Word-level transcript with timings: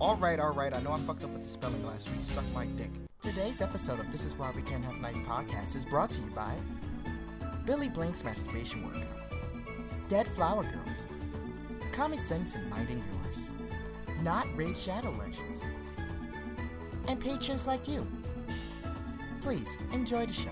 Alright, 0.00 0.40
alright, 0.40 0.74
I 0.74 0.80
know 0.80 0.92
I 0.92 0.98
fucked 0.98 1.24
up 1.24 1.30
with 1.30 1.42
the 1.42 1.48
spelling 1.48 1.84
last 1.86 2.10
week. 2.10 2.22
Suck 2.22 2.44
my 2.54 2.66
dick. 2.66 2.90
Today's 3.20 3.60
episode 3.60 4.00
of 4.00 4.10
This 4.10 4.24
Is 4.24 4.36
Why 4.36 4.52
We 4.54 4.62
Can't 4.62 4.84
Have 4.84 4.96
Nice 5.00 5.20
Podcast 5.20 5.76
is 5.76 5.84
brought 5.84 6.10
to 6.12 6.22
you 6.22 6.30
by 6.30 6.54
Billy 7.66 7.88
Blank's 7.88 8.24
Masturbation 8.24 8.84
Workout, 8.84 9.06
Dead 10.08 10.26
Flower 10.28 10.64
Girls, 10.64 11.06
Common 11.92 12.18
Sense 12.18 12.54
and 12.54 12.68
Minding 12.70 13.02
Yours, 13.24 13.52
Not 14.22 14.46
Raid 14.56 14.76
Shadow 14.76 15.10
Legends, 15.12 15.66
and 17.08 17.20
patrons 17.20 17.66
like 17.66 17.88
you. 17.88 18.06
Please 19.40 19.76
enjoy 19.92 20.26
the 20.26 20.32
show. 20.32 20.50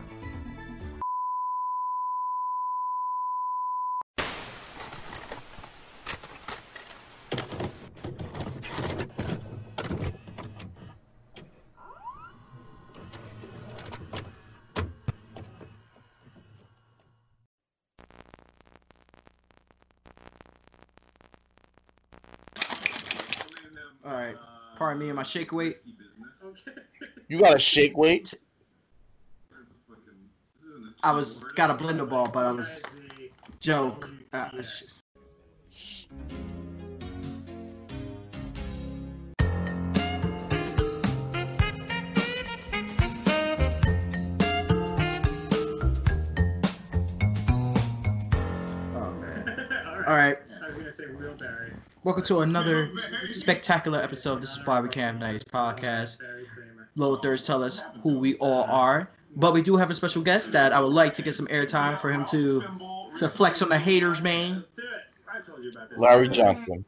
All 24.02 24.16
right. 24.16 24.34
Pardon 24.76 25.00
me 25.00 25.08
and 25.09 25.09
my 25.20 25.24
shake 25.24 25.52
weight. 25.52 25.76
You 27.28 27.40
got 27.40 27.54
a 27.54 27.58
shake 27.58 27.94
weight? 27.94 28.32
I 31.02 31.12
was 31.12 31.44
got 31.60 31.68
a 31.68 31.74
blender 31.74 32.08
ball, 32.08 32.26
but 32.26 32.46
I 32.46 32.52
was 32.52 32.82
joke. 33.60 34.08
Uh, 34.32 34.62
sh- 34.62 34.99
Welcome 52.02 52.24
to 52.24 52.40
another 52.40 52.90
spectacular 53.32 54.00
episode. 54.00 54.40
This 54.40 54.56
is 54.56 54.66
why 54.66 54.80
we 54.80 54.88
can't 54.88 55.18
nice 55.18 55.44
podcast. 55.44 56.22
Low 56.96 57.16
thirds 57.16 57.46
tell 57.46 57.62
us 57.62 57.82
who 58.02 58.18
we 58.18 58.36
all 58.36 58.64
are, 58.64 59.10
but 59.36 59.52
we 59.52 59.60
do 59.60 59.76
have 59.76 59.90
a 59.90 59.94
special 59.94 60.22
guest 60.22 60.50
that 60.52 60.72
I 60.72 60.80
would 60.80 60.92
like 60.92 61.12
to 61.14 61.22
get 61.22 61.34
some 61.34 61.46
airtime 61.48 62.00
for 62.00 62.10
him 62.10 62.24
to 62.26 62.64
to 63.16 63.28
flex 63.28 63.60
on 63.60 63.68
the 63.68 63.78
haters, 63.78 64.22
man. 64.22 64.64
Do 64.74 64.82
it. 64.82 64.88
I 65.30 65.40
told 65.40 65.62
you 65.62 65.70
about 65.70 65.90
this. 65.90 65.98
Larry 65.98 66.28
Johnson. 66.28 66.84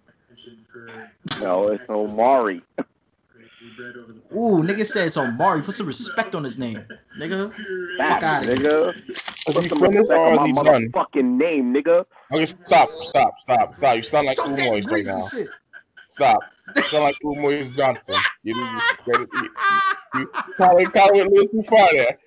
No, 1.41 1.69
it's 1.69 1.89
Omari. 1.91 2.63
We 3.83 4.01
over 4.01 4.13
the 4.13 4.37
Ooh, 4.37 4.63
nigga 4.63 4.87
said 4.87 5.07
it's 5.07 5.17
Omari. 5.17 5.63
Put 5.63 5.75
some 5.75 5.87
respect 5.87 6.35
on 6.35 6.45
his 6.45 6.59
name, 6.59 6.85
nigga. 7.19 7.53
Back, 7.99 8.23
outta 8.23 8.47
here. 8.47 8.57
nigga. 8.57 9.17
Put 9.47 9.69
some 9.69 9.81
respect 9.81 10.11
on 10.11 10.49
is 10.49 10.57
my 10.57 10.63
motherfucking 10.63 11.25
name, 11.25 11.75
nigga. 11.75 12.05
Okay, 12.33 12.47
stop, 12.47 12.89
stop, 13.03 13.41
stop, 13.41 13.75
stop. 13.75 13.97
You 13.97 14.03
sound 14.03 14.27
like 14.27 14.37
Talk 14.37 14.57
that 14.57 14.89
right 14.91 15.05
now. 15.05 15.29
shit. 15.29 15.51
Stop. 16.11 16.53
You 16.77 16.83
sound 16.83 17.05
like 17.05 17.17
Umoy's 17.25 17.71
Johnson. 17.73 18.15
You 18.43 18.55
didn't 18.55 18.83
get 19.07 19.21
it. 19.21 19.29
You, 20.15 20.21
you 20.21 20.29
probably, 20.57 20.87
probably 20.87 21.21
went 21.21 21.33
a 21.33 21.35
little 21.35 21.49
too 21.49 21.63
far 21.63 21.89
there. 21.93 22.19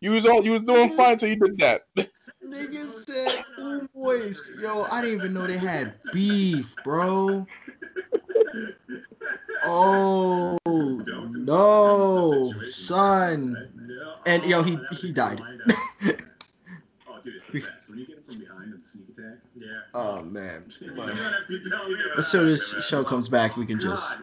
You 0.00 0.12
was 0.12 0.26
all 0.26 0.42
you 0.42 0.52
was 0.52 0.62
doing 0.62 0.90
fine 0.90 1.12
until 1.12 1.28
you 1.28 1.36
did 1.36 1.58
that. 1.58 1.82
Nigga 2.46 2.88
said, 2.88 3.44
"Ooh, 3.60 3.88
boys, 3.94 4.50
yo, 4.58 4.86
I 4.90 5.02
didn't 5.02 5.18
even 5.18 5.34
know 5.34 5.46
they 5.46 5.58
had 5.58 5.94
beef, 6.12 6.74
bro." 6.84 7.46
Oh 9.64 10.58
no, 10.66 12.52
son. 12.64 13.70
No. 13.86 14.14
And, 14.26 14.44
yo, 14.44 14.62
he- 14.62 14.78
he 14.92 15.12
died. 15.12 15.40
oh, 15.40 17.18
dude, 17.22 17.36
it's 17.36 17.46
the 17.46 17.60
best. 17.60 17.88
When 17.90 17.98
you 18.00 18.06
get 18.06 18.16
him 18.18 18.24
from 18.26 18.38
behind 18.38 18.72
and 18.74 18.84
sneak 18.84 19.06
attack. 19.16 19.38
Yeah. 19.56 19.66
Oh 19.94 20.22
man. 20.22 20.64
You 20.80 20.92
But 20.96 21.06
don't 21.08 21.16
have 21.18 21.46
to 21.46 21.70
tell 21.70 21.88
me 21.88 21.96
as 22.16 22.26
soon 22.26 22.48
as 22.48 22.84
show 22.88 23.04
comes 23.04 23.28
back, 23.28 23.56
we 23.56 23.66
can 23.66 23.78
just. 23.80 24.18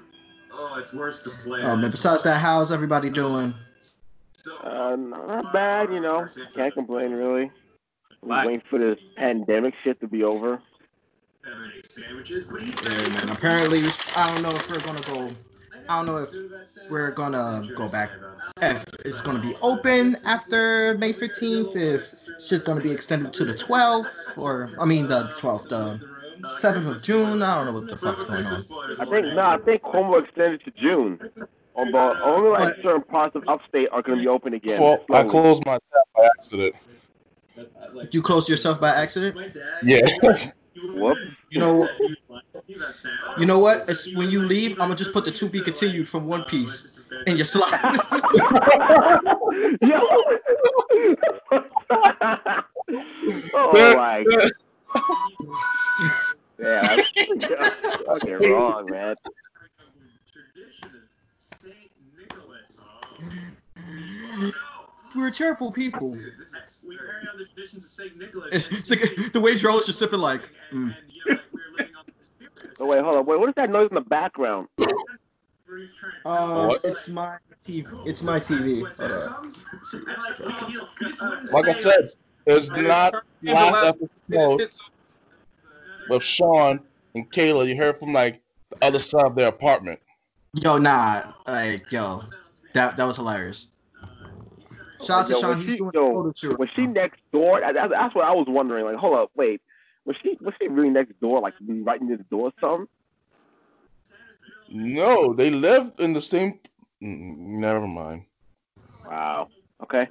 Oh, 0.51 0.75
it's 0.77 0.93
worse 0.93 1.23
to 1.23 1.29
play. 1.43 1.61
Oh 1.63 1.75
man. 1.77 1.91
Besides 1.91 2.23
that, 2.23 2.41
how's 2.41 2.71
everybody 2.71 3.09
doing? 3.09 3.53
Uh, 4.63 4.95
not 4.97 5.51
bad, 5.53 5.91
you 5.93 5.99
know. 5.99 6.27
Can't 6.55 6.73
complain, 6.73 7.11
really. 7.11 7.51
We 8.21 8.29
Why? 8.29 8.45
waiting 8.45 8.63
for 8.69 8.77
this 8.77 8.99
pandemic 9.15 9.75
shit 9.83 9.99
to 10.01 10.07
be 10.07 10.23
over. 10.23 10.61
Have 11.79 11.85
any 11.97 12.03
sandwiches? 12.03 12.51
What 12.51 12.59
do 12.59 12.65
you 12.65 12.73
Yeah, 12.73 13.03
think? 13.03 13.13
man. 13.13 13.29
Apparently, 13.29 13.79
I 14.15 14.33
don't 14.33 14.43
know 14.43 14.49
if 14.49 14.69
we're 14.69 14.79
gonna 14.79 15.01
go. 15.01 15.33
I 15.87 15.97
don't 15.97 16.05
know 16.07 16.17
if 16.17 16.89
we're 16.89 17.11
gonna 17.11 17.69
go 17.73 17.87
back. 17.87 18.11
If 18.61 18.85
it's 19.05 19.21
gonna 19.21 19.39
be 19.39 19.55
open 19.61 20.17
after 20.25 20.97
May 20.97 21.13
15th, 21.13 21.77
if 21.77 22.01
it's 22.01 22.49
just 22.49 22.65
gonna 22.65 22.81
be 22.81 22.91
extended 22.91 23.33
to 23.33 23.45
the 23.45 23.53
12th, 23.53 24.37
or 24.37 24.69
I 24.77 24.83
mean 24.83 25.07
the 25.07 25.29
12th, 25.39 25.69
the 25.69 26.01
7th 26.47 26.85
of 26.87 27.01
June. 27.01 27.41
I 27.41 27.55
don't 27.55 27.67
know 27.67 27.79
what 27.79 27.87
the 27.87 27.95
fuck's 27.95 28.25
going 28.25 28.45
on. 28.45 28.65
I 28.99 29.05
think 29.05 29.33
no, 29.33 29.45
I 29.45 29.57
think 29.57 29.81
Cuomo 29.81 30.21
extended 30.21 30.61
to 30.65 30.71
June. 30.71 31.17
But 31.75 32.21
only 32.21 32.49
like 32.49 32.75
certain 32.83 33.03
parts 33.03 33.37
of 33.37 33.47
upstate 33.47 33.87
are 33.93 34.01
gonna 34.01 34.19
be 34.21 34.27
open 34.27 34.53
again. 34.53 34.81
Well, 34.81 35.05
I 35.11 35.23
closed 35.23 35.65
my 35.65 35.73
tab 35.93 36.03
by 36.13 36.27
accident. 36.39 36.75
You 38.11 38.21
closed 38.21 38.49
yourself 38.49 38.81
by 38.81 38.89
accident. 38.89 39.37
Yeah. 39.83 40.05
Whoop. 40.93 41.17
You 41.49 41.59
know, 41.59 41.89
you 43.37 43.45
know 43.45 43.59
what? 43.59 43.83
It's 43.87 44.13
when 44.15 44.29
you 44.29 44.41
leave, 44.41 44.71
I'm 44.73 44.87
gonna 44.87 44.95
just 44.95 45.13
put 45.13 45.25
the 45.25 45.31
to 45.31 45.49
be 45.49 45.61
continued 45.61 46.07
from 46.07 46.27
One 46.27 46.43
Piece 46.43 47.11
in 47.25 47.37
your 47.37 47.45
slot. 47.45 47.71
Yo. 49.81 50.07
oh 53.53 53.95
my. 53.95 54.25
Yeah, 56.61 56.81
that's 56.81 57.13
fucking 58.05 58.51
wrong, 58.51 58.91
man. 58.91 59.15
We're 65.19 65.31
terrible 65.31 65.71
people. 65.71 66.11
We 66.11 66.17
carry 66.17 67.27
on 67.31 67.37
the 67.37 67.45
traditions 67.45 67.83
of 67.83 67.91
Saint 67.91 68.17
Nicholas. 68.17 68.53
It's, 68.53 68.71
it's 68.71 68.89
like 68.89 69.31
the 69.33 69.39
way 69.41 69.55
Joel's 69.55 69.85
just 69.85 69.99
sipping 69.99 70.19
like. 70.19 70.49
Mm. 70.71 70.95
And, 70.95 70.95
you 71.09 71.21
know, 71.25 71.33
like, 71.33 71.41
we're 71.51 71.77
living 71.77 71.95
on 71.95 72.05
the 72.17 72.25
spirit. 72.25 72.77
Oh 72.79 72.87
wait, 72.87 73.03
hold 73.03 73.17
on. 73.17 73.25
Wait, 73.25 73.39
what 73.39 73.49
is 73.49 73.55
that 73.55 73.69
noise 73.69 73.89
in 73.89 73.95
the 73.95 74.01
background? 74.01 74.67
Uh, 76.25 76.75
it's 76.83 77.07
my 77.09 77.37
TV. 77.63 78.07
It's 78.07 78.23
my 78.23 78.39
TV. 78.39 78.81
Hold 78.99 79.23
up. 79.23 79.45
Like 81.53 81.67
I 81.67 81.79
said, 81.79 82.09
there's 82.45 82.71
not 82.71 83.13
last 83.43 83.95
episode 84.29 84.71
with 86.09 86.23
Sean 86.23 86.79
and 87.13 87.31
Kayla. 87.31 87.67
You 87.67 87.77
heard 87.77 87.99
from 87.99 88.13
like 88.13 88.41
the 88.71 88.83
other 88.83 88.97
side 88.97 89.25
of 89.25 89.35
their 89.35 89.47
apartment. 89.47 89.99
Yo, 90.55 90.79
nah, 90.79 91.21
like 91.47 91.91
yo, 91.91 92.23
that 92.73 92.97
that 92.97 93.05
was 93.05 93.17
hilarious. 93.17 93.75
Shout 95.01 95.21
out 95.21 95.27
to 95.27 95.33
Yo, 95.33 95.39
Sean. 95.41 95.49
was 95.57 95.61
He's 95.63 95.71
she- 95.73 95.77
doing 95.77 95.91
yo, 95.93 96.05
a 96.05 96.09
photo 96.13 96.33
shoot. 96.35 96.59
Was 96.59 96.69
she 96.71 96.87
next 96.87 97.21
door? 97.31 97.59
That- 97.61 97.73
That's, 97.73 97.89
that's 97.91 98.15
what 98.15 98.25
I 98.25 98.33
was 98.33 98.47
wondering. 98.47 98.85
Like, 98.85 98.95
hold 98.97 99.15
up, 99.15 99.31
wait. 99.35 99.61
Was 100.05 100.17
she 100.17 100.37
was 100.41 100.53
she 100.61 100.67
really 100.67 100.89
next 100.89 101.19
door? 101.21 101.39
Like 101.41 101.53
right 101.61 102.01
near 102.01 102.17
the 102.17 102.23
door 102.23 102.47
or 102.47 102.53
something? 102.59 102.87
No, 104.71 105.33
they 105.33 105.49
live 105.49 105.91
in 105.99 106.13
the 106.13 106.21
same. 106.21 106.59
Mm, 107.01 107.37
Never 107.59 107.87
mind. 107.87 108.23
Wow. 109.05 109.49
Okay. 109.83 110.07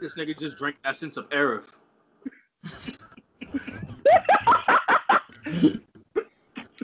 This 0.00 0.16
nigga 0.16 0.36
just 0.38 0.56
drank 0.56 0.76
essence 0.84 1.16
of 1.16 1.28
Arif. 1.30 1.64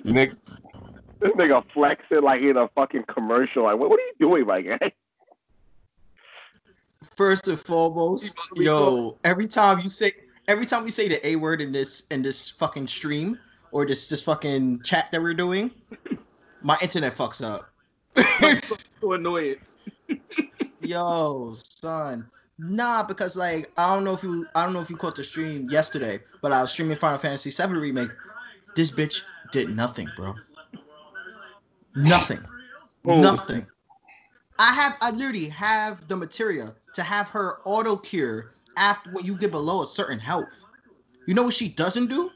Nick, 0.08 0.32
This 1.20 1.32
nigga 1.32 1.64
flexing 1.70 2.22
like 2.22 2.42
in 2.42 2.56
a 2.56 2.68
fucking 2.68 3.04
commercial. 3.04 3.64
Like, 3.64 3.78
what, 3.78 3.90
what 3.90 4.00
are 4.00 4.02
you 4.02 4.14
doing, 4.18 4.46
my 4.46 4.62
guy? 4.62 4.92
First 7.16 7.48
and 7.48 7.58
foremost, 7.58 8.38
yo, 8.54 9.18
every 9.24 9.46
time 9.46 9.80
you 9.80 9.88
say, 9.88 10.12
every 10.46 10.66
time 10.66 10.84
we 10.84 10.90
say 10.90 11.08
the 11.08 11.24
a 11.26 11.36
word 11.36 11.60
in 11.60 11.72
this 11.72 12.06
in 12.10 12.22
this 12.22 12.50
fucking 12.50 12.86
stream 12.86 13.38
or 13.70 13.84
this 13.86 14.08
this 14.08 14.22
fucking 14.22 14.82
chat 14.82 15.10
that 15.12 15.20
we're 15.20 15.34
doing, 15.34 15.70
my 16.62 16.76
internet 16.82 17.14
fucks 17.14 17.44
up. 17.44 17.70
So 19.00 19.12
annoyance. 19.12 19.78
Yo, 20.80 21.54
son. 21.54 22.28
Nah, 22.58 23.04
because 23.04 23.36
like 23.36 23.70
I 23.76 23.94
don't 23.94 24.02
know 24.02 24.14
if 24.14 24.24
you 24.24 24.46
I 24.56 24.64
don't 24.64 24.72
know 24.72 24.80
if 24.80 24.90
you 24.90 24.96
caught 24.96 25.14
the 25.14 25.22
stream 25.22 25.66
yesterday, 25.70 26.18
but 26.42 26.50
I 26.50 26.60
was 26.60 26.72
streaming 26.72 26.96
Final 26.96 27.18
Fantasy 27.18 27.50
VII 27.50 27.74
remake. 27.74 28.10
This 28.74 28.90
bitch 28.90 29.22
did 29.52 29.74
nothing, 29.74 30.08
bro. 30.16 30.34
Nothing. 31.94 32.40
Oh. 33.06 33.20
Nothing. 33.20 33.66
I 34.58 34.72
have 34.72 34.96
I 35.00 35.10
literally 35.10 35.48
have 35.48 36.08
the 36.08 36.16
material 36.16 36.74
to 36.94 37.02
have 37.02 37.28
her 37.30 37.58
auto 37.64 37.96
cure 37.96 38.52
after 38.76 39.10
when 39.12 39.24
you 39.24 39.36
get 39.36 39.50
below 39.50 39.82
a 39.82 39.86
certain 39.86 40.18
health. 40.18 40.48
You 41.26 41.34
know 41.34 41.42
what 41.44 41.54
she 41.54 41.68
doesn't 41.68 42.08
do? 42.08 42.30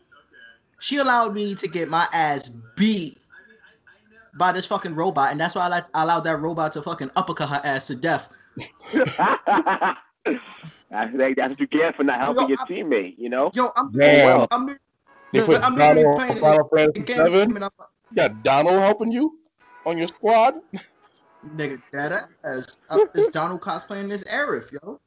She 0.79 0.99
allowed 0.99 1.35
me 1.35 1.55
to 1.55 1.69
get 1.69 1.89
my 1.89 2.07
ass 2.13 2.49
beat 2.77 3.19
by 4.35 4.53
this 4.53 4.67
fucking 4.67 4.95
robot, 4.95 5.31
and 5.31 5.41
that's 5.41 5.55
why 5.55 5.63
I, 5.65 5.69
like, 5.69 5.85
I 5.95 6.03
allowed 6.03 6.21
that 6.21 6.41
robot 6.41 6.73
to 6.75 6.83
fucking 6.83 7.11
uppercut 7.17 7.49
her 7.51 7.61
ass 7.65 7.87
to 7.89 7.95
death. 7.95 8.29
that's, 8.93 10.01
that's 10.91 11.13
what 11.13 11.61
you 11.61 11.67
get 11.67 11.95
for 11.95 12.05
not 12.05 12.19
helping 12.19 12.43
Yo, 12.43 12.49
your 12.49 12.59
I'm- 12.59 12.67
teammate, 12.69 13.19
you 13.19 13.29
know? 13.29 13.51
Yo, 13.55 13.71
I'm 13.77 13.93
Damn. 13.93 14.47
I'm, 14.51 14.79
They 15.33 15.43
put 15.43 15.65
I'm 15.65 15.77
literally 15.77 16.03
Donald 16.03 16.17
playing 16.17 16.33
on 16.33 16.41
Final 16.41 16.71
Fantasy 16.77 17.15
Seven. 17.15 17.51
You 17.51 18.17
got 18.17 18.43
Donald 18.43 18.79
helping 18.81 19.11
you 19.11 19.39
on 19.87 19.97
your 19.97 20.09
squad. 20.09 20.55
Nigga, 21.57 21.81
that 21.93 22.29
ass. 22.45 22.77
Uh, 22.91 22.99
is 23.15 23.29
Donald 23.29 23.61
cosplaying 23.61 24.09
this 24.09 24.25
Aerith, 24.25 24.71
yo? 24.73 25.01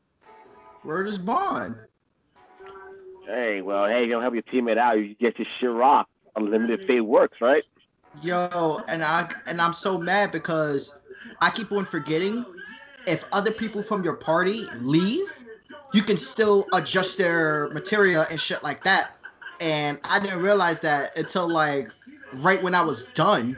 Word 0.84 1.08
is 1.08 1.18
bond. 1.18 1.76
Hey, 3.26 3.62
well, 3.62 3.86
hey, 3.88 4.04
you 4.04 4.10
don't 4.10 4.22
help 4.22 4.34
your 4.34 4.44
teammate 4.44 4.78
out, 4.78 5.00
you 5.00 5.16
get 5.16 5.40
your 5.40 5.46
shit 5.46 5.72
rocked. 5.72 6.12
Unlimited 6.36 6.86
fate 6.86 7.02
works, 7.02 7.40
right? 7.40 7.64
Yo, 8.22 8.82
and 8.90 9.04
I 9.04 9.30
and 9.48 9.62
I'm 9.62 9.72
so 9.72 9.98
mad 9.98 10.32
because 10.32 11.00
I 11.40 11.50
keep 11.50 11.72
on 11.72 11.86
forgetting 11.86 12.46
if 13.08 13.26
other 13.32 13.52
people 13.52 13.82
from 13.82 14.04
your 14.04 14.16
party 14.16 14.64
leave, 14.80 15.28
you 15.94 16.04
can 16.04 16.18
still 16.18 16.66
adjust 16.74 17.18
their 17.18 17.70
materia 17.70 18.26
and 18.30 18.40
shit 18.40 18.64
like 18.64 18.84
that. 18.84 19.15
And 19.60 20.00
I 20.04 20.20
didn't 20.20 20.42
realize 20.42 20.80
that 20.82 21.16
until 21.18 21.48
like 21.48 21.90
right 22.36 22.62
when 22.62 22.76
I 22.76 22.82
was 22.82 23.06
done. 23.14 23.58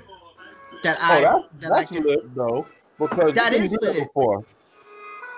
That 0.84 0.98
Oh, 1.00 1.04
I 1.06 1.22
that's, 1.22 1.44
that 1.62 1.72
I 1.72 1.76
that's 1.78 1.92
can, 1.92 2.04
lit 2.04 2.36
though. 2.36 2.68
Because 3.00 3.34
That 3.34 3.52
you 3.54 3.60
didn't 3.60 3.72
do 3.72 3.78
that 3.82 3.96
lit. 3.96 4.08
before. 4.08 4.44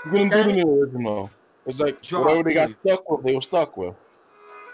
You 0.06 0.12
couldn't 0.12 0.30
That 0.30 0.44
do 0.44 0.50
it 0.50 0.52
is- 0.54 0.58
in 0.64 0.68
the 0.68 0.74
original. 0.74 1.32
It's 1.66 1.80
like 1.80 2.02
Drop 2.02 2.26
whatever 2.26 2.50
they 2.50 2.54
got 2.56 2.70
it. 2.72 2.78
stuck 2.86 3.10
with, 3.10 3.26
they 3.26 3.36
were 3.36 3.42
stuck 3.42 3.78
with. 3.78 3.94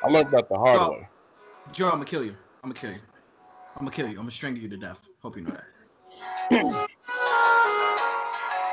I 0.04 0.08
learned 0.08 0.32
that 0.32 0.48
the 0.50 0.58
hard 0.58 0.78
Drop. 0.78 0.92
way. 0.92 1.08
Joe, 1.74 1.86
I'm 1.88 1.92
gonna 1.94 2.06
kill 2.06 2.24
you. 2.24 2.32
I'm 2.64 2.70
gonna 2.70 2.80
kill 2.80 2.92
you. 2.92 3.00
I'm 3.76 3.80
gonna 3.86 3.92
kill 3.92 4.06
you. 4.06 4.12
I'm 4.12 4.18
gonna 4.18 4.32
strangle 4.32 4.64
you 4.64 4.70
to 4.70 4.78
death. 4.78 5.00
Hope 5.22 5.36
you 5.36 5.44
know 5.44 5.52
that. 5.52 5.66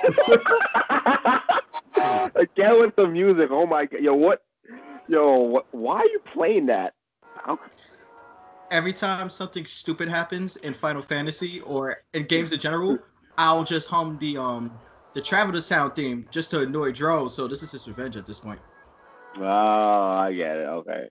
Again 2.34 2.80
with 2.80 2.96
the 2.96 3.06
music. 3.08 3.50
Oh 3.50 3.66
my 3.66 3.86
god. 3.86 4.00
Yo, 4.00 4.14
what? 4.14 4.42
Yo, 5.08 5.38
what, 5.38 5.66
why 5.72 5.98
are 5.98 6.06
you 6.06 6.18
playing 6.20 6.66
that? 6.66 6.94
How, 7.44 7.58
every 8.70 8.92
time 8.92 9.28
something 9.30 9.66
stupid 9.66 10.08
happens 10.08 10.56
in 10.56 10.74
Final 10.74 11.02
Fantasy 11.02 11.60
or 11.60 11.98
in 12.14 12.24
games 12.24 12.52
in 12.52 12.58
general, 12.58 12.98
I'll 13.38 13.64
just 13.64 13.88
hum 13.88 14.18
the 14.18 14.36
um 14.36 14.72
the 15.14 15.20
Traveler 15.20 15.60
Sound 15.60 15.94
theme 15.94 16.26
just 16.30 16.50
to 16.52 16.60
annoy 16.60 16.92
Dro. 16.92 17.28
So 17.28 17.46
this 17.46 17.62
is 17.62 17.72
his 17.72 17.86
revenge 17.86 18.16
at 18.16 18.26
this 18.26 18.40
point. 18.40 18.60
oh, 19.38 19.42
I 19.44 20.32
get 20.32 20.56
it. 20.56 20.68
Okay. 20.68 21.08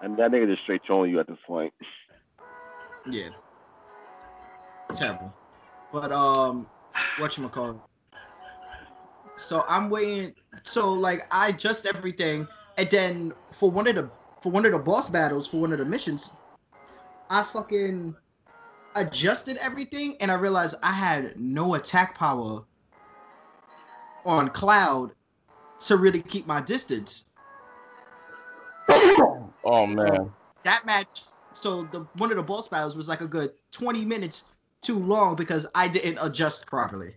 And 0.00 0.16
that 0.16 0.30
nigga 0.30 0.46
just 0.46 0.62
straight 0.62 0.82
trolling 0.84 1.10
you 1.10 1.20
at 1.20 1.26
this 1.28 1.38
point. 1.46 1.72
Yeah. 3.10 3.28
Terrible. 4.92 5.32
But 5.90 6.12
um 6.12 6.66
whatchamacallit. 7.16 7.80
So 9.36 9.64
I'm 9.66 9.88
waiting 9.88 10.34
so 10.64 10.92
like 10.92 11.26
I 11.30 11.48
adjust 11.48 11.86
everything 11.86 12.46
and 12.76 12.90
then 12.90 13.32
for 13.52 13.70
one 13.70 13.86
of 13.86 13.94
the 13.94 14.10
for 14.42 14.50
one 14.50 14.64
of 14.64 14.72
the 14.72 14.78
boss 14.78 15.08
battles 15.08 15.46
for 15.46 15.58
one 15.58 15.72
of 15.72 15.78
the 15.78 15.84
missions, 15.84 16.32
I 17.30 17.42
fucking 17.42 18.14
adjusted 18.94 19.56
everything 19.58 20.16
and 20.20 20.30
I 20.30 20.34
realized 20.34 20.76
I 20.82 20.92
had 20.92 21.38
no 21.38 21.74
attack 21.74 22.16
power 22.16 22.64
on 24.24 24.48
Cloud 24.50 25.12
to 25.80 25.96
really 25.96 26.22
keep 26.22 26.46
my 26.46 26.60
distance. 26.60 27.30
Oh 29.64 29.86
man. 29.86 30.32
that 30.64 30.86
match 30.86 31.24
so 31.52 31.82
the 31.82 32.06
one 32.14 32.30
of 32.30 32.36
the 32.36 32.42
boss 32.42 32.68
battles 32.68 32.96
was 32.96 33.08
like 33.08 33.20
a 33.20 33.26
good 33.26 33.50
20 33.72 34.04
minutes 34.04 34.44
too 34.80 34.98
long 34.98 35.36
because 35.36 35.66
I 35.74 35.88
didn't 35.88 36.18
adjust 36.22 36.66
properly. 36.66 37.14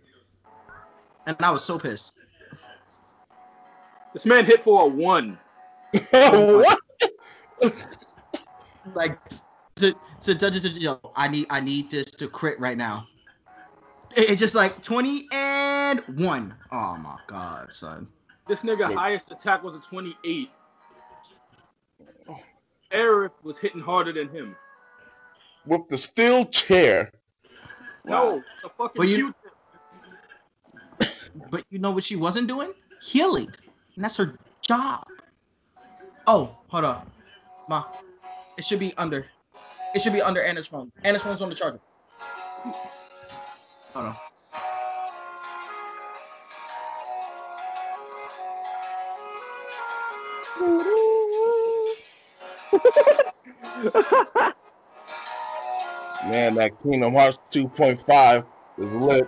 And 1.26 1.36
I 1.40 1.50
was 1.50 1.64
so 1.64 1.78
pissed. 1.78 2.18
This 4.12 4.26
man 4.26 4.44
hit 4.44 4.60
for 4.62 4.82
a 4.82 4.86
one. 4.86 5.38
what? 6.10 6.81
Like 8.94 9.16
so, 9.76 9.92
to 10.22 10.34
Dungeons 10.34 10.64
and 10.64 10.76
yo, 10.76 10.98
I 11.14 11.28
need 11.28 11.46
I 11.50 11.60
need 11.60 11.88
this 11.90 12.06
to 12.06 12.26
crit 12.28 12.58
right 12.58 12.76
now. 12.76 13.06
It- 14.16 14.30
It's 14.30 14.40
just 14.40 14.54
like 14.56 14.82
20 14.82 15.28
and 15.32 16.00
1. 16.16 16.54
Oh 16.72 16.96
my 16.98 17.16
god, 17.28 17.72
son. 17.72 18.08
This 18.48 18.62
nigga 18.62 18.90
Yeah. 18.90 18.96
highest 18.96 19.30
attack 19.30 19.62
was 19.62 19.74
a 19.76 19.78
28. 19.78 20.50
Aerith 22.92 23.30
was 23.42 23.56
hitting 23.56 23.80
harder 23.80 24.12
than 24.12 24.28
him. 24.28 24.56
With 25.64 25.88
the 25.88 25.96
steel 25.96 26.44
chair. 26.46 27.12
No, 28.04 28.42
the 28.62 28.68
fucking 28.68 29.00
But 29.00 29.08
you- 29.08 29.32
But 31.50 31.64
you 31.70 31.78
know 31.78 31.92
what 31.92 32.02
she 32.04 32.16
wasn't 32.16 32.48
doing? 32.48 32.72
Healing. 33.00 33.54
And 33.94 34.04
that's 34.04 34.16
her 34.16 34.36
job. 34.60 35.04
Oh, 36.26 36.58
hold 36.68 36.84
on. 36.84 37.10
Ma. 37.68 37.84
It 38.58 38.64
should 38.64 38.80
be 38.80 38.92
under. 38.96 39.26
It 39.94 40.00
should 40.02 40.12
be 40.12 40.22
under 40.22 40.42
Anna's 40.42 40.68
phone. 40.68 40.90
Anna's 41.04 41.22
phone's 41.22 41.42
on 41.42 41.48
the 41.48 41.54
charger. 41.54 41.80
Hold 43.94 44.06
on. 44.06 44.16
Man, 56.30 56.54
that 56.54 56.72
Kingdom 56.82 57.14
Hearts 57.14 57.38
2.5 57.50 58.46
is 58.78 58.92
lit. 58.92 59.24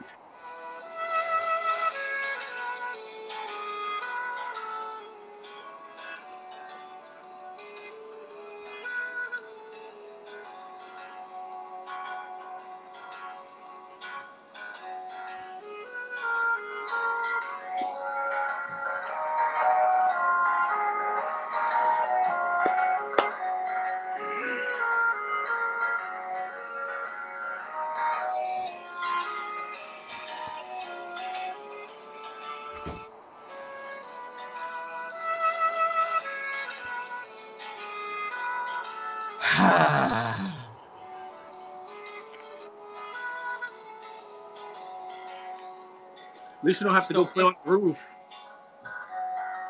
Least 46.74 46.80
you 46.80 46.86
don't 46.86 46.94
have 46.94 47.06
to 47.06 47.14
go 47.14 47.24
play 47.24 47.44
on 47.44 47.54
the 47.64 47.70
roof. 47.70 48.16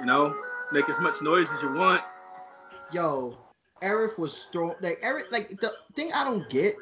You 0.00 0.06
know, 0.06 0.34
make 0.72 0.88
as 0.88 0.98
much 1.00 1.20
noise 1.20 1.48
as 1.54 1.60
you 1.60 1.70
want. 1.70 2.00
Yo, 2.92 3.36
Aerith 3.82 4.16
was 4.16 4.46
thrown 4.46 4.74
like 4.80 5.02
Aerith 5.02 5.30
like 5.30 5.60
the 5.60 5.74
thing 5.94 6.10
I 6.14 6.24
don't 6.24 6.48
get 6.48 6.76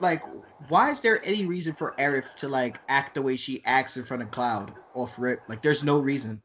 like 0.00 0.22
why 0.68 0.90
is 0.90 1.00
there 1.00 1.24
any 1.24 1.46
reason 1.46 1.72
for 1.72 1.94
Aerith 1.98 2.34
to 2.34 2.48
like 2.48 2.78
act 2.88 3.14
the 3.14 3.22
way 3.22 3.36
she 3.36 3.62
acts 3.64 3.96
in 3.96 4.04
front 4.04 4.22
of 4.22 4.30
Cloud 4.30 4.74
off 4.92 5.14
rip? 5.18 5.40
Like 5.48 5.62
there's 5.62 5.82
no 5.82 5.98
reason. 5.98 6.42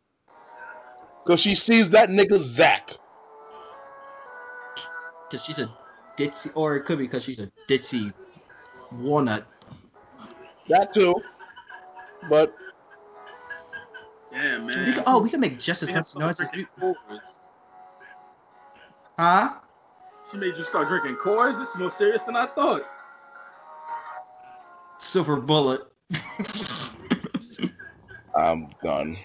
Because 1.26 1.42
she 1.42 1.56
sees 1.56 1.90
that 1.90 2.08
nigga 2.08 2.38
Zack. 2.38 2.92
Cause 5.30 5.44
she's 5.44 5.60
a 5.60 5.70
ditzy 6.18 6.52
or 6.56 6.78
it 6.78 6.86
could 6.86 7.00
be 7.00 7.04
because 7.04 7.26
she's 7.26 7.40
a 7.40 7.52
ditzy 7.68 8.14
walnut. 8.94 9.46
That 10.70 10.94
too. 10.94 11.14
But 12.30 12.54
Yeah, 12.54 12.61
man. 14.76 14.86
We 14.88 14.94
can, 14.94 15.04
oh, 15.06 15.22
we 15.22 15.30
can 15.30 15.40
make 15.40 15.60
just 15.60 15.84
as 15.84 15.90
They 15.90 15.94
have 15.96 16.08
much 16.16 16.16
noise 16.16 16.40
as 16.42 16.52
we 16.52 16.64
drinking 16.64 16.96
Coors. 17.10 17.40
Huh? 19.20 19.54
She 20.32 20.38
made 20.38 20.56
you 20.58 20.64
start 20.64 20.88
drinking 20.88 21.18
Coors. 21.18 21.58
This 21.58 21.70
is 21.70 21.76
more 21.76 21.92
serious 21.92 22.24
than 22.24 22.36
I 22.36 22.48
thought. 22.48 22.84
Silver 24.98 25.38
bullet. 25.42 25.82
I'm 28.36 28.70
done. 28.84 29.16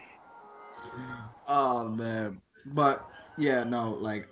Oh 1.49 1.89
man, 1.89 2.41
but 2.67 3.07
yeah, 3.39 3.63
no, 3.63 3.93
like 4.01 4.29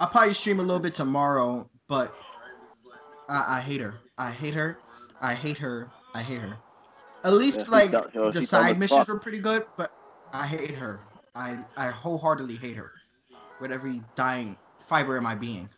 I'll 0.00 0.08
probably 0.08 0.34
stream 0.34 0.58
a 0.58 0.62
little 0.62 0.80
bit 0.80 0.94
tomorrow, 0.94 1.68
but 1.88 2.14
I, 3.28 3.58
I 3.58 3.60
hate 3.60 3.80
her. 3.80 3.94
I 4.16 4.30
hate 4.30 4.54
her. 4.54 4.78
I 5.20 5.34
hate 5.34 5.58
her. 5.58 5.90
I 6.14 6.22
hate 6.22 6.40
her. 6.40 6.56
At 7.24 7.32
least 7.34 7.66
Yeah, 7.66 7.72
like 7.72 7.90
the 7.90 8.42
side 8.42 8.78
missions 8.78 9.00
fuck. 9.00 9.08
were 9.08 9.18
pretty 9.18 9.40
good, 9.40 9.66
but 9.76 9.92
I 10.32 10.46
hate 10.46 10.72
her. 10.72 11.00
I 11.34 11.58
I 11.76 11.88
wholeheartedly 11.88 12.56
hate 12.56 12.76
her 12.76 12.90
with 13.60 13.72
every 13.72 14.02
dying 14.14 14.56
fiber 14.86 15.16
in 15.16 15.22
my 15.22 15.34
being. 15.34 15.68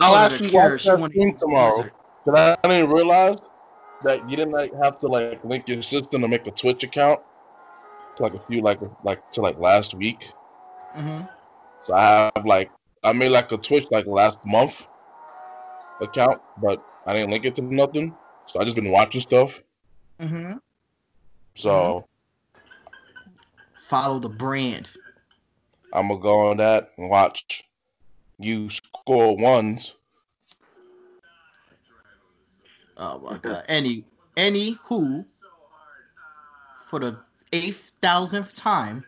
I'll 0.00 0.14
Told 0.14 0.18
her 0.32 0.38
to 0.38 0.44
actually 0.44 0.58
watch 0.58 0.82
she 0.82 0.88
that 0.88 1.12
to 1.12 1.34
tomorrow. 1.38 1.76
use 1.76 1.84
her. 1.84 1.92
But 2.26 2.38
I 2.38 2.56
I 2.64 2.68
didn't 2.68 2.90
realize 2.90 3.36
that 4.02 4.28
you 4.28 4.36
didn't 4.36 4.52
like 4.52 4.72
have 4.82 4.98
to 5.00 5.06
like 5.06 5.44
link 5.44 5.68
your 5.68 5.82
system 5.82 6.22
to 6.22 6.28
make 6.28 6.46
a 6.46 6.50
Twitch 6.50 6.82
account. 6.84 7.20
To 8.16 8.22
like 8.22 8.34
a 8.34 8.40
few 8.48 8.60
like 8.62 8.80
like 9.02 9.20
to 9.32 9.40
like 9.42 9.58
last 9.58 9.94
week. 9.94 10.32
Mhm. 10.96 11.28
So 11.82 11.94
I 11.94 12.30
have 12.34 12.46
like 12.46 12.70
I 13.02 13.12
made 13.12 13.30
like 13.30 13.50
a 13.52 13.56
Twitch 13.56 13.86
like 13.90 14.06
last 14.06 14.38
month 14.44 14.86
account, 16.00 16.40
but 16.58 16.82
I 17.06 17.12
didn't 17.14 17.30
link 17.30 17.44
it 17.44 17.54
to 17.56 17.62
nothing. 17.62 18.14
So 18.46 18.60
I 18.60 18.64
just 18.64 18.76
been 18.76 18.90
watching 18.90 19.20
stuff. 19.20 19.62
Mhm. 20.20 20.60
So 21.54 22.04
Follow 23.84 24.18
the 24.18 24.30
brand. 24.30 24.88
I'm 25.92 26.08
gonna 26.08 26.18
go 26.18 26.48
on 26.48 26.56
that 26.56 26.92
and 26.96 27.10
watch 27.10 27.62
you 28.38 28.70
score 28.70 29.36
ones. 29.36 29.94
Oh 32.96 33.18
my 33.18 33.36
god. 33.36 33.62
Any 33.68 34.06
any 34.38 34.78
who 34.84 35.26
for 36.86 36.98
the 36.98 37.18
eighth 37.52 37.92
thousandth 38.00 38.54
time. 38.54 39.04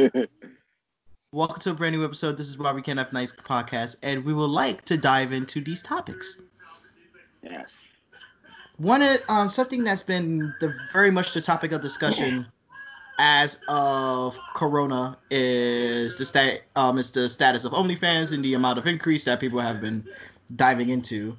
Welcome 1.30 1.60
to 1.60 1.70
a 1.70 1.74
brand 1.74 1.94
new 1.94 2.04
episode. 2.04 2.36
This 2.36 2.48
is 2.48 2.58
why 2.58 2.72
we 2.72 2.82
can't 2.82 2.98
have 2.98 3.12
nice 3.12 3.32
podcast, 3.32 3.98
and 4.02 4.24
we 4.24 4.34
would 4.34 4.50
like 4.50 4.84
to 4.86 4.96
dive 4.96 5.32
into 5.32 5.60
these 5.60 5.80
topics. 5.80 6.42
Yes. 7.40 7.86
One 8.78 9.00
of 9.00 9.18
um 9.28 9.48
something 9.48 9.84
that's 9.84 10.02
been 10.02 10.52
the 10.58 10.74
very 10.92 11.12
much 11.12 11.32
the 11.34 11.40
topic 11.40 11.70
of 11.70 11.82
discussion 11.82 12.48
as 13.18 13.58
of 13.68 14.38
Corona 14.54 15.16
is 15.30 16.16
the 16.18 16.24
stat 16.24 16.62
um 16.76 16.98
is 16.98 17.10
the 17.12 17.28
status 17.28 17.64
of 17.64 17.72
OnlyFans 17.72 18.32
and 18.32 18.44
the 18.44 18.54
amount 18.54 18.78
of 18.78 18.86
increase 18.86 19.24
that 19.24 19.38
people 19.40 19.60
have 19.60 19.80
been 19.80 20.04
diving 20.56 20.88
into 20.90 21.36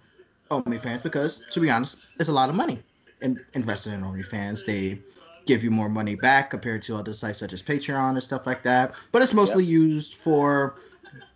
OnlyFans 0.51 1.03
because 1.03 1.45
to 1.51 1.59
be 1.59 1.69
honest, 1.69 2.07
it's 2.19 2.29
a 2.29 2.33
lot 2.33 2.49
of 2.49 2.55
money 2.55 2.79
And 3.21 3.39
invested 3.53 3.93
in 3.93 4.01
OnlyFans. 4.01 4.65
They 4.65 4.99
give 5.45 5.63
you 5.63 5.71
more 5.71 5.89
money 5.89 6.15
back 6.15 6.49
compared 6.49 6.81
to 6.83 6.95
other 6.95 7.13
sites 7.13 7.39
such 7.39 7.53
as 7.53 7.61
Patreon 7.61 8.11
and 8.11 8.23
stuff 8.23 8.45
like 8.47 8.63
that. 8.63 8.93
But 9.11 9.21
it's 9.21 9.33
mostly 9.33 9.63
used 9.65 10.15
for 10.15 10.75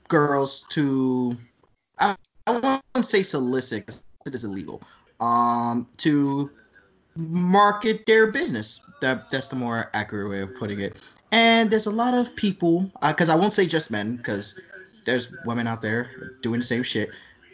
girls 0.07 0.65
to 0.69 1.37
I, 1.99 2.15
I 2.47 2.51
won't 2.95 3.05
say 3.05 3.23
solicit 3.23 3.85
'cause 3.87 4.03
it 4.25 4.33
is 4.35 4.43
illegal. 4.45 4.81
Um 5.19 5.87
to 5.97 6.49
market 7.19 8.05
their 8.05 8.27
business. 8.31 8.81
That 9.01 9.29
that's 9.31 9.47
the 9.47 9.55
more 9.55 9.89
accurate 9.93 10.29
way 10.29 10.41
of 10.41 10.55
putting 10.55 10.79
it. 10.79 10.97
And 11.31 11.69
there's 11.69 11.85
a 11.85 11.91
lot 11.91 12.13
of 12.13 12.35
people 12.35 12.91
because 13.05 13.29
I 13.29 13.35
won't 13.35 13.53
say 13.53 13.65
just 13.65 13.91
men 13.91 14.15
because 14.15 14.59
there's 15.05 15.33
women 15.45 15.67
out 15.67 15.81
there 15.81 16.09
doing 16.41 16.59
the 16.59 16.65
same 16.65 16.83
shit. 16.83 17.09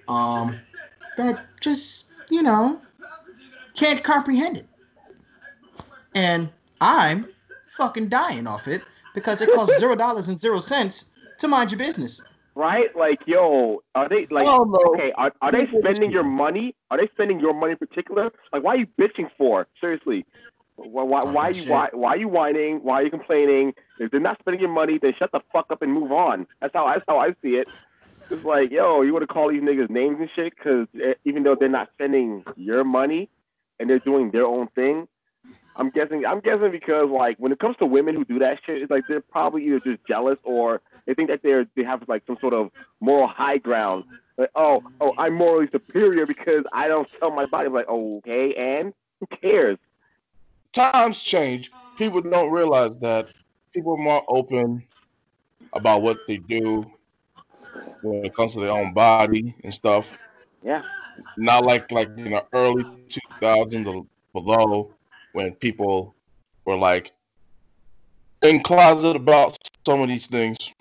Um, 0.08 0.60
that 1.18 1.46
just 1.60 2.14
you 2.30 2.42
know 2.42 2.80
can't 3.76 4.04
comprehend 4.04 4.58
it. 4.58 4.68
And 6.14 6.50
I'm 6.80 7.28
fucking 7.68 8.08
dying 8.08 8.48
off 8.48 8.68
it 8.68 8.82
because 9.14 9.42
it 9.42 9.52
costs 9.54 9.78
zero 9.80 9.96
dollars 9.96 10.30
and 10.30 10.40
zero 10.40 10.60
cents 10.60 11.12
to 11.40 11.48
mind 11.48 11.72
your 11.72 11.80
business. 11.80 12.22
Right? 12.56 12.96
Like, 12.96 13.28
yo, 13.28 13.84
are 13.96 14.08
they 14.08 14.28
like? 14.28 14.48
Oh, 14.48 14.64
no. 14.64 14.80
Okay, 14.94 15.12
are, 15.14 15.32
are 15.42 15.52
they 15.52 15.68
spending 15.68 16.12
your 16.12 16.24
money? 16.24 16.74
Are 16.90 16.98
they 16.98 17.08
spending 17.08 17.40
your 17.40 17.54
money 17.54 17.74
in 17.74 17.78
particular? 17.78 18.32
Like, 18.54 18.64
why 18.64 18.76
are 18.76 18.78
you 18.78 18.88
bitching 19.00 19.30
for? 19.38 19.68
Seriously, 19.82 20.26
why 20.78 21.04
why, 21.04 21.22
oh, 21.22 21.32
why 21.32 21.50
are 21.50 21.52
you 21.52 21.64
why, 21.70 21.90
why 21.92 22.10
are 22.12 22.18
you 22.18 22.28
whining? 22.28 22.78
Why 22.78 22.96
are 22.96 23.04
you 23.04 23.10
complaining? 23.10 23.74
If 24.00 24.12
they're 24.12 24.20
not 24.20 24.40
spending 24.40 24.62
your 24.62 24.72
money, 24.72 24.98
then 24.98 25.14
shut 25.14 25.32
the 25.32 25.42
fuck 25.52 25.68
up 25.70 25.82
and 25.82 25.92
move 25.92 26.12
on. 26.12 26.48
That's 26.62 26.74
how 26.74 26.88
that's 26.88 27.06
how 27.08 27.18
I 27.18 27.36
see 27.44 27.58
it. 27.58 27.68
It's 28.30 28.44
like, 28.44 28.72
yo, 28.72 29.02
you 29.02 29.14
want 29.14 29.24
to 29.24 29.28
call 29.28 29.50
these 29.50 29.62
niggas 29.62 29.90
names 29.90 30.18
and 30.20 30.30
shit? 30.30 30.56
Because 30.56 30.88
eh, 31.02 31.14
even 31.26 31.44
though 31.44 31.56
they're 31.56 31.70
not 31.70 31.90
spending 31.94 32.44
your 32.56 32.84
money 32.84 33.30
and 33.80 33.90
they're 33.90 34.00
doing 34.00 34.32
their 34.32 34.46
own 34.46 34.68
thing, 34.70 35.08
I'm 35.76 35.90
guessing. 35.90 36.26
I'm 36.26 36.40
guessing 36.40 36.72
because 36.72 37.10
like 37.10 37.38
when 37.38 37.52
it 37.52 37.60
comes 37.60 37.78
to 37.78 37.86
women 37.86 38.16
who 38.16 38.26
do 38.26 38.40
that 38.40 38.64
shit, 38.64 38.82
it's 38.82 38.92
like 38.92 39.08
they're 39.08 39.22
probably 39.22 39.66
either 39.66 39.80
just 39.80 40.00
jealous 40.08 40.38
or 40.44 40.82
they 41.06 41.14
think 41.14 41.30
that 41.30 41.44
they're 41.44 41.68
they 41.76 41.84
have 41.84 42.04
like 42.08 42.24
some 42.26 42.38
sort 42.40 42.54
of 42.54 42.72
moral 43.00 43.28
high 43.28 43.58
ground. 43.58 44.06
Like, 44.38 44.52
oh, 44.56 44.84
oh, 45.00 45.14
I'm 45.18 45.34
morally 45.34 45.70
superior 45.72 46.26
because 46.26 46.64
I 46.74 46.88
don't 46.88 47.08
sell 47.20 47.32
my 47.32 47.46
body. 47.46 47.68
I'm 47.68 47.74
like, 47.74 47.88
okay, 47.88 48.54
and 48.56 48.94
who 49.20 49.28
cares? 49.28 49.78
times 50.76 51.24
change. 51.24 51.72
People 51.98 52.22
don't 52.22 52.52
realize 52.52 52.92
that 53.00 53.30
people 53.74 53.94
are 53.94 54.04
more 54.04 54.24
open 54.28 54.84
about 55.74 56.02
what 56.02 56.20
they 56.28 56.38
do 56.38 56.86
when 58.02 58.26
it 58.26 58.36
comes 58.36 58.54
to 58.54 58.60
their 58.60 58.72
own 58.72 58.94
body 58.94 59.56
and 59.64 59.74
stuff. 59.74 60.12
Yeah. 60.62 60.84
Not 61.38 61.64
like 61.64 61.92
like 61.92 62.10
in 62.18 62.32
the 62.32 62.44
early 62.54 62.86
2000s 63.42 63.88
or 63.88 64.06
below 64.34 64.94
when 65.32 65.54
people 65.56 66.14
were 66.66 66.76
like 66.76 67.12
in 68.42 68.62
closet 68.62 69.16
about 69.16 69.58
some 69.86 70.02
of 70.02 70.10
these 70.10 70.28
things. 70.28 70.74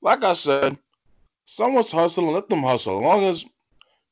Like 0.00 0.24
I 0.24 0.32
said, 0.32 0.78
someone's 1.44 1.90
hustling, 1.90 2.32
let 2.32 2.48
them 2.48 2.62
hustle. 2.62 2.98
As 2.98 3.04
long 3.04 3.24
as 3.24 3.44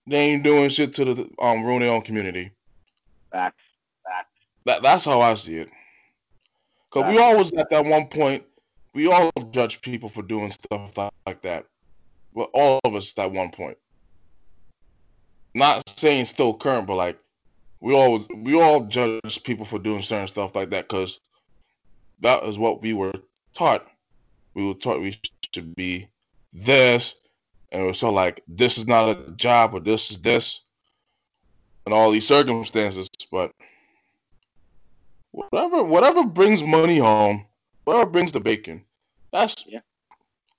they 0.07 0.19
ain't 0.19 0.45
doing 0.45 0.69
shit 0.69 0.95
to 0.95 1.05
the 1.05 1.31
um 1.40 1.64
ruin 1.64 1.81
their 1.81 1.93
own 1.93 2.02
community. 2.02 2.52
Facts. 3.33 3.62
That 4.64 4.83
that's 4.83 5.05
how 5.05 5.21
I 5.21 5.35
see 5.35 5.59
it. 5.59 5.69
Cause 6.90 7.09
we 7.09 7.19
always 7.19 7.52
at 7.52 7.71
that 7.71 7.85
one 7.85 8.07
point, 8.07 8.45
we 8.95 9.07
all 9.07 9.31
judge 9.50 9.81
people 9.81 10.09
for 10.09 10.23
doing 10.23 10.50
stuff 10.50 10.97
like, 10.97 11.12
like 11.26 11.43
that. 11.43 11.66
Well, 12.33 12.49
all 12.52 12.81
of 12.85 12.95
us 12.95 13.16
at 13.19 13.31
one 13.31 13.50
point. 13.50 13.76
Not 15.55 15.88
saying 15.88 16.26
still 16.26 16.55
current, 16.55 16.87
but 16.87 16.97
like 16.97 17.19
we 17.81 17.95
always 17.95 18.28
we 18.35 18.61
all 18.61 18.81
judge 18.87 19.43
people 19.45 19.64
for 19.64 19.78
doing 19.78 20.02
certain 20.02 20.26
stuff 20.26 20.57
like 20.57 20.71
that 20.71 20.88
because 20.88 21.21
that 22.21 22.43
is 22.45 22.59
what 22.59 22.83
we 22.83 22.93
were 22.93 23.12
taught. 23.55 23.87
We 24.55 24.66
were 24.66 24.75
taught 24.75 25.00
we 25.00 25.19
should 25.56 25.75
be 25.75 26.08
this, 26.52 27.16
and 27.72 27.96
so 27.96 28.12
like 28.12 28.42
this 28.46 28.76
is 28.78 28.86
not 28.86 29.08
a 29.08 29.30
job 29.32 29.75
or 29.75 29.80
this 29.80 30.10
is 30.10 30.18
this, 30.20 30.64
and 31.86 31.94
all 31.94 32.10
these 32.10 32.26
circumstances. 32.28 33.08
But 33.32 33.52
whatever 35.32 35.82
whatever 35.82 36.25
brings 36.25 36.62
money 36.62 36.98
home, 36.98 37.46
whatever 37.84 38.10
brings 38.10 38.32
the 38.32 38.40
bacon, 38.40 38.84
that's 39.32 39.64
Yeah. 39.66 39.80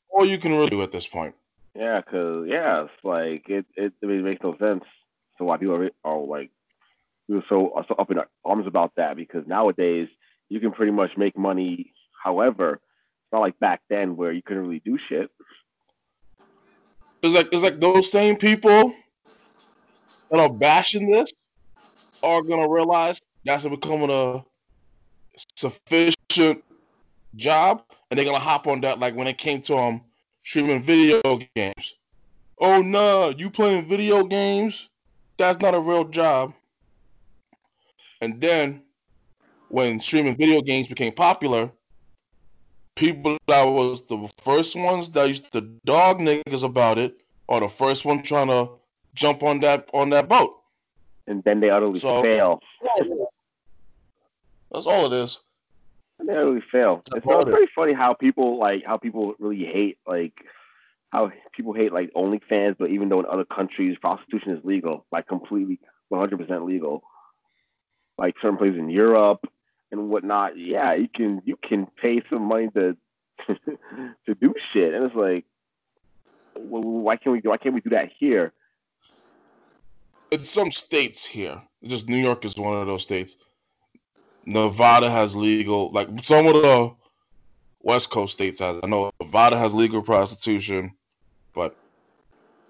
all 0.10 0.26
you 0.26 0.40
can 0.40 0.52
really 0.52 0.70
do 0.70 0.82
at 0.82 0.92
this 0.92 1.08
point. 1.08 1.36
Yeah, 1.76 2.02
cause 2.02 2.48
yeah, 2.48 2.84
it's 2.84 3.04
like 3.04 3.50
it 3.50 3.68
it, 3.76 3.94
it 4.02 4.08
makes 4.08 4.44
no 4.44 4.58
sense. 4.58 4.84
So 5.38 5.46
why 5.46 5.58
people 5.58 5.76
are, 5.76 5.92
are 6.04 6.18
like 6.20 6.50
we 7.28 7.36
were 7.36 7.44
so 7.48 7.72
so 7.88 7.96
up 7.96 8.10
in 8.10 8.20
arms 8.44 8.66
about 8.66 8.96
that 8.96 9.16
because 9.16 9.46
nowadays 9.46 10.10
you 10.50 10.60
can 10.60 10.72
pretty 10.72 10.92
much 10.92 11.18
make 11.18 11.38
money. 11.38 11.94
However, 12.24 12.82
it's 13.28 13.34
not 13.34 13.42
like 13.42 13.60
back 13.60 13.82
then 13.90 14.16
where 14.16 14.32
you 14.32 14.42
couldn't 14.42 14.64
really 14.64 14.80
do 14.80 14.98
shit. 14.98 15.30
It's 17.22 17.36
like 17.36 17.50
it's 17.52 17.62
like 17.62 17.82
those 17.82 18.10
same 18.10 18.38
people 18.38 18.96
that 20.32 20.40
are 20.40 20.50
bashing 20.50 21.12
this 21.12 21.34
are 22.24 22.42
gonna 22.42 22.70
realize 22.70 23.20
that's 23.44 23.66
becoming 23.66 24.10
a 24.10 24.46
sufficient 25.58 26.64
job, 27.36 27.84
and 28.10 28.18
they're 28.18 28.26
gonna 28.26 28.40
hop 28.40 28.66
on 28.66 28.80
that. 28.82 29.00
Like 29.00 29.14
when 29.14 29.28
it 29.28 29.38
came 29.38 29.62
to 29.64 29.76
um 29.76 30.02
streaming 30.46 30.82
video 30.82 31.22
games. 31.54 31.96
Oh 32.60 32.82
no, 32.82 33.32
you 33.38 33.50
playing 33.50 33.90
video 33.90 34.24
games? 34.24 34.90
That's 35.38 35.60
not 35.60 35.76
a 35.76 35.80
real 35.82 36.06
job. 36.06 36.54
And 38.22 38.40
then 38.40 38.84
when 39.68 40.00
streaming 40.00 40.38
video 40.38 40.62
games 40.62 40.88
became 40.88 41.12
popular, 41.12 41.70
people 42.98 43.38
that 43.48 43.64
was 43.64 44.06
the 44.08 44.28
first 44.44 44.76
ones 44.76 45.10
that 45.12 45.28
used 45.28 45.52
to 45.54 45.62
dog 45.86 46.20
niggas 46.20 46.64
about 46.64 46.98
it 46.98 47.22
are 47.48 47.60
the 47.62 47.70
first 47.70 48.04
one 48.06 48.24
trying 48.24 48.48
to 48.48 48.70
jump 49.14 49.44
on 49.44 49.60
that 49.62 49.88
on 49.94 50.10
that 50.10 50.28
boat. 50.28 50.56
And 51.28 51.44
then 51.44 51.60
they 51.60 51.70
utterly 51.70 52.00
So- 52.00 52.22
fail. 52.24 52.62
That's 54.72 54.86
all 54.86 55.06
it 55.06 55.14
is. 55.14 55.40
And 56.20 56.28
they 56.28 56.36
utterly 56.36 56.62
fail. 56.62 57.04
That's 57.06 57.18
It's, 57.20 57.26
so- 57.26 57.32
about 57.42 57.48
it. 57.48 57.52
very 57.52 57.68
funny 57.68 57.94
how 57.94 58.14
people 58.14 58.58
like 58.58 58.84
how 58.84 58.98
people 58.98 59.36
really 59.40 59.64
hate 59.64 60.00
like 60.08 60.44
how 61.12 61.32
people 61.54 61.72
hate 61.74 61.94
like 61.94 62.12
OnlyFans, 62.14 62.76
but 62.78 62.90
even 62.90 63.08
though 63.10 63.20
in 63.20 63.26
other 63.28 63.46
countries 63.46 63.98
prostitution 63.98 64.52
is 64.58 64.64
legal, 64.66 65.06
like 65.12 65.26
completely 65.28 65.80
100% 66.12 66.66
legal, 66.66 67.02
like 68.18 68.38
certain 68.40 68.58
places 68.58 68.78
in 68.78 68.90
Europe 68.90 69.48
and 69.92 70.10
whatnot, 70.10 70.58
yeah, 70.58 70.94
you 70.94 71.08
can 71.08 71.42
you 71.46 71.56
can 71.58 71.86
pay 71.86 72.22
some 72.30 72.44
money 72.44 72.70
to 72.76 72.98
to 73.48 74.36
do 74.40 74.54
shit, 74.58 74.94
and 74.94 75.06
it's 75.06 75.16
like, 75.16 75.46
wh- 76.56 76.82
wh- 76.82 77.04
why 77.04 77.16
can't 77.16 77.34
we 77.34 77.50
why 77.50 77.58
can't 77.58 77.76
we 77.76 77.82
do 77.82 77.92
that 77.92 78.12
here? 78.12 78.54
In 80.32 80.44
some 80.44 80.72
states 80.72 81.26
here, 81.26 81.62
just 81.84 82.10
New 82.10 82.18
York 82.18 82.44
is 82.44 82.56
one 82.58 82.78
of 82.78 82.88
those 82.88 83.04
states. 83.04 83.38
Nevada 84.46 85.10
has 85.10 85.36
legal, 85.36 85.92
like 85.92 86.08
some 86.24 86.48
of 86.48 86.54
the 86.54 86.96
West 87.82 88.10
Coast 88.10 88.34
states 88.34 88.60
has. 88.60 88.78
I 88.84 88.88
know 88.88 89.12
Nevada 89.22 89.58
has 89.58 89.74
legal 89.74 90.02
prostitution, 90.02 90.92
but 91.54 91.78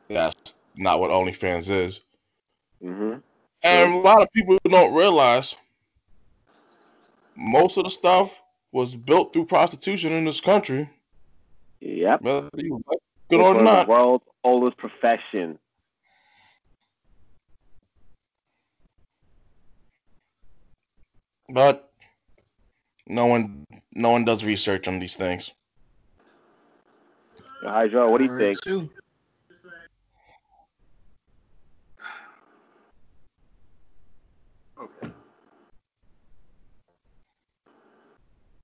that's 0.10 0.36
not 0.76 1.00
what 1.00 1.12
OnlyFans 1.12 1.70
is. 1.72 2.02
hmm 2.82 3.16
And 3.64 3.94
a 3.94 3.98
lot 3.98 4.22
of 4.22 4.28
people 4.34 4.58
don't 4.70 4.94
realize 4.94 5.56
most 7.38 7.78
of 7.78 7.84
the 7.84 7.90
stuff 7.90 8.42
was 8.72 8.96
built 8.96 9.32
through 9.32 9.46
prostitution 9.46 10.12
in 10.12 10.26
this 10.26 10.42
country. 10.42 10.90
Yep. 11.80 12.22
Whether 12.22 12.50
you 12.56 12.82
like 12.88 13.00
it 13.30 13.36
or 13.36 13.54
one 13.54 13.58
of 13.58 13.64
not. 13.64 13.86
the 13.86 13.92
world's 13.92 14.26
oldest 14.44 14.78
profession. 14.78 15.60
But 21.50 21.90
no 23.08 23.28
one 23.28 23.66
no 23.94 24.12
one 24.12 24.26
does 24.26 24.44
research 24.44 24.88
on 24.88 25.00
these 25.00 25.16
things. 25.16 25.52
Hydro, 27.64 28.10
what 28.10 28.18
do 28.20 28.26
you 28.26 28.38
think? 28.38 28.62
too. 28.62 28.90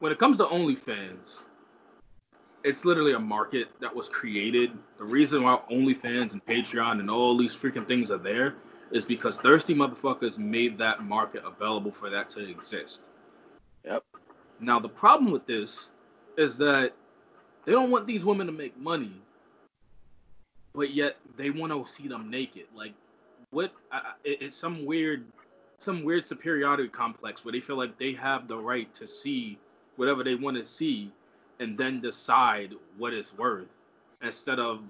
When 0.04 0.12
it 0.12 0.20
comes 0.20 0.36
to 0.40 0.44
OnlyFans, 0.44 1.46
it's 2.66 2.84
literally 2.84 3.14
a 3.14 3.20
market 3.20 3.70
that 3.80 3.96
was 3.96 4.10
created. 4.10 4.78
The 4.98 5.06
reason 5.06 5.44
why 5.44 5.62
OnlyFans 5.72 6.34
and 6.34 6.46
Patreon 6.46 7.00
and 7.00 7.10
all 7.10 7.38
these 7.38 7.56
freaking 7.56 7.88
things 7.88 8.12
are 8.12 8.18
there 8.18 8.56
is 8.92 9.06
because 9.06 9.38
thirsty 9.38 9.74
motherfuckers 9.74 10.38
made 10.38 10.78
that 10.78 11.06
market 11.06 11.44
available 11.46 11.90
for 11.90 12.10
that 12.10 12.30
to 12.32 12.46
exist. 12.46 13.12
Yep. 13.86 14.04
Now 14.60 14.78
the 14.78 14.90
problem 14.90 15.32
with 15.32 15.46
this 15.46 15.90
is 16.38 16.58
that 16.58 16.92
they 17.64 17.72
don't 17.72 17.90
want 17.90 18.06
these 18.06 18.26
women 18.26 18.46
to 18.48 18.52
make 18.52 18.78
money, 18.78 19.22
but 20.76 20.94
yet 20.94 21.16
they 21.38 21.50
want 21.50 21.72
to 21.72 21.90
see 21.90 22.10
them 22.10 22.30
naked. 22.30 22.66
Like, 22.76 22.94
what? 23.52 23.72
I, 23.90 24.16
it, 24.26 24.42
it's 24.42 24.58
some 24.58 24.86
weird, 24.86 25.24
some 25.80 26.04
weird 26.04 26.28
superiority 26.28 26.90
complex 26.90 27.46
where 27.46 27.54
they 27.54 27.62
feel 27.62 27.78
like 27.78 27.98
they 27.98 28.12
have 28.12 28.50
the 28.50 28.58
right 28.58 28.94
to 28.96 29.08
see 29.08 29.58
whatever 29.96 30.24
they 30.24 30.36
want 30.36 30.58
to 30.58 30.66
see, 30.66 31.12
and 31.60 31.78
then 31.78 32.02
decide 32.02 32.74
what 32.98 33.14
it's 33.14 33.38
worth, 33.38 33.68
instead 34.22 34.60
of, 34.60 34.82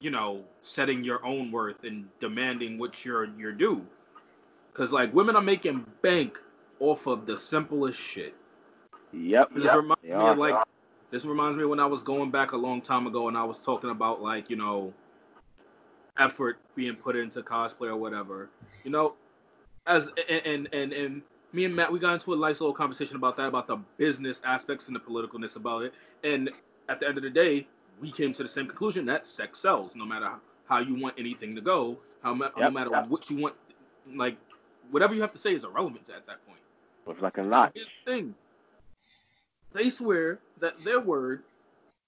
you 0.00 0.10
know, 0.10 0.42
setting 0.62 1.04
your 1.04 1.24
own 1.24 1.50
worth 1.50 1.84
and 1.84 2.06
demanding 2.20 2.78
what 2.78 3.04
you're 3.04 3.26
you're 3.38 3.52
due. 3.52 3.84
Because 4.72 4.92
like 4.92 5.12
women 5.12 5.36
are 5.36 5.42
making 5.42 5.84
bank 6.02 6.38
off 6.78 7.06
of 7.06 7.26
the 7.26 7.36
simplest 7.36 7.98
shit. 7.98 8.34
Yep. 9.12 9.54
This 9.54 9.64
yep. 9.64 9.76
reminds 9.76 10.02
me 10.02 10.12
are. 10.12 10.32
of 10.32 10.38
like 10.38 10.64
this 11.10 11.24
reminds 11.24 11.58
me 11.58 11.64
when 11.64 11.80
I 11.80 11.86
was 11.86 12.02
going 12.02 12.30
back 12.30 12.52
a 12.52 12.56
long 12.56 12.80
time 12.80 13.06
ago 13.06 13.28
and 13.28 13.36
I 13.36 13.44
was 13.44 13.60
talking 13.60 13.90
about 13.90 14.22
like, 14.22 14.48
you 14.48 14.56
know, 14.56 14.92
effort 16.18 16.58
being 16.76 16.94
put 16.94 17.16
into 17.16 17.42
cosplay 17.42 17.88
or 17.88 17.96
whatever. 17.96 18.48
You 18.84 18.90
know, 18.90 19.14
as 19.86 20.08
and 20.28 20.46
and 20.46 20.68
and, 20.72 20.92
and 20.92 21.22
me 21.52 21.64
and 21.64 21.74
Matt 21.74 21.92
we 21.92 21.98
got 21.98 22.14
into 22.14 22.32
a 22.32 22.36
nice 22.36 22.60
little 22.60 22.74
conversation 22.74 23.16
about 23.16 23.36
that, 23.36 23.46
about 23.46 23.66
the 23.66 23.78
business 23.96 24.40
aspects 24.44 24.86
and 24.86 24.96
the 24.96 25.00
politicalness 25.00 25.56
about 25.56 25.82
it. 25.82 25.94
And 26.22 26.50
at 26.88 27.00
the 27.00 27.08
end 27.08 27.16
of 27.16 27.24
the 27.24 27.30
day, 27.30 27.66
we 28.00 28.12
came 28.12 28.32
to 28.32 28.42
the 28.42 28.48
same 28.48 28.66
conclusion 28.66 29.04
that 29.06 29.26
sex 29.26 29.58
sells, 29.58 29.96
no 29.96 30.04
matter 30.04 30.30
how 30.68 30.78
you 30.78 30.94
want 30.94 31.14
anything 31.18 31.54
to 31.54 31.60
go, 31.60 31.98
how 32.22 32.34
ma- 32.34 32.50
no 32.56 32.70
matter 32.70 32.90
yep. 32.90 33.08
what 33.08 33.28
you 33.30 33.36
want, 33.36 33.54
like 34.14 34.36
whatever 34.90 35.14
you 35.14 35.20
have 35.20 35.32
to 35.32 35.38
say 35.38 35.54
is 35.54 35.64
irrelevant 35.64 36.08
at 36.08 36.26
that 36.26 36.44
point. 36.46 36.58
Looks 37.06 37.22
like 37.22 37.38
a 37.38 37.42
lot. 37.42 37.72
Here's 37.74 37.88
the 38.04 38.12
thing. 38.12 38.34
They 39.72 39.90
swear 39.90 40.38
that 40.60 40.82
their 40.84 41.00
word 41.00 41.42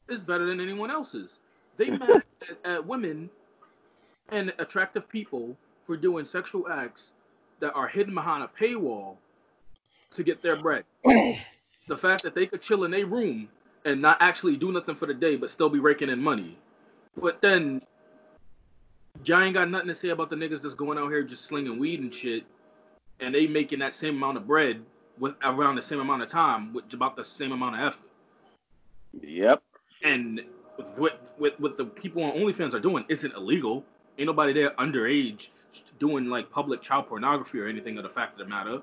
is 0.09 0.23
better 0.23 0.47
than 0.47 0.61
anyone 0.61 0.91
else's. 0.91 1.39
They 1.77 1.91
mad 1.99 2.23
at, 2.49 2.71
at 2.71 2.87
women 2.87 3.29
and 4.31 4.53
attractive 4.59 5.09
people 5.09 5.57
for 5.87 5.97
doing 5.97 6.25
sexual 6.25 6.69
acts 6.69 7.13
that 7.61 7.73
are 7.75 7.89
hidden 7.89 8.15
behind 8.15 8.43
a 8.43 8.49
paywall 8.49 9.17
to 10.15 10.23
get 10.23 10.43
their 10.43 10.57
bread. 10.57 10.85
the 11.05 11.97
fact 11.97 12.23
that 12.23 12.35
they 12.35 12.47
could 12.47 12.63
chill 12.63 12.85
in 12.85 12.91
their 12.91 13.07
room 13.07 13.49
and 13.85 14.01
not 14.01 14.17
actually 14.21 14.57
do 14.57 14.73
nothing 14.73 14.95
for 14.95 15.07
the 15.07 15.15
day, 15.15 15.37
but 15.37 15.51
still 15.51 15.69
be 15.69 15.79
raking 15.79 16.09
in 16.09 16.23
money. 16.23 16.57
But 17.21 17.41
then, 17.43 17.83
y'all 19.25 19.43
ain't 19.43 19.55
got 19.55 19.69
nothing 19.71 19.89
to 19.89 19.95
say 19.95 20.11
about 20.11 20.31
the 20.31 20.37
niggas 20.37 20.63
that's 20.63 20.75
going 20.75 20.99
out 20.99 21.09
here 21.09 21.23
just 21.23 21.45
slinging 21.45 21.79
weed 21.79 22.01
and 22.01 22.15
shit, 22.15 22.45
and 23.21 23.35
they 23.35 23.47
making 23.47 23.81
that 23.81 23.95
same 23.95 24.17
amount 24.17 24.37
of 24.37 24.47
bread 24.47 24.83
with 25.19 25.35
around 25.43 25.77
the 25.77 25.83
same 25.83 26.01
amount 26.01 26.23
of 26.23 26.29
time 26.29 26.73
with 26.73 26.93
about 26.93 27.17
the 27.17 27.25
same 27.25 27.53
amount 27.53 27.77
of 27.77 27.83
effort. 27.83 28.11
Yep. 29.21 29.63
And 30.05 30.41
with 30.77 30.99
what 30.99 31.21
with 31.39 31.61
what 31.61 31.77
the 31.77 31.85
people 31.85 32.23
on 32.25 32.33
OnlyFans 32.33 32.75
are 32.75 32.81
doing 32.81 33.05
isn't 33.09 33.35
illegal. 33.35 33.85
Ain't 34.19 34.27
nobody 34.27 34.53
there 34.53 34.71
underage 34.73 35.49
doing 35.99 36.27
like 36.27 36.51
public 36.51 36.83
child 36.83 37.09
pornography 37.09 37.61
or 37.61 37.67
anything 37.67 37.97
of 37.99 38.03
the 38.03 38.09
fact 38.09 38.33
of 38.33 38.39
the 38.39 38.51
matter. 38.51 38.83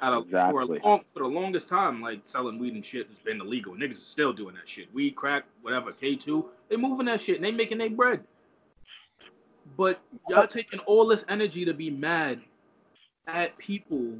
Out 0.00 0.14
of, 0.14 0.30
for, 0.30 0.60
a 0.60 0.64
long, 0.64 1.00
for 1.12 1.20
the 1.20 1.28
longest 1.28 1.68
time, 1.68 2.00
like 2.00 2.20
selling 2.24 2.58
weed 2.58 2.74
and 2.74 2.84
shit 2.84 3.08
has 3.08 3.18
been 3.18 3.40
illegal. 3.40 3.74
Niggas 3.74 3.92
is 3.92 4.06
still 4.06 4.32
doing 4.32 4.54
that 4.54 4.68
shit. 4.68 4.92
Weed, 4.94 5.16
crack, 5.16 5.44
whatever, 5.62 5.92
K2, 5.92 6.44
they 6.68 6.76
moving 6.76 7.06
that 7.06 7.20
shit 7.20 7.36
and 7.36 7.44
they 7.44 7.50
making 7.50 7.78
their 7.78 7.90
bread. 7.90 8.22
But 9.76 10.00
y'all 10.28 10.46
taking 10.46 10.80
all 10.80 11.06
this 11.06 11.24
energy 11.28 11.64
to 11.64 11.74
be 11.74 11.90
mad 11.90 12.40
at 13.26 13.56
people 13.58 14.12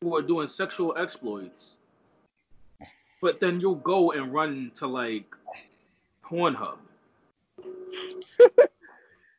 who 0.00 0.16
are 0.16 0.22
doing 0.22 0.48
sexual 0.48 0.96
exploits. 0.96 1.76
But 3.20 3.38
then 3.38 3.60
you'll 3.60 3.76
go 3.76 4.12
and 4.12 4.32
run 4.32 4.72
to 4.76 4.86
like 4.86 5.26
Pornhub. 6.24 6.78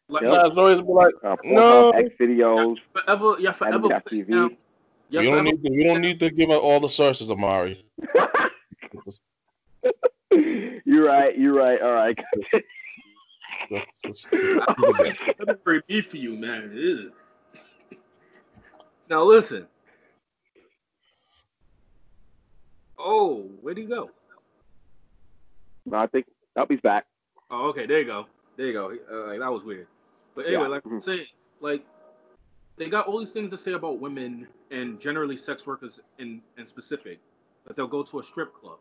like, 0.08 0.24
Yep. 0.24 0.32
Yeah, 0.32 0.48
it's 0.48 0.58
always 0.58 0.78
been 0.78 0.88
like, 0.88 1.14
Uh, 1.24 1.36
No. 1.44 1.92
Pornhub, 1.92 1.96
X 1.96 2.10
videos, 2.20 2.78
forever, 2.94 3.36
yeah, 3.40 3.52
forever. 3.52 4.02
Putting 5.14 5.34
down- 5.34 5.44
we 5.46 5.52
don't 5.52 5.56
need 5.62 5.64
to, 5.64 5.72
we 5.72 5.84
don't 5.84 6.02
need 6.02 6.20
to 6.20 6.30
give 6.32 6.50
out 6.50 6.62
all 6.62 6.80
the 6.80 6.90
sources, 6.90 7.30
Omari. 7.30 7.86
you're 10.86 11.06
right. 11.06 11.38
You're 11.38 11.54
right. 11.54 11.82
All 11.82 11.94
right. 11.94 12.20
February 15.38 15.84
be 15.88 16.02
for 16.02 16.18
you, 16.18 16.36
man. 16.36 17.12
Now 19.10 19.24
listen. 19.24 19.68
Oh, 22.98 23.42
where'd 23.62 23.78
he 23.78 23.86
go? 23.86 24.10
no, 25.86 25.98
I 25.98 26.08
think 26.08 26.26
nope, 26.56 26.72
he's 26.72 26.82
back. 26.82 27.06
Oh, 27.52 27.68
okay, 27.68 27.86
there 27.86 28.00
you 28.00 28.06
go. 28.06 28.26
There 28.56 28.68
you 28.68 28.74
go. 28.74 28.96
Uh, 29.12 29.28
like, 29.32 29.40
that 29.40 29.52
was 29.52 29.64
weird. 29.64 29.88
But 30.36 30.46
anyway, 30.48 30.64
Yeah. 30.64 30.68
like 30.70 30.86
I'm 30.86 31.02
saying, 31.02 31.26
like 31.60 31.86
they 32.78 32.90
got 32.90 33.08
all 33.08 33.20
these 33.20 33.32
things 33.32 33.52
to 33.52 33.58
say 33.58 33.74
about 33.74 34.00
women 34.00 34.48
and 34.72 35.00
generally 35.00 35.38
sex 35.38 35.66
workers 35.68 36.00
in 36.20 36.42
in 36.58 36.66
specific. 36.66 37.20
But 37.66 37.76
they'll 37.76 37.88
go 37.88 38.04
to 38.04 38.20
a 38.20 38.24
strip 38.24 38.54
club. 38.54 38.78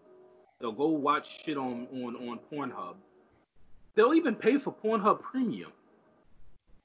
They'll 0.61 0.73
go 0.73 0.89
watch 0.89 1.45
shit 1.45 1.57
on 1.57 1.87
on 1.93 2.17
on 2.29 2.39
Pornhub. 2.51 2.95
They'll 3.95 4.15
even 4.15 4.35
pay 4.35 4.59
for 4.59 4.73
Pornhub 4.73 5.21
Premium. 5.21 5.73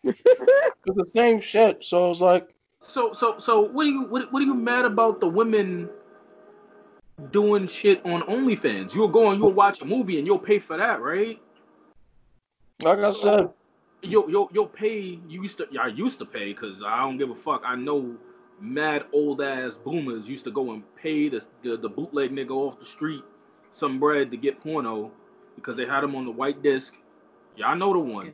It's 0.86 0.96
the 0.96 1.12
same 1.14 1.42
shit. 1.42 1.84
So 1.84 2.12
it's 2.12 2.22
like, 2.22 2.48
So 2.82 3.12
so 3.12 3.38
so 3.40 3.60
what 3.62 3.86
are 3.86 3.90
you 3.90 4.04
what, 4.04 4.32
what 4.32 4.42
are 4.42 4.46
you 4.46 4.54
mad 4.54 4.86
about 4.86 5.20
the 5.20 5.28
women 5.28 5.90
doing 7.32 7.68
shit 7.68 8.06
on 8.06 8.22
OnlyFans? 8.22 8.94
You'll 8.96 9.10
go 9.10 9.32
and 9.32 9.42
you'll 9.42 9.52
watch 9.52 9.82
a 9.82 9.86
movie 9.86 10.18
and 10.18 10.26
you'll 10.26 10.40
pay 10.40 10.60
for 10.60 10.78
that, 10.78 11.02
right? 11.02 11.42
like 12.84 13.00
I 13.00 13.12
said, 13.12 13.50
You'll 14.02 14.30
you'll 14.30 14.50
you'll 14.54 14.68
pay. 14.68 15.20
You 15.28 15.42
used 15.42 15.58
to 15.58 15.68
yeah, 15.72 15.82
I 15.82 15.88
used 15.88 16.20
to 16.20 16.26
pay 16.26 16.54
because 16.54 16.82
I 16.86 17.00
don't 17.00 17.18
give 17.18 17.30
a 17.30 17.36
fuck. 17.36 17.64
I 17.66 17.76
know 17.76 18.16
mad 18.60 19.06
old 19.14 19.42
ass 19.42 19.78
boomers 19.78 20.30
used 20.30 20.44
to 20.46 20.52
go 20.52 20.72
and 20.72 20.84
pay 20.96 21.30
the, 21.30 21.46
the 21.64 21.78
the 21.78 21.90
bootleg 21.90 22.32
nigga 22.32 22.52
off 22.52 22.80
the 22.80 22.86
street 22.86 23.24
some 23.72 24.00
bread 24.00 24.32
to 24.32 24.38
get 24.38 24.60
porno 24.62 25.12
because 25.56 25.78
they 25.78 25.86
had 25.86 26.04
him 26.04 26.16
on 26.16 26.26
the 26.26 26.32
white 26.32 26.62
disc. 26.64 26.96
Y'all 27.56 27.76
know 27.76 27.94
the 27.94 28.00
one. 28.00 28.34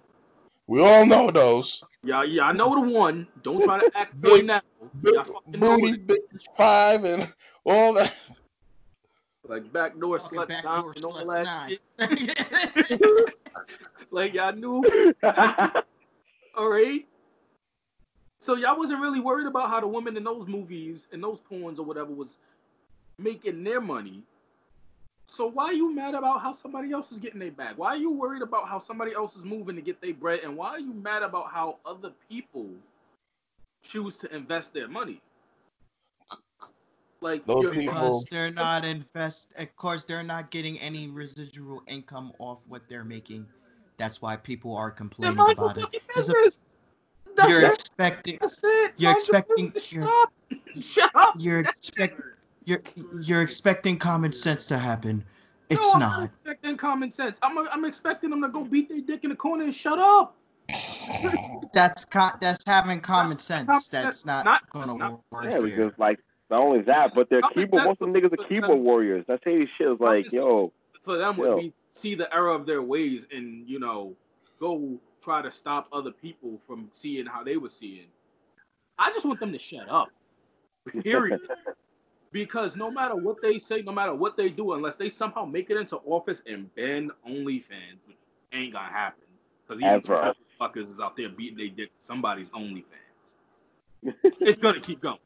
we 0.67 0.81
all 0.81 1.05
know 1.05 1.29
those. 1.31 1.83
Yeah, 2.03 2.23
yeah, 2.23 2.43
I 2.43 2.51
know 2.51 2.73
the 2.75 2.89
one. 2.91 3.27
Don't 3.43 3.63
try 3.63 3.79
to 3.79 3.97
act 3.97 4.19
boy 4.21 4.39
now. 4.39 4.61
Big 5.01 5.13
Y'all 5.13 5.23
fucking 5.23 5.59
know 5.59 5.77
booty, 5.77 5.93
it. 5.93 6.07
big 6.07 6.19
five, 6.55 7.03
and 7.05 7.33
all 7.65 7.93
that. 7.93 8.13
Like 9.53 9.71
backdoor 9.71 10.17
Fucking 10.17 10.39
sluts 10.39 10.95
and 10.95 11.05
all 11.05 11.27
that 11.27 11.69
shit. 11.69 12.99
like 14.11 14.33
y'all 14.33 14.51
knew. 14.51 14.83
All 16.55 16.69
right. 16.69 17.05
So 18.39 18.55
y'all 18.55 18.79
wasn't 18.79 18.99
really 18.99 19.19
worried 19.19 19.45
about 19.45 19.69
how 19.69 19.79
the 19.79 19.85
women 19.85 20.17
in 20.17 20.23
those 20.23 20.47
movies 20.47 21.07
and 21.11 21.23
those 21.23 21.39
porns 21.39 21.77
or 21.77 21.83
whatever 21.83 22.11
was 22.11 22.39
making 23.19 23.63
their 23.63 23.79
money. 23.79 24.23
So 25.27 25.45
why 25.45 25.65
are 25.65 25.73
you 25.73 25.93
mad 25.93 26.15
about 26.15 26.41
how 26.41 26.51
somebody 26.51 26.91
else 26.91 27.11
is 27.11 27.19
getting 27.19 27.39
their 27.39 27.51
bag? 27.51 27.77
Why 27.77 27.89
are 27.89 27.97
you 27.97 28.11
worried 28.11 28.41
about 28.41 28.67
how 28.67 28.79
somebody 28.79 29.13
else 29.13 29.35
is 29.35 29.45
moving 29.45 29.75
to 29.75 29.83
get 29.83 30.01
their 30.01 30.15
bread? 30.15 30.39
And 30.43 30.57
why 30.57 30.69
are 30.69 30.79
you 30.79 30.93
mad 30.95 31.21
about 31.21 31.51
how 31.51 31.77
other 31.85 32.11
people 32.27 32.69
choose 33.83 34.17
to 34.17 34.35
invest 34.35 34.73
their 34.73 34.87
money? 34.87 35.21
Like 37.23 37.45
Those 37.45 37.61
you're- 37.63 37.77
people- 37.77 37.93
because 37.93 38.25
they're 38.29 38.51
not 38.51 38.83
invest. 38.83 39.53
Of 39.57 39.73
course, 39.77 40.03
they're 40.03 40.23
not 40.23 40.51
getting 40.51 40.77
any 40.79 41.07
residual 41.07 41.81
income 41.87 42.33
off 42.37 42.59
what 42.67 42.81
they're 42.89 43.05
making. 43.05 43.47
That's 43.97 44.21
why 44.21 44.35
people 44.35 44.75
are 44.75 44.91
complaining 44.91 45.37
mind 45.37 45.53
about 45.57 45.77
it. 45.77 45.81
fucking 45.81 45.99
'Cause 46.09 46.27
of- 46.29 46.35
business. 46.35 46.59
That's 47.35 47.49
You're 47.49 47.61
it. 47.61 47.73
expecting. 47.73 48.37
That's 48.41 48.61
it. 48.63 48.93
you're 48.97 49.11
Mind 49.13 49.27
your 49.27 49.37
expecting- 49.37 49.69
business. 49.69 49.91
you're- 49.93 50.05
Shut 50.05 50.15
up. 50.15 50.33
Shut 50.83 51.11
up. 51.15 51.35
You're 51.39 51.63
That's 51.63 51.79
expect. 51.89 52.21
You're 52.65 52.81
you're 53.21 53.41
expecting 53.41 53.97
common 53.97 54.33
sense 54.33 54.65
to 54.67 54.77
happen. 54.77 55.17
No, 55.71 55.77
It's 55.77 55.93
I'm 55.95 55.99
not. 56.01 56.23
expecting 56.25 56.77
common 56.77 57.11
sense. 57.11 57.39
I'm, 57.41 57.57
I'm 57.69 57.85
expecting 57.85 58.29
them 58.29 58.41
to 58.41 58.49
go 58.49 58.63
beat 58.65 58.89
their 58.89 59.01
dick 59.01 59.23
in 59.23 59.29
the 59.31 59.35
corner 59.35 59.63
and 59.63 59.73
shut 59.73 59.97
up. 59.97 60.35
That's 61.73 62.05
co- 62.05 62.31
that's 62.39 62.63
having 62.65 63.01
common 63.01 63.31
That's 63.31 63.43
sense. 63.43 63.65
common 63.67 63.75
That's 63.77 63.85
sense. 63.87 64.25
not, 64.25 64.45
Not- 64.45 64.69
gonna 64.69 64.95
not- 64.97 65.21
work 65.31 65.43
Yeah, 65.45 65.49
here. 65.51 65.61
because 65.61 65.91
like 65.97 66.19
not 66.49 66.61
only 66.61 66.81
that, 66.81 67.15
but 67.15 67.29
they're 67.29 67.41
keyboard. 67.41 67.83
Most 67.83 68.01
of 68.01 68.11
them 68.11 68.13
niggas 68.13 68.33
are 68.33 68.47
keyboard 68.47 68.79
warriors. 68.79 69.25
That 69.27 69.41
shady 69.43 69.65
shit 69.65 69.87
is 69.87 69.99
like, 69.99 70.31
yo, 70.31 70.71
For 71.03 71.17
them 71.17 71.37
Yo. 71.37 71.55
would 71.55 71.61
be 71.61 71.73
see 71.89 72.15
the 72.15 72.33
error 72.33 72.49
of 72.49 72.65
their 72.65 72.81
ways 72.81 73.27
and 73.31 73.67
you 73.67 73.79
know 73.79 74.15
go 74.59 74.97
try 75.21 75.41
to 75.41 75.51
stop 75.51 75.87
other 75.93 76.11
people 76.11 76.59
from 76.67 76.89
seeing 76.93 77.25
how 77.25 77.43
they 77.43 77.57
were 77.57 77.69
seeing. 77.69 78.07
I 78.99 79.11
just 79.11 79.25
want 79.25 79.39
them 79.39 79.51
to 79.51 79.59
shut 79.59 79.89
up. 79.89 80.09
Period. 81.03 81.39
because 82.31 82.75
no 82.75 82.91
matter 82.91 83.15
what 83.15 83.37
they 83.41 83.57
say, 83.57 83.81
no 83.81 83.93
matter 83.93 84.13
what 84.13 84.35
they 84.35 84.49
do, 84.49 84.73
unless 84.73 84.95
they 84.95 85.09
somehow 85.09 85.45
make 85.45 85.69
it 85.69 85.77
into 85.77 85.97
office 86.05 86.43
and 86.45 86.73
ban 86.75 87.09
OnlyFans, 87.27 87.99
which 88.05 88.17
ain't 88.53 88.73
gonna 88.73 88.91
happen. 88.91 89.23
Because 89.67 89.81
these 89.81 90.57
fuckers 90.59 90.91
is 90.91 90.99
out 90.99 91.15
there 91.15 91.29
beating 91.29 91.57
their 91.57 91.69
dick 91.69 91.89
somebody's 92.01 92.49
OnlyFans. 92.49 92.83
it's 94.41 94.59
gonna 94.59 94.81
keep 94.81 95.01
going. 95.01 95.17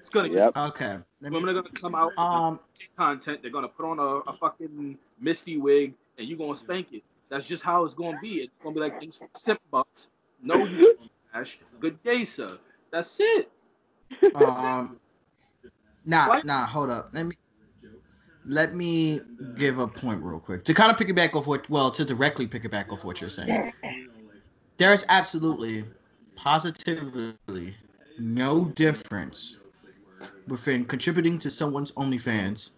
It's 0.00 0.10
gonna 0.10 0.28
keep 0.28 0.36
Yep. 0.36 0.56
Okay. 0.56 0.96
Me- 1.20 1.30
Women 1.30 1.48
are 1.50 1.54
gonna 1.62 1.70
come 1.74 1.94
out 1.94 2.12
Um. 2.18 2.60
content. 2.96 3.40
They're 3.42 3.50
gonna 3.50 3.68
put 3.68 3.86
on 3.86 3.98
a, 3.98 4.30
a 4.30 4.36
fucking 4.36 4.98
misty 5.20 5.56
wig 5.56 5.94
and 6.18 6.28
you're 6.28 6.38
gonna 6.38 6.54
spank 6.54 6.88
it. 6.92 7.02
That's 7.28 7.44
just 7.44 7.62
how 7.62 7.84
it's 7.84 7.94
gonna 7.94 8.18
be. 8.20 8.36
It's 8.42 8.52
gonna 8.62 8.74
be 8.74 8.80
like 8.80 8.98
thanks 9.00 9.18
for 9.18 9.28
sip 9.34 9.60
bucks. 9.70 10.08
No 10.42 10.56
you 10.64 10.96
smash. 11.32 11.58
Good 11.80 12.02
day, 12.02 12.24
sir. 12.24 12.58
That's 12.90 13.18
it. 13.20 13.50
Um. 14.34 14.98
Nah, 16.04 16.28
What? 16.28 16.44
nah. 16.44 16.66
Hold 16.66 16.90
up. 16.90 17.10
Let 17.12 17.26
me. 17.26 17.36
Let 18.46 18.74
me 18.74 19.22
give 19.56 19.78
a 19.78 19.88
point 19.88 20.22
real 20.22 20.38
quick 20.38 20.64
to 20.64 20.74
kind 20.74 20.92
of 20.92 20.98
piggyback 20.98 21.34
off 21.34 21.46
what, 21.46 21.66
well, 21.70 21.90
to 21.90 22.04
directly 22.04 22.46
piggyback 22.46 22.92
off 22.92 23.02
what 23.02 23.18
you're 23.22 23.30
saying. 23.30 23.72
There 24.76 24.92
is 24.92 25.06
absolutely, 25.08 25.86
positively, 26.36 27.74
no 28.18 28.66
difference 28.66 29.60
within 30.48 30.84
contributing 30.84 31.38
to 31.38 31.50
someone's 31.50 31.92
OnlyFans 31.92 32.72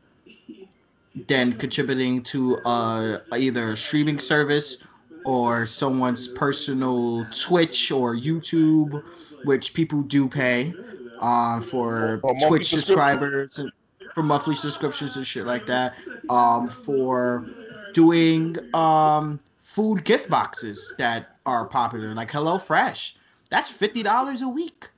than 1.29 1.55
contributing 1.55 2.23
to 2.23 2.59
uh, 2.65 3.19
either 3.37 3.73
a 3.73 3.77
streaming 3.77 4.19
service 4.19 4.85
or 5.25 5.67
someone's 5.67 6.29
personal 6.29 7.27
Twitch 7.33 7.91
or 7.91 8.15
YouTube, 8.15 9.03
which 9.45 9.75
people 9.75 10.03
do 10.03 10.29
pay 10.29 10.73
uh, 11.21 11.61
for 11.61 12.21
Or 12.23 12.35
Twitch 12.47 12.69
subscribers, 12.69 13.59
and 13.59 13.73
for 14.15 14.23
monthly 14.23 14.55
subscriptions 14.55 15.17
and 15.17 15.27
shit 15.27 15.47
like 15.47 15.67
that. 15.67 15.95
Um, 16.29 16.69
for 16.69 17.49
doing 17.93 18.57
um, 18.75 19.41
food 19.61 20.05
gift 20.05 20.29
boxes 20.31 20.95
that 20.99 21.37
are 21.47 21.67
popular, 21.67 22.09
like 22.15 22.31
HelloFresh. 22.31 23.17
That's 23.49 23.71
fifty 23.71 24.03
dollars 24.03 24.43
a 24.43 24.49
week, 24.49 24.91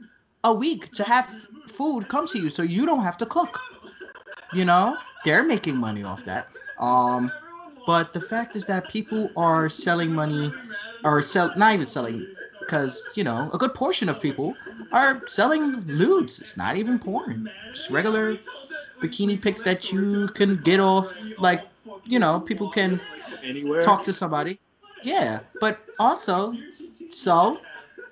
a 0.44 0.52
week 0.52 0.92
to 0.92 1.04
have 1.04 1.26
food 1.66 2.08
come 2.08 2.26
to 2.28 2.38
you, 2.38 2.50
so 2.50 2.62
you 2.62 2.86
don't 2.86 3.02
have 3.02 3.16
to 3.18 3.26
cook. 3.26 3.60
You 4.52 4.64
know, 4.64 4.96
they're 5.24 5.44
making 5.44 5.76
money 5.76 6.02
off 6.04 6.24
that. 6.24 6.48
Um, 6.78 7.30
but 7.86 8.12
the 8.12 8.20
fact 8.20 8.56
is 8.56 8.64
that 8.66 8.88
people 8.88 9.30
are 9.36 9.68
selling 9.68 10.12
money, 10.12 10.52
or 11.04 11.22
sell 11.22 11.52
not 11.56 11.74
even 11.74 11.86
selling, 11.86 12.26
because 12.60 13.08
you 13.14 13.24
know 13.24 13.50
a 13.52 13.58
good 13.58 13.74
portion 13.74 14.08
of 14.08 14.20
people 14.20 14.54
are 14.92 15.22
selling 15.26 15.84
nudes. 15.86 16.40
It's 16.40 16.56
not 16.56 16.76
even 16.76 16.98
porn. 16.98 17.50
Just 17.72 17.90
regular 17.90 18.38
bikini 19.00 19.40
pics 19.40 19.62
that 19.62 19.92
you 19.92 20.28
can 20.28 20.56
get 20.62 20.80
off. 20.80 21.12
Like 21.38 21.66
you 22.04 22.18
know, 22.18 22.40
people 22.40 22.68
can 22.70 23.00
Anywhere. 23.42 23.82
talk 23.82 24.02
to 24.04 24.12
somebody. 24.12 24.58
Yeah, 25.02 25.40
but 25.60 25.78
also, 25.98 26.52
so 27.10 27.60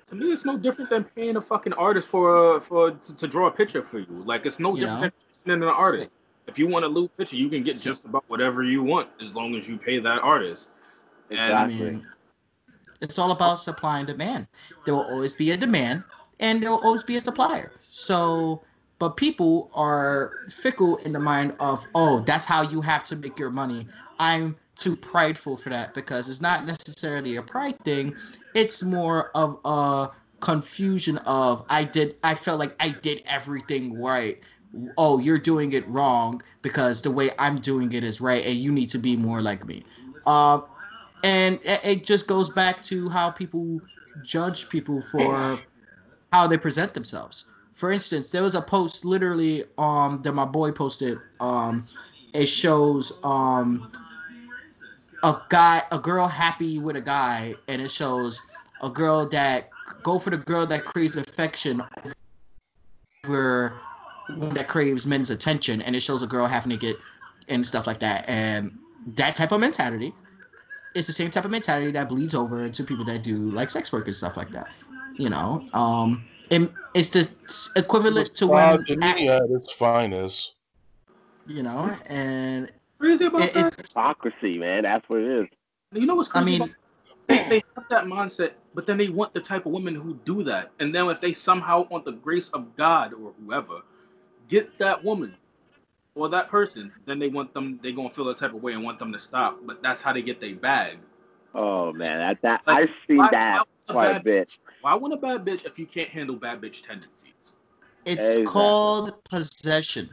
to 0.07 0.15
me, 0.15 0.31
it's 0.31 0.45
no 0.45 0.57
different 0.57 0.89
than 0.89 1.03
paying 1.03 1.35
a 1.35 1.41
fucking 1.41 1.73
artist 1.73 2.07
for 2.07 2.59
for 2.61 2.91
to, 2.91 3.15
to 3.15 3.27
draw 3.27 3.47
a 3.47 3.51
picture 3.51 3.83
for 3.83 3.99
you. 3.99 4.23
Like 4.25 4.45
it's 4.45 4.59
no 4.59 4.75
You 4.75 4.81
different 4.81 5.13
know? 5.13 5.43
than 5.45 5.63
an 5.63 5.69
artist. 5.69 6.09
If 6.47 6.57
you 6.57 6.67
want 6.67 6.85
a 6.85 6.87
lewd 6.87 7.15
picture, 7.17 7.35
you 7.35 7.49
can 7.49 7.63
get 7.63 7.77
just 7.77 8.05
about 8.05 8.23
whatever 8.29 8.63
you 8.63 8.81
want 8.81 9.09
as 9.21 9.35
long 9.35 9.55
as 9.55 9.67
you 9.67 9.77
pay 9.77 9.99
that 9.99 10.19
artist. 10.19 10.69
And 11.29 11.39
I 11.39 11.67
Exactly. 11.67 11.91
mean, 11.91 12.07
it's 13.01 13.19
all 13.19 13.31
about 13.31 13.59
supply 13.59 13.99
and 13.99 14.07
demand. 14.07 14.47
There 14.85 14.93
will 14.93 15.03
always 15.03 15.33
be 15.33 15.51
a 15.51 15.57
demand, 15.57 16.03
and 16.39 16.63
there 16.63 16.71
will 16.71 16.79
always 16.79 17.03
be 17.03 17.17
a 17.17 17.21
supplier. 17.21 17.71
So, 17.81 18.61
but 18.97 19.17
people 19.17 19.69
are 19.73 20.31
fickle 20.49 20.97
in 20.97 21.11
the 21.11 21.19
mind 21.19 21.53
of, 21.59 21.85
oh, 21.93 22.21
that's 22.21 22.45
how 22.45 22.61
you 22.61 22.81
have 22.81 23.03
to 23.05 23.15
make 23.17 23.37
your 23.37 23.51
money. 23.51 23.87
I'm 24.19 24.55
too 24.77 24.95
prideful 24.95 25.57
for 25.57 25.69
that 25.69 25.93
because 25.93 26.29
it's 26.29 26.41
not 26.41 26.65
necessarily 26.65 27.35
a 27.35 27.41
pride 27.41 27.77
thing. 27.83 28.15
It's 28.53 28.83
more 28.83 29.31
of 29.35 29.59
a 29.65 30.09
confusion 30.39 31.17
of 31.19 31.65
I 31.69 31.83
did. 31.83 32.15
I 32.23 32.35
felt 32.35 32.59
like 32.59 32.75
I 32.79 32.89
did 32.89 33.23
everything 33.25 33.99
right. 34.01 34.39
Oh, 34.97 35.19
you're 35.19 35.39
doing 35.39 35.73
it 35.73 35.87
wrong 35.87 36.41
because 36.61 37.01
the 37.01 37.11
way 37.11 37.31
I'm 37.39 37.59
doing 37.59 37.91
it 37.93 38.03
is 38.03 38.21
right, 38.21 38.45
and 38.45 38.57
you 38.57 38.71
need 38.71 38.89
to 38.89 38.97
be 38.97 39.15
more 39.15 39.41
like 39.41 39.65
me. 39.65 39.83
Uh, 40.25 40.61
and 41.23 41.59
it, 41.63 42.03
just 42.03 42.27
goes 42.27 42.49
back 42.49 42.83
to 42.85 43.09
how 43.09 43.31
people 43.31 43.81
judge 44.23 44.69
people 44.69 45.01
for 45.01 45.57
how 46.31 46.47
they 46.47 46.57
present 46.57 46.93
themselves. 46.93 47.45
For 47.73 47.91
instance, 47.91 48.29
there 48.29 48.43
was 48.43 48.55
a 48.55 48.61
post 48.61 49.05
literally 49.05 49.63
um 49.77 50.21
that 50.23 50.33
my 50.33 50.45
boy 50.45 50.71
posted. 50.71 51.17
Um, 51.39 51.87
it 52.33 52.47
shows 52.47 53.13
um 53.23 53.91
a 55.23 55.41
guy, 55.49 55.83
a 55.91 55.99
girl 55.99 56.27
happy 56.27 56.79
with 56.79 56.95
a 56.95 57.01
guy, 57.01 57.55
and 57.67 57.81
it 57.81 57.91
shows 57.91 58.41
a 58.81 58.89
girl 58.89 59.25
that 59.29 59.69
go 60.03 60.19
for 60.19 60.29
the 60.29 60.37
girl 60.37 60.65
that 60.67 60.85
craves 60.85 61.15
affection 61.15 61.83
over 63.25 63.73
one 64.35 64.53
that 64.53 64.67
craves 64.67 65.07
men's 65.07 65.29
attention, 65.29 65.81
and 65.81 65.95
it 65.95 66.01
shows 66.01 66.21
a 66.21 66.27
girl 66.27 66.45
half 66.45 66.67
naked 66.67 66.97
and 67.47 67.65
stuff 67.65 67.87
like 67.87 67.99
that, 67.99 68.27
and 68.27 68.77
that 69.15 69.35
type 69.35 69.51
of 69.51 69.59
mentality 69.59 70.13
is 70.93 71.07
the 71.07 71.13
same 71.13 71.31
type 71.31 71.45
of 71.45 71.51
mentality 71.51 71.91
that 71.91 72.09
bleeds 72.09 72.35
over 72.35 72.65
into 72.65 72.83
people 72.83 73.05
that 73.05 73.23
do 73.23 73.51
like 73.51 73.69
sex 73.69 73.91
work 73.91 74.05
and 74.05 74.15
stuff 74.15 74.35
like 74.35 74.51
that. 74.51 74.69
You 75.17 75.29
know, 75.29 75.67
um, 75.73 76.25
and 76.51 76.69
it's 76.93 77.09
the 77.09 77.29
equivalent 77.75 78.35
to 78.35 78.47
when, 78.47 78.81
at 79.01 79.41
its 79.49 79.71
finest. 79.71 80.55
you 81.47 81.63
know, 81.63 81.95
and 82.07 82.71
crazy 82.99 83.25
about 83.25 83.41
it, 83.41 83.53
that. 83.53 83.73
it's, 83.79 83.93
Hypocrisy, 83.93 84.57
man. 84.57 84.83
That's 84.83 85.07
what 85.09 85.19
it 85.19 85.27
is. 85.27 85.47
You 85.93 86.05
know 86.05 86.15
what's 86.15 86.29
I 86.33 86.41
crazy? 86.41 86.59
mean, 86.59 86.61
about 86.61 86.75
they, 87.27 87.37
they 87.49 87.63
have 87.75 87.85
that 87.89 88.05
mindset, 88.05 88.51
but 88.73 88.85
then 88.85 88.97
they 88.97 89.09
want 89.09 89.33
the 89.33 89.39
type 89.41 89.65
of 89.65 89.71
women 89.71 89.95
who 89.95 90.13
do 90.25 90.43
that. 90.43 90.71
And 90.79 90.93
then 90.93 91.07
if 91.09 91.19
they 91.19 91.33
somehow 91.33 91.87
want 91.89 92.05
the 92.05 92.11
grace 92.13 92.49
of 92.49 92.75
God 92.77 93.13
or 93.13 93.33
whoever, 93.43 93.81
get 94.47 94.77
that 94.77 95.03
woman 95.03 95.35
or 96.15 96.29
that 96.29 96.49
person, 96.49 96.91
then 97.05 97.19
they 97.19 97.27
want 97.27 97.53
them. 97.53 97.79
They 97.83 97.91
gonna 97.91 98.09
feel 98.09 98.25
that 98.25 98.37
type 98.37 98.53
of 98.53 98.61
way 98.63 98.73
and 98.73 98.83
want 98.83 98.99
them 98.99 99.11
to 99.13 99.19
stop. 99.19 99.59
But 99.65 99.81
that's 99.83 100.01
how 100.01 100.13
they 100.13 100.21
get 100.21 100.39
their 100.39 100.55
bag. 100.55 100.99
Oh 101.53 101.91
man, 101.93 102.19
that 102.19 102.41
that 102.41 102.61
Like, 102.67 102.89
I've 102.89 102.95
seen 103.07 103.17
why- 103.17 103.29
that 103.31 103.65
why 103.87 103.93
quite 103.93 104.17
a 104.17 104.19
bit. 104.19 104.47
bitch- 104.49 104.59
Why 104.81 104.93
want 104.93 105.13
a 105.13 105.17
bad 105.17 105.43
bitch 105.43 105.65
if 105.65 105.79
you 105.79 105.85
can't 105.85 106.09
handle 106.09 106.35
bad 106.35 106.61
bitch 106.61 106.81
tendencies? 106.81 107.33
it's 108.05 108.23
Exactly. 108.23 108.45
called 108.45 109.23
possession. 109.25 110.09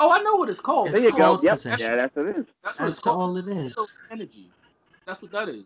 Oh, 0.00 0.10
I 0.10 0.22
know 0.22 0.36
what 0.36 0.48
it's 0.48 0.60
called. 0.60 0.88
It's 0.88 0.94
There 0.96 1.04
you 1.04 1.10
go. 1.12 1.18
called 1.18 1.42
Yep. 1.42 1.52
possession. 1.56 1.80
Yeah, 1.80 1.96
that's 1.96 2.16
what 2.16 2.26
it 2.26 2.36
is. 2.36 2.46
That's 2.62 2.78
what 2.78 2.88
it's 2.88 2.96
That's 2.98 3.06
called. 3.06 3.20
all 3.30 3.36
it 3.36 3.48
is. 3.48 3.98
Energy. 4.10 4.50
That's 5.06 5.22
what 5.22 5.32
that 5.32 5.48
is. 5.48 5.64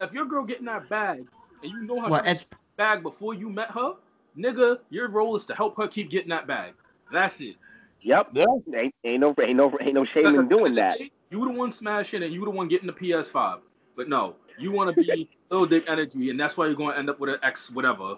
If 0.00 0.12
your 0.12 0.24
girl 0.26 0.44
getting 0.44 0.66
that 0.66 0.88
bag 0.88 1.24
and 1.62 1.72
you 1.72 1.82
know 1.82 2.00
how 2.00 2.10
Well, 2.10 2.22
she 2.22 2.28
as 2.30 2.46
bag 2.76 3.02
before 3.02 3.34
you 3.34 3.48
met 3.48 3.70
her, 3.70 3.94
nigga, 4.36 4.78
your 4.90 5.08
role 5.08 5.36
is 5.36 5.44
to 5.46 5.54
help 5.54 5.76
her 5.76 5.86
keep 5.88 6.10
getting 6.10 6.28
that 6.30 6.46
bag. 6.46 6.74
That's 7.12 7.40
it. 7.40 7.56
Yep. 8.02 8.30
Yeah. 8.32 8.44
Ain't, 8.74 8.94
ain't 9.04 9.20
no 9.20 9.34
ain't 9.40 9.56
no 9.56 9.76
ain't 9.80 9.94
no 9.94 10.04
shame 10.04 10.34
in 10.34 10.48
doing 10.48 10.74
that. 10.76 10.98
You 11.30 11.40
were 11.40 11.46
the 11.52 11.58
one 11.58 11.72
smashing 11.72 12.22
and 12.22 12.32
you 12.32 12.40
were 12.40 12.46
the 12.46 12.50
one 12.50 12.68
getting 12.68 12.86
the 12.86 12.92
PS5. 12.92 13.60
But 13.96 14.08
no, 14.08 14.36
you 14.58 14.72
want 14.72 14.94
to 14.94 15.02
be 15.02 15.28
little 15.50 15.66
dick 15.66 15.84
energy, 15.88 16.30
and 16.30 16.38
that's 16.40 16.56
why 16.56 16.66
you're 16.66 16.74
going 16.74 16.92
to 16.92 16.98
end 16.98 17.10
up 17.10 17.20
with 17.20 17.30
an 17.30 17.38
X 17.42 17.70
whatever. 17.70 18.16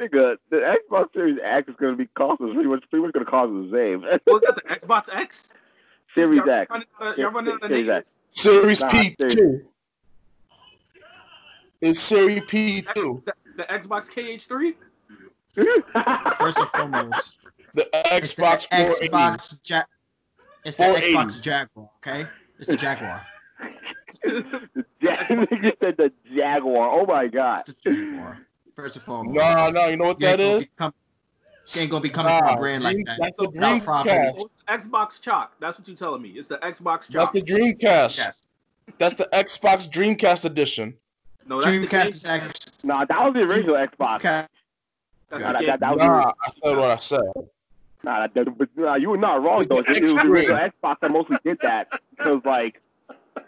Nigga, 0.00 0.38
the 0.50 0.78
Xbox 0.90 1.12
Series 1.12 1.40
X 1.42 1.68
is 1.68 1.74
gonna 1.76 1.96
be 1.96 2.06
costing 2.06 2.52
pretty 2.54 2.68
much 2.68 2.88
pretty 2.88 3.04
much 3.04 3.12
gonna 3.12 3.24
cost 3.26 3.50
the 3.50 3.68
same. 3.76 4.00
Was 4.26 4.42
that 4.42 4.54
the 4.56 4.62
Xbox 4.74 5.08
X? 5.12 5.48
Series 6.14 6.38
Y'all 6.38 6.50
X. 6.50 6.70
running 6.70 6.86
out 7.00 7.08
of- 7.12 7.18
Y'all 7.18 7.30
running 7.30 7.52
out 7.54 7.62
of 7.64 7.70
Series? 7.70 7.90
X. 7.90 8.16
Series 8.30 8.80
Nah, 8.80 8.90
P 8.90 9.16
two. 9.28 9.64
It's 11.80 12.00
Series 12.00 12.42
P 12.46 12.82
two. 12.94 13.22
The, 13.26 13.32
the 13.56 13.62
Xbox 13.64 14.08
KH3? 14.10 14.74
First 16.38 16.58
and 16.58 16.68
foremost, 16.68 17.36
The 17.74 17.88
it's 18.16 18.34
the 18.36 18.42
Xbox 18.44 18.66
480. 18.68 19.08
Xbox 19.08 19.60
Ja- 19.70 19.82
It's 20.64 20.76
the 20.76 20.84
Xbox 20.84 21.42
Jaguar. 21.42 21.90
Okay, 21.96 22.26
it's 22.58 22.68
the 22.68 22.76
Jaguar. 22.76 23.26
the 24.22 24.84
Jag- 25.00 25.18
nigga 25.28 25.72
said 25.80 25.96
the 25.96 26.12
Jaguar. 26.32 26.88
Oh 26.92 27.04
my 27.06 27.26
god. 27.26 27.60
It's 27.60 27.72
the 27.82 27.90
Jaguar. 27.90 28.38
First 28.78 28.94
and 28.94 29.04
foremost. 29.04 29.34
No, 29.34 29.70
no, 29.70 29.86
you 29.88 29.96
know 29.96 30.04
what 30.04 30.20
You 30.20 30.28
ain't 30.28 30.38
that 30.38 30.44
gonna 30.44 30.54
is? 30.54 30.60
be 30.60 30.70
com- 30.78 30.94
you 31.74 31.80
ain't 31.80 31.90
gonna 31.90 32.00
be 32.00 32.10
coming 32.10 32.38
from 32.38 32.46
Nah, 32.46 32.54
a 32.54 32.56
brand 32.58 32.84
like 32.84 32.96
that. 33.06 33.18
That's 33.20 33.36
the 33.36 33.48
Without. 33.48 33.82
Dreamcast. 33.82 34.44
Xbox 34.68 35.20
Chalk. 35.20 35.52
That's 35.58 35.76
what 35.80 35.88
you're 35.88 35.96
telling 35.96 36.22
me. 36.22 36.28
It's 36.28 36.46
the 36.46 36.58
Xbox 36.58 37.10
Chalk. 37.10 37.10
That's 37.10 37.32
the 37.32 37.42
Dreamcast. 37.42 38.18
Yes. 38.18 38.46
That's 38.98 39.14
the 39.16 39.28
Xbox 39.32 39.90
Dreamcast 39.90 40.44
edition. 40.44 40.96
no, 41.44 41.60
that's 41.60 41.76
the 41.76 41.86
Dreamcast 41.88 41.90
game- 41.90 42.06
is 42.06 42.24
actually 42.24 42.72
Nah, 42.84 43.04
that 43.04 43.24
was 43.24 43.34
the 43.34 43.42
original 43.52 43.74
Xbox. 43.74 44.16
okay. 44.18 44.46
that's 45.28 45.42
Nah, 45.42 45.52
the 45.54 45.58
that, 45.58 45.66
that, 45.66 45.80
that 45.80 45.96
was 45.96 46.06
Nah, 46.06 46.32
I 46.46 46.50
said 46.64 46.76
what 46.78 46.90
I 46.92 46.96
said. 46.96 47.20
Nah, 48.04 48.28
that, 48.28 48.34
that, 48.34 48.68
nah, 48.76 48.94
you 48.94 49.10
were 49.10 49.16
not 49.18 49.42
wrong 49.42 49.58
It's 49.58 49.66
though. 49.68 49.82
the 49.82 49.90
It 49.92 50.02
was 50.02 50.12
the 50.14 50.20
original 50.20 50.56
Xbox 50.56 51.00
that 51.00 51.10
mostly 51.10 51.36
did 51.44 51.58
that 51.62 51.88
because 52.16 52.40
like 52.44 52.80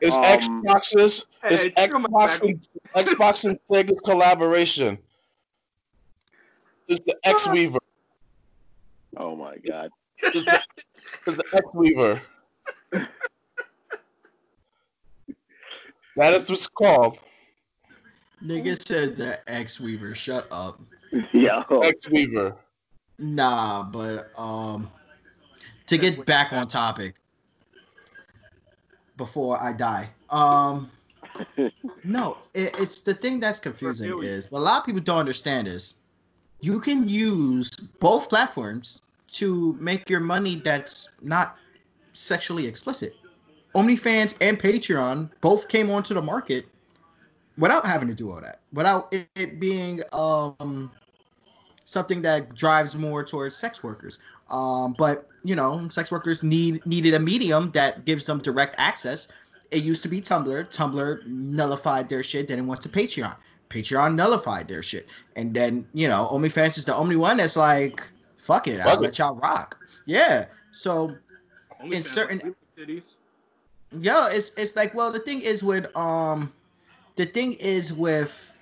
It's 0.01 0.13
Um, 0.13 0.25
Xbox's. 0.65 1.27
It's 1.45 1.63
Hey, 1.63 1.71
Xbox 1.89 2.41
and 2.43 2.67
Xbox 2.97 3.45
and 3.49 3.59
Sega 3.71 3.97
collaboration. 4.05 4.99
It's 6.91 7.01
the 7.03 7.17
X 7.23 7.47
Weaver. 7.47 7.79
oh 9.17 9.37
my 9.37 9.57
god. 9.59 9.91
It's 10.19 10.45
the, 10.45 10.61
it's 11.25 11.37
the 11.37 11.45
X 11.53 11.67
Weaver. 11.73 12.21
That 16.17 16.35
is 16.35 16.51
what's 16.51 16.67
called. 16.67 17.19
Nigga 18.45 18.77
said 18.85 19.15
the 19.15 19.39
X 19.49 19.79
Weaver. 19.79 20.17
Shut 20.17 20.49
up. 20.51 20.81
Yo. 21.33 21.63
X 21.81 22.11
Weaver. 22.11 22.57
Nah, 23.21 23.85
but 23.85 24.31
um, 24.37 24.91
to 25.87 25.97
get 25.97 26.27
back 26.27 26.53
on 26.53 26.67
topic 26.67 27.15
before 29.17 29.63
I 29.63 29.75
die. 29.75 30.09
Um, 30.29 30.91
no, 32.03 32.39
it, 32.53 32.75
it's 32.81 33.03
the 33.03 33.15
thing 33.15 33.39
that's 33.39 33.61
confusing 33.61 34.13
is 34.25 34.51
what 34.51 34.59
a 34.59 34.63
lot 34.63 34.81
of 34.81 34.87
people 34.87 35.01
don't 35.01 35.21
understand 35.21 35.69
is 35.69 35.95
you 36.61 36.81
can 36.81 37.09
use 37.09 37.71
both 37.71 38.29
platforms 38.29 39.03
to 39.33 39.77
make 39.81 40.11
your 40.11 40.21
money 40.21 40.57
that's 40.57 41.13
not 41.23 41.57
sexually 42.13 42.67
explicit. 42.67 43.15
OnlyFans 43.75 44.37
and 44.41 44.59
Patreon 44.59 45.31
both 45.41 45.69
came 45.69 45.91
onto 45.91 46.15
the 46.15 46.23
market 46.23 46.67
without 47.57 47.87
having 47.87 48.09
to 48.09 48.15
do 48.15 48.31
all 48.31 48.41
that, 48.41 48.61
without 48.73 49.15
it, 49.37 49.61
being 49.61 50.01
um 50.13 50.91
something 51.85 52.23
that 52.23 52.55
drives 52.55 52.97
more 52.97 53.25
towards 53.25 53.57
sex 53.57 53.83
workers. 53.83 54.19
Um, 54.49 54.95
but 54.99 55.29
you 55.45 55.55
know, 55.55 55.89
sex 55.89 56.11
workers 56.11 56.43
need 56.43 56.85
needed 56.85 57.15
a 57.15 57.21
medium 57.21 57.71
that 57.73 58.05
gives 58.05 58.25
them 58.25 58.39
direct 58.39 58.75
access. 58.79 59.29
It 59.71 59.85
used 59.85 60.03
to 60.03 60.09
be 60.09 60.21
Tumblr. 60.21 60.69
Tumblr 60.69 61.27
nullified 61.27 62.09
their 62.09 62.25
shit. 62.25 62.49
Then 62.49 62.59
it 62.59 62.63
went 62.63 62.81
to 62.83 62.89
Patreon. 62.89 63.37
Patreon 63.71 64.15
nullified 64.15 64.69
their 64.69 64.83
shit. 64.83 65.07
And 65.37 65.55
then 65.55 65.87
you 65.95 66.09
know, 66.09 66.29
OnlyFans 66.31 66.77
is 66.77 66.85
the 66.85 66.95
only 66.95 67.17
one 67.17 67.39
that's 67.39 67.57
like, 67.57 68.03
fuck 68.37 68.67
it, 68.69 68.81
I'll 68.81 68.97
it. 68.97 69.01
let 69.01 69.19
y'all 69.19 69.37
rock. 69.37 69.79
Yeah. 70.07 70.47
So 70.73 71.17
Only 71.81 71.97
in 71.97 72.03
certain- 72.03 72.41
with 72.45 72.89
titties. 72.89 73.15
yeah, 74.01 74.29
it's 74.31 74.55
it's 74.57 74.77
like 74.77 74.95
well, 74.95 75.11
the 75.13 75.21
thing 75.21 75.41
is 75.41 75.63
with 75.63 75.95
um, 75.97 76.53
the 77.17 77.27
thing 77.27 77.55
is 77.55 77.93
with 77.93 78.53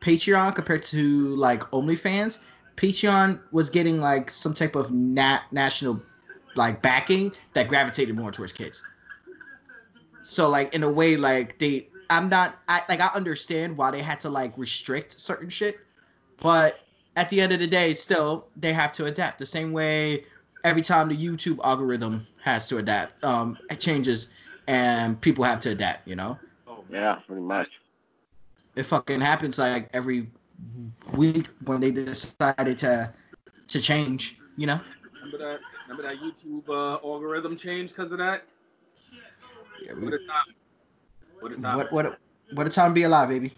Patreon 0.00 0.54
compared 0.54 0.82
to 0.84 1.28
like 1.36 1.60
OnlyFans. 1.72 2.40
Patreon 2.76 3.40
was 3.52 3.70
getting 3.70 4.00
like 4.00 4.30
some 4.30 4.52
type 4.54 4.74
of 4.76 4.90
nat- 4.92 5.42
national 5.52 6.00
like 6.56 6.82
backing 6.82 7.32
that 7.54 7.68
gravitated 7.68 8.14
more 8.16 8.30
towards 8.32 8.52
kids. 8.52 8.82
So 10.22 10.48
like 10.48 10.74
in 10.74 10.82
a 10.82 10.90
way, 10.90 11.16
like 11.16 11.58
they, 11.58 11.88
I'm 12.10 12.28
not, 12.28 12.56
I 12.68 12.82
like 12.88 13.00
I 13.00 13.08
understand 13.14 13.76
why 13.76 13.90
they 13.90 14.02
had 14.02 14.20
to 14.20 14.28
like 14.28 14.56
restrict 14.58 15.18
certain 15.20 15.48
shit, 15.48 15.80
but 16.40 16.80
at 17.16 17.28
the 17.30 17.40
end 17.40 17.52
of 17.52 17.58
the 17.60 17.66
day, 17.66 17.94
still 17.94 18.46
they 18.56 18.72
have 18.72 18.92
to 18.92 19.06
adapt 19.06 19.38
the 19.38 19.46
same 19.46 19.72
way 19.72 20.24
every 20.64 20.82
time 20.82 21.08
the 21.08 21.16
YouTube 21.16 21.58
algorithm 21.64 22.26
has 22.42 22.66
to 22.68 22.78
adapt, 22.78 23.22
um, 23.24 23.56
it 23.70 23.80
changes, 23.80 24.32
and 24.66 25.20
people 25.20 25.44
have 25.44 25.60
to 25.60 25.70
adapt. 25.70 26.06
You 26.08 26.16
know, 26.16 26.38
Oh. 26.66 26.84
Yeah, 26.90 27.16
pretty 27.26 27.42
much. 27.42 27.80
it 28.76 28.84
fucking 28.84 29.20
happens 29.20 29.58
like 29.58 29.88
every 29.92 30.28
week 31.14 31.48
when 31.64 31.80
they 31.80 31.90
decided 31.90 32.78
to 32.78 33.12
to 33.68 33.80
change. 33.80 34.40
You 34.56 34.66
know, 34.68 34.80
Remember 35.14 35.38
that? 35.38 35.60
Remember 35.88 36.02
that 36.02 36.18
YouTube 36.22 36.68
uh, 36.68 37.06
algorithm 37.06 37.56
change 37.56 37.90
because 37.90 38.12
of 38.12 38.18
that? 38.18 38.44
What 40.00 40.14
a 40.14 40.18
time! 40.18 40.54
What 41.44 41.52
a 41.52 41.56
time! 41.56 41.76
what 41.76 41.92
what 41.92 42.18
what 42.54 42.66
a 42.66 42.70
time 42.70 42.92
to 42.92 42.94
be 42.94 43.02
alive, 43.02 43.28
baby. 43.28 43.52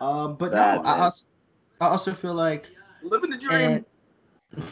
Um, 0.00 0.36
but 0.36 0.52
Bad, 0.52 0.82
no, 0.82 0.88
I 0.88 1.00
also 1.00 1.26
I 1.82 1.88
also 1.88 2.12
feel 2.12 2.32
like 2.32 2.70
Living 3.02 3.28
the 3.28 3.36
dream. 3.36 3.84
and 4.56 4.64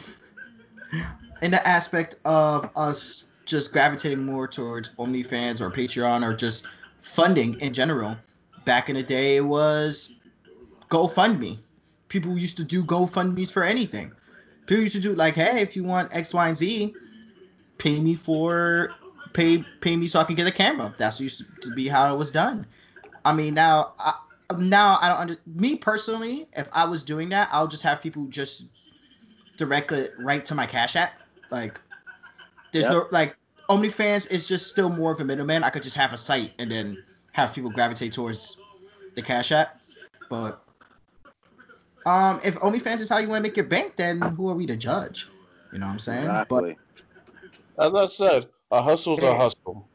in 1.43 1.51
the 1.51 1.65
aspect 1.67 2.15
of 2.25 2.71
us 2.75 3.25
just 3.45 3.71
gravitating 3.71 4.25
more 4.25 4.47
towards 4.47 4.95
OnlyFans 4.95 5.61
or 5.61 5.69
Patreon 5.69 6.27
or 6.27 6.35
just 6.35 6.65
funding 7.01 7.59
in 7.59 7.71
general. 7.71 8.17
Back 8.65 8.89
in 8.89 8.95
the 8.95 9.03
day, 9.03 9.37
it 9.37 9.45
was 9.45 10.15
GoFundMe. 10.89 11.63
People 12.07 12.35
used 12.35 12.57
to 12.57 12.63
do 12.63 12.83
GoFundMe's 12.83 13.51
for 13.51 13.63
anything. 13.63 14.11
People 14.65 14.81
used 14.81 14.95
to 14.95 15.01
do 15.01 15.13
like, 15.13 15.35
hey, 15.35 15.61
if 15.61 15.75
you 15.75 15.83
want 15.83 16.15
X, 16.15 16.33
Y, 16.33 16.47
and 16.47 16.57
Z, 16.57 16.95
pay 17.77 17.99
me 17.99 18.15
for 18.15 18.95
pay 19.33 19.63
pay 19.81 19.95
me 19.95 20.07
so 20.07 20.19
I 20.19 20.23
can 20.23 20.35
get 20.35 20.47
a 20.47 20.51
camera. 20.51 20.93
That's 20.97 21.19
used 21.19 21.43
to 21.61 21.71
be 21.71 21.87
how 21.87 22.13
it 22.13 22.17
was 22.17 22.31
done. 22.31 22.65
I 23.25 23.33
mean, 23.33 23.53
now 23.53 23.93
I, 23.99 24.13
now 24.57 24.97
I 25.01 25.09
don't 25.09 25.19
under 25.19 25.37
me 25.45 25.75
personally. 25.75 26.47
If 26.55 26.69
I 26.73 26.85
was 26.85 27.03
doing 27.03 27.29
that, 27.29 27.49
I'll 27.51 27.67
just 27.67 27.83
have 27.83 28.01
people 28.01 28.25
just 28.27 28.65
direct 29.57 29.91
it 29.91 30.13
right 30.19 30.45
to 30.45 30.55
my 30.55 30.65
Cash 30.65 30.95
App. 30.95 31.13
Like, 31.49 31.79
there's 32.71 32.87
no 32.87 33.07
like 33.11 33.35
OnlyFans 33.69 34.31
is 34.31 34.47
just 34.47 34.67
still 34.67 34.89
more 34.89 35.11
of 35.11 35.19
a 35.19 35.25
middleman. 35.25 35.63
I 35.63 35.69
could 35.69 35.83
just 35.83 35.95
have 35.95 36.13
a 36.13 36.17
site 36.17 36.53
and 36.59 36.71
then 36.71 37.03
have 37.31 37.53
people 37.53 37.69
gravitate 37.69 38.13
towards 38.13 38.61
the 39.15 39.21
Cash 39.21 39.51
App. 39.51 39.77
But 40.29 40.63
um, 42.05 42.39
if 42.43 42.55
OnlyFans 42.55 42.99
is 42.99 43.09
how 43.09 43.19
you 43.19 43.29
want 43.29 43.43
to 43.43 43.49
make 43.49 43.57
your 43.57 43.65
bank, 43.65 43.95
then 43.95 44.21
who 44.21 44.49
are 44.49 44.55
we 44.55 44.65
to 44.67 44.75
judge? 44.75 45.27
You 45.71 45.79
know 45.79 45.87
what 45.87 45.93
I'm 45.93 45.99
saying? 45.99 46.45
But 46.49 46.65
Exactly. 46.65 46.77
As 47.79 47.93
I 47.93 48.05
said, 48.05 48.49
a 48.73 48.81
hustle's 48.81 49.21
a 49.21 49.33
hustle. 49.35 49.87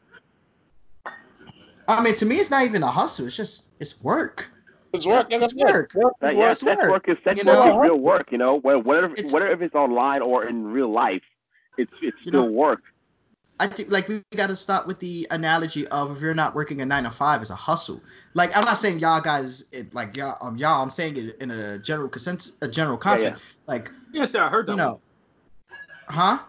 I 1.87 2.01
mean, 2.03 2.15
to 2.15 2.25
me, 2.25 2.37
it's 2.37 2.49
not 2.51 2.63
even 2.65 2.83
a 2.83 2.87
hustle. 2.87 3.25
It's 3.27 3.35
just 3.35 3.69
it's 3.79 4.01
work. 4.03 4.51
It's 4.93 5.05
work. 5.05 5.31
Like 5.31 5.41
I 5.41 5.45
It's 5.45 5.53
work. 5.55 5.93
work 5.95 6.13
That, 6.21 6.33
is 6.33 6.37
yeah, 6.37 6.47
work. 6.47 6.57
sex 6.57 6.81
work, 6.81 6.89
work 6.91 7.09
is 7.09 7.17
sex 7.23 7.39
you 7.43 7.45
work 7.47 7.65
know? 7.65 7.81
is 7.83 7.87
real 7.89 7.99
work. 7.99 8.31
You 8.31 8.37
know, 8.37 8.55
Whether- 8.55 8.79
whatever 8.79 9.13
It's- 9.13 9.33
whatever 9.33 9.51
if 9.51 9.61
it's 9.61 9.75
online 9.75 10.21
or 10.21 10.45
in 10.45 10.65
real 10.71 10.89
life, 10.89 11.23
it's 11.77 11.93
it's 12.01 12.17
You 12.25 12.31
still 12.31 12.45
know- 12.45 12.51
work. 12.51 12.83
I 13.61 13.67
think 13.67 13.91
like 13.91 14.07
we 14.07 14.23
got 14.37 14.47
to 14.47 14.55
stop 14.55 14.87
with 14.87 14.99
the 14.99 15.27
analogy 15.31 15.85
of 15.89 16.15
if 16.15 16.21
you're 16.21 16.33
not 16.33 16.55
working 16.55 16.79
a 16.81 16.85
nine 16.85 17.03
to 17.03 17.11
five, 17.11 17.41
it's 17.41 17.49
a 17.49 17.55
hustle. 17.55 17.99
Like 18.33 18.55
I'm 18.55 18.63
not 18.63 18.77
saying 18.77 18.99
y'all 18.99 19.19
guys, 19.19 19.65
it, 19.73 19.93
like 19.93 20.15
y'all, 20.15 20.37
um, 20.41 20.55
y'all. 20.55 20.81
I'm 20.81 20.91
saying 20.91 21.17
it 21.17 21.37
in 21.41 21.51
a 21.51 21.77
general 21.77 22.07
consent, 22.07 22.51
a 22.61 22.67
general 22.69 22.97
Yeah, 23.03 23.11
yeah. 23.15 23.23
concept. 23.31 23.45
Like, 23.67 23.91
I 24.13 24.17
can't 24.17 24.29
say 24.29 24.39
I 24.39 24.47
heard 24.47 24.65
that 24.67 24.71
you 24.71 24.77
know, 24.77 24.91
one. 24.93 24.99
huh? 26.07 26.39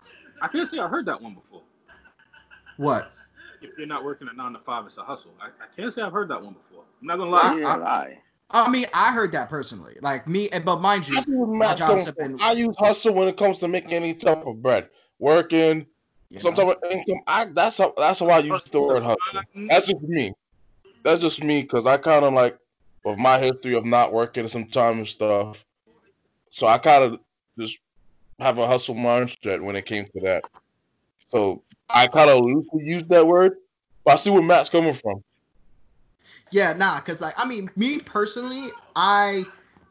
I 0.41 0.49
can't 0.49 0.69
say 0.69 0.79
I 0.79 0.87
heard 0.87 1.05
that 1.07 1.21
one 1.21 1.35
before. 1.35 1.63
What? 2.81 3.13
If 3.61 3.77
you're 3.77 3.87
not 3.87 4.05
working 4.05 4.27
at 4.27 4.39
nine 4.39 4.55
to 4.55 4.59
five, 4.61 4.87
it's 4.87 4.97
a 4.97 5.03
hustle. 5.03 5.33
I, 5.39 5.49
I 5.49 5.67
can't 5.77 5.93
say 5.93 6.01
I've 6.01 6.15
heard 6.15 6.31
that 6.31 6.43
one 6.43 6.55
before. 6.55 6.85
I'm 7.03 7.07
not 7.07 7.19
gonna 7.19 7.31
lie. 7.31 7.41
I- 7.43 7.59
Yeah, 7.59 7.77
right. 7.77 8.19
I 8.53 8.71
mean, 8.71 8.87
I 8.95 9.13
heard 9.13 9.33
that 9.33 9.51
personally. 9.51 9.99
Like 10.01 10.27
me, 10.27 10.49
but 10.49 10.81
mind 10.81 11.07
you, 11.07 11.19
I 11.19 11.25
my 11.29 11.75
jobs 11.75 12.07
have 12.07 12.17
been. 12.17 12.41
I 12.41 12.53
use 12.53 12.75
hustle 12.79 13.13
when 13.13 13.29
it 13.29 13.37
comes 13.37 13.59
to 13.61 13.69
making 13.69 13.93
any 13.93 14.15
type 14.15 14.47
of 14.47 14.63
bread, 14.63 14.89
working, 15.19 15.87
you 16.31 16.39
some 16.39 16.55
know, 16.55 16.69
type 16.73 16.79
of 16.83 16.91
income. 16.91 17.21
I 17.27 17.45
that's 17.45 17.77
how 17.77 17.93
that's 17.99 18.21
how 18.21 18.31
I 18.31 18.39
use 18.39 18.65
the 18.65 18.81
word 18.81 19.03
hustle. 19.03 19.19
Mm-hmm. 19.35 19.67
That's 19.67 19.87
just 19.87 20.01
me. 20.01 20.33
That's 21.05 21.21
just 21.21 21.45
me 21.45 21.61
because 21.61 21.85
I 21.85 21.99
kind 21.99 22.25
of 22.25 22.33
like 22.33 22.59
with 23.05 23.19
my 23.19 23.39
history 23.39 23.75
of 23.75 23.85
not 23.85 24.15
working 24.15 24.49
sometimes 24.49 24.97
and 24.99 25.07
stuff. 25.09 25.67
So 26.49 26.67
I 26.67 26.79
kind 26.79 27.05
of 27.05 27.21
just 27.59 27.79
have 28.39 28.57
a 28.57 28.67
hustle 28.67 28.95
mindset 28.95 29.63
when 29.63 29.77
it 29.77 29.85
came 29.85 30.07
to 30.07 30.21
that. 30.23 30.45
So 31.27 31.63
I 31.93 32.07
kind 32.07 32.31
of 32.31 32.45
loosely 32.45 32.85
use 32.85 33.05
that 33.05 33.27
word, 33.27 33.57
but 34.05 34.13
I 34.13 34.17
see 34.17 34.31
where 34.31 34.43
Matt's 34.43 34.69
coming 34.69 34.95
from. 34.95 35.23
Yeah, 36.51 36.73
nah, 36.73 36.97
because 36.97 37.21
like 37.21 37.35
I 37.39 37.47
mean, 37.47 37.71
me 37.77 37.99
personally, 37.99 38.71
I 38.97 39.45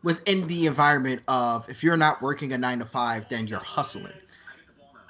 was 0.04 0.22
in 0.22 0.48
the 0.48 0.66
environment 0.68 1.22
of 1.28 1.70
if 1.70 1.84
you're 1.84 1.98
not 1.98 2.22
working 2.22 2.54
a 2.54 2.58
nine 2.58 2.80
to 2.80 2.86
five, 2.86 3.28
then 3.30 3.48
you're 3.48 3.60
hustling, 3.60 4.14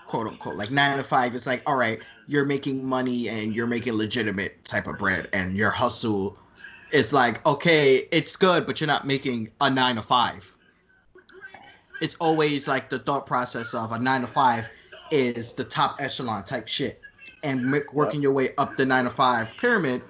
quote 0.08 0.28
unquote. 0.28 0.56
Like 0.56 0.71
nine 0.71 0.97
to 0.97 1.04
five, 1.04 1.36
it's 1.36 1.47
like 1.47 1.63
all 1.65 1.75
right, 1.75 1.99
you're 2.28 2.45
making 2.45 2.86
money 2.86 3.30
and 3.30 3.56
you're 3.56 3.67
making 3.67 3.93
legitimate 3.93 4.63
type 4.65 4.88
of 4.88 4.97
bread, 4.97 5.30
and 5.34 5.56
your 5.56 5.71
hustle 5.71 6.38
is 6.91 7.13
like 7.13 7.45
okay, 7.45 8.08
it's 8.12 8.36
good, 8.36 8.65
but 8.65 8.80
you're 8.80 8.88
not 8.88 9.08
making 9.08 9.49
a 9.62 9.69
nine 9.69 9.95
to 9.95 10.02
five. 10.02 10.52
it's 12.02 12.15
always 12.15 12.67
like 12.67 12.89
the 12.89 12.99
thought 12.99 13.25
process 13.25 13.73
of 13.73 13.91
a 13.91 13.99
nine 13.99 14.21
to 14.21 14.28
five 14.28 14.69
is 15.12 15.54
the 15.54 15.63
top 15.63 15.98
echelon 16.00 16.43
type 16.43 16.67
shit, 16.67 17.02
and 17.43 17.72
working 17.93 18.22
your 18.22 18.34
way 18.34 18.50
up 18.58 18.78
the 18.78 18.86
nine 18.86 19.06
to 19.06 19.10
five 19.10 19.56
pyramid 19.58 20.02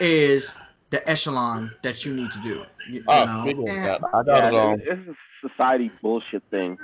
is 0.00 0.54
the 0.90 1.08
echelon 1.10 1.70
that 1.82 2.04
you 2.04 2.14
need 2.14 2.30
to 2.32 2.38
do. 2.38 2.64
You, 2.90 3.00
you 3.00 3.04
Uh, 3.08 3.26
know? 3.26 3.64
And 3.68 3.80
I 4.14 4.22
got 4.22 4.54
it 4.54 4.54
Yeah, 4.54 4.72
um, 4.72 4.78
this 4.78 4.98
is 4.98 5.08
a 5.08 5.48
society 5.48 5.90
bullshit 6.02 6.42
thing. 6.50 6.78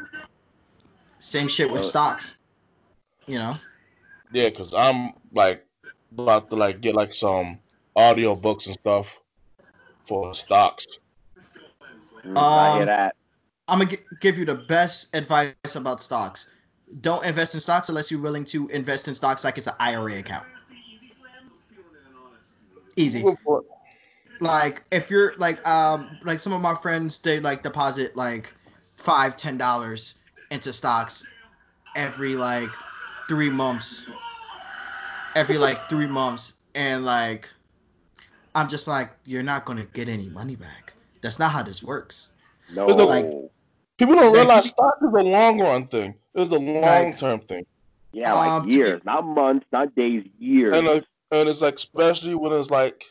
same 1.20 1.48
shit 1.48 1.70
with 1.70 1.80
Uh, 1.80 1.84
stocks. 1.84 2.36
You 3.26 3.38
know, 3.38 3.54
yeah, 4.32 4.50
cause 4.50 4.74
I'm 4.74 5.12
like 5.32 5.64
about 6.12 6.50
to 6.50 6.56
like 6.56 6.80
get 6.80 6.96
like 6.96 7.12
some 7.14 7.60
audio 7.94 8.34
books 8.34 8.66
and 8.66 8.74
stuff 8.74 9.18
for 10.06 10.34
stocks. 10.34 10.84
Mm, 12.26 12.36
I 12.36 12.70
hear 12.72 12.80
Um, 12.80 12.86
that. 12.86 13.16
I'm 13.68 13.78
gonna 13.78 13.90
gi- 13.90 14.02
give 14.20 14.38
you 14.38 14.44
the 14.44 14.56
best 14.56 15.14
advice 15.14 15.54
about 15.76 16.02
stocks. 16.02 16.50
Don't 17.00 17.24
invest 17.24 17.54
in 17.54 17.60
stocks 17.60 17.88
unless 17.88 18.10
you're 18.10 18.20
willing 18.20 18.44
to 18.46 18.68
invest 18.68 19.08
in 19.08 19.14
stocks 19.14 19.44
like 19.44 19.56
it's 19.58 19.66
an 19.66 19.74
IRA 19.80 20.18
account. 20.18 20.44
Easy. 22.96 23.24
like 24.40 24.82
if 24.92 25.10
you're 25.10 25.34
like 25.38 25.66
um 25.66 26.18
like 26.24 26.38
some 26.38 26.52
of 26.52 26.60
my 26.60 26.74
friends 26.74 27.18
they 27.18 27.40
like 27.40 27.62
deposit 27.62 28.14
like 28.16 28.52
five 28.82 29.36
ten 29.38 29.56
dollars 29.56 30.16
into 30.50 30.72
stocks 30.72 31.24
every 31.96 32.34
like 32.34 32.68
three 33.28 33.48
months 33.48 34.10
every 35.36 35.56
like 35.56 35.88
three 35.88 36.06
months 36.06 36.58
and 36.74 37.04
like 37.04 37.48
i'm 38.54 38.68
just 38.68 38.86
like 38.88 39.10
you're 39.24 39.42
not 39.42 39.64
gonna 39.64 39.84
get 39.94 40.08
any 40.08 40.28
money 40.28 40.56
back 40.56 40.92
that's 41.22 41.38
not 41.38 41.50
how 41.50 41.62
this 41.62 41.82
works 41.82 42.32
No, 42.74 42.86
There's 42.86 42.96
no, 42.96 43.06
like- 43.06 43.30
People 43.98 44.16
don't 44.16 44.26
Like, 44.32 44.34
realize 44.34 44.64
you- 44.64 44.70
stock 44.70 44.96
is 45.02 45.12
a 45.14 45.24
long 45.24 45.60
run 45.60 45.86
thing. 45.86 46.14
It's 46.34 46.50
a 46.50 46.58
long 46.58 47.14
term 47.16 47.40
thing, 47.40 47.66
yeah, 48.12 48.32
like 48.32 48.50
um, 48.50 48.68
years, 48.68 48.94
get- 48.94 49.04
not 49.04 49.26
months, 49.26 49.66
not 49.72 49.94
days, 49.94 50.24
years. 50.38 50.76
and 50.76 50.88
uh, 50.88 51.00
and 51.30 51.48
it's 51.48 51.60
like 51.60 51.74
especially 51.74 52.34
when 52.34 52.52
it's 52.52 52.70
like 52.70 53.04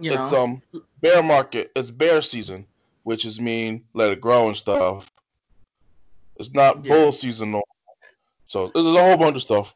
you 0.00 0.12
it's 0.12 0.32
know 0.32 0.42
um 0.44 0.62
bear 1.00 1.22
market. 1.22 1.70
It's 1.76 1.90
bear 1.90 2.22
season, 2.22 2.66
which 3.02 3.24
is 3.24 3.40
mean 3.40 3.84
let 3.94 4.10
it 4.12 4.20
grow 4.20 4.46
and 4.48 4.56
stuff. 4.56 5.10
It's 6.36 6.54
not 6.54 6.84
Yeah. 6.84 6.94
bull 6.94 7.12
season, 7.12 7.50
no. 7.50 7.62
So 8.44 8.70
there's 8.74 8.86
a 8.86 8.90
whole 9.02 9.16
bunch 9.16 9.36
of 9.36 9.42
stuff. 9.42 9.74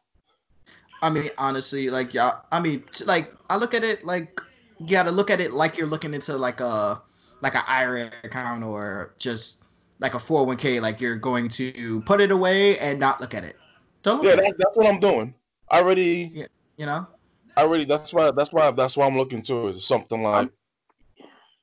i 1.03 1.09
mean 1.09 1.29
honestly 1.37 1.89
like 1.89 2.13
yeah 2.13 2.35
i 2.51 2.59
mean 2.59 2.81
like 3.05 3.33
i 3.49 3.57
look 3.57 3.73
at 3.73 3.83
it 3.83 4.05
like 4.05 4.39
you 4.79 4.87
gotta 4.87 5.11
look 5.11 5.29
at 5.29 5.39
it 5.41 5.51
like 5.51 5.77
you're 5.77 5.85
looking 5.87 6.13
into 6.13 6.35
like 6.37 6.61
a 6.61 7.01
like 7.41 7.55
an 7.55 7.61
ira 7.67 8.09
account 8.23 8.63
or 8.63 9.13
just 9.19 9.62
like 9.99 10.13
a 10.15 10.19
401k 10.19 10.81
like 10.81 10.99
you're 10.99 11.15
going 11.15 11.47
to 11.49 12.01
put 12.01 12.19
it 12.21 12.31
away 12.31 12.77
and 12.79 12.99
not 12.99 13.21
look 13.21 13.33
at 13.33 13.43
it 13.43 13.55
don't 14.03 14.17
look 14.17 14.25
Yeah, 14.25 14.31
at 14.31 14.37
that's, 14.37 14.49
it 14.49 14.55
that's 14.59 14.75
what 14.75 14.87
I'm 14.87 14.99
doing. 14.99 15.33
I 15.71 15.79
already, 15.79 16.45
you 16.77 16.85
know 16.85 17.07
I 17.55 17.61
already. 17.61 17.85
That's 17.85 18.11
why. 18.11 18.31
That's 18.31 18.51
why. 18.51 18.71
That's 18.71 18.97
why 18.97 19.05
I'm 19.05 19.15
looking 19.15 19.41
to 19.43 19.67
it. 19.69 19.79
Something 19.79 20.23
like 20.23 20.49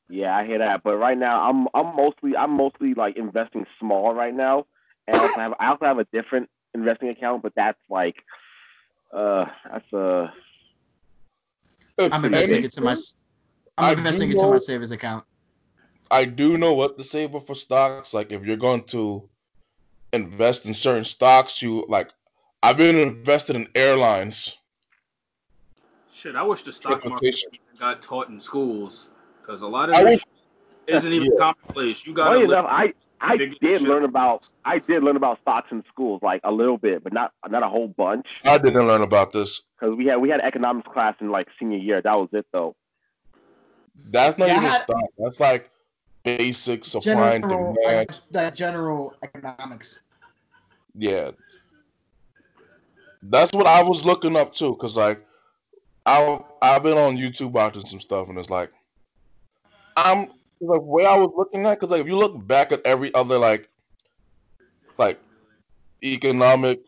Yeah, 0.08 0.36
I 0.36 0.44
hear 0.44 0.58
that. 0.58 0.82
But 0.82 0.98
right 0.98 1.18
now, 1.18 1.48
I'm 1.48 1.66
I'm 1.74 1.94
mostly 1.96 2.36
I'm 2.36 2.52
mostly 2.52 2.94
like 2.94 3.16
investing 3.16 3.66
small 3.78 4.14
right 4.14 4.34
now, 4.34 4.66
and 5.06 5.16
I 5.16 5.20
also 5.20 5.40
have 5.40 5.54
I 5.58 5.66
also 5.68 5.84
have 5.84 5.98
a 5.98 6.06
different 6.12 6.48
investing 6.74 7.08
account, 7.08 7.42
but 7.42 7.52
that's 7.56 7.80
like, 7.88 8.24
uh, 9.12 9.46
that's 9.68 9.92
Uh, 9.92 10.30
I'm 11.98 12.24
investing 12.24 12.58
anything, 12.58 12.64
into 12.64 12.80
my. 12.80 12.94
I'm 13.78 13.94
do 13.94 13.98
investing 13.98 14.30
into 14.30 14.42
know- 14.42 14.52
my 14.52 14.58
savings 14.58 14.92
account. 14.92 15.24
I 16.10 16.24
do 16.24 16.58
know 16.58 16.74
what 16.74 16.98
to 16.98 17.04
say, 17.04 17.24
up 17.24 17.46
for 17.46 17.54
stocks. 17.54 18.12
Like 18.14 18.32
if 18.32 18.44
you're 18.44 18.56
going 18.56 18.84
to 18.84 19.28
invest 20.12 20.66
in 20.66 20.74
certain 20.74 21.04
stocks, 21.04 21.62
you 21.62 21.84
like. 21.88 22.10
I've 22.62 22.76
been 22.76 22.96
invested 22.96 23.56
in 23.56 23.68
airlines. 23.74 24.58
Shit, 26.12 26.36
I 26.36 26.42
wish 26.42 26.62
the 26.62 26.72
stock 26.72 27.02
market 27.06 27.36
got 27.78 28.02
taught 28.02 28.28
in 28.28 28.38
schools 28.38 29.08
because 29.40 29.62
a 29.62 29.66
lot 29.66 29.88
of 29.88 29.94
I 29.96 30.04
this 30.04 30.12
wish. 30.12 30.24
isn't 30.98 31.10
even 31.12 31.30
Yeah. 31.32 31.38
commonplace. 31.38 32.06
You 32.06 32.12
got 32.12 32.26
funny 32.26 32.40
to 32.40 32.52
enough, 32.52 32.66
I 32.68 32.92
I 33.22 33.36
did 33.38 33.80
learn 33.82 34.02
out. 34.02 34.08
about 34.10 34.52
I 34.66 34.78
did 34.78 35.02
learn 35.02 35.16
about 35.16 35.40
stocks 35.40 35.72
in 35.72 35.82
schools, 35.88 36.20
like 36.22 36.42
a 36.44 36.52
little 36.52 36.76
bit, 36.76 37.02
but 37.02 37.14
not 37.14 37.32
not 37.48 37.62
a 37.62 37.68
whole 37.68 37.88
bunch, 37.88 38.26
I 38.44 38.58
didn't 38.58 38.86
learn 38.86 39.00
about 39.02 39.32
this. 39.32 39.62
because 39.80 39.96
we 39.96 40.04
had 40.06 40.16
we 40.20 40.28
had 40.28 40.40
economics 40.42 40.88
class 40.88 41.14
in 41.20 41.30
like 41.30 41.48
senior 41.58 41.78
year. 41.78 42.02
That 42.02 42.14
was 42.18 42.28
it 42.32 42.46
though. 42.52 42.76
That's 44.10 44.36
not 44.36 44.48
Yeah, 44.48 44.56
even 44.58 44.68
had- 44.68 44.82
stock. 44.82 45.04
That's 45.16 45.40
like 45.40 45.70
basic 46.24 46.84
supply 46.84 47.34
and 47.34 47.48
demand. 47.48 48.20
that 48.30 48.54
general 48.54 49.14
economics. 49.22 50.00
Yeah. 50.94 51.30
That's 53.22 53.52
what 53.52 53.66
I 53.66 53.82
was 53.82 54.04
looking 54.04 54.36
up 54.36 54.54
too, 54.54 54.76
cause 54.76 54.96
like 54.96 55.24
I 56.06 56.40
I've 56.62 56.82
been 56.82 56.96
on 56.96 57.16
YouTube 57.16 57.52
watching 57.52 57.84
some 57.84 58.00
stuff, 58.00 58.28
and 58.28 58.38
it's 58.38 58.50
like 58.50 58.70
I'm 59.96 60.30
like 60.60 60.82
way 60.82 61.04
I 61.04 61.16
was 61.16 61.30
looking 61.36 61.66
at, 61.66 61.78
cause 61.80 61.90
like 61.90 62.00
if 62.00 62.06
you 62.06 62.16
look 62.16 62.46
back 62.46 62.72
at 62.72 62.80
every 62.86 63.12
other 63.14 63.38
like 63.38 63.68
like 64.96 65.20
economic 66.02 66.80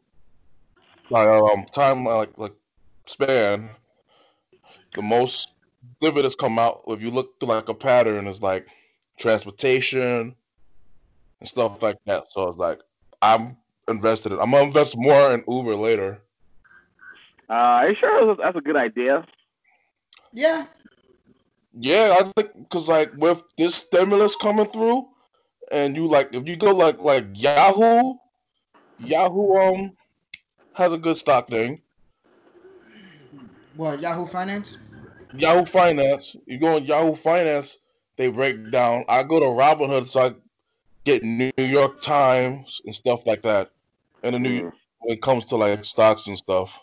like 1.10 1.28
um 1.28 1.66
time 1.72 2.04
like 2.04 2.36
like 2.38 2.54
span, 3.06 3.68
the 4.94 5.02
most 5.02 5.52
dividends 6.00 6.34
come 6.34 6.58
out 6.58 6.82
if 6.86 7.02
you 7.02 7.10
look 7.10 7.38
to 7.40 7.46
like 7.46 7.68
a 7.68 7.74
pattern 7.74 8.26
is 8.26 8.40
like 8.40 8.68
transportation 9.22 10.34
and 11.40 11.48
stuff 11.48 11.82
like 11.82 11.98
that. 12.06 12.24
So 12.30 12.48
it's 12.48 12.58
like 12.58 12.80
I'm 13.22 13.56
invested 13.88 14.32
in. 14.32 14.40
I'm 14.40 14.50
gonna 14.50 14.64
invest 14.66 14.96
more 14.96 15.32
in 15.32 15.44
Uber 15.48 15.76
later. 15.76 16.20
Uh, 17.48 17.52
are 17.82 17.88
you 17.88 17.94
sure 17.94 18.26
that's- 18.26 18.38
that's 18.44 18.58
a 18.58 18.60
good 18.60 18.76
idea? 18.76 19.24
Yeah, 20.32 20.66
Yeah, 21.74 22.16
I 22.20 22.24
think 22.36 22.52
because 22.68 22.88
like 22.88 23.12
with 23.16 23.42
this 23.56 23.74
stimulus 23.76 24.36
coming 24.36 24.66
through, 24.66 25.08
and 25.70 25.96
you 25.96 26.06
like 26.06 26.34
if 26.34 26.46
you 26.46 26.56
go 26.56 26.74
like 26.74 26.98
like 27.00 27.24
Yahoo, 27.34 28.14
Yahoo 28.98 29.56
um 29.56 29.96
has 30.74 30.92
a 30.92 30.98
good 30.98 31.16
stock 31.16 31.48
thing. 31.48 31.80
what 33.74 34.00
Yahoo 34.00 34.26
Finance? 34.26 34.76
Yahoo 35.34 35.64
Finance, 35.64 36.36
you 36.46 36.58
go 36.58 36.76
on 36.76 36.84
Yahoo 36.84 37.14
Finance, 37.14 37.78
they 38.22 38.28
break 38.28 38.70
down. 38.70 39.04
I 39.08 39.24
go 39.24 39.40
to 39.40 39.46
Robinhood, 39.46 40.06
so 40.06 40.26
I 40.26 40.34
get 41.04 41.24
New 41.24 41.50
York 41.58 42.00
Times 42.00 42.80
and 42.84 42.94
stuff 42.94 43.26
like 43.26 43.42
that. 43.42 43.70
And 44.22 44.36
the 44.36 44.38
New 44.38 44.62
Mm. 44.62 44.72
when 45.00 45.16
it 45.16 45.22
comes 45.22 45.44
to 45.46 45.56
like 45.56 45.84
stocks 45.84 46.28
and 46.28 46.38
stuff. 46.38 46.78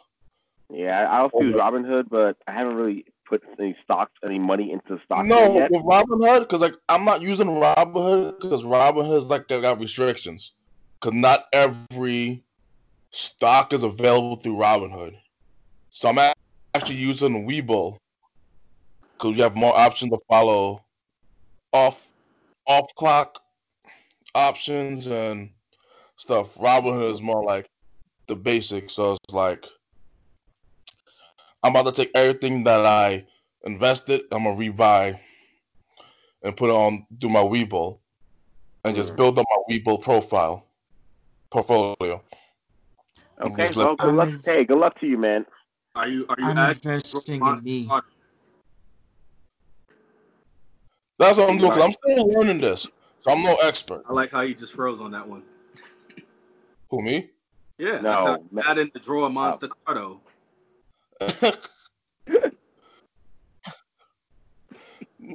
Yeah, 0.69 1.07
I 1.09 1.19
also 1.19 1.39
use 1.41 1.55
Robinhood, 1.55 2.09
but 2.09 2.37
I 2.45 2.51
haven't 2.51 2.75
really 2.75 3.05
put 3.25 3.41
any 3.57 3.73
stocks, 3.81 4.11
any 4.23 4.37
money 4.37 4.71
into 4.71 4.99
stocks 4.99 5.29
No, 5.29 5.53
yet. 5.55 5.71
with 5.71 5.83
Robinhood, 5.83 6.41
because 6.41 6.59
like 6.59 6.75
I'm 6.89 7.05
not 7.05 7.21
using 7.21 7.47
Robinhood 7.47 8.41
because 8.41 8.63
Robinhood 8.63 9.17
is 9.19 9.23
like 9.25 9.47
they 9.47 9.61
got 9.61 9.79
restrictions. 9.79 10.53
Because 10.99 11.17
not 11.17 11.45
every 11.53 12.43
stock 13.11 13.71
is 13.71 13.83
available 13.83 14.35
through 14.35 14.57
Robinhood. 14.57 15.13
So 15.89 16.09
I'm 16.09 16.19
actually 16.75 16.97
using 16.97 17.47
Webull 17.47 17.97
because 19.17 19.37
you 19.37 19.43
have 19.43 19.55
more 19.55 19.75
options 19.75 20.11
to 20.11 20.19
follow 20.27 20.83
off 21.73 22.09
off 22.67 22.93
clock 22.95 23.41
options 24.35 25.07
and 25.07 25.49
stuff. 26.17 26.55
Robinhood 26.55 27.11
is 27.11 27.21
more 27.21 27.43
like 27.43 27.69
the 28.27 28.35
basics, 28.35 28.93
so 28.93 29.13
it's 29.13 29.33
like 29.33 29.65
I'm 31.63 31.75
about 31.75 31.93
to 31.93 32.03
take 32.03 32.11
everything 32.15 32.63
that 32.65 32.85
I 32.85 33.25
invested, 33.63 34.21
I'm 34.31 34.43
gonna 34.43 34.55
rebuy 34.55 35.19
and 36.43 36.55
put 36.55 36.69
it 36.69 36.73
on 36.73 37.05
do 37.17 37.27
my 37.27 37.41
Webull 37.41 37.99
and 38.83 38.95
just 38.95 39.15
build 39.15 39.37
up 39.37 39.45
my 39.49 39.75
Webull 39.75 40.01
profile 40.01 40.65
portfolio. 41.51 42.23
Okay, 43.41 43.67
Just 43.67 43.77
well, 43.77 43.95
good 43.95 44.15
luck. 44.15 44.29
Hey, 44.43 44.65
good 44.65 44.77
luck 44.77 44.99
to 44.99 45.07
you, 45.07 45.17
man. 45.17 45.45
Are 45.95 46.07
you 46.07 46.25
are 46.29 46.35
you 46.39 46.45
I'm 46.45 46.71
investing 46.71 47.45
in 47.45 47.63
me. 47.63 47.87
Carter? 47.87 48.07
That's 51.19 51.37
what 51.37 51.49
I'm 51.49 51.57
doing 51.57 51.69
because 51.69 51.83
I'm 51.83 51.91
still 51.91 52.27
learning 52.29 52.61
this, 52.61 52.87
so 53.19 53.31
I'm 53.31 53.43
no 53.43 53.55
expert. 53.61 54.03
I 54.09 54.13
like 54.13 54.31
how 54.31 54.39
you 54.41 54.55
just 54.55 54.71
froze 54.73 55.01
on 55.01 55.11
that 55.11 55.27
one. 55.27 55.43
Who 56.89 57.01
me? 57.01 57.29
Yeah, 57.77 57.99
No, 57.99 58.09
I 58.11 58.23
said 58.23 58.37
ma- 58.51 58.61
add 58.65 58.77
in 58.77 58.89
the 58.93 58.99
drawer 59.01 59.29
Monster 59.29 59.67
Cardo. 59.85 60.19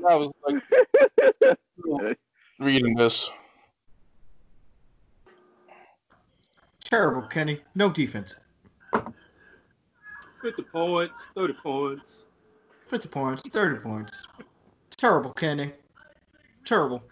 I 0.09 0.16
was 0.16 0.30
like 0.47 0.62
reading 2.59 2.95
this. 2.95 3.30
Terrible, 6.85 7.22
Kenny. 7.28 7.61
No 7.74 7.91
defense. 7.91 8.41
50 10.41 10.62
points, 10.62 11.28
30 11.35 11.53
points. 11.62 12.24
50 12.89 13.09
points, 13.09 13.49
30 13.51 13.80
points. 13.80 14.24
Terrible, 14.97 15.32
Kenny. 15.32 15.72
Terrible. 16.64 17.03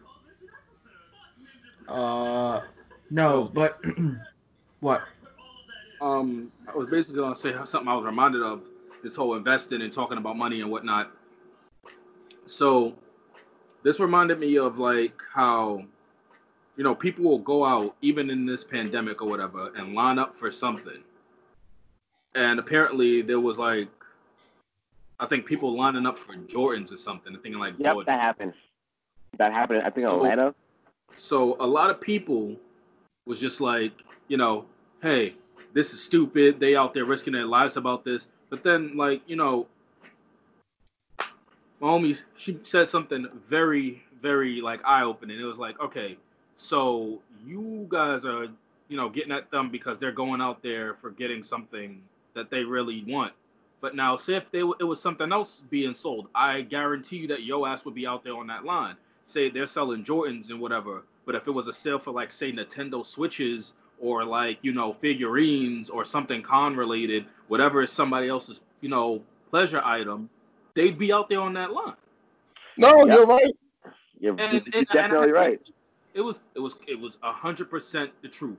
Uh, 1.88 2.60
no, 3.10 3.50
but 3.52 3.72
what? 4.80 5.02
Um, 6.00 6.50
I 6.66 6.76
was 6.76 6.88
basically 6.88 7.20
gonna 7.20 7.36
say 7.36 7.52
something 7.64 7.88
I 7.88 7.94
was 7.94 8.04
reminded 8.04 8.42
of 8.42 8.62
this 9.02 9.14
whole 9.16 9.34
investing 9.34 9.82
and 9.82 9.92
talking 9.92 10.18
about 10.18 10.36
money 10.36 10.60
and 10.60 10.70
whatnot. 10.70 11.10
So, 12.46 12.94
this 13.82 14.00
reminded 14.00 14.38
me 14.38 14.58
of 14.58 14.78
like 14.78 15.20
how, 15.32 15.84
you 16.76 16.84
know, 16.84 16.94
people 16.94 17.24
will 17.24 17.38
go 17.38 17.64
out 17.64 17.96
even 18.00 18.30
in 18.30 18.46
this 18.46 18.64
pandemic 18.64 19.22
or 19.22 19.28
whatever 19.28 19.72
and 19.76 19.94
line 19.94 20.18
up 20.18 20.34
for 20.34 20.50
something. 20.50 21.02
And 22.34 22.58
apparently 22.58 23.22
there 23.22 23.40
was 23.40 23.58
like, 23.58 23.88
I 25.22 25.26
think 25.26 25.46
people 25.46 25.76
lining 25.78 26.04
up 26.04 26.18
for 26.18 26.34
Jordans 26.34 26.92
or 26.92 26.96
something. 26.96 27.32
Thinking 27.34 27.60
like 27.60 27.74
Yep, 27.78 27.92
Jordan. 27.94 28.04
that 28.12 28.20
happened. 28.20 28.54
That 29.38 29.52
happened. 29.52 29.82
I 29.84 29.90
think 29.90 30.02
So- 30.04 30.16
Atlanta. 30.16 30.52
So 31.16 31.56
a 31.60 31.66
lot 31.66 31.90
of 31.90 32.00
people 32.00 32.56
was 33.24 33.38
just 33.38 33.60
like, 33.60 33.92
you 34.26 34.36
know, 34.36 34.64
hey, 35.00 35.36
this 35.74 35.94
is 35.94 36.02
stupid. 36.02 36.58
They 36.58 36.74
out 36.74 36.92
there 36.92 37.04
risking 37.04 37.32
their 37.34 37.46
lives 37.46 37.76
about 37.76 38.04
this. 38.04 38.26
But 38.50 38.64
then, 38.64 38.96
like, 38.96 39.22
you 39.28 39.36
know, 39.36 39.68
my 41.80 41.88
homie, 41.88 42.20
she 42.36 42.58
said 42.64 42.88
something 42.88 43.28
very, 43.48 44.02
very 44.20 44.60
like 44.60 44.80
eye 44.84 45.04
opening. 45.04 45.38
It 45.38 45.44
was 45.44 45.58
like, 45.58 45.78
okay, 45.80 46.16
so 46.56 47.20
you 47.46 47.86
guys 47.88 48.24
are, 48.24 48.48
you 48.88 48.96
know, 48.96 49.08
getting 49.08 49.32
at 49.32 49.50
them 49.52 49.70
because 49.70 49.98
they're 50.00 50.12
going 50.12 50.40
out 50.40 50.62
there 50.62 50.94
for 50.94 51.10
getting 51.10 51.42
something 51.44 52.02
that 52.34 52.50
they 52.50 52.64
really 52.64 53.04
want. 53.06 53.32
But 53.82 53.94
now, 53.94 54.16
say 54.16 54.36
if 54.36 54.50
they, 54.50 54.60
it 54.60 54.84
was 54.84 55.00
something 55.02 55.30
else 55.32 55.64
being 55.68 55.92
sold, 55.92 56.28
I 56.34 56.62
guarantee 56.62 57.16
you 57.16 57.26
that 57.28 57.42
your 57.42 57.68
ass 57.68 57.84
would 57.84 57.94
be 57.94 58.06
out 58.06 58.24
there 58.24 58.36
on 58.36 58.46
that 58.46 58.64
line 58.64 58.96
say 59.26 59.48
they're 59.48 59.66
selling 59.66 60.04
Jordans 60.04 60.50
and 60.50 60.60
whatever, 60.60 61.04
but 61.24 61.34
if 61.34 61.46
it 61.46 61.50
was 61.50 61.66
a 61.68 61.72
sale 61.72 61.98
for 61.98 62.10
like 62.12 62.30
say 62.32 62.52
Nintendo 62.52 63.04
Switches 63.04 63.72
or 64.00 64.24
like 64.24 64.58
you 64.62 64.72
know 64.72 64.92
figurines 64.94 65.88
or 65.90 66.04
something 66.04 66.42
con 66.42 66.76
related, 66.76 67.24
whatever 67.48 67.82
is 67.82 67.90
somebody 67.90 68.28
else's 68.28 68.60
you 68.80 68.88
know 68.88 69.22
pleasure 69.50 69.80
item, 69.84 70.28
they'd 70.74 70.98
be 70.98 71.12
out 71.12 71.28
there 71.28 71.40
on 71.40 71.54
that 71.54 71.72
line. 71.72 71.94
No, 72.76 73.04
Yep. 73.06 73.16
you're 73.16 73.26
right. 73.26 73.56
You're, 74.20 74.32
And, 74.40 74.52
you're 74.52 74.62
and- 74.66 74.74
and 74.74 74.86
definitely 74.92 75.28
I- 75.30 75.32
right. 75.32 75.60
It 76.14 76.20
was 76.20 76.40
it 76.54 76.60
was 76.60 76.76
it 76.86 76.98
was 76.98 77.16
a 77.22 77.32
hundred 77.32 77.70
percent 77.70 78.10
the 78.22 78.28
truth. 78.28 78.58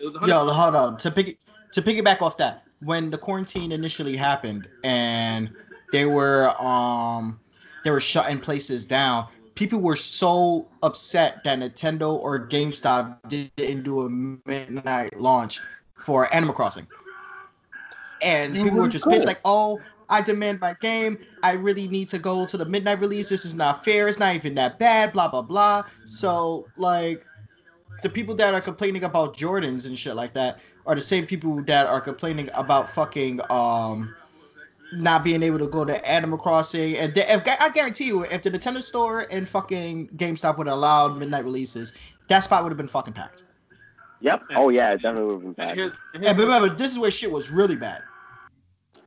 It 0.00 0.04
was 0.06 0.14
a 0.16 0.20
Yo, 0.26 0.46
hold 0.46 0.74
on. 0.76 0.96
To 0.98 1.10
pick 1.10 1.38
to 1.72 1.82
piggyback 1.82 2.22
off 2.22 2.36
that, 2.36 2.64
when 2.84 3.10
the 3.10 3.18
quarantine 3.18 3.72
initially 3.72 4.16
happened 4.16 4.68
and 4.84 5.50
they 5.92 6.06
were 6.06 6.52
um 6.60 7.38
they 7.84 7.90
were 7.90 8.00
shutting 8.00 8.38
places 8.38 8.84
down, 8.84 9.26
people 9.54 9.80
were 9.80 9.96
so 9.96 10.68
upset 10.82 11.42
that 11.44 11.58
Nintendo 11.58 12.14
or 12.14 12.46
GameStop 12.46 13.18
didn't 13.28 13.82
do 13.82 14.02
a 14.02 14.10
midnight 14.10 15.18
launch 15.18 15.60
for 15.96 16.32
Animal 16.34 16.54
Crossing. 16.54 16.86
And 18.22 18.54
people 18.54 18.78
were 18.78 18.86
just 18.86 19.08
pissed, 19.08 19.26
like, 19.26 19.40
oh, 19.44 19.80
I 20.08 20.20
demand 20.20 20.60
my 20.60 20.74
game. 20.80 21.18
I 21.42 21.52
really 21.52 21.88
need 21.88 22.08
to 22.10 22.18
go 22.20 22.46
to 22.46 22.56
the 22.56 22.64
midnight 22.64 23.00
release. 23.00 23.28
This 23.28 23.44
is 23.44 23.56
not 23.56 23.84
fair. 23.84 24.06
It's 24.06 24.18
not 24.18 24.34
even 24.36 24.54
that 24.54 24.78
bad. 24.78 25.12
Blah 25.12 25.28
blah 25.28 25.42
blah. 25.42 25.84
So 26.04 26.68
like, 26.76 27.26
the 28.02 28.08
people 28.10 28.34
that 28.36 28.54
are 28.54 28.60
complaining 28.60 29.04
about 29.04 29.36
Jordans 29.36 29.86
and 29.86 29.98
shit 29.98 30.14
like 30.16 30.32
that 30.34 30.58
are 30.86 30.94
the 30.94 31.00
same 31.00 31.26
people 31.26 31.62
that 31.64 31.86
are 31.86 32.00
complaining 32.00 32.48
about 32.54 32.88
fucking 32.90 33.40
um 33.50 34.14
not 34.94 35.24
being 35.24 35.42
able 35.42 35.58
to 35.58 35.68
go 35.68 35.84
to 35.86 36.06
Animal 36.10 36.36
Crossing. 36.36 36.96
And 36.98 37.14
they, 37.14 37.22
if, 37.26 37.42
I 37.60 37.70
guarantee 37.70 38.04
you, 38.04 38.24
if 38.24 38.42
the 38.42 38.50
Nintendo 38.50 38.82
Store 38.82 39.26
and 39.30 39.48
fucking 39.48 40.08
GameStop 40.16 40.58
would 40.58 40.66
have 40.66 40.76
allowed 40.76 41.16
midnight 41.16 41.44
releases, 41.44 41.94
that 42.28 42.44
spot 42.44 42.62
would 42.62 42.68
have 42.70 42.76
been 42.76 42.88
fucking 42.88 43.14
packed. 43.14 43.44
Yep. 44.20 44.44
Oh 44.54 44.68
yeah, 44.68 44.92
it 44.92 45.02
definitely 45.02 45.24
would 45.24 45.32
have 45.32 45.40
been 45.42 45.48
And 45.48 45.56
bad. 45.56 45.76
here's, 45.76 45.92
and 46.12 46.26
And 46.26 46.38
remember, 46.38 46.68
this 46.68 46.92
is 46.92 46.98
where 46.98 47.10
shit 47.10 47.32
was 47.32 47.50
really 47.50 47.74
bad. 47.76 48.02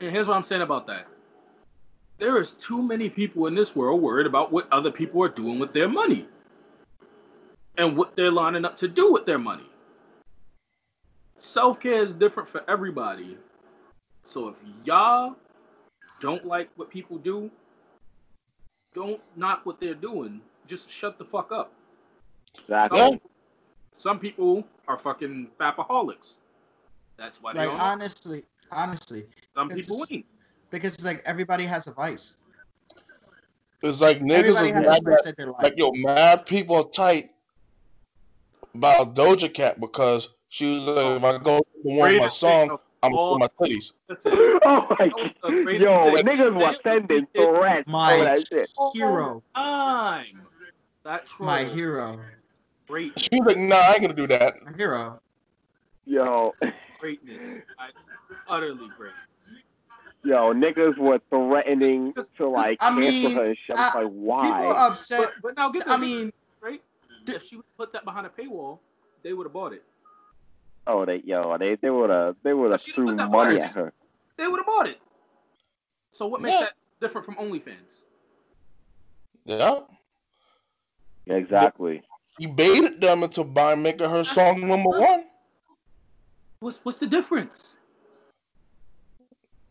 and 0.01 0.11
here's 0.11 0.27
what 0.27 0.35
I'm 0.35 0.43
saying 0.43 0.63
about 0.63 0.87
that. 0.87 1.07
There 2.17 2.37
is 2.37 2.53
too 2.53 2.81
many 2.81 3.09
people 3.09 3.45
in 3.47 3.53
this 3.55 3.75
world 3.75 4.01
worried 4.01 4.25
about 4.25 4.51
what 4.51 4.67
other 4.71 4.91
people 4.91 5.21
are 5.21 5.29
doing 5.29 5.59
with 5.59 5.71
their 5.71 5.87
money 5.87 6.27
and 7.78 7.97
what 7.97 8.15
they're 8.15 8.32
lining 8.32 8.65
up 8.65 8.78
to 8.78 8.88
do 8.88 9.11
with 9.11 9.26
their 9.26 9.39
money. 9.39 9.69
Self 11.38 11.80
care 11.80 12.01
is 12.01 12.13
different 12.13 12.47
for 12.47 12.63
everybody. 12.69 13.38
So 14.23 14.49
if 14.49 14.55
y'all 14.84 15.36
don't 16.21 16.45
like 16.45 16.69
what 16.76 16.89
people 16.89 17.17
do, 17.17 17.51
don't 18.93 19.19
knock 19.36 19.65
what 19.65 19.80
they're 19.80 19.93
doing. 19.93 20.41
Just 20.67 20.89
shut 20.89 21.17
the 21.19 21.26
fuck 21.26 21.51
up. 21.51 21.73
Exactly. 22.57 22.99
Some, 22.99 23.19
some 23.95 24.19
people 24.19 24.65
are 24.88 24.97
fucking 24.97 25.49
fapaholics. 25.59 26.38
That's 27.17 27.41
why 27.41 27.53
they 27.53 27.59
Like 27.59 27.69
don't. 27.69 27.80
honestly, 27.80 28.43
honestly, 28.71 29.26
Some 29.53 29.69
people 29.69 30.05
ain't. 30.09 30.26
because 30.71 30.95
it's 30.95 31.05
like 31.05 31.21
everybody 31.26 31.65
has 31.65 31.88
a 31.88 31.91
vice. 31.93 32.38
It's 33.84 34.01
like 34.01 34.19
niggas 34.21 34.55
Everybody 34.55 34.69
is 34.69 34.73
mad 34.73 34.86
vice 34.86 35.03
that, 35.03 35.23
that 35.26 35.38
they 35.38 35.45
like. 35.45 35.61
like 35.63 35.73
yo, 35.78 35.91
mad 35.91 36.45
people 36.45 36.78
are 36.78 36.89
tight 36.89 37.32
about 38.76 39.15
Doja 39.15 39.53
Cat 39.53 39.80
because 39.80 40.30
she 40.49 40.76
was 40.76 40.84
like, 40.84 41.17
if 41.17 41.23
I 41.23 41.38
go 41.43 41.59
to 41.59 41.65
one 41.84 41.93
of 41.93 41.97
my 41.99 42.17
Greatest 42.19 42.39
songs, 42.39 42.80
I'm 43.03 43.13
all- 43.13 43.38
gonna 43.38 43.49
my 43.59 43.67
titties. 43.67 43.91
Oh 44.65 44.88
my 44.89 45.05
That 45.07 45.13
was 45.15 45.34
the 45.43 45.63
god. 45.63 45.82
Yo, 45.82 46.15
thing. 46.15 46.26
niggas 46.26 46.55
were 46.55 46.76
sending 46.84 47.28
threats 47.36 47.88
My- 47.88 48.17
that 48.17 48.47
shit. 48.47 48.71
Hero, 48.93 49.43
Time. 49.55 50.41
That 51.03 51.28
troll. 51.28 51.45
my 51.47 51.63
hero, 51.63 52.19
Great 52.88 53.13
She 53.19 53.30
was 53.39 53.47
like, 53.55 53.57
nah, 53.57 53.76
I 53.76 53.93
ain't 53.93 54.01
gonna 54.01 54.13
do 54.13 54.28
that. 54.28 54.63
my 54.63 54.71
hero. 54.76 55.19
Yo, 56.05 56.53
greatness. 56.99 57.59
I, 57.80 57.89
utterly 58.47 58.89
great. 58.97 59.11
yo, 60.23 60.53
niggas 60.53 60.97
were 60.97 61.19
threatening 61.32 62.13
to 62.38 62.47
like 62.47 62.78
I 62.82 62.89
cancel 62.89 63.01
mean, 63.11 63.32
her 63.36 63.45
and 63.45 63.57
shit. 63.57 63.76
I 63.76 63.86
was 63.88 63.95
like, 64.05 64.13
why? 64.13 64.45
People 64.45 64.71
are 64.71 64.89
upset. 64.91 65.19
But, 65.19 65.32
but 65.43 65.57
now 65.57 65.69
get 65.71 65.86
this. 65.86 65.93
I 65.93 65.97
mean, 65.97 66.32
right? 66.61 66.82
Th- 67.26 67.38
If 67.41 67.47
she 67.47 67.55
would 67.57 67.65
put 67.78 67.91
that 67.93 68.05
behind 68.05 68.26
a 68.28 68.30
paywall, 68.30 68.80
they 69.23 69.34
would 69.34 69.45
have 69.45 69.53
bought 69.53 69.73
it. 69.73 69.84
oh, 70.88 71.05
they 71.05 71.21
yo, 71.26 71.57
they 71.57 71.76
they 71.76 71.89
would 71.89 72.09
have 72.09 72.36
they 72.43 72.53
would 72.53 72.71
have 72.71 72.82
threw 72.82 73.15
money 73.15 73.59
at 73.59 73.73
her. 73.76 73.93
They 74.38 74.47
would 74.47 74.57
have 74.59 74.65
bought 74.67 74.88
it. 74.88 74.99
So 76.11 76.28
what 76.28 76.41
makes 76.41 76.55
Yeah. 76.55 76.61
that 76.61 76.73
different 77.01 77.26
from 77.26 77.36
OnlyFans? 77.36 78.01
Yeah. 79.45 79.82
Yeah, 81.26 81.36
exactly. 81.36 82.03
He 82.38 82.45
baited 82.45 83.01
them 83.01 83.23
into 83.23 83.43
buying 83.43 83.82
making 83.82 84.09
her 84.09 84.23
song 84.23 84.67
number 84.67 84.89
one. 84.89 85.26
What's 86.59 86.80
what's 86.84 86.97
the 86.97 87.07
difference? 87.07 87.78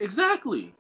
Exactly. 0.01 0.75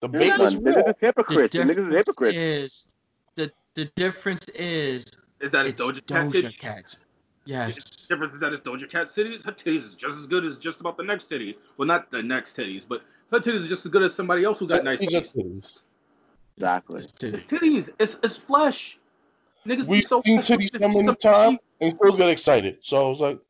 The 0.00 0.08
Niggas, 0.08 0.18
bait 0.20 0.38
was 0.38 0.54
niggas 0.54 0.76
real. 0.76 0.86
is 0.88 0.94
hypocrites. 1.00 1.56
the 1.56 1.62
Niggas 1.64 1.92
is 1.92 2.04
difference 2.06 2.36
is 2.36 2.86
the 3.34 3.52
the 3.74 3.84
difference 3.96 4.48
is 4.50 5.04
Is 5.40 5.52
that 5.52 5.66
it's 5.66 5.80
it's 5.80 6.00
Doja 6.00 6.06
Cat 6.06 6.26
Doja 6.26 6.32
titties? 6.32 6.58
Cat. 6.58 6.84
The 7.44 7.50
Yes. 7.50 7.76
difference 8.08 8.34
is 8.34 8.40
that 8.40 8.52
it's 8.52 8.66
Doja 8.66 8.90
Cat 8.90 9.06
titties. 9.06 9.44
Her 9.44 9.52
titties 9.52 9.82
is 9.82 9.94
just 9.94 10.18
as 10.18 10.26
good 10.26 10.44
as 10.44 10.56
just 10.56 10.80
about 10.80 10.96
the 10.96 11.04
next 11.04 11.30
titties. 11.30 11.56
Well, 11.76 11.86
not 11.86 12.10
the 12.10 12.22
next 12.22 12.56
titties, 12.56 12.84
but 12.88 13.02
her 13.30 13.38
titties 13.38 13.54
is 13.60 13.68
just 13.68 13.86
as 13.86 13.92
good 13.92 14.02
as 14.02 14.14
somebody 14.14 14.44
else 14.44 14.58
who 14.58 14.66
got 14.66 14.84
nice 14.84 15.00
These 15.00 15.14
are 15.14 15.20
titties. 15.20 15.36
titties. 15.36 15.82
Exactly. 16.56 16.98
It's 16.98 17.12
It's 17.22 17.46
titties. 17.46 17.58
titties. 17.58 17.88
It's 17.98 18.16
it's 18.22 18.36
flesh. 18.36 18.98
Niggas 19.66 19.86
be 19.86 19.90
We've 19.90 20.04
so 20.04 20.22
seen 20.22 20.40
titties 20.40 20.72
see 20.72 20.78
so 20.80 20.88
many 20.88 21.14
times 21.16 21.58
and 21.80 21.92
still 21.92 22.16
get 22.16 22.28
excited. 22.30 22.78
So 22.80 23.06
I 23.06 23.08
was 23.08 23.20
like, 23.20 23.40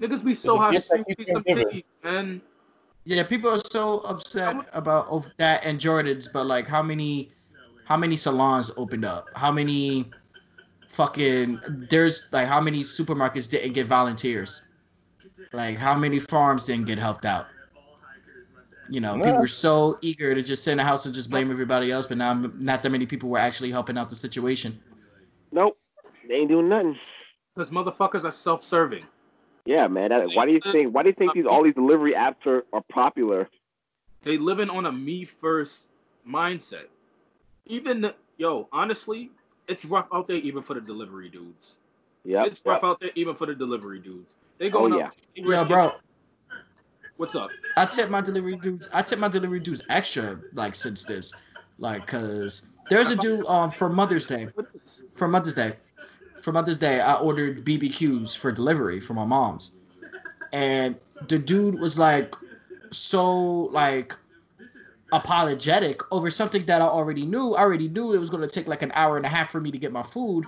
Niggas 0.00 0.24
be 0.24 0.34
so 0.34 0.54
It's 0.54 0.58
a 0.58 0.62
high 0.62 0.70
to 0.70 0.72
gift 0.76 0.88
that 0.90 1.04
see 1.08 1.14
keeps 1.14 1.30
some 1.30 1.36
on 1.38 1.42
giving. 1.44 1.66
titties, 1.66 1.84
man. 2.04 2.40
Yeah, 3.04 3.22
people 3.22 3.50
are 3.50 3.58
so 3.72 4.00
upset 4.00 4.56
about 4.72 5.08
of 5.08 5.28
that 5.38 5.64
and 5.64 5.80
Jordans, 5.80 6.30
but 6.30 6.46
like, 6.46 6.66
how 6.68 6.82
many, 6.82 7.30
how 7.84 7.96
many 7.96 8.16
salons 8.16 8.70
opened 8.76 9.04
up? 9.06 9.28
How 9.34 9.50
many, 9.50 10.10
fucking, 10.88 11.60
there's 11.88 12.28
like, 12.32 12.48
how 12.48 12.60
many 12.60 12.82
supermarkets 12.82 13.48
didn't 13.48 13.72
get 13.72 13.86
volunteers? 13.86 14.66
Like, 15.52 15.78
how 15.78 15.94
many 15.96 16.18
farms 16.18 16.64
didn't 16.64 16.86
get 16.86 16.98
helped 16.98 17.24
out? 17.24 17.46
You 18.90 19.00
know, 19.00 19.14
people 19.16 19.38
were 19.38 19.46
so 19.46 19.98
eager 20.00 20.34
to 20.34 20.42
just 20.42 20.64
sit 20.64 20.72
in 20.72 20.78
the 20.78 20.84
house 20.84 21.06
and 21.06 21.14
just 21.14 21.30
blame 21.30 21.50
everybody 21.50 21.92
else, 21.92 22.06
but 22.06 22.16
now 22.16 22.32
not 22.32 22.82
that 22.82 22.90
many 22.90 23.06
people 23.06 23.28
were 23.28 23.38
actually 23.38 23.70
helping 23.70 23.98
out 23.98 24.08
the 24.08 24.16
situation. 24.16 24.78
Nope. 25.52 25.78
They 26.26 26.36
ain't 26.36 26.48
doing 26.48 26.68
nothing. 26.68 26.98
Because 27.54 27.70
motherfuckers 27.70 28.24
are 28.24 28.32
self-serving. 28.32 29.04
Yeah, 29.66 29.88
man. 29.88 30.08
That, 30.08 30.32
why 30.32 30.46
do 30.46 30.52
you 30.52 30.60
think? 30.72 30.94
Why 30.94 31.02
do 31.02 31.10
you 31.10 31.14
think 31.14 31.34
these 31.34 31.44
all 31.44 31.62
these 31.62 31.74
delivery 31.74 32.12
apps 32.12 32.46
are, 32.46 32.64
are 32.72 32.82
popular? 32.88 33.48
They 34.22 34.38
living 34.38 34.70
on 34.70 34.86
a 34.86 34.92
me 34.92 35.24
first 35.24 35.90
mindset. 36.26 36.86
Even 37.66 38.00
the, 38.00 38.14
yo, 38.38 38.68
honestly, 38.72 39.30
it's 39.68 39.84
rough 39.84 40.06
out 40.12 40.26
there 40.28 40.36
even 40.36 40.62
for 40.62 40.74
the 40.74 40.80
delivery 40.80 41.28
dudes. 41.28 41.76
Yeah, 42.24 42.44
It's 42.44 42.64
rough 42.66 42.84
out 42.84 43.00
there 43.00 43.10
even 43.14 43.34
for 43.34 43.46
the 43.46 43.54
delivery 43.54 44.00
dudes. 44.00 44.34
They 44.58 44.66
Oh 44.68 44.70
going 44.70 44.94
yeah. 44.94 45.06
up. 45.06 45.14
they 45.36 45.42
Yo, 45.42 45.48
risking- 45.48 45.66
bro, 45.68 45.92
What's 47.16 47.34
up? 47.34 47.50
I 47.76 47.84
tip 47.86 48.10
my 48.10 48.20
delivery 48.20 48.56
dudes. 48.56 48.88
I 48.92 49.02
tip 49.02 49.18
my 49.18 49.28
delivery 49.28 49.58
dudes 49.60 49.82
extra, 49.88 50.40
like 50.52 50.74
since 50.76 51.04
this, 51.04 51.34
like, 51.78 52.06
cause 52.06 52.68
there's 52.90 53.10
a 53.10 53.16
dude 53.16 53.44
um 53.46 53.70
for 53.72 53.88
Mother's 53.88 54.24
Day. 54.26 54.48
For 55.14 55.26
Mother's 55.26 55.54
Day. 55.54 55.76
for 56.42 56.52
Mother's 56.52 56.78
Day, 56.78 57.00
I 57.00 57.14
ordered 57.16 57.64
BBQs 57.64 58.36
for 58.36 58.52
delivery 58.52 59.00
for 59.00 59.14
my 59.14 59.24
mom's, 59.24 59.76
and 60.52 60.94
the 61.28 61.38
dude 61.40 61.80
was 61.80 61.98
like, 61.98 62.34
so 62.92 63.34
like 63.82 64.16
apologetic 65.12 66.00
over 66.12 66.30
something 66.30 66.64
that 66.66 66.82
I 66.82 66.86
already 66.86 67.24
knew. 67.24 67.54
I 67.54 67.60
already 67.60 67.88
knew 67.88 68.12
it 68.12 68.18
was 68.18 68.30
going 68.30 68.42
to 68.42 68.48
take 68.48 68.68
like 68.68 68.82
an 68.82 68.92
hour 68.94 69.16
and 69.16 69.24
a 69.24 69.28
half 69.28 69.50
for 69.50 69.60
me 69.60 69.70
to 69.70 69.78
get 69.78 69.92
my 69.92 70.02
food 70.02 70.44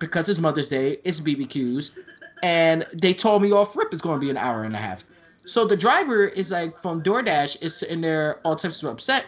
because 0.00 0.28
it's 0.28 0.38
Mother's 0.38 0.68
Day, 0.68 0.98
it's 1.04 1.20
BBQs, 1.20 1.98
and 2.42 2.86
they 2.92 3.14
told 3.14 3.42
me 3.42 3.52
off 3.52 3.76
rip 3.76 3.92
it's 3.92 4.02
going 4.02 4.18
to 4.18 4.24
be 4.24 4.30
an 4.30 4.36
hour 4.36 4.64
and 4.64 4.74
a 4.74 4.78
half. 4.78 5.04
So 5.44 5.66
the 5.66 5.76
driver 5.76 6.24
is 6.24 6.50
like 6.50 6.78
from 6.78 7.02
DoorDash 7.02 7.62
is 7.62 7.76
sitting 7.76 8.00
there 8.00 8.40
all 8.44 8.56
types 8.56 8.82
of 8.82 8.90
upset. 8.90 9.26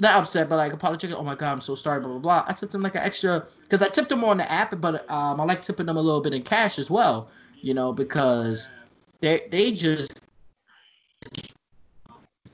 Not 0.00 0.14
upset, 0.16 0.48
but 0.48 0.56
like 0.56 0.72
apologetic. 0.72 1.16
Oh 1.16 1.22
my 1.22 1.36
god, 1.36 1.52
I'm 1.52 1.60
so 1.60 1.76
sorry, 1.76 2.00
blah 2.00 2.10
blah 2.10 2.18
blah. 2.18 2.44
I 2.48 2.52
tipped 2.52 2.74
him 2.74 2.82
like 2.82 2.96
an 2.96 3.02
extra 3.02 3.46
because 3.62 3.80
I 3.80 3.88
tipped 3.88 4.10
him 4.10 4.24
on 4.24 4.38
the 4.38 4.50
app, 4.50 4.80
but 4.80 5.08
um, 5.08 5.40
I 5.40 5.44
like 5.44 5.62
tipping 5.62 5.86
them 5.86 5.96
a 5.96 6.02
little 6.02 6.20
bit 6.20 6.34
in 6.34 6.42
cash 6.42 6.78
as 6.78 6.90
well. 6.90 7.28
You 7.60 7.74
know, 7.74 7.92
because 7.92 8.72
they 9.20 9.42
they 9.50 9.70
just 9.70 10.22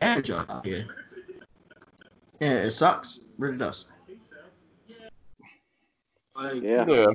out 0.03 0.67
here. 0.67 1.00
Yeah, 2.41 2.55
it 2.55 2.71
sucks. 2.71 3.29
Really 3.39 3.59
does. 3.59 3.91
Like, 6.35 6.63
Yeah. 6.63 6.87
Yeah. 6.89 7.07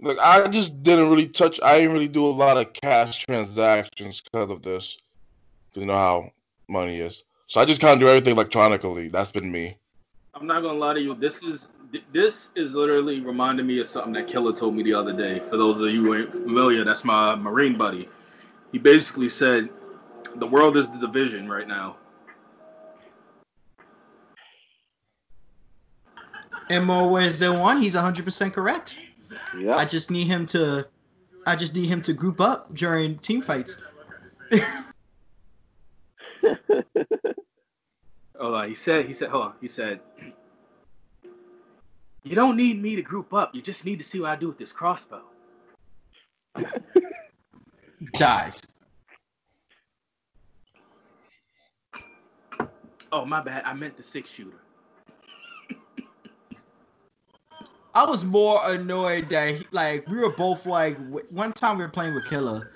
Look, 0.00 0.18
I 0.18 0.46
just 0.48 0.82
didn't 0.82 1.08
really 1.08 1.28
touch. 1.28 1.58
I 1.62 1.78
didn't 1.78 1.92
really 1.92 2.08
do 2.08 2.26
a 2.26 2.28
lot 2.28 2.56
of 2.56 2.72
cash 2.72 3.24
transactions 3.24 4.20
because 4.20 4.50
of 4.50 4.62
this. 4.62 4.98
'Cause 5.72 5.80
you 5.80 5.86
know 5.86 5.94
how 5.94 6.30
money 6.68 6.98
is. 7.00 7.24
So 7.46 7.60
I 7.60 7.64
just 7.64 7.80
kind 7.80 7.94
of 7.94 8.00
do 8.00 8.08
everything 8.08 8.34
electronically. 8.34 9.08
That's 9.08 9.32
been 9.32 9.50
me. 9.50 9.76
I'm 10.34 10.46
not 10.46 10.62
gonna 10.62 10.78
lie 10.78 10.94
to 10.94 11.00
you. 11.00 11.14
This 11.14 11.42
is 11.42 11.68
this 12.12 12.48
is 12.56 12.74
literally 12.74 13.20
reminding 13.20 13.66
me 13.66 13.78
of 13.78 13.86
something 13.86 14.12
that 14.14 14.26
Killer 14.26 14.52
told 14.52 14.74
me 14.74 14.82
the 14.82 14.92
other 14.94 15.12
day. 15.12 15.38
For 15.48 15.56
those 15.56 15.80
of 15.80 15.90
you 15.92 16.02
who 16.04 16.14
ain't 16.16 16.32
familiar, 16.32 16.84
that's 16.84 17.04
my 17.04 17.36
Marine 17.36 17.78
buddy. 17.78 18.08
He 18.72 18.78
basically 18.78 19.28
said, 19.28 19.70
"The 20.36 20.46
world 20.46 20.76
is 20.76 20.88
the 20.88 20.98
division 20.98 21.48
right 21.48 21.68
now." 21.68 21.96
In 26.70 26.84
more 26.84 27.10
ways 27.10 27.38
than 27.38 27.58
one, 27.58 27.80
he's 27.80 27.94
100% 27.94 28.52
correct. 28.52 28.98
Yeah. 29.56 29.76
I 29.76 29.84
just 29.84 30.10
need 30.10 30.26
him 30.26 30.46
to 30.46 30.86
I 31.46 31.56
just 31.56 31.74
need 31.74 31.86
him 31.86 32.00
to 32.02 32.12
group 32.12 32.40
up 32.40 32.74
during 32.74 33.18
team 33.18 33.42
fights. 33.42 33.82
Hold 38.38 38.54
on. 38.54 38.68
He 38.68 38.74
said. 38.74 39.06
He 39.06 39.12
said. 39.12 39.28
Hold 39.28 39.44
on. 39.44 39.52
He 39.60 39.68
said. 39.68 40.00
You 42.22 42.34
don't 42.34 42.56
need 42.56 42.80
me 42.80 42.96
to 42.96 43.02
group 43.02 43.34
up. 43.34 43.54
You 43.54 43.60
just 43.60 43.84
need 43.84 43.98
to 43.98 44.04
see 44.04 44.20
what 44.20 44.30
I 44.30 44.36
do 44.36 44.48
with 44.48 44.56
this 44.56 44.72
crossbow. 44.72 45.20
Dies. 48.14 48.54
Oh 53.12 53.26
my 53.26 53.40
bad. 53.40 53.64
I 53.64 53.74
meant 53.74 53.96
the 53.96 54.02
six 54.02 54.30
shooter. 54.30 54.63
I 57.94 58.04
was 58.04 58.24
more 58.24 58.60
annoyed 58.64 59.28
that 59.28 59.54
he, 59.54 59.66
like 59.70 60.08
we 60.08 60.18
were 60.18 60.30
both 60.30 60.66
like 60.66 60.96
one 61.30 61.52
time 61.52 61.78
we 61.78 61.84
were 61.84 61.90
playing 61.90 62.14
with 62.14 62.24
Killer, 62.24 62.68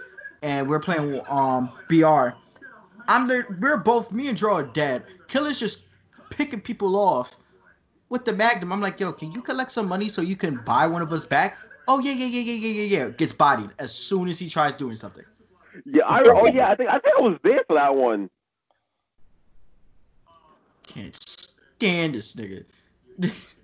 and 0.43 0.69
we 0.69 0.77
are 0.77 0.81
playing 0.81 1.21
um 1.29 1.71
BR. 1.89 2.31
I'm 3.09 3.27
the 3.27 3.45
we're 3.61 3.79
both 3.79 4.13
me 4.13 4.29
and 4.29 4.37
Draw 4.37 4.57
are 4.57 4.63
dead. 4.63 5.03
Killer's 5.27 5.59
just 5.59 5.87
picking 6.31 6.61
people 6.61 6.97
off 6.97 7.37
with 8.11 8.25
the 8.25 8.33
Magnum. 8.33 8.73
I'm 8.73 8.81
like, 8.81 9.01
yo, 9.01 9.13
can 9.13 9.33
you 9.33 9.43
collect 9.43 9.73
some 9.73 9.89
money 9.89 10.09
so 10.09 10.23
you 10.23 10.37
can 10.37 10.57
buy 10.57 10.87
one 10.87 11.03
of 11.03 11.13
us 11.13 11.25
back? 11.25 11.59
Oh 11.89 11.99
yeah, 11.99 12.13
yeah, 12.13 12.27
yeah, 12.27 12.41
yeah, 12.41 12.53
yeah, 12.53 12.83
yeah, 12.83 13.05
yeah. 13.05 13.11
Gets 13.11 13.33
bodied 13.33 13.71
as 13.79 13.93
soon 13.93 14.29
as 14.29 14.39
he 14.39 14.49
tries 14.49 14.77
doing 14.77 14.95
something. 14.95 15.25
yeah. 15.85 16.05
I, 16.07 16.23
oh 16.23 16.47
yeah. 16.47 16.71
I 16.71 16.75
think 16.77 16.91
I 16.91 16.99
think 16.99 17.19
I 17.19 17.23
was 17.23 17.39
there 17.43 17.63
for 17.67 17.75
that 17.75 17.95
one. 17.97 18.31
Can't 20.87 21.17
stand 21.17 22.15
this 22.15 22.37
nigga. 22.37 22.65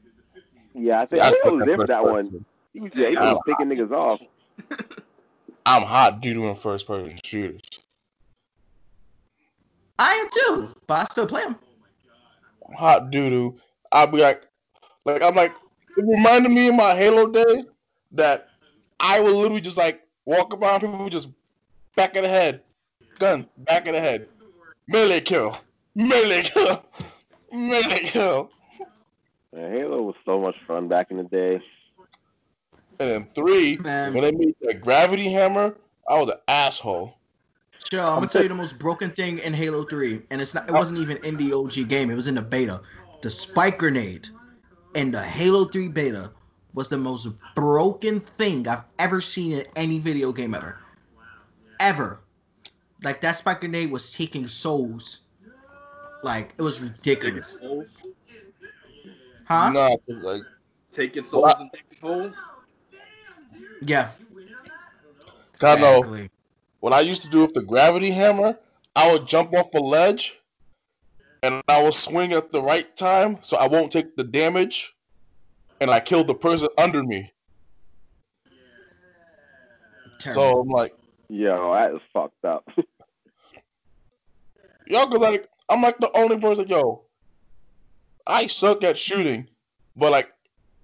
Yeah, 0.74 1.00
I 1.00 1.06
think 1.06 1.22
Yeah, 1.22 1.28
I, 1.28 1.30
think 1.30 1.44
I 1.44 1.48
took 1.48 1.58
was 1.58 1.66
there 1.66 1.76
for 1.76 1.82
first 1.82 1.88
that 1.88 2.04
one. 2.04 2.44
He 2.72 2.80
was, 2.80 2.90
yeah, 2.94 3.08
he 3.08 3.16
was 3.16 3.40
picking 3.46 3.68
niggas 3.68 3.92
off. 3.92 4.20
I'm 5.66 5.82
hot 5.82 6.20
due 6.20 6.34
to 6.34 6.48
in 6.48 6.56
first 6.56 6.86
person 6.86 7.16
shooters. 7.24 7.60
I 9.98 10.12
am 10.14 10.28
too, 10.32 10.74
but 10.86 11.00
I 11.00 11.04
still 11.04 11.26
play 11.26 11.42
him. 11.42 11.56
hot 12.76 13.10
doo 13.10 13.30
doo. 13.30 13.60
I'll 13.92 14.08
be 14.08 14.18
like, 14.18 14.46
like 15.04 15.22
I'm 15.22 15.36
like, 15.36 15.52
it 15.96 16.04
reminded 16.04 16.50
me 16.50 16.68
of 16.68 16.74
my 16.74 16.96
Halo 16.96 17.28
days 17.28 17.64
that 18.12 18.48
I 18.98 19.20
would 19.20 19.32
literally 19.32 19.60
just 19.60 19.76
like 19.76 20.02
walk 20.24 20.52
around 20.54 20.80
people 20.80 21.08
just 21.08 21.28
back 21.94 22.16
of 22.16 22.22
the 22.22 22.28
head, 22.28 22.62
gun 23.18 23.46
back 23.58 23.86
of 23.86 23.94
the 23.94 24.00
head, 24.00 24.26
melee 24.88 25.20
kill, 25.20 25.56
melee 25.94 26.42
kill, 26.42 26.84
melee 27.52 28.00
kill, 28.00 28.50
Man, 29.54 29.72
Halo 29.72 30.02
was 30.02 30.16
so 30.24 30.40
much 30.40 30.56
fun 30.66 30.88
back 30.88 31.12
in 31.12 31.16
the 31.16 31.24
day. 31.24 31.62
and 32.98 33.10
then 33.10 33.28
three 33.34 33.76
Man. 33.76 34.12
when 34.12 34.24
they 34.24 34.32
made 34.32 34.56
the 34.60 34.74
gravity 34.74 35.30
hammer, 35.30 35.76
I 36.08 36.18
was 36.18 36.28
an 36.28 36.40
asshole. 36.48 37.14
Chill, 37.84 38.04
I'm 38.04 38.16
gonna 38.16 38.26
tell 38.26 38.42
you 38.42 38.48
the 38.48 38.54
most 38.54 38.78
broken 38.80 39.10
thing 39.10 39.38
in 39.38 39.54
Halo 39.54 39.84
3, 39.84 40.22
and 40.30 40.40
it's 40.40 40.54
not 40.54 40.64
it 40.64 40.70
uh, 40.70 40.74
wasn't 40.74 40.98
even 40.98 41.18
in 41.18 41.36
the 41.36 41.52
OG 41.52 41.88
game, 41.88 42.10
it 42.10 42.14
was 42.16 42.26
in 42.26 42.34
the 42.34 42.42
beta. 42.42 42.80
The 43.22 43.30
spike 43.30 43.78
grenade 43.78 44.28
in 44.96 45.12
the 45.12 45.20
Halo 45.20 45.66
3 45.66 45.88
beta 45.88 46.32
was 46.72 46.88
the 46.88 46.98
most 46.98 47.28
broken 47.54 48.18
thing 48.18 48.66
I've 48.66 48.84
ever 48.98 49.20
seen 49.20 49.52
in 49.52 49.64
any 49.76 50.00
video 50.00 50.32
game 50.32 50.54
ever. 50.54 50.78
Ever. 51.78 52.20
Like 53.04 53.20
that 53.20 53.36
spike 53.36 53.60
grenade 53.60 53.92
was 53.92 54.12
taking 54.12 54.48
souls. 54.48 55.20
Like 56.24 56.54
it 56.58 56.62
was 56.62 56.78
Taking 56.78 57.34
ridiculous. 57.34 57.58
Souls, 59.48 59.48
Huh? 59.48 59.72
Nah, 59.72 59.96
like 60.08 60.42
taking 60.92 61.24
souls 61.24 61.54
and 61.58 61.70
taking 61.72 61.98
holes. 62.00 62.38
Yeah. 63.82 64.10
I 65.62 65.76
know 65.76 65.98
Exactly. 65.98 66.30
what 66.80 66.92
I 66.92 67.00
used 67.00 67.22
to 67.22 67.28
do 67.28 67.42
with 67.42 67.54
the 67.54 67.62
gravity 67.62 68.10
hammer, 68.10 68.58
I 68.96 69.12
would 69.12 69.26
jump 69.26 69.54
off 69.54 69.72
a 69.74 69.78
ledge 69.78 70.38
and 71.42 71.62
I 71.68 71.82
will 71.82 71.92
swing 71.92 72.32
at 72.32 72.52
the 72.52 72.62
right 72.62 72.94
time 72.96 73.38
so 73.40 73.56
I 73.56 73.66
won't 73.66 73.92
take 73.92 74.16
the 74.16 74.24
damage 74.24 74.94
and 75.80 75.90
I 75.90 76.00
kill 76.00 76.24
the 76.24 76.34
person 76.34 76.68
under 76.78 77.02
me. 77.02 77.32
Terrible. 80.18 80.42
So 80.42 80.60
I'm 80.60 80.68
like, 80.68 80.94
Yo, 81.28 81.72
that 81.72 81.94
is 81.94 82.00
fucked 82.12 82.44
up. 82.44 82.70
y'all 84.86 85.08
could 85.08 85.20
like 85.20 85.48
I'm 85.68 85.82
like 85.82 85.98
the 85.98 86.10
only 86.16 86.38
person, 86.38 86.68
yo. 86.68 87.03
I 88.26 88.46
suck 88.46 88.84
at 88.84 88.96
shooting, 88.96 89.48
but 89.96 90.12
like 90.12 90.32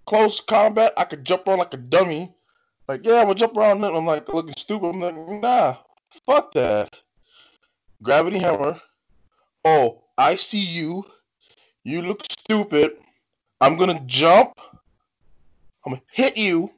close 0.06 0.40
combat, 0.40 0.92
I 0.96 1.04
could 1.04 1.24
jump 1.24 1.46
around 1.46 1.58
like 1.58 1.74
a 1.74 1.78
dummy. 1.78 2.34
Like, 2.88 3.02
yeah, 3.04 3.22
gonna 3.22 3.34
jump 3.34 3.56
around 3.56 3.84
and 3.84 3.96
I'm 3.96 4.06
like 4.06 4.28
looking 4.28 4.54
stupid. 4.56 4.88
I'm 4.88 5.00
like, 5.00 5.14
nah, 5.40 5.76
fuck 6.26 6.52
that. 6.54 6.94
Gravity 8.02 8.38
hammer. 8.38 8.80
Oh, 9.64 10.02
I 10.18 10.36
see 10.36 10.64
you. 10.64 11.04
You 11.84 12.02
look 12.02 12.22
stupid. 12.30 12.92
I'm 13.60 13.76
gonna 13.76 14.02
jump. 14.06 14.60
I'm 15.84 15.92
gonna 15.92 16.02
hit 16.10 16.36
you. 16.36 16.70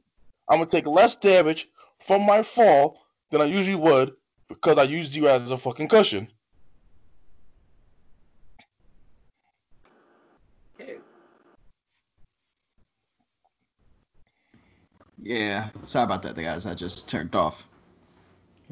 I'm 0.48 0.58
gonna 0.58 0.70
take 0.70 0.86
less 0.86 1.16
damage 1.16 1.68
from 2.00 2.22
my 2.22 2.42
fall 2.42 3.00
than 3.30 3.40
I 3.40 3.46
usually 3.46 3.76
would 3.76 4.12
because 4.48 4.78
I 4.78 4.82
used 4.82 5.14
you 5.14 5.28
as 5.28 5.50
a 5.50 5.58
fucking 5.58 5.88
cushion. 5.88 6.28
Yeah, 15.22 15.68
sorry 15.84 16.04
about 16.04 16.22
that, 16.24 16.34
guys. 16.34 16.66
I 16.66 16.74
just 16.74 17.08
turned 17.08 17.34
off 17.36 17.68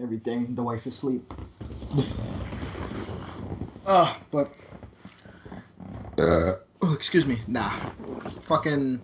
everything. 0.03 0.55
The 0.55 0.63
wife 0.63 0.87
is 0.87 0.95
asleep. 0.95 1.33
uh, 3.87 4.17
but 4.33 4.51
uh, 6.19 6.55
oh, 6.83 6.95
excuse 6.95 7.25
me. 7.25 7.39
Nah, 7.47 7.71
fucking. 8.43 9.01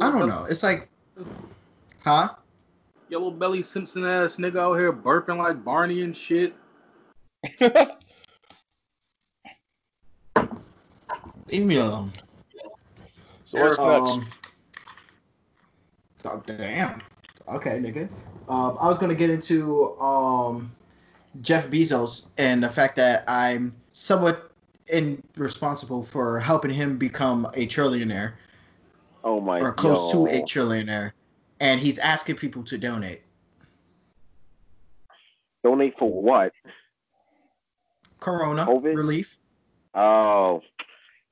I 0.00 0.10
don't 0.10 0.28
know. 0.28 0.46
It's 0.48 0.62
like, 0.62 0.88
huh? 2.04 2.34
Yellow 3.08 3.32
belly 3.32 3.60
Simpson 3.62 4.04
ass 4.06 4.36
nigga 4.36 4.60
out 4.60 4.74
here 4.74 4.92
burping 4.92 5.38
like 5.38 5.64
Barney 5.64 6.02
and 6.02 6.16
shit. 6.16 6.54
Leave 11.50 11.66
me 11.66 11.78
alone. 11.78 12.12
So 13.44 13.58
what's 13.58 13.78
next? 13.80 14.39
Oh, 16.24 16.42
damn. 16.46 17.02
Okay, 17.48 17.78
nigga. 17.78 18.08
Um, 18.48 18.76
I 18.80 18.88
was 18.88 18.98
gonna 18.98 19.14
get 19.14 19.30
into 19.30 19.98
um, 20.00 20.72
Jeff 21.40 21.68
Bezos 21.68 22.30
and 22.36 22.62
the 22.62 22.68
fact 22.68 22.96
that 22.96 23.24
I'm 23.28 23.74
somewhat 23.88 24.50
in 24.88 25.22
responsible 25.36 26.02
for 26.02 26.40
helping 26.40 26.72
him 26.72 26.98
become 26.98 27.46
a 27.54 27.66
trillionaire. 27.66 28.32
Oh 29.22 29.40
my 29.40 29.60
or 29.60 29.72
close 29.72 30.10
to 30.12 30.26
a 30.26 30.42
trillionaire, 30.42 31.12
and 31.60 31.80
he's 31.80 31.98
asking 31.98 32.36
people 32.36 32.64
to 32.64 32.78
donate. 32.78 33.22
Donate 35.62 35.96
for 35.98 36.10
what? 36.10 36.52
Corona 38.18 38.66
COVID? 38.66 38.96
relief. 38.96 39.36
Oh, 39.94 40.62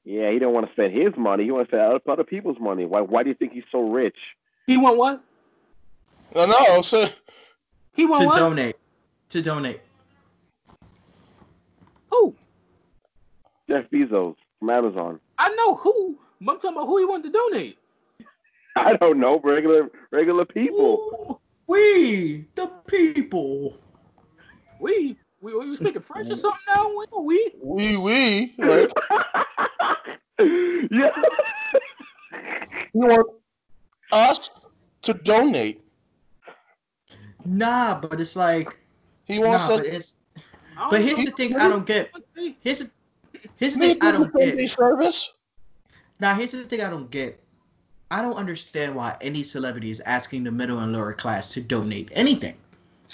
yeah. 0.04 0.30
He 0.30 0.38
don't 0.38 0.52
want 0.52 0.66
to 0.66 0.72
spend 0.72 0.92
his 0.92 1.16
money. 1.16 1.44
He 1.44 1.50
wants 1.50 1.70
to 1.70 1.76
spend 1.76 1.92
other- 1.92 2.02
other 2.06 2.24
people's 2.24 2.60
money. 2.60 2.84
Why? 2.84 3.00
Why 3.00 3.22
do 3.22 3.30
you 3.30 3.34
think 3.34 3.52
he's 3.52 3.64
so 3.70 3.88
rich? 3.88 4.36
He 4.68 4.76
want 4.76 4.98
what? 4.98 5.24
No, 6.36 6.44
no, 6.44 6.82
so 6.82 7.08
He 7.94 8.04
want 8.04 8.20
to 8.20 8.26
what? 8.26 8.36
donate. 8.36 8.76
To 9.30 9.40
donate. 9.40 9.80
Who? 12.10 12.34
Jeff 13.66 13.88
Bezos 13.88 14.36
from 14.60 14.68
Amazon. 14.68 15.20
I 15.38 15.48
know 15.54 15.74
who. 15.74 16.18
but 16.42 16.52
I'm 16.52 16.58
talking 16.58 16.76
about 16.76 16.86
who 16.86 16.98
he 16.98 17.06
wanted 17.06 17.32
to 17.32 17.38
donate. 17.50 17.78
I 18.76 18.96
don't 18.96 19.18
know. 19.18 19.40
Regular 19.42 19.90
regular 20.12 20.44
people. 20.44 20.78
Ooh, 21.30 21.40
we 21.66 22.46
the 22.54 22.66
people. 22.86 23.74
We 24.80 25.16
we 25.40 25.56
we 25.56 25.76
speaking 25.76 26.02
French 26.02 26.30
or 26.30 26.36
something 26.36 26.60
now? 26.68 26.90
We 26.94 27.06
we 27.22 27.96
we 27.96 27.96
we 27.96 28.54
right? 28.58 28.92
yeah. 30.90 31.22
You 32.92 33.06
want 33.06 33.26
us 34.12 34.50
to 35.08 35.14
donate? 35.14 35.82
Nah, 37.44 38.00
but 38.00 38.20
it's 38.20 38.36
like 38.36 38.78
He 39.26 39.38
wants 39.38 39.68
nah, 39.68 39.74
us. 39.74 39.80
but 39.80 39.86
it's 39.86 40.16
but 40.90 41.00
here's 41.02 41.24
the 41.24 41.30
thing 41.32 41.56
I 41.56 41.68
don't 41.68 41.86
get. 41.86 42.10
Hey, 42.36 42.56
Here's 42.60 42.78
the, 42.78 42.90
here's 43.56 43.74
the 43.74 43.80
thing 43.80 43.98
I 44.00 44.12
do 44.12 44.18
don't 44.18 44.32
the 44.32 44.38
Sunday 44.40 44.56
get. 44.62 44.70
service. 44.70 45.32
Now 46.20 46.34
here's 46.34 46.52
the 46.52 46.62
thing 46.64 46.82
I 46.82 46.90
don't 46.90 47.10
get. 47.10 47.42
I 48.10 48.22
don't 48.22 48.34
understand 48.36 48.94
why 48.94 49.16
any 49.20 49.42
celebrity 49.42 49.90
is 49.90 50.00
asking 50.00 50.44
the 50.44 50.50
middle 50.52 50.78
and 50.78 50.92
lower 50.92 51.12
class 51.12 51.52
to 51.54 51.60
donate 51.60 52.08
anything 52.12 52.54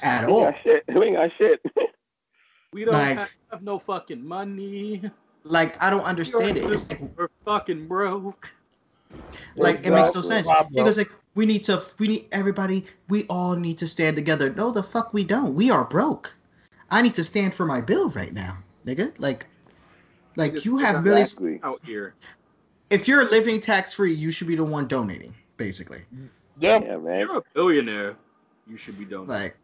at 0.03 0.27
We 0.27 0.33
all. 0.33 0.45
got 0.51 0.61
shit. 0.63 0.85
We 0.89 1.07
ain't 1.07 1.17
got 1.17 1.33
shit. 1.33 1.61
We 2.73 2.85
don't 2.85 2.95
Like- 2.95 3.19
have, 3.19 3.31
have 3.53 3.63
no 3.63 3.79
fucking 3.79 4.27
money. 4.27 5.01
Like 5.45 5.81
I 5.81 5.91
don't 5.91 6.01
understand 6.03 6.57
it. 6.59 6.65
It's 6.69 6.91
like, 6.91 7.01
We're 7.17 7.29
fucking 7.45 7.87
broke. 7.87 8.51
like 9.57 9.85
it 9.87 9.91
makes 9.91 10.13
no 10.13 10.23
sense 10.23 10.49
Wow, 10.49 10.67
because 10.75 10.99
like 10.99 11.13
we 11.35 11.47
need 11.47 11.65
to 11.65 11.83
we 11.99 12.09
need 12.09 12.27
everybody 12.33 12.87
we 13.09 13.25
all 13.29 13.57
need 13.57 13.79
to 13.79 13.87
stand 13.87 14.17
together. 14.17 14.53
No, 14.55 14.71
the 14.71 14.83
fuck 14.83 15.13
we 15.13 15.25
don't. 15.25 15.55
We 15.55 15.71
are 15.71 15.85
broke. 15.85 16.35
I 16.91 17.03
need 17.03 17.15
to 17.15 17.25
stand 17.25 17.55
for 17.55 17.67
my 17.67 17.81
bill 17.81 18.11
right 18.11 18.33
now, 18.33 18.59
nigga. 18.87 19.13
Like, 19.19 19.47
like 20.37 20.55
Just 20.55 20.67
you 20.67 20.79
have 20.79 21.03
millions. 21.03 21.33
Exactly. 21.33 21.61
out 21.65 21.81
here. 21.85 22.15
If 22.91 23.09
you're 23.09 23.29
living 23.31 23.61
tax 23.61 23.95
free, 23.95 24.13
you 24.13 24.31
should 24.31 24.47
be 24.47 24.55
the 24.55 24.65
one 24.65 24.87
donating, 24.87 25.35
basically. 25.57 26.03
Yeah, 26.61 26.81
Yeah, 26.81 26.97
man. 26.99 27.21
You're 27.21 27.39
a 27.39 27.43
billionaire. 27.55 28.17
You 28.69 28.77
should 28.77 28.99
be 28.99 29.05
donating. 29.05 29.29
Like, 29.29 29.57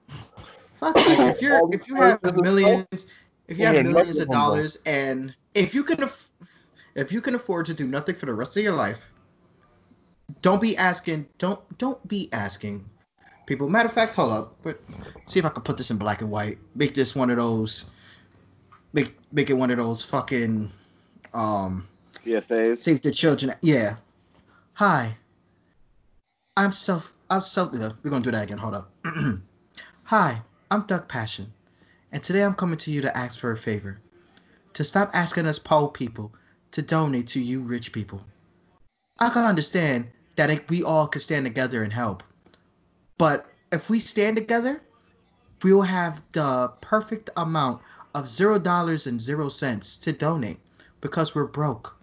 fuck. 0.74 0.96
Like, 0.96 1.36
if 1.36 1.42
you're 1.42 1.60
if 1.72 1.86
you 1.86 1.94
have 1.96 2.20
millions, 2.40 3.06
if 3.46 3.58
you 3.58 3.66
have 3.66 3.74
Yeah, 3.74 3.82
millions 3.82 4.18
of 4.18 4.28
dollars, 4.30 4.78
and 4.86 5.34
if 5.54 5.74
you 5.74 5.84
can, 5.84 6.02
aff- 6.02 6.30
if 6.94 7.12
you 7.12 7.20
can 7.20 7.34
afford 7.34 7.66
to 7.66 7.74
do 7.74 7.86
nothing 7.86 8.14
for 8.14 8.26
the 8.26 8.34
rest 8.34 8.56
of 8.56 8.64
your 8.64 8.74
life, 8.74 9.12
don't 10.42 10.60
be 10.60 10.76
asking. 10.76 11.26
Don't 11.38 11.60
don't 11.78 12.06
be 12.08 12.28
asking 12.32 12.84
people. 13.46 13.68
Matter 13.68 13.88
of 13.88 13.94
fact, 13.94 14.14
hold 14.14 14.32
up. 14.32 14.56
But 14.62 14.80
see 15.26 15.38
if 15.38 15.44
I 15.46 15.50
can 15.50 15.62
put 15.62 15.76
this 15.76 15.90
in 15.90 15.96
black 15.98 16.20
and 16.20 16.30
white. 16.30 16.58
Make 16.74 16.94
this 16.94 17.14
one 17.16 17.30
of 17.30 17.38
those. 17.38 17.90
Make 18.92 19.16
make 19.32 19.50
it 19.50 19.54
one 19.54 19.70
of 19.70 19.78
those 19.78 20.04
fucking. 20.04 20.70
Um, 21.32 21.86
CSAs. 22.12 22.78
Save 22.78 23.02
the 23.02 23.10
children. 23.10 23.54
Yeah. 23.62 23.96
Hi. 24.74 25.14
I'm 26.56 26.72
self. 26.72 27.14
I'm 27.30 27.40
self. 27.40 27.74
uh, 27.74 27.90
We're 28.02 28.10
gonna 28.10 28.24
do 28.24 28.30
that 28.32 28.44
again. 28.44 28.58
Hold 28.58 28.74
up. 28.74 28.90
Hi. 30.04 30.42
I'm 30.72 30.82
Doug 30.82 31.08
Passion, 31.08 31.52
and 32.12 32.22
today 32.22 32.44
I'm 32.44 32.54
coming 32.54 32.78
to 32.78 32.92
you 32.92 33.00
to 33.00 33.16
ask 33.16 33.38
for 33.38 33.50
a 33.52 33.56
favor. 33.56 34.00
To 34.74 34.84
stop 34.84 35.10
asking 35.12 35.46
us 35.46 35.58
poor 35.58 35.88
people 35.88 36.32
to 36.70 36.82
donate 36.82 37.26
to 37.28 37.40
you 37.40 37.60
rich 37.60 37.92
people. 37.92 38.22
I 39.18 39.30
can 39.30 39.44
understand 39.44 40.06
that 40.40 40.48
it- 40.50 40.70
we 40.70 40.82
all 40.82 41.06
could 41.06 41.20
stand 41.20 41.44
together 41.44 41.82
and 41.82 41.92
help, 41.92 42.22
but 43.18 43.52
if 43.70 43.90
we 43.90 44.00
stand 44.00 44.36
together, 44.38 44.80
we'll 45.62 45.82
have 45.82 46.22
the 46.32 46.72
perfect 46.80 47.28
amount 47.36 47.82
of 48.14 48.26
zero 48.26 48.58
dollars 48.58 49.06
and 49.06 49.20
zero 49.20 49.50
cents 49.50 49.98
to 49.98 50.12
donate 50.12 50.58
because 51.02 51.34
we're 51.34 51.44
broke 51.44 51.94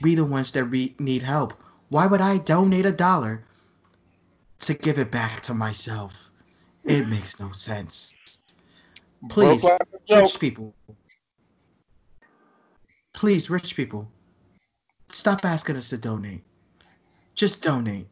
we 0.00 0.14
the 0.14 0.24
ones 0.24 0.52
that 0.52 0.64
re- 0.64 0.94
need 0.98 1.20
help. 1.20 1.52
Why 1.90 2.06
would 2.06 2.22
I 2.22 2.38
donate 2.38 2.86
a 2.86 2.92
dollar 2.92 3.44
to 4.60 4.72
give 4.72 4.98
it 4.98 5.10
back 5.10 5.42
to 5.42 5.52
myself? 5.54 6.30
It 6.84 7.06
makes 7.06 7.38
no 7.38 7.52
sense. 7.52 8.16
Please, 9.28 9.60
Broke 9.60 9.78
like 9.78 9.82
a 9.82 9.98
joke. 10.08 10.20
rich 10.22 10.40
people. 10.40 10.74
Please, 13.12 13.50
rich 13.50 13.76
people. 13.76 14.10
Stop 15.10 15.44
asking 15.44 15.76
us 15.76 15.90
to 15.90 15.98
donate. 15.98 16.42
Just 17.34 17.62
donate. 17.62 18.06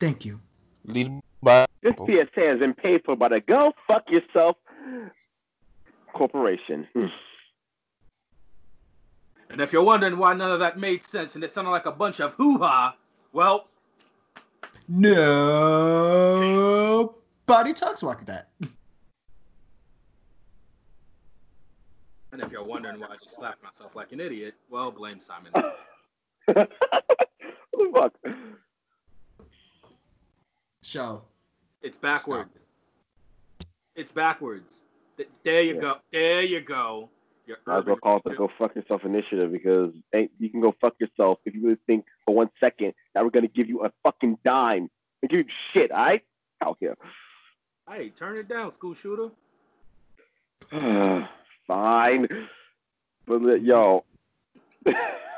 Thank 0.00 0.24
you. 0.24 0.40
Lead 0.86 1.20
by 1.42 1.66
This 1.82 1.92
people. 1.92 2.06
PSA 2.08 2.40
has 2.40 2.58
been 2.58 2.74
paid 2.74 3.04
for 3.04 3.16
by 3.16 3.28
the 3.28 3.40
Go 3.40 3.72
Fuck 3.86 4.10
Yourself 4.10 4.56
Corporation. 6.12 6.86
Hmm. 6.92 7.06
And 9.50 9.60
if 9.60 9.72
you're 9.72 9.84
wondering 9.84 10.18
why 10.18 10.34
none 10.34 10.50
of 10.50 10.58
that 10.60 10.78
made 10.78 11.04
sense 11.04 11.34
and 11.36 11.44
it 11.44 11.50
sounded 11.50 11.70
like 11.70 11.86
a 11.86 11.92
bunch 11.92 12.20
of 12.20 12.32
hoo-ha, 12.32 12.96
well, 13.32 13.68
No 14.88 15.94
body 17.46 17.72
talks 17.72 18.02
like 18.02 18.26
that. 18.26 18.48
and 22.32 22.42
if 22.42 22.50
you're 22.50 22.64
wondering 22.64 22.98
why 22.98 23.06
I 23.06 23.16
just 23.22 23.36
slapped 23.36 23.62
myself 23.62 23.94
like 23.94 24.10
an 24.12 24.18
idiot, 24.20 24.54
well, 24.70 24.90
blame 24.90 25.20
Simon. 25.20 25.52
what 28.04 28.12
fuck? 28.24 28.36
Show. 30.82 31.22
It's 31.82 31.98
backwards. 31.98 32.50
It's 33.94 34.12
backwards. 34.12 34.84
There 35.42 35.62
you 35.62 35.74
Yeah. 35.76 35.80
go. 35.80 36.00
There 36.12 36.42
you 36.42 36.60
go. 36.60 37.10
Your 37.46 37.58
Might 37.66 37.78
as 37.78 37.84
well 37.84 37.96
call 37.96 38.16
it 38.18 38.24
the 38.24 38.34
Go 38.34 38.48
Fuck 38.48 38.74
Yourself 38.74 39.04
initiative 39.04 39.52
because 39.52 39.94
ain't, 40.14 40.32
you 40.38 40.48
can 40.48 40.60
go 40.60 40.72
fuck 40.80 40.98
yourself 40.98 41.40
if 41.44 41.54
you 41.54 41.62
really 41.62 41.78
think 41.86 42.06
for 42.24 42.34
one 42.34 42.50
second 42.58 42.94
that 43.12 43.22
we're 43.22 43.30
gonna 43.30 43.48
give 43.48 43.68
you 43.68 43.82
a 43.82 43.92
fucking 44.02 44.38
dime 44.44 44.90
and 45.22 45.30
give 45.30 45.40
you 45.40 45.46
shit, 45.48 45.90
alright? 45.90 46.24
Out 46.62 46.78
here. 46.80 46.96
Hey, 47.88 48.08
turn 48.10 48.38
it 48.38 48.48
down, 48.48 48.72
school 48.72 48.94
shooter. 48.94 49.30
Fine. 51.66 52.28
But 53.26 53.42
li- 53.42 53.60
yo. 53.60 54.04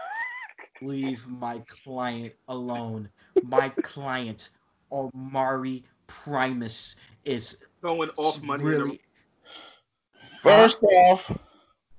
Leave 0.82 1.26
my 1.28 1.62
client 1.84 2.32
alone. 2.48 3.08
My 3.42 3.68
client, 3.68 4.50
Omari 4.92 5.84
Primus, 6.06 6.96
is 7.24 7.64
Going 7.82 8.10
off 8.16 8.42
money. 8.42 8.64
really. 8.64 9.00
First 10.42 10.78
off, 10.82 11.30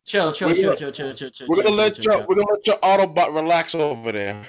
Chill, 0.06 0.32
chill, 0.32 0.54
chill, 0.56 0.76
chill, 0.76 0.92
chill, 0.92 1.14
chill, 1.14 1.30
chill. 1.32 1.48
we're 1.50 1.62
gonna 1.62 1.76
let 1.76 2.02
your 2.04 2.26
we're 2.28 2.36
gonna 2.36 2.48
let 2.52 2.66
your 2.66 2.78
Autobot 2.78 3.36
relax 3.36 3.76
over 3.76 4.14
there. 4.14 4.42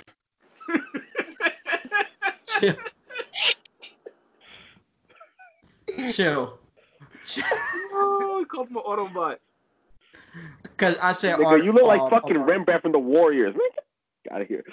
chill. 2.47 2.75
Chill. 6.13 6.59
Chill. 7.25 7.45
oh, 7.93 8.47
call 8.49 8.67
him 8.67 8.77
an 8.77 8.83
Autobot. 8.87 9.37
Because 10.63 10.97
I 11.01 11.11
said, 11.13 11.39
Nigga, 11.39 11.47
Art- 11.47 11.65
you 11.65 11.73
look 11.73 11.83
like 11.85 12.01
um, 12.03 12.11
fucking 12.11 12.37
Omari. 12.37 12.53
Rembrandt 12.53 12.83
from 12.83 12.93
the 12.93 12.99
Warriors. 13.01 13.57
Man, 14.29 14.29
get 14.29 14.37
out 14.37 14.43
of 14.43 14.49
here. 14.49 14.65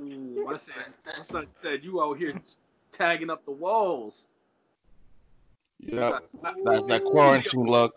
Ooh, 0.00 0.44
my, 0.44 0.56
son, 0.56 0.74
my 1.04 1.12
son 1.12 1.46
said 1.56 1.82
you 1.82 2.02
out 2.02 2.18
here 2.18 2.34
tagging 2.92 3.30
up 3.30 3.44
the 3.44 3.50
walls. 3.50 4.26
Yep, 5.80 6.24
that's 6.64 6.86
that 6.86 7.04
quarantine 7.04 7.66
look. 7.66 7.96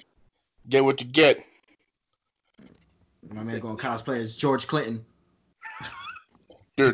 Get 0.67 0.83
what 0.83 0.99
you 1.01 1.07
get. 1.07 1.43
My 3.33 3.43
man 3.43 3.59
going 3.59 3.77
cosplay 3.77 4.17
as 4.17 4.35
George 4.35 4.67
Clinton. 4.67 5.05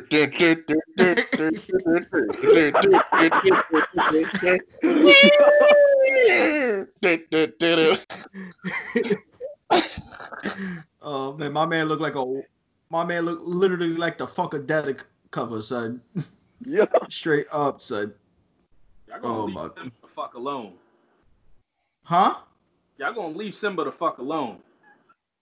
Oh 11.08 11.38
man, 11.38 11.54
my 11.54 11.68
man 11.68 11.88
look 11.88 12.00
like 12.00 12.16
a. 12.16 12.42
My 12.90 13.04
man 13.04 13.26
look 13.26 13.40
literally 13.44 13.88
like 13.96 14.18
the 14.18 14.26
Funkadelic 14.28 15.04
cover, 15.32 15.62
son. 15.62 16.02
Yeah. 16.68 16.86
Straight 17.10 17.46
up, 17.52 17.82
son. 17.82 18.14
Y'all 19.10 19.20
gonna 19.20 19.34
Oh, 19.36 19.44
leave 19.46 19.56
my- 19.56 19.70
Simba 19.76 19.92
the 20.02 20.08
fuck 20.08 20.34
alone. 20.36 20.74
Huh? 22.06 22.38
Y'all 22.98 23.14
gonna 23.14 23.38
leave 23.38 23.54
Simba 23.54 23.84
the 23.84 23.92
fuck 23.92 24.18
alone. 24.20 24.60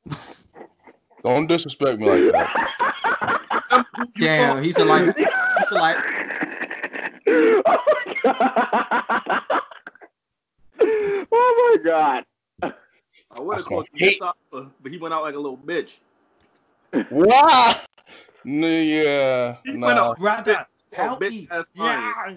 Don't 1.24 1.48
disrespect 1.48 2.00
me 2.00 2.08
like 2.10 2.32
that. 2.34 3.86
Damn, 4.18 4.64
he's 4.64 4.78
a 4.80 4.86
life. 4.86 5.16
He's 5.16 5.72
a 5.72 5.76
life. 5.76 6.04
oh 7.28 7.64
my 8.06 8.14
god! 8.24 9.42
oh 11.32 11.78
my 11.78 11.78
god! 11.84 12.26
I 12.64 13.40
would 13.40 13.40
have 13.40 13.50
That's 13.52 13.64
called 13.66 13.88
my 13.94 14.08
him 14.60 14.72
but 14.82 14.92
he 14.92 14.98
went 14.98 15.14
out 15.14 15.22
like 15.22 15.36
a 15.36 15.40
little 15.40 15.58
bitch. 15.58 16.00
Wow. 17.10 17.74
N- 18.46 18.62
Yeah. 18.62 19.58
He 19.64 19.72
went 19.72 19.82
Nah. 19.82 20.12
out 20.12 20.20
Brother, 20.20 20.66
Oh, 20.94 20.96
help 20.96 21.22
bitch 21.22 21.32
me. 21.32 21.48
ass. 21.50 21.68
Yeah. 21.74 22.36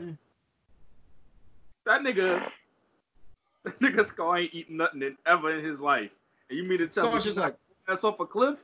That 1.85 2.01
nigga, 2.01 2.51
that 3.65 3.79
nigga 3.81 4.05
Scar 4.05 4.39
ain't 4.39 4.55
eating 4.55 4.77
nothing 4.79 5.03
in, 5.03 5.17
ever 5.27 5.57
in 5.57 5.65
his 5.65 5.81
life. 5.81 6.11
And 6.49 6.59
you 6.59 6.65
mean 6.65 6.79
to 6.79 6.89
tell 6.89 7.05
me 7.05 7.11
Scar's 7.11 7.25
he's 7.25 7.35
just 7.35 7.39
like, 7.39 7.57
ass 7.89 8.05
off 8.05 8.19
a 8.21 8.27
cliff? 8.27 8.59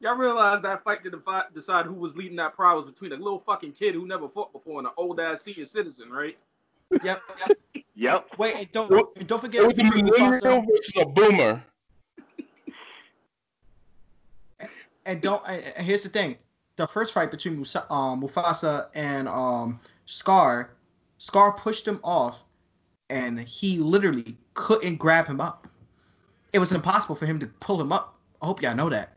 Y'all 0.00 0.14
realize 0.16 0.60
that 0.62 0.84
fight 0.84 1.02
to 1.04 1.10
defi- 1.10 1.48
decide 1.54 1.86
who 1.86 1.94
was 1.94 2.16
leading 2.16 2.36
that 2.36 2.54
pride 2.54 2.74
was 2.74 2.84
between 2.86 3.12
a 3.12 3.16
little 3.16 3.40
fucking 3.40 3.72
kid 3.72 3.94
who 3.94 4.06
never 4.06 4.28
fought 4.28 4.52
before 4.52 4.78
and 4.78 4.86
an 4.86 4.92
old 4.96 5.18
ass 5.18 5.42
senior 5.42 5.64
citizen, 5.66 6.10
right? 6.10 6.36
yep. 7.02 7.22
Yep. 7.38 7.56
yep. 7.94 8.26
Wait, 8.38 8.72
don't 8.72 8.90
don't 9.26 9.40
forget. 9.40 9.62
It 9.62 9.70
forget 9.70 9.92
was 9.94 10.00
a 10.00 10.04
millennial 10.04 10.62
versus 10.62 10.96
a 10.98 11.06
boomer. 11.06 11.64
And 15.06 15.22
don't. 15.22 15.42
And 15.48 15.86
here's 15.86 16.02
the 16.02 16.08
thing: 16.08 16.36
the 16.76 16.86
first 16.86 17.14
fight 17.14 17.30
between 17.30 17.56
Musa, 17.56 17.90
um, 17.92 18.20
Mufasa 18.20 18.88
and 18.94 19.28
um, 19.28 19.80
Scar, 20.04 20.70
Scar 21.18 21.52
pushed 21.52 21.86
him 21.86 22.00
off, 22.04 22.44
and 23.08 23.40
he 23.40 23.78
literally 23.78 24.36
couldn't 24.54 24.96
grab 24.96 25.26
him 25.26 25.40
up. 25.40 25.66
It 26.52 26.58
was 26.58 26.72
impossible 26.72 27.14
for 27.14 27.26
him 27.26 27.38
to 27.40 27.46
pull 27.46 27.80
him 27.80 27.92
up. 27.92 28.18
I 28.42 28.46
hope 28.46 28.62
y'all 28.62 28.74
know 28.74 28.90
that. 28.90 29.16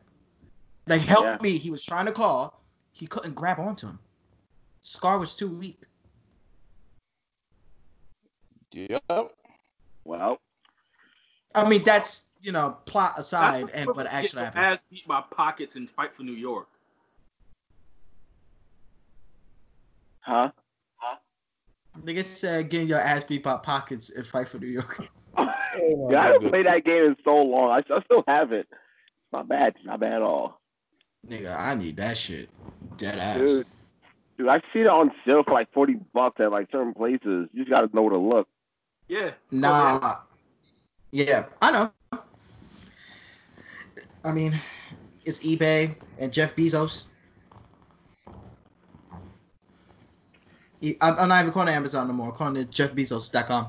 Like, 0.86 1.02
help 1.02 1.24
Yeah. 1.24 1.38
me! 1.40 1.58
He 1.58 1.70
was 1.70 1.84
trying 1.84 2.06
to 2.06 2.12
claw, 2.12 2.52
he 2.92 3.06
couldn't 3.06 3.34
grab 3.34 3.58
onto 3.58 3.86
him. 3.86 3.98
Scar 4.82 5.18
was 5.18 5.34
too 5.34 5.48
weak. 5.48 5.82
Yep. 8.72 9.34
Well, 10.04 10.40
I 11.54 11.68
mean, 11.68 11.82
that's 11.82 12.29
you 12.42 12.52
know 12.52 12.76
plot 12.86 13.14
aside, 13.18 13.64
what 13.64 13.74
and 13.74 13.82
people 13.82 13.94
what 13.94 14.06
actually 14.06 14.38
their 14.38 14.44
happened. 14.46 14.64
Ass 14.64 14.84
beat 14.90 15.06
my 15.08 15.22
pockets 15.34 15.76
and 15.76 15.88
fight 15.90 16.14
for 16.14 16.22
New 16.22 16.32
York. 16.32 16.68
huh? 20.20 20.50
Huh? 20.96 21.16
Nigga 22.04 22.24
said 22.24 22.70
getting 22.70 22.88
your 22.88 23.00
ass 23.00 23.24
beat 23.24 23.42
by 23.42 23.56
pockets 23.56 24.10
and 24.10 24.26
fight 24.26 24.48
for 24.48 24.58
New 24.58 24.68
York. 24.68 25.08
Oh, 25.36 25.54
yeah, 26.10 26.20
I 26.20 26.26
haven't 26.26 26.50
played 26.50 26.66
that 26.66 26.84
game 26.84 27.06
in 27.06 27.16
so 27.24 27.42
long. 27.42 27.70
I, 27.70 27.76
I 27.94 28.00
still 28.00 28.24
have 28.26 28.52
it. 28.52 28.68
Not 29.32 29.48
bad. 29.48 29.76
Not 29.84 30.00
bad 30.00 30.14
at 30.14 30.22
all. 30.22 30.60
Nigga, 31.28 31.58
I 31.58 31.74
need 31.74 31.96
that 31.98 32.16
shit. 32.16 32.48
Dead 32.96 33.18
ass. 33.18 33.38
Dude. 33.38 33.66
Dude, 34.38 34.48
I 34.48 34.62
see 34.72 34.80
it 34.80 34.86
on 34.86 35.12
sale 35.24 35.44
for 35.44 35.52
like 35.52 35.70
40 35.72 36.00
bucks 36.14 36.40
at 36.40 36.50
like 36.50 36.70
certain 36.72 36.94
places. 36.94 37.48
You 37.52 37.64
just 37.64 37.68
gotta 37.68 37.94
know 37.94 38.02
where 38.02 38.12
to 38.12 38.18
look. 38.18 38.48
Yeah. 39.08 39.32
Nah. 39.50 40.14
Yeah, 41.12 41.46
I 41.60 41.70
know. 41.72 41.92
I 44.24 44.32
mean, 44.32 44.58
it's 45.24 45.44
eBay 45.44 45.94
and 46.18 46.32
Jeff 46.32 46.54
Bezos. 46.56 47.08
E- 50.82 50.96
I'm 51.00 51.18
I'm 51.18 51.28
not 51.28 51.40
even 51.40 51.52
calling 51.52 51.68
it 51.68 51.72
Amazon 51.76 52.06
no 52.08 52.12
more. 52.14 52.28
I'm 52.28 52.34
calling 52.34 52.56
it 52.56 52.70
JeffBezos.com. 52.70 53.68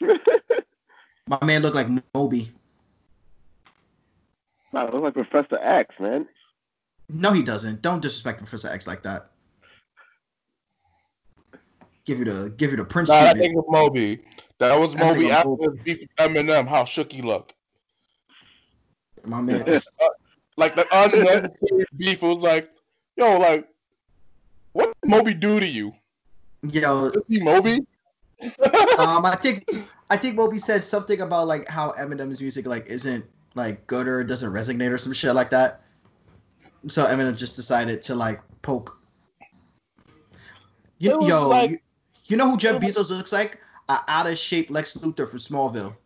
My 1.28 1.38
man 1.44 1.62
looked 1.62 1.76
like 1.76 1.88
Moby. 2.14 2.52
Wow, 4.72 4.86
it 4.86 4.94
looks 4.94 5.04
like 5.04 5.14
Professor 5.14 5.58
X, 5.62 5.98
man. 6.00 6.28
No, 7.08 7.32
he 7.32 7.42
doesn't. 7.42 7.82
Don't 7.82 8.00
disrespect 8.00 8.38
Professor 8.38 8.68
X 8.68 8.86
like 8.86 9.02
that. 9.02 9.30
Give 12.04 12.18
you 12.20 12.24
the 12.24 12.50
give 12.56 12.70
you 12.70 12.76
the 12.76 12.84
Prince 12.84 13.08
Nah, 13.08 13.20
that 13.24 13.32
tribute. 13.34 13.56
nigga 13.56 13.64
Moby. 13.68 14.24
That 14.58 14.78
was 14.78 14.94
Moby 14.94 15.30
after 15.30 15.48
Moby. 15.48 15.80
beef 15.84 16.00
with 16.00 16.08
Eminem. 16.16 16.66
How 16.68 16.84
shook 16.84 17.12
he 17.12 17.22
looked. 17.22 17.54
My 19.24 19.40
man. 19.40 19.80
Like 20.56 20.76
the 20.76 20.86
unnecessary 20.92 21.86
beef 21.96 22.20
was 22.20 22.42
like, 22.42 22.70
yo, 23.16 23.38
like, 23.38 23.66
what 24.72 24.92
did 25.02 25.10
Moby 25.10 25.32
do 25.32 25.58
to 25.58 25.66
you? 25.66 25.94
Yo, 26.70 27.06
Is 27.06 27.22
he 27.28 27.40
Moby? 27.40 27.86
um, 28.98 29.24
I 29.24 29.38
think 29.40 29.64
I 30.10 30.18
think 30.18 30.34
Moby 30.34 30.58
said 30.58 30.84
something 30.84 31.22
about 31.22 31.46
like 31.46 31.66
how 31.66 31.92
Eminem's 31.92 32.42
music 32.42 32.66
like 32.66 32.86
isn't 32.88 33.24
like 33.54 33.86
good 33.86 34.06
or 34.06 34.22
doesn't 34.22 34.52
resonate 34.52 34.90
or 34.90 34.98
some 34.98 35.14
shit 35.14 35.34
like 35.34 35.48
that. 35.50 35.82
So 36.88 37.06
Eminem 37.06 37.36
just 37.36 37.56
decided 37.56 38.02
to 38.02 38.14
like 38.14 38.42
poke. 38.60 38.98
You, 40.98 41.16
yo, 41.26 41.48
like- 41.48 41.70
you, 41.70 41.78
you 42.26 42.36
know 42.36 42.50
who 42.50 42.56
Jeff 42.58 42.80
Bezos 42.82 43.08
looks 43.10 43.32
like? 43.32 43.58
A 43.88 43.98
out 44.08 44.26
of 44.26 44.36
shape 44.36 44.70
Lex 44.70 44.96
Luthor 44.98 45.28
from 45.28 45.38
Smallville. 45.38 45.96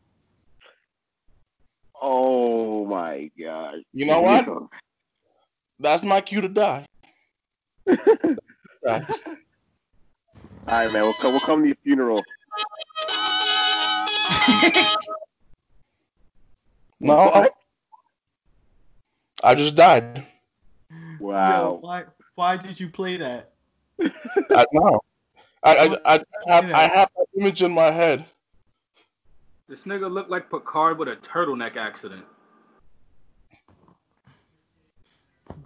Oh 2.06 2.84
my 2.84 3.30
god. 3.40 3.80
You 3.94 4.04
know 4.04 4.20
what? 4.20 4.46
That's 5.80 6.02
my 6.02 6.20
cue 6.20 6.42
to 6.42 6.48
die. 6.50 6.84
All 7.88 7.96
right, 10.68 10.92
man. 10.92 11.02
We'll 11.04 11.14
come. 11.14 11.30
We'll 11.32 11.40
come 11.40 11.62
to 11.62 11.68
your 11.68 11.76
funeral. 11.82 12.26
No, 17.00 17.18
I, 17.18 17.48
I 19.42 19.54
just 19.54 19.74
died. 19.74 20.26
Yo, 21.22 21.26
Wow. 21.26 21.78
why 21.80 22.04
why 22.34 22.58
did 22.58 22.78
you 22.78 22.90
play 22.90 23.16
that? 23.16 23.54
I 24.54 24.66
know. 24.72 25.00
I 25.62 25.74
I, 25.74 26.14
I, 26.14 26.14
I, 26.14 26.52
have, 26.52 26.64
I 26.74 26.82
have 26.82 27.08
that 27.16 27.26
image 27.40 27.62
in 27.62 27.72
my 27.72 27.90
head. 27.90 28.26
This 29.68 29.84
nigga 29.84 30.10
looked 30.10 30.30
like 30.30 30.50
Picard 30.50 30.98
with 30.98 31.08
a 31.08 31.16
turtleneck 31.16 31.76
accident. 31.76 32.24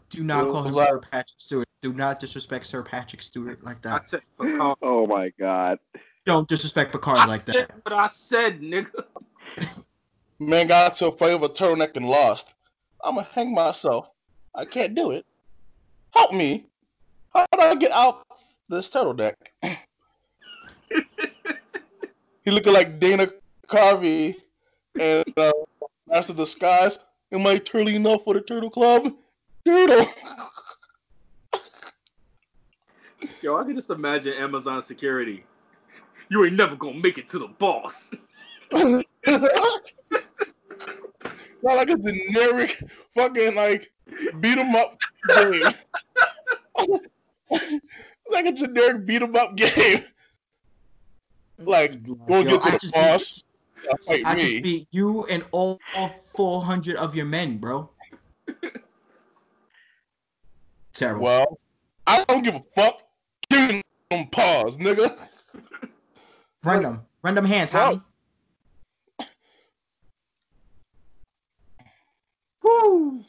Do 0.09 0.23
not 0.23 0.49
call 0.49 0.63
him 0.63 0.75
Sir 0.75 1.01
Patrick 1.01 1.41
Stewart. 1.41 1.69
Do 1.83 1.93
not 1.93 2.19
disrespect 2.19 2.67
Sir 2.67 2.83
Patrick 2.83 3.23
Stewart 3.23 3.63
like 3.65 3.85
I 3.85 3.91
that. 3.91 4.09
said 4.09 4.21
Picard. 4.41 4.79
Oh 4.83 5.07
my 5.07 5.31
god. 5.39 5.79
Don't 6.25 6.49
disrespect 6.49 6.93
Picard 6.93 7.19
I 7.19 7.27
like 7.27 7.41
said 7.41 7.55
that. 7.55 7.71
what 7.83 7.93
I 7.93 8.07
said, 8.07 8.61
nigga. 8.61 9.05
Man 10.39 10.69
got 10.69 10.93
into 10.93 11.07
a 11.09 11.13
fight 11.13 11.39
with 11.41 11.51
a 11.51 11.55
turtleneck 11.55 11.97
and 11.97 12.07
lost. 12.07 12.55
I'm 13.03 13.17
gonna 13.17 13.29
hang 13.33 13.53
myself. 13.53 14.11
I 14.55 14.65
can't 14.65 14.95
do 14.95 15.11
it. 15.11 15.27
Help 16.15 16.33
me. 16.33 16.67
How 17.35 17.47
do 17.53 17.61
I 17.61 17.75
get 17.75 17.91
out 17.93 18.25
this 18.69 18.89
turtleneck? 18.89 19.35
he 22.45 22.51
looking 22.51 22.73
like 22.73 23.01
Dana 23.01 23.29
Carvey 23.69 24.37
and 24.99 25.25
uh, 25.37 25.53
Master 26.09 26.33
of 26.33 26.39
Disguise. 26.39 26.99
Am 27.31 27.47
I 27.47 27.57
turtly 27.59 27.95
enough 27.95 28.25
for 28.25 28.35
the 28.35 28.41
Turtle 28.41 28.71
Club? 28.71 29.13
Turtle. 29.67 30.07
Yo, 33.43 33.57
I 33.57 33.65
can 33.65 33.75
just 33.75 33.91
imagine 33.91 34.33
Amazon 34.35 34.81
security. 34.83 35.45
You 36.31 36.45
ain't 36.45 36.55
never 36.57 36.77
gonna 36.77 36.99
make 36.99 37.19
it 37.19 37.29
to 37.31 37.39
the 37.39 37.49
boss. 37.49 38.11
Not 41.63 41.77
like 41.77 41.91
a 41.91 41.97
generic 41.97 42.83
fucking 43.15 43.55
like 43.55 43.91
beat 44.41 44.59
'em 44.59 44.75
up 44.75 44.99
game. 45.35 45.75
like 48.31 48.47
a 48.47 48.53
generic 48.53 49.05
beat 49.05 49.23
'em 49.23 49.35
up 49.37 49.57
game. 49.57 50.05
Like, 51.59 52.03
go 52.03 52.41
Yo, 52.41 52.45
get 52.45 52.63
to 52.63 52.69
I 52.69 52.73
the 52.73 52.79
just 52.79 52.95
boss. 52.95 53.45
Fight 54.07 54.23
I 54.27 54.35
me. 54.35 54.41
just 54.41 54.63
beat 54.63 54.89
you 54.91 55.25
and 55.27 55.45
all, 55.53 55.79
all 55.97 56.09
400 56.09 56.97
of 56.97 57.15
your 57.17 57.27
men, 57.27 57.59
bro. 57.59 57.89
Terrible. 60.93 61.23
Well, 61.25 61.59
I 62.07 62.25
don't 62.25 62.43
give 62.43 62.55
a 62.57 62.63
fuck. 62.75 63.01
Give 63.51 63.69
me 63.69 63.83
them 64.11 64.27
paws, 64.29 64.77
nigga. 64.77 65.17
Run 66.65 66.83
them. 66.83 67.01
Run 67.23 67.35
them 67.35 67.45
hands, 67.45 67.73
Well- 67.73 67.95
homie. 67.95 68.03
Woo! 72.63 73.25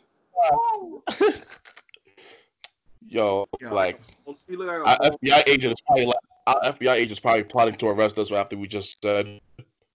Yo, 3.07 3.45
Yo. 3.59 3.73
like 3.73 3.99
You 4.47 4.57
like 4.63 4.85
our 4.85 4.97
FBI 5.11 5.43
agent 5.47 5.73
is 5.73 5.81
probably 5.81 6.05
like 6.05 6.15
our 6.47 6.61
FBI 6.73 6.93
agent 6.95 7.11
is 7.13 7.19
probably 7.19 7.43
plotting 7.43 7.75
to 7.75 7.87
arrest 7.87 8.17
us 8.19 8.31
after 8.31 8.57
we 8.57 8.67
just 8.67 9.01
said. 9.01 9.39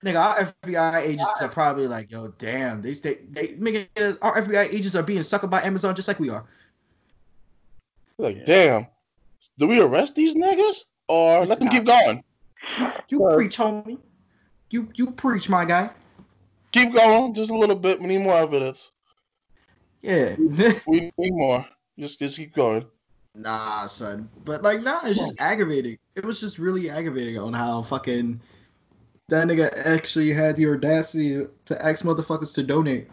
Nigga, 0.04 0.22
our 0.22 0.52
FBI 0.62 1.00
agents 1.00 1.40
are 1.40 1.48
probably 1.48 1.86
like, 1.86 2.10
yo, 2.10 2.28
damn, 2.38 2.82
they 2.82 2.92
stay, 2.92 3.20
they, 3.30 3.48
nigga, 3.48 4.18
our 4.20 4.38
FBI 4.42 4.70
agents 4.70 4.94
are 4.94 5.02
being 5.02 5.20
suckered 5.20 5.48
by 5.48 5.62
Amazon 5.62 5.94
just 5.94 6.08
like 6.08 6.20
we 6.20 6.28
are. 6.28 6.44
Like, 8.18 8.36
Yeah. 8.38 8.44
damn, 8.44 8.86
do 9.56 9.66
we 9.66 9.80
arrest 9.80 10.14
these 10.14 10.34
niggas 10.34 10.84
or 11.08 11.46
let 11.46 11.58
them 11.58 11.70
keep 11.70 11.84
going? 11.84 12.22
You 13.08 13.20
Well- 13.20 13.36
preach, 13.36 13.56
homie. 13.56 13.98
You 14.70 14.88
you 14.94 15.10
preach, 15.12 15.48
my 15.48 15.64
guy. 15.64 15.90
Keep 16.72 16.94
going, 16.94 17.34
just 17.34 17.50
a 17.50 17.56
little 17.56 17.76
bit. 17.76 18.00
We 18.00 18.08
need 18.08 18.22
more 18.22 18.36
evidence. 18.36 18.92
Yeah. 20.02 20.34
We 20.86 21.12
need 21.16 21.34
more. 21.34 21.64
Just 21.98 22.18
just 22.18 22.36
keep 22.36 22.54
going. 22.54 22.84
Nah, 23.34 23.86
son. 23.86 24.28
But 24.44 24.62
like, 24.62 24.82
nah, 24.82 25.00
it's 25.04 25.18
just 25.18 25.38
hmm. 25.38 25.44
aggravating. 25.44 25.98
It 26.14 26.24
was 26.24 26.40
just 26.40 26.58
really 26.58 26.90
aggravating 26.90 27.38
on 27.38 27.52
how 27.52 27.82
fucking 27.82 28.40
that 29.28 29.48
nigga 29.48 29.70
actually 29.86 30.32
had 30.32 30.56
the 30.56 30.66
audacity 30.68 31.46
to 31.64 31.84
ask 31.84 32.04
motherfuckers 32.04 32.54
to 32.54 32.62
donate. 32.62 33.08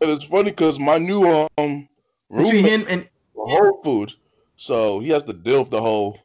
And 0.00 0.10
it's 0.10 0.24
funny 0.24 0.50
because 0.50 0.78
my 0.78 0.98
new 0.98 1.48
um 1.56 1.88
roommate 2.28 2.64
him 2.64 2.84
and 2.88 3.08
Whole 3.34 3.80
Food, 3.82 4.12
so 4.56 5.00
he 5.00 5.08
has 5.10 5.22
to 5.24 5.32
deal 5.32 5.60
with 5.60 5.70
the 5.70 5.80
whole 5.80 6.18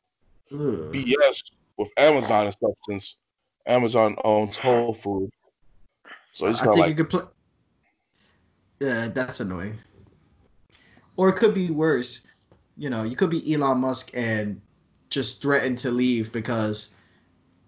Ugh. 0.51 0.91
BS 0.91 1.51
with 1.77 1.89
Amazon 1.97 2.45
and 2.45 2.53
stuff 2.53 2.73
since 2.89 3.17
Amazon 3.65 4.17
owns 4.23 4.57
Whole 4.57 4.93
Food. 4.93 5.29
So 6.33 6.47
he's 6.47 6.61
I 6.61 6.65
think 6.65 6.79
of 6.79 6.89
you 6.89 6.95
could 6.95 7.09
play. 7.09 7.23
Yeah, 8.79 9.07
that's 9.13 9.39
annoying. 9.39 9.77
Or 11.15 11.29
it 11.29 11.35
could 11.35 11.53
be 11.53 11.71
worse. 11.71 12.27
You 12.77 12.89
know, 12.91 13.03
you 13.03 13.15
could 13.15 13.31
be 13.31 13.53
Elon 13.53 13.79
Musk 13.79 14.11
and 14.13 14.61
just 15.09 15.41
threaten 15.41 15.75
to 15.77 15.89
leave 15.89 16.31
because 16.31 16.96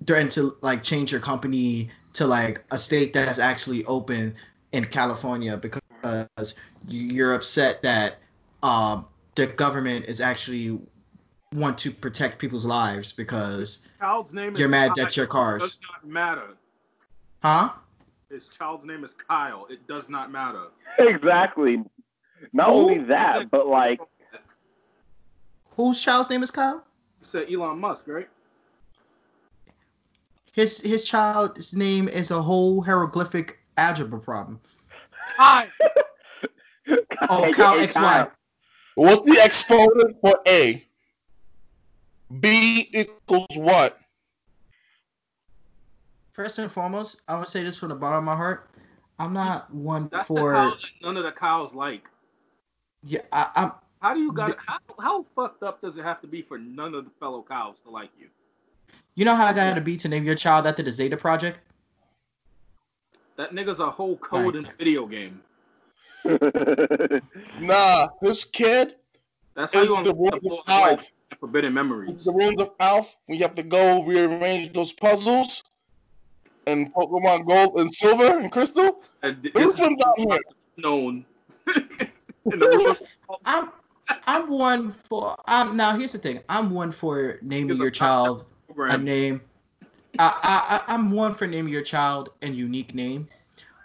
threaten 0.06 0.30
to 0.30 0.56
like 0.62 0.84
change 0.84 1.12
your 1.12 1.22
company 1.22 1.90
to 2.14 2.26
like 2.28 2.64
a 2.72 2.78
state 2.78 3.14
that's 3.14 3.40
actually 3.40 3.84
open 3.86 4.36
in 4.72 4.86
California 4.86 5.58
because 5.58 6.56
you're 6.88 7.34
upset 7.34 7.82
that 7.82 8.20
um 8.64 9.06
the 9.36 9.48
government 9.48 10.06
is 10.06 10.22
actually 10.22 10.80
want 11.54 11.78
to 11.78 11.92
protect 11.92 12.38
people's 12.40 12.66
lives 12.66 13.12
because 13.12 13.88
Child's 14.00 14.34
name 14.34 14.56
you're 14.56 14.68
mad 14.70 14.90
Kyle. 14.90 14.96
that 15.06 15.18
your 15.18 15.26
It 15.26 15.30
cars 15.30 15.62
does 15.62 15.80
not 15.92 16.08
matter. 16.10 16.48
huh 17.44 17.72
His 18.30 18.48
child's 18.48 18.86
name 18.86 19.04
is 19.04 19.14
Kyle. 19.14 19.66
It 19.70 19.86
does 19.88 20.10
not 20.10 20.32
matter. 20.32 20.66
Exactly. 21.00 21.84
Not 22.54 22.68
Who? 22.68 22.74
only 22.74 22.98
that, 23.00 23.50
but 23.52 23.68
like, 23.68 24.00
whose 25.76 26.02
child's 26.02 26.30
name 26.30 26.44
is 26.44 26.52
Kyle 26.52 26.84
You 27.22 27.26
said 27.28 27.52
Elon 27.52 27.80
Musk, 27.80 28.08
right? 28.08 28.30
His 30.54 30.82
his 30.82 31.06
child's 31.06 31.76
name 31.76 32.08
is 32.08 32.32
a 32.32 32.42
whole 32.42 32.82
hieroglyphic 32.82 33.60
algebra 33.78 34.20
problem. 34.20 34.60
Hi. 35.38 35.68
Oh, 37.30 37.52
Kyle 37.56 37.78
Hey, 37.78 37.88
XY. 37.88 38.32
what's 38.96 39.30
the 39.30 39.40
exponent 39.42 40.18
for 40.22 40.40
A? 40.48 40.86
B 42.40 42.90
equals 42.94 43.48
what? 43.56 44.00
First 46.34 46.60
and 46.60 46.72
foremost, 46.72 47.22
I 47.28 47.38
would 47.38 47.48
say 47.48 47.64
this 47.64 47.78
from 47.78 47.90
the 47.90 47.96
bottom 47.96 48.20
of 48.20 48.24
my 48.24 48.36
heart. 48.36 48.70
I'm 49.18 49.34
not 49.34 49.74
one 49.74 50.08
That's 50.12 50.28
the 50.28 50.34
for 50.36 50.54
that 50.54 50.74
none 51.02 51.18
of 51.18 51.24
the 51.24 51.32
cows 51.32 51.74
like. 51.74 52.04
yeah. 53.04 53.22
I, 53.32 53.50
I'm 53.56 53.72
How 54.02 54.14
do 54.14 54.22
you 54.22 54.32
got 54.32 54.48
The- 54.50 54.58
how, 54.66 54.80
how 55.02 55.26
fucked 55.36 55.64
up 55.64 55.82
does 55.82 55.98
it 55.98 56.04
have 56.04 56.22
to 56.22 56.28
be 56.28 56.42
for 56.42 56.58
none 56.58 56.96
of 56.96 57.06
the 57.06 57.12
fellow 57.20 57.44
cows 57.48 57.78
to 57.84 57.90
like 57.90 58.10
you? 58.20 58.28
You 59.16 59.26
know 59.26 59.36
how 59.36 59.46
I 59.46 59.54
got 59.54 59.74
to 59.74 59.82
be 59.82 59.98
to 59.98 60.08
name 60.08 60.24
your 60.24 60.36
child 60.36 60.68
after 60.68 60.84
the 60.84 60.92
Zeta 60.92 61.18
Project. 61.18 61.60
That 63.38 63.52
nigga's 63.52 63.80
a 63.80 63.90
whole 63.90 64.18
code 64.18 64.56
in 64.56 64.66
a 64.66 64.72
video 64.78 65.06
game. 65.06 65.42
Nah, 67.60 68.10
this 68.22 68.44
kid 68.44 68.96
That's 69.56 69.74
how 69.74 69.82
is 69.82 69.90
you 69.90 70.04
the 70.04 70.12
unlock 70.12 70.34
of 70.36 70.42
full 70.42 70.64
Alf. 70.68 71.12
forbidden 71.40 71.74
memories. 71.74 72.26
The 72.26 72.34
rules 72.34 72.60
of 72.60 72.72
Alf. 72.80 73.16
We 73.28 73.38
have 73.40 73.56
to 73.56 73.64
go 73.64 74.04
rearrange 74.04 74.74
those 74.74 74.92
puzzles. 74.92 75.64
And 76.68 76.94
Pokemon 76.94 77.48
Gold 77.48 77.80
and 77.80 77.94
Silver 77.94 78.40
and 78.40 78.52
Crystal. 78.52 79.02
And 79.24 79.42
This 79.42 79.72
is 79.72 79.78
from 79.80 79.96
down 79.96 80.14
here? 80.18 80.40
known. 80.78 81.26
in. 82.46 82.96
I'm 83.46 83.70
I'm 84.26 84.50
one 84.50 84.92
for. 84.92 85.36
I'm 85.46 85.78
now. 85.78 85.96
Here's 85.96 86.12
the 86.12 86.18
thing. 86.18 86.42
I'm 86.50 86.72
one 86.72 86.92
for 86.92 87.40
naming 87.42 87.78
your 87.78 87.92
child 87.92 88.46
a 88.88 88.98
name. 88.98 89.42
I, 90.18 90.26
I 90.44 90.78
I- 90.88 90.94
I'm 90.94 91.12
one 91.12 91.34
for 91.34 91.48
naming 91.48 91.72
your 91.72 91.82
child 91.84 92.30
a 92.42 92.50
unique 92.50 92.94
name, 92.94 93.28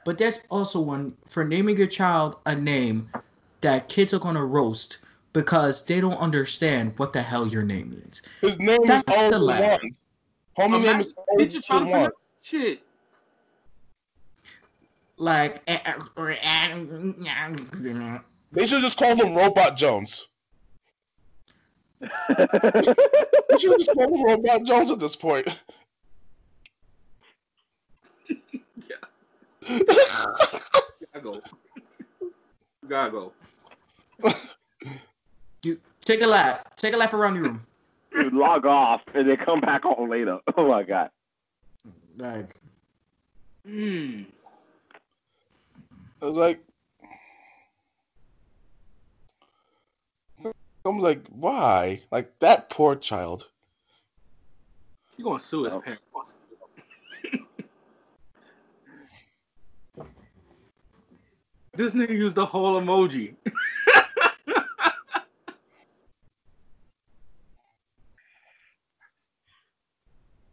but 0.05 0.18
there's 0.18 0.45
also 0.51 0.80
one 0.80 1.16
for 1.26 1.45
naming 1.45 1.76
your 1.76 1.86
child 1.86 2.36
a 2.47 2.55
name 2.55 3.09
that 3.61 3.88
kids 3.88 4.14
are 4.14 4.18
gonna 4.18 4.45
roast 4.45 4.99
because 5.32 5.84
they 5.84 6.01
don't 6.01 6.18
understand 6.18 6.99
what 6.99 7.12
the 7.12 7.22
hell 7.22 7.47
your 7.47 7.62
name 7.62 7.90
means. 7.90 8.22
His 8.40 8.59
name 8.59 8.78
That's 8.84 9.11
is 9.11 9.22
all 9.22 9.30
the 9.30 9.38
the 9.38 9.45
lad. 9.45 9.80
one. 9.82 9.92
Homie 10.57 10.82
name 10.82 11.01
is 11.01 11.09
Imagine 11.09 11.14
teach 11.38 11.53
your 11.55 11.62
child 11.62 11.84
to 11.86 11.90
pronounce 11.90 12.14
shit. 12.42 12.82
Like, 15.16 15.62
eh, 15.68 15.78
eh, 15.84 15.95
They 18.53 18.66
should 18.66 18.82
just 18.82 18.99
call 18.99 19.16
him 19.16 19.34
Robot 19.34 19.76
Jones. 19.76 20.28
They 22.01 23.59
should 23.59 23.78
just 23.78 23.90
call 23.95 24.14
him 24.14 24.24
Robot 24.24 24.64
Jones 24.64 24.90
at 24.90 24.99
this 25.01 25.16
point. 25.16 25.47
Gotta 29.66 31.20
go. 31.22 31.40
Gotta 32.88 33.11
go. 33.11 33.32
you 35.62 35.80
take 36.03 36.20
a 36.22 36.26
lap, 36.26 36.74
take 36.76 36.95
a 36.95 36.97
lap 36.97 37.14
around 37.14 37.34
your 37.34 37.45
room. 37.45 37.66
Dude, 38.12 38.32
log 38.32 38.66
off 38.66 39.03
and 39.14 39.28
then 39.28 39.36
come 39.36 39.61
back 39.61 39.84
on 39.84 40.09
later. 40.09 40.40
Oh 40.57 40.68
my 40.68 40.82
god. 40.82 41.11
Like, 42.16 42.55
Hmm. 43.66 44.22
I 46.22 46.26
was 46.26 46.34
like, 46.34 46.64
I'm 50.87 50.99
like, 50.99 51.26
why? 51.28 52.03
Like 52.11 52.39
that 52.41 52.68
poor 52.68 52.95
child. 52.95 53.49
You 55.16 55.24
gonna 55.24 55.41
sue 55.41 55.64
his 55.64 55.72
Oh. 55.74 55.80
parents? 55.80 56.03
this 61.74 61.95
nigga 61.95 62.11
used 62.11 62.37
the 62.37 62.45
whole 62.45 62.78
emoji. 62.80 63.35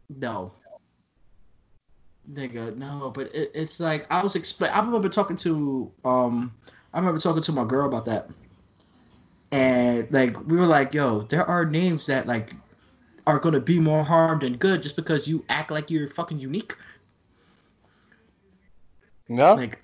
no. 0.08 0.52
Nigga, 2.32 2.74
no, 2.76 3.10
but 3.14 3.34
it, 3.34 3.50
it's 3.54 3.80
like 3.80 4.06
I 4.10 4.22
was 4.22 4.36
explain. 4.36 4.70
I 4.70 4.78
remember 4.80 5.08
talking 5.08 5.36
to 5.36 5.92
um, 6.04 6.54
I 6.94 6.98
remember 7.00 7.18
talking 7.20 7.42
to 7.42 7.52
my 7.52 7.64
girl 7.64 7.86
about 7.86 8.04
that, 8.06 8.30
and 9.52 10.10
like 10.10 10.40
we 10.46 10.56
were 10.56 10.66
like, 10.66 10.94
"Yo, 10.94 11.22
there 11.22 11.44
are 11.44 11.64
names 11.64 12.06
that 12.06 12.26
like 12.26 12.54
are 13.26 13.38
gonna 13.38 13.60
be 13.60 13.78
more 13.78 14.02
harm 14.02 14.40
than 14.40 14.56
good 14.56 14.82
just 14.82 14.96
because 14.96 15.28
you 15.28 15.44
act 15.48 15.70
like 15.70 15.90
you're 15.90 16.08
fucking 16.08 16.38
unique." 16.38 16.74
No, 19.28 19.54
Like, 19.54 19.78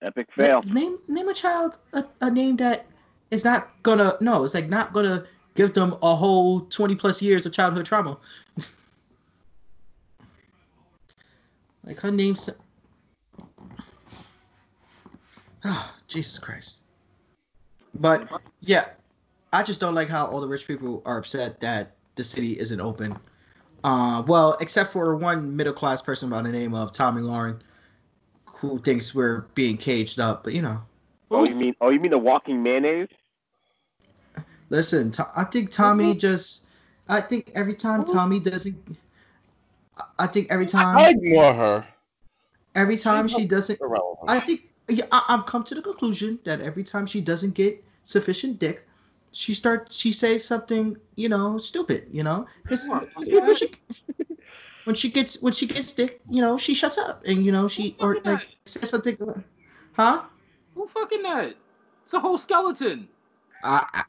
Epic 0.00 0.30
fail. 0.32 0.62
name 0.62 0.98
name 1.08 1.28
a 1.28 1.34
child 1.34 1.78
a, 1.92 2.04
a 2.20 2.30
name 2.30 2.56
that 2.56 2.86
is 3.30 3.44
not 3.44 3.70
gonna 3.82 4.16
no, 4.20 4.44
it's 4.44 4.54
like 4.54 4.68
not 4.68 4.92
gonna 4.92 5.24
give 5.54 5.74
them 5.74 5.96
a 6.02 6.14
whole 6.14 6.60
twenty 6.62 6.94
plus 6.94 7.22
years 7.22 7.46
of 7.46 7.52
childhood 7.52 7.86
trauma. 7.86 8.18
like 11.84 11.98
her 12.00 12.10
name's 12.10 12.50
oh, 15.64 15.94
Jesus 16.08 16.38
Christ. 16.38 16.81
But 17.94 18.28
yeah, 18.60 18.86
I 19.52 19.62
just 19.62 19.80
don't 19.80 19.94
like 19.94 20.08
how 20.08 20.26
all 20.26 20.40
the 20.40 20.48
rich 20.48 20.66
people 20.66 21.02
are 21.04 21.18
upset 21.18 21.60
that 21.60 21.94
the 22.14 22.24
city 22.24 22.58
isn't 22.58 22.80
open. 22.80 23.16
Uh, 23.84 24.22
well, 24.26 24.56
except 24.60 24.92
for 24.92 25.16
one 25.16 25.56
middle 25.56 25.72
class 25.72 26.00
person 26.00 26.30
by 26.30 26.42
the 26.42 26.48
name 26.48 26.74
of 26.74 26.92
Tomi 26.92 27.20
Lahren, 27.20 27.60
who 28.46 28.78
thinks 28.78 29.14
we're 29.14 29.40
being 29.54 29.76
caged 29.76 30.20
up. 30.20 30.44
But 30.44 30.52
you 30.54 30.62
know, 30.62 30.82
Oh, 31.32 31.46
you 31.46 31.54
mean? 31.54 31.74
Oh, 31.80 31.88
you 31.88 31.98
mean 31.98 32.10
the 32.10 32.18
walking 32.18 32.62
mayonnaise? 32.62 33.08
Eh? 34.36 34.40
Listen, 34.68 35.10
To- 35.12 35.26
I 35.34 35.44
think 35.44 35.70
Tomi 35.70 36.10
mm-hmm. 36.10 36.18
just. 36.18 36.66
I 37.08 37.20
think 37.20 37.50
every 37.54 37.74
time 37.74 38.02
mm-hmm. 38.02 38.12
Tommy 38.12 38.40
doesn't. 38.40 38.76
I- 40.18 40.26
think 40.26 40.48
every 40.50 40.66
time. 40.66 40.96
I 40.96 41.10
ignore 41.10 41.54
her. 41.54 41.86
every 42.74 42.96
time 42.96 43.28
she 43.28 43.46
doesn't. 43.46 43.80
I 44.28 44.40
think 44.40 44.68
yeah, 44.88 45.04
I, 45.12 45.24
I've 45.28 45.46
come 45.46 45.64
to 45.64 45.74
the 45.74 45.82
conclusion 45.82 46.38
that 46.44 46.60
every 46.60 46.84
time 46.84 47.06
she 47.06 47.20
doesn't 47.20 47.54
get 47.54 47.82
sufficient 48.04 48.58
dick, 48.58 48.86
she 49.32 49.54
starts. 49.54 49.96
She 49.96 50.12
says 50.12 50.44
something, 50.44 50.96
you 51.16 51.28
know, 51.28 51.58
stupid. 51.58 52.06
You 52.12 52.22
know, 52.22 52.46
'Cause 52.66 52.86
Come 52.86 52.98
on, 52.98 53.08
when 53.16 53.54
she 53.54 53.70
when 54.84 54.94
she 54.94 55.10
gets 55.10 55.40
when 55.42 55.52
she 55.52 55.66
gets 55.66 55.92
dick, 55.92 56.20
you 56.30 56.42
know, 56.42 56.58
she 56.58 56.74
shuts 56.74 56.98
up 56.98 57.22
and 57.24 57.44
you 57.44 57.52
know 57.52 57.68
she 57.68 57.96
or 58.00 58.14
fucking 58.16 58.30
like 58.32 58.46
says 58.66 58.90
something. 58.90 59.16
Huh? 59.94 60.22
Who 60.74 60.86
fucking 60.86 61.22
that? 61.22 61.54
It's 62.04 62.14
a 62.14 62.20
whole 62.20 62.38
skeleton. 62.38 63.08
I 63.62 63.86
I, 63.94 64.02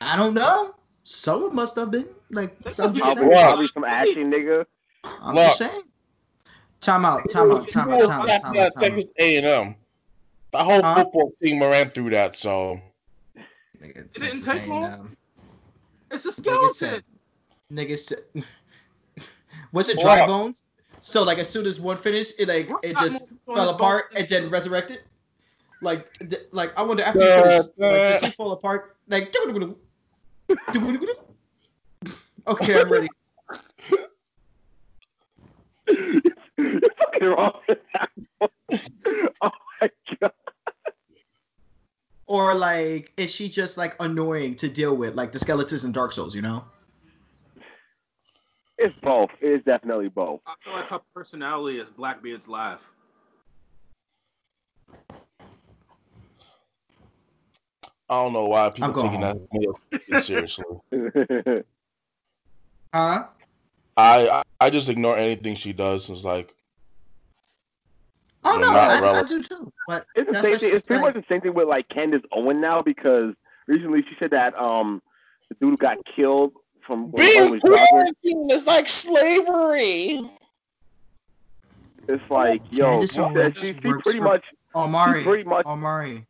I 0.00 0.16
don't 0.16 0.34
know. 0.34 0.74
Someone 1.04 1.54
must 1.54 1.76
have 1.76 1.90
been 1.90 2.08
like. 2.30 2.56
I'm 2.78 2.94
just 2.94 2.98
Probably, 2.98 3.14
saying. 3.14 3.42
Probably 3.42 3.68
some 3.68 3.84
action 3.84 4.30
nigga. 4.30 4.66
I'm 5.04 5.34
Look. 5.34 5.44
just 5.44 5.58
saying. 5.58 5.82
Time 6.80 7.04
out, 7.04 7.30
time 7.30 7.52
out, 7.52 7.68
time 7.68 7.92
out, 7.92 8.00
time 8.06 8.28
out, 8.28 8.28
time 8.28 8.28
out, 8.30 8.42
time 8.42 8.56
out. 8.58 8.72
Texas 8.80 9.04
A 9.18 9.36
and 9.36 9.46
M. 9.46 9.74
The 10.52 10.62
whole 10.62 10.82
Huh? 10.82 10.94
football 10.96 11.32
team 11.42 11.62
ran 11.62 11.90
through 11.90 12.10
that, 12.10 12.36
so 12.36 12.78
Nigga, 13.82 14.12
didn't 14.14 14.44
take 14.44 14.68
long. 14.68 14.84
A&M. 14.84 15.16
It's 16.10 16.24
a 16.26 16.28
Nigga 16.28 16.32
skeleton. 16.34 16.68
said, 16.74 17.02
nigga 17.72 17.96
said, 17.98 18.18
was 19.72 19.88
it 19.88 19.98
dry 19.98 20.20
up. 20.20 20.26
bones? 20.28 20.62
So 21.00 21.22
like 21.24 21.38
as 21.38 21.48
soon 21.48 21.64
as 21.66 21.80
one 21.80 21.96
finished, 21.96 22.34
it 22.38 22.46
like 22.48 22.70
it 22.82 22.96
just 22.98 23.24
fell 23.46 23.70
apart 23.70 24.10
bones. 24.12 24.20
and 24.20 24.28
then 24.28 24.50
resurrected. 24.50 25.00
Like, 25.80 26.12
th- 26.20 26.42
like 26.52 26.76
I 26.78 26.82
wonder 26.82 27.02
after 27.02 27.24
Da, 27.24 27.26
you 27.26 27.32
finish, 27.42 27.60
like, 27.78 28.02
da. 28.02 28.10
did 28.12 28.20
she 28.20 28.30
fall 28.30 28.52
apart? 28.52 28.96
Like, 29.08 29.34
okay, 32.46 32.80
I'm 32.80 32.92
ready. 32.92 33.08
You're 36.58 36.80
fucking 36.96 37.28
wrong. 37.28 37.58
oh 39.40 39.50
my 39.80 39.90
god. 40.20 40.32
Or 42.32 42.54
like, 42.54 43.12
is 43.18 43.30
she 43.30 43.46
just 43.46 43.76
like 43.76 43.94
annoying 44.00 44.54
to 44.56 44.66
deal 44.66 44.96
with, 44.96 45.16
like 45.16 45.32
the 45.32 45.38
skeletons 45.38 45.84
in 45.84 45.92
Dark 45.92 46.14
Souls? 46.14 46.34
You 46.34 46.40
know? 46.40 46.64
It's 48.78 48.94
both. 49.02 49.34
It 49.42 49.50
is 49.50 49.62
definitely 49.64 50.08
both. 50.08 50.40
I 50.46 50.54
feel 50.64 50.72
like 50.72 50.86
her 50.86 51.00
personality 51.14 51.78
is 51.78 51.90
Blackbeard's 51.90 52.48
laugh. 52.48 52.80
I 58.08 58.14
don't 58.14 58.32
know 58.32 58.46
why 58.46 58.70
people 58.70 58.86
I'm 58.86 58.92
going 58.94 59.10
taking 59.10 59.76
that 60.08 60.22
seriously. 60.22 60.64
Huh? 62.94 63.24
I, 63.96 64.28
I 64.28 64.42
I 64.60 64.70
just 64.70 64.88
ignore 64.88 65.18
anything 65.18 65.54
she 65.54 65.74
does. 65.74 66.08
It's 66.08 66.24
like 66.24 66.54
Oh 68.44 68.56
no, 68.56 68.72
I, 68.72 69.20
I 69.20 69.22
do 69.22 69.42
too. 69.42 69.72
But 69.86 70.06
It's 70.16 70.30
the 70.30 70.42
same 70.42 70.58
thing. 70.58 70.74
It's 70.74 70.86
pretty 70.86 71.02
much 71.02 71.14
the 71.14 71.24
same 71.28 71.40
thing 71.40 71.54
with 71.54 71.68
like 71.68 71.88
Candace 71.88 72.22
Owen 72.32 72.60
now 72.60 72.82
because 72.82 73.34
recently 73.66 74.02
she 74.02 74.14
said 74.16 74.30
that 74.32 74.58
um 74.58 75.00
the 75.48 75.54
dude 75.56 75.78
got 75.78 76.04
killed 76.04 76.52
from 76.80 77.12
when 77.12 77.24
Owen 77.42 77.60
was 77.62 78.14
is 78.50 78.66
like 78.66 78.88
slavery. 78.88 80.20
It's 82.08 82.30
like 82.30 82.62
yo, 82.70 82.84
Candace 82.98 83.12
she, 83.14 83.34
said 83.34 83.58
she, 83.58 83.66
she 83.68 83.72
pretty 83.74 84.18
for- 84.18 84.24
much 84.24 84.52
Omari, 84.74 85.20
She 85.20 85.24
pretty 85.24 85.44
much- 85.44 85.66
Omari. 85.66 86.26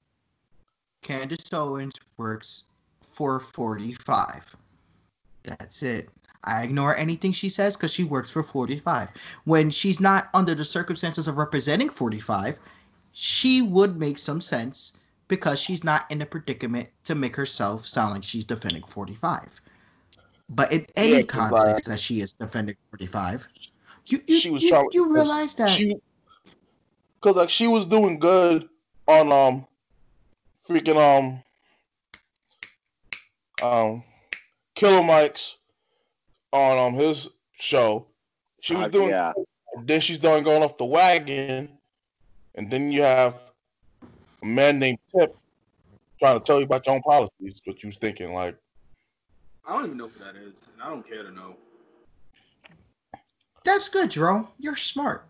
Candace 1.03 1.53
Owens 1.53 1.95
works 2.17 2.69
for 3.01 3.41
45. 3.41 4.55
That's 5.45 5.83
it. 5.83 6.09
I 6.45 6.65
ignore 6.65 6.97
anything 6.97 7.33
she 7.33 7.49
says 7.49 7.77
because 7.77 7.93
she 7.93 8.05
works 8.05 8.31
for 8.31 8.43
45. 8.43 9.11
When 9.45 9.71
she's 9.71 10.01
not 10.01 10.29
under 10.35 10.55
the 10.55 10.65
circumstances 10.65 11.29
of 11.29 11.37
representing 11.37 11.89
45, 11.89 12.59
she 13.13 13.63
would 13.63 13.97
make 13.97 14.19
some 14.19 14.41
sense 14.41 14.99
because 15.29 15.61
she's 15.61 15.85
not 15.85 16.11
in 16.11 16.21
a 16.23 16.27
predicament 16.27 16.89
to 17.05 17.15
make 17.15 17.37
herself 17.37 17.87
sound 17.87 18.13
like 18.15 18.25
she's 18.25 18.45
defending 18.45 18.83
45. 18.83 19.61
But 20.51 20.73
in 20.73 20.87
any 20.97 21.13
Yeah, 21.13 21.23
context 21.23 21.87
that 21.87 22.01
she 22.01 22.21
is 22.21 22.33
defending 22.33 22.77
45, 22.91 23.49
you, 24.07 24.21
you, 24.27 24.39
She 24.39 24.51
was 24.51 24.63
you, 24.63 24.71
trying- 24.71 24.89
you 24.93 25.13
realize 25.15 25.55
that. 25.55 25.79
Cause 27.21 27.37
like 27.37 27.51
she 27.51 27.69
was 27.69 27.87
doing 27.87 28.19
good 28.19 28.69
on 29.07 29.31
um, 29.31 29.67
freaking 30.69 30.97
um, 30.97 31.43
um, 33.63 34.03
Killer 34.75 35.05
Mike's 35.05 35.57
on 36.53 36.79
um 36.79 36.95
his 36.95 37.29
show. 37.59 38.07
She 38.61 38.75
was 38.75 38.87
uh, 38.87 38.89
doing. 38.89 39.09
yeah. 39.09 39.33
Then 39.85 40.01
she's 40.01 40.19
done 40.19 40.43
going 40.43 40.63
off 40.63 40.77
the 40.77 40.85
wagon, 40.85 41.71
and 42.55 42.71
then 42.71 42.93
you 42.93 43.03
have 43.03 43.35
a 44.43 44.47
man 44.47 44.79
named 44.79 44.99
Tip 45.17 45.35
trying 46.19 46.39
to 46.39 46.45
tell 46.45 46.59
you 46.59 46.65
about 46.65 46.87
your 46.87 46.95
own 46.95 47.03
policies. 47.03 47.61
What 47.65 47.83
you 47.83 47.89
was 47.89 47.97
thinking, 47.97 48.35
like, 48.35 48.57
I 49.67 49.73
don't 49.73 49.87
even 49.87 49.97
know 49.97 50.09
who 50.09 50.25
that 50.25 50.37
is, 50.37 50.67
and 50.73 50.83
I 50.83 50.91
don't 50.91 51.09
care 51.09 51.23
to 51.23 51.31
know. 51.31 51.57
That's 53.65 53.89
good, 53.89 54.11
Jerome. 54.11 54.49
You're 54.59 54.77
smart. 54.77 55.25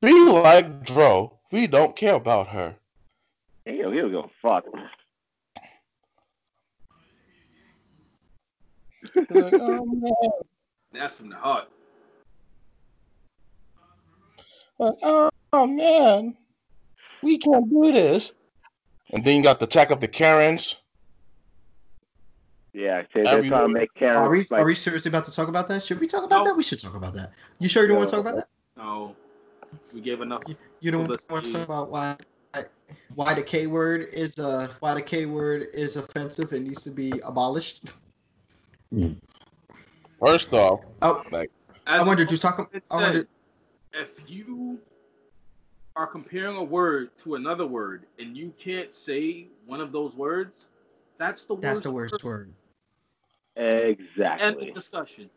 be 0.00 0.12
like 0.12 0.84
Dro. 0.84 1.38
We 1.50 1.66
don't 1.66 1.96
care 1.96 2.14
about 2.14 2.48
her. 2.48 2.76
Hey, 3.64 3.80
yo, 3.80 3.90
here 3.90 4.04
we 4.04 4.12
go. 4.12 4.30
Fuck. 4.40 4.66
Like, 9.30 9.54
oh, 9.54 9.84
man. 9.84 10.12
That's 10.92 11.14
from 11.14 11.30
the 11.30 11.36
heart. 11.36 11.68
Like, 14.78 14.94
oh, 15.02 15.28
oh, 15.52 15.66
man, 15.66 16.36
we 17.22 17.38
can't 17.38 17.68
do 17.68 17.92
this. 17.92 18.32
And 19.12 19.24
then 19.24 19.36
you 19.36 19.42
got 19.42 19.58
the 19.58 19.64
attack 19.66 19.90
of 19.90 20.00
the 20.00 20.08
Karens. 20.08 20.76
Yeah, 22.72 23.02
say 23.12 23.22
they're 23.24 23.38
Every- 23.38 23.48
trying 23.48 23.68
to 23.68 23.72
make 23.72 23.92
Karen 23.94 24.16
Are 24.18 24.30
we 24.30 24.46
like 24.50 24.60
are 24.60 24.64
we 24.64 24.74
seriously 24.74 25.08
about 25.08 25.24
to 25.24 25.34
talk 25.34 25.48
about 25.48 25.66
that? 25.68 25.82
Should 25.82 25.98
we 25.98 26.06
talk 26.06 26.22
about 26.24 26.40
No. 26.40 26.44
that? 26.44 26.56
We 26.56 26.62
should 26.62 26.78
talk 26.78 26.94
about 26.94 27.14
that. 27.14 27.32
You 27.58 27.68
sure 27.68 27.82
you 27.82 27.88
don't 27.88 27.96
want 27.96 28.10
to 28.10 28.16
talk 28.16 28.20
about 28.24 28.36
that? 28.36 28.48
No, 28.76 29.16
we 29.92 30.00
gave 30.00 30.20
enough. 30.20 30.42
You 30.80 30.90
don't 30.92 31.08
Well, 31.08 31.18
want 31.30 31.44
to 31.44 31.52
talk 31.52 31.64
about 31.64 31.90
why 31.90 32.16
why 33.14 33.34
the 33.34 33.42
K 33.42 33.66
word 33.66 34.06
is 34.12 34.38
uh 34.38 34.68
why 34.80 34.94
the 34.94 35.02
K 35.02 35.26
word 35.26 35.68
is 35.74 35.96
offensive 35.96 36.52
and 36.52 36.66
needs 36.66 36.82
to 36.84 36.90
be 36.90 37.18
abolished. 37.24 37.94
Mm. 38.94 39.16
First 40.20 40.52
off, 40.52 40.80
Oh, 41.02 41.22
As 41.32 41.46
I 41.86 42.02
wonder. 42.02 42.24
the 42.24 42.30
Do 42.30 42.36
talk. 42.36 42.70
it 42.72 42.82
I 42.90 42.96
wonder. 42.96 43.28
if 43.92 44.08
you 44.26 44.78
are 45.96 46.06
comparing 46.06 46.56
a 46.56 46.62
word 46.62 47.10
to 47.18 47.34
another 47.34 47.66
word 47.66 48.06
and 48.18 48.36
you 48.36 48.52
can't 48.58 48.94
say 48.94 49.46
one 49.66 49.80
of 49.80 49.92
those 49.92 50.14
words, 50.14 50.70
that's 51.18 51.44
the 51.44 51.56
That's 51.56 51.74
worst 51.76 51.82
the 51.84 51.90
worst 51.90 52.24
word. 52.24 52.52
End 53.56 53.96
exactly. 53.98 54.68
of 54.68 54.74
discussion. 54.74 55.28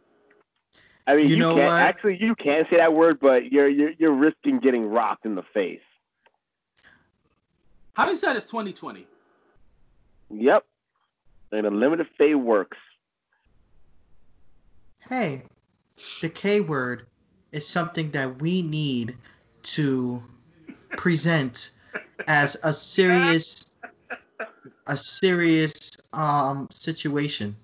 I 1.07 1.15
mean, 1.15 1.27
You 1.27 1.35
you, 1.35 1.41
know 1.41 1.55
can't 1.55 1.71
what? 1.71 1.81
actually 1.81 2.17
you 2.17 2.35
can 2.35 2.65
say 2.69 2.77
that 2.77 2.93
word, 2.93 3.19
but 3.19 3.51
you're 3.51 3.67
you're 3.67 3.93
you're 3.97 4.13
risking 4.13 4.59
getting 4.59 4.87
rocked 4.87 5.25
in 5.25 5.35
the 5.35 5.43
face. 5.43 5.81
How 7.93 8.05
do 8.05 8.11
you 8.11 8.17
say 8.17 8.31
it's 8.33 8.45
2020? 8.45 9.07
Yep. 10.29 10.65
And 11.51 11.65
a 11.65 11.71
limited 11.71 12.07
fate 12.17 12.35
works. 12.35 12.77
Hey, 15.09 15.43
the 16.21 16.29
K 16.29 16.61
word 16.61 17.07
is 17.51 17.67
something 17.67 18.11
that 18.11 18.41
we 18.41 18.61
need 18.61 19.17
to 19.63 20.23
present 20.97 21.71
as 22.27 22.57
a 22.63 22.73
serious 22.73 23.77
a 24.87 24.97
serious 24.97 25.91
um 26.13 26.67
situation 26.71 27.55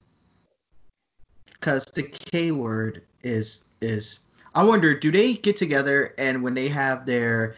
because 1.53 1.85
the 1.85 2.03
K 2.03 2.51
word 2.51 3.03
is 3.23 3.65
is 3.81 4.21
I 4.55 4.63
wonder 4.63 4.97
do 4.97 5.11
they 5.11 5.35
get 5.35 5.57
together 5.57 6.13
and 6.17 6.43
when 6.43 6.53
they 6.53 6.69
have 6.69 7.05
their 7.05 7.55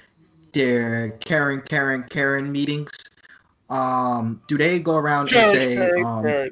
their 0.53 1.11
Karen 1.19 1.61
Karen 1.61 2.03
Karen 2.09 2.51
meetings 2.51 2.91
um 3.69 4.41
do 4.47 4.57
they 4.57 4.79
go 4.79 4.97
around 4.97 5.31
and 5.31 5.45
say 5.45 5.75
Karen, 5.75 6.05
um 6.05 6.21
Karen. 6.23 6.51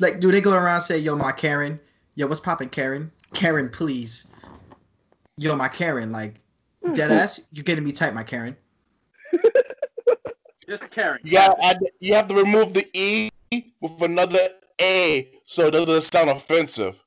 Like 0.00 0.20
do 0.20 0.30
they 0.32 0.40
go 0.40 0.52
around 0.52 0.74
and 0.76 0.82
say 0.82 0.98
yo 0.98 1.16
my 1.16 1.32
Karen? 1.32 1.78
Yo 2.14 2.26
what's 2.26 2.40
poppin' 2.40 2.68
Karen? 2.68 3.10
Karen 3.34 3.68
please. 3.68 4.28
Yo 5.38 5.54
my 5.56 5.68
Karen 5.68 6.12
like 6.12 6.40
dead 6.94 7.10
ass 7.10 7.40
you're 7.52 7.64
getting 7.64 7.84
me 7.84 7.92
tight 7.92 8.14
my 8.14 8.22
Karen. 8.22 8.56
Just 10.68 10.90
Karen. 10.90 11.20
Yeah, 11.24 11.48
got 11.60 11.76
you 12.00 12.14
have 12.14 12.28
to 12.28 12.34
remove 12.34 12.74
the 12.74 12.88
E 12.92 13.28
with 13.80 14.00
another 14.02 14.38
A 14.80 15.32
so 15.44 15.66
it 15.66 15.72
doesn't 15.72 16.02
sound 16.02 16.30
offensive. 16.30 17.02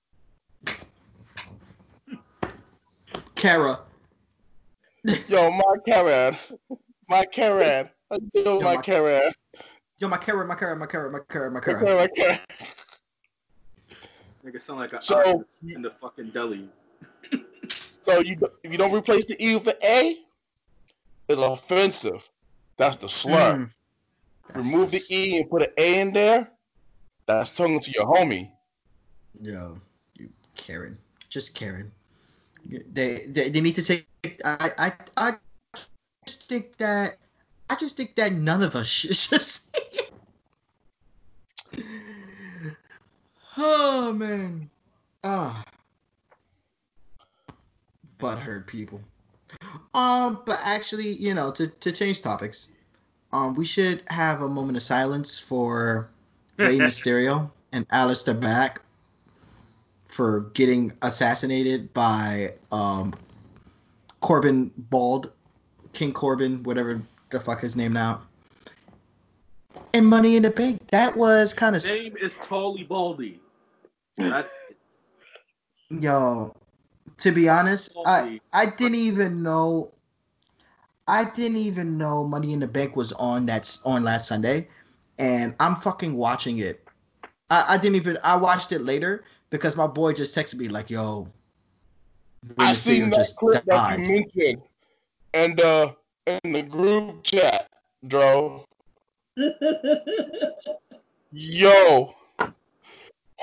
Kara. 3.35 3.79
Yo, 5.27 5.51
my 5.51 5.75
Karen, 5.85 6.37
my 7.09 7.25
Karen, 7.25 7.89
yo, 8.33 8.59
my 8.61 8.75
my- 8.75 8.81
Karen, 8.81 9.31
yo 9.99 10.07
my 10.07 10.17
Karen 10.17 10.47
my 10.47 10.55
Karen 10.55 10.77
my 10.79 10.85
Karen 10.85 11.11
my 11.11 11.19
Karen 11.19 11.53
my 11.53 11.59
my 11.59 11.65
Karen 11.65 11.85
Karen, 11.85 11.97
my 11.97 12.07
Karen. 12.07 12.39
Make 14.43 14.55
it 14.55 14.61
sound 14.61 14.79
like 14.79 14.93
a 14.93 15.01
So- 15.01 15.45
in 15.67 15.81
the 15.81 15.91
fucking 16.01 16.31
deli. 16.31 16.69
So 18.05 18.19
you 18.19 18.37
if 18.63 18.71
you 18.71 18.77
don't 18.77 18.91
replace 18.93 19.25
the 19.25 19.41
E 19.43 19.55
with 19.55 19.67
an 19.67 19.75
A, 19.83 20.17
it's 21.29 21.39
offensive. 21.39 22.29
That's 22.75 22.97
the 22.97 23.07
slur. 23.07 23.53
Mm. 23.55 23.69
That's 24.53 24.71
Remove 24.71 24.91
the 24.91 24.97
s- 24.97 25.11
E 25.11 25.37
and 25.37 25.49
put 25.49 25.61
an 25.61 25.69
A 25.77 25.99
in 26.01 26.11
there. 26.11 26.49
That's 27.27 27.55
talking 27.55 27.79
to 27.79 27.91
your 27.91 28.05
homie. 28.05 28.51
Yo, 29.41 29.79
you 30.15 30.29
Karen, 30.55 30.97
just 31.29 31.55
Karen. 31.55 31.89
They 32.65 33.25
they, 33.27 33.49
they 33.49 33.61
need 33.61 33.75
to 33.75 33.83
take. 33.83 34.05
I 34.43 34.71
I 34.77 34.93
I 35.15 35.31
just 36.25 36.49
think 36.49 36.75
that 36.77 37.17
I 37.73 37.75
just 37.75 37.97
think 37.97 38.13
that 38.17 38.33
none 38.33 38.61
of 38.61 38.75
us 38.75 38.87
should 38.87 39.09
just. 39.09 39.75
say 39.75 39.81
it. 39.93 40.11
oh 43.57 44.13
man, 44.13 44.69
ah, 45.23 45.63
butthurt 48.19 48.67
people. 48.67 49.01
Um, 49.95 50.43
but 50.45 50.59
actually, 50.63 51.13
you 51.13 51.33
know, 51.33 51.49
to, 51.49 51.67
to 51.67 51.91
change 51.91 52.21
topics, 52.21 52.73
um, 53.31 53.55
we 53.55 53.65
should 53.65 54.03
have 54.09 54.43
a 54.43 54.47
moment 54.49 54.77
of 54.77 54.83
silence 54.83 55.39
for 55.39 56.11
Rey 56.59 56.77
Mysterio 56.77 57.49
and 57.71 57.89
Aleister 57.89 58.39
Black 58.39 58.83
for 60.05 60.41
getting 60.53 60.93
assassinated 61.01 61.91
by 61.95 62.53
um 62.71 63.15
Corbin 64.19 64.71
Bald, 64.77 65.31
King 65.93 66.13
Corbin, 66.13 66.61
whatever 66.61 67.01
the 67.33 67.39
fuck 67.39 67.59
his 67.59 67.75
name 67.75 67.91
now. 67.91 68.21
And 69.93 70.07
Money 70.07 70.37
in 70.37 70.43
the 70.43 70.49
Bank. 70.49 70.87
That 70.87 71.15
was 71.17 71.53
kind 71.53 71.75
of 71.75 71.83
Name 71.83 72.15
is 72.21 72.37
Tally 72.41 72.83
Baldy. 72.83 73.41
That's 74.17 74.55
yo. 75.89 76.55
To 77.17 77.31
be 77.31 77.49
honest, 77.49 77.95
I 78.05 78.39
I 78.53 78.67
didn't 78.67 78.95
even 78.95 79.43
know. 79.43 79.91
I 81.07 81.25
didn't 81.35 81.57
even 81.57 81.97
know 81.97 82.23
Money 82.23 82.53
in 82.53 82.59
the 82.59 82.67
Bank 82.67 82.95
was 82.95 83.11
on 83.13 83.45
that 83.47 83.77
on 83.85 84.03
last 84.03 84.27
Sunday, 84.27 84.67
and 85.19 85.53
I'm 85.59 85.75
fucking 85.75 86.15
watching 86.15 86.59
it. 86.59 86.87
I, 87.49 87.65
I 87.69 87.77
didn't 87.77 87.97
even. 87.97 88.17
I 88.23 88.35
watched 88.35 88.71
it 88.71 88.81
later 88.81 89.23
because 89.49 89.75
my 89.75 89.87
boy 89.87 90.13
just 90.13 90.35
texted 90.35 90.55
me 90.55 90.69
like, 90.69 90.89
"Yo, 90.89 91.27
I 92.57 92.71
Mysterio 92.71 92.75
seen 92.75 93.09
that 93.09 93.15
just 93.15 93.35
clip 93.35 93.63
that 93.65 93.99
you 93.99 94.07
mentioned, 94.07 94.61
and 95.33 95.59
uh, 95.61 95.93
in 96.27 96.53
the 96.53 96.61
group 96.61 97.23
chat, 97.23 97.69
Dro. 98.07 98.65
Yo, 101.31 102.13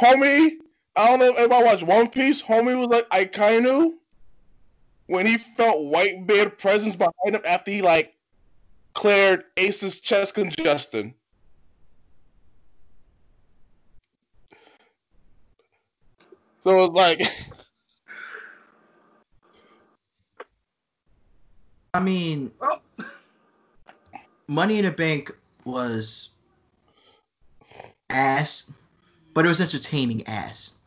homie, 0.00 0.52
I 0.96 1.06
don't 1.08 1.18
know 1.18 1.30
if 1.30 1.38
anybody 1.38 1.64
watched 1.64 1.82
One 1.82 2.08
Piece. 2.08 2.40
Homie 2.40 2.78
was 2.78 2.88
like 2.88 3.08
Akainu 3.10 3.94
when 5.06 5.26
he 5.26 5.36
felt 5.38 5.78
Whitebeard 5.78 6.58
presence 6.58 6.94
behind 6.94 7.34
him 7.34 7.42
after 7.44 7.72
he 7.72 7.82
like 7.82 8.14
cleared 8.94 9.44
Ace's 9.56 9.98
chest 9.98 10.34
congestion. 10.34 11.14
So 16.62 16.70
it 16.70 16.76
was 16.76 16.90
like, 16.90 17.20
I 21.94 22.00
mean, 22.00 22.50
Oh. 22.60 22.78
Money 24.46 24.78
in 24.78 24.84
the 24.84 24.90
Bank 24.90 25.30
was 25.64 26.36
ass, 28.10 28.72
but 29.34 29.44
it 29.44 29.48
was 29.48 29.60
entertaining 29.60 30.26
ass. 30.26 30.82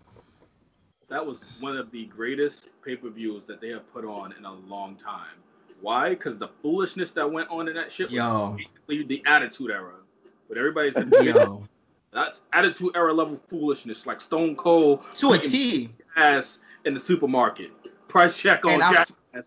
that 1.10 1.26
was 1.26 1.46
one 1.60 1.78
of 1.78 1.92
the 1.92 2.06
greatest 2.06 2.70
pay 2.84 2.96
per 2.96 3.10
views 3.10 3.46
that 3.46 3.62
they 3.62 3.70
have 3.70 3.92
put 3.94 4.04
on 4.04 4.34
in 4.38 4.46
a 4.46 4.54
long 4.54 4.96
time. 4.96 5.36
Why? 5.80 6.10
Because 6.10 6.38
the 6.38 6.50
foolishness 6.62 7.12
that 7.12 7.30
went 7.32 7.50
on 7.50 7.68
in 7.68 7.76
that 7.76 7.92
shit 7.92 8.08
was 8.08 8.16
Yo. 8.16 8.56
basically 8.58 9.04
the 9.04 9.24
Attitude 9.28 9.70
Era. 9.70 9.94
But 10.50 10.58
everybody's 10.58 10.94
been 10.94 11.12
Yo, 11.24 11.64
that's 12.12 12.42
Attitude 12.54 12.92
Era 12.96 13.14
level 13.14 13.40
foolishness, 13.50 14.06
like 14.06 14.20
Stone 14.22 14.56
Cold 14.56 15.04
to 15.16 15.34
a 15.34 15.38
T, 15.38 15.90
ass 16.16 16.60
in 16.86 16.94
the 16.94 17.00
supermarket. 17.00 17.72
Price 18.08 18.36
check 18.38 18.66
on 18.66 18.82
And 19.34 19.46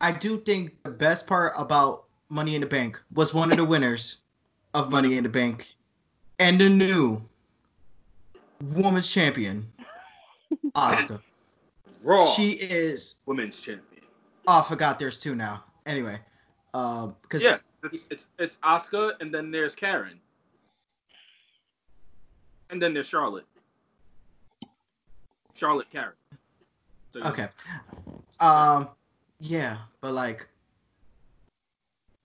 I- 0.00 0.10
Jack 0.12 0.16
ass. 0.16 0.16
I 0.16 0.18
do 0.18 0.38
think 0.38 0.82
the 0.82 0.90
best 0.90 1.26
part 1.26 1.52
about 1.56 2.04
Money 2.28 2.54
in 2.54 2.60
the 2.60 2.66
Bank 2.66 3.00
was 3.14 3.34
one 3.34 3.50
of 3.50 3.56
the 3.56 3.64
winners 3.64 4.22
of 4.74 4.90
Money 4.90 5.16
in 5.16 5.22
the 5.24 5.28
Bank 5.28 5.74
and 6.38 6.60
the 6.60 6.68
new 6.68 7.22
women's 8.62 9.12
champion, 9.12 9.70
Asuka. 10.74 11.20
Raw 12.02 12.26
She 12.26 12.52
is. 12.52 13.16
women's 13.26 13.60
champion. 13.60 13.84
Oh, 14.46 14.60
I 14.60 14.68
forgot 14.68 14.98
there's 14.98 15.18
two 15.18 15.34
now. 15.34 15.64
Anyway, 15.86 16.18
because 16.72 17.42
Yeah, 17.42 17.58
it's 17.84 18.06
it's 18.10 18.26
it's 18.38 18.58
Oscar, 18.62 19.14
and 19.20 19.34
then 19.34 19.50
there's 19.50 19.74
Karen, 19.74 20.18
and 22.70 22.80
then 22.80 22.94
there's 22.94 23.08
Charlotte. 23.08 23.46
Charlotte 25.54 25.90
Karen. 25.90 26.14
So, 27.12 27.20
Okay. 27.22 27.48
Um, 28.38 28.88
yeah, 29.40 29.78
but 30.00 30.12
like, 30.12 30.46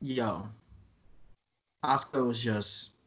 yo, 0.02 0.50
Asuka 1.84 2.28
was 2.28 2.44
just 2.44 2.98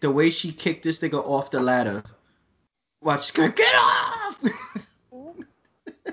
the 0.00 0.10
way 0.10 0.30
she 0.30 0.52
kicked 0.52 0.84
this 0.84 1.00
nigga 1.00 1.24
off 1.24 1.50
the 1.50 1.60
ladder. 1.60 2.02
Watch, 3.00 3.32
get 3.34 3.60
off! 3.60 4.40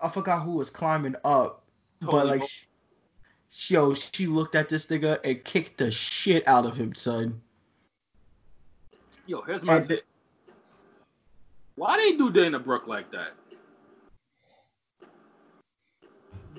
I 0.00 0.08
forgot 0.10 0.42
who 0.42 0.52
was 0.52 0.70
climbing 0.70 1.16
up, 1.24 1.64
but 2.00 2.26
like, 2.26 2.40
wrong. 2.40 2.48
sh- 2.48 3.70
yo, 3.70 3.94
she 3.94 4.26
looked 4.26 4.54
at 4.54 4.68
this 4.68 4.86
nigga 4.88 5.18
and 5.24 5.42
kicked 5.44 5.78
the 5.78 5.90
shit 5.90 6.46
out 6.46 6.66
of 6.66 6.76
him, 6.76 6.94
son. 6.94 7.40
Yo, 9.26 9.40
here's 9.40 9.64
my 9.64 9.80
thing. 9.80 9.98
Why 11.76 11.96
they 11.96 12.16
do 12.16 12.30
Dana 12.30 12.58
Brooke 12.58 12.86
like 12.86 13.10
that? 13.10 13.32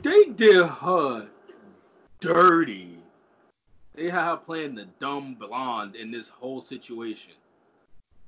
They 0.01 0.25
did 0.25 0.65
her 0.65 1.27
dirty. 2.19 2.99
They 3.95 4.09
had 4.09 4.25
her 4.25 4.37
playing 4.37 4.75
the 4.75 4.85
dumb 4.99 5.35
blonde 5.35 5.95
in 5.95 6.11
this 6.11 6.29
whole 6.29 6.61
situation. 6.61 7.33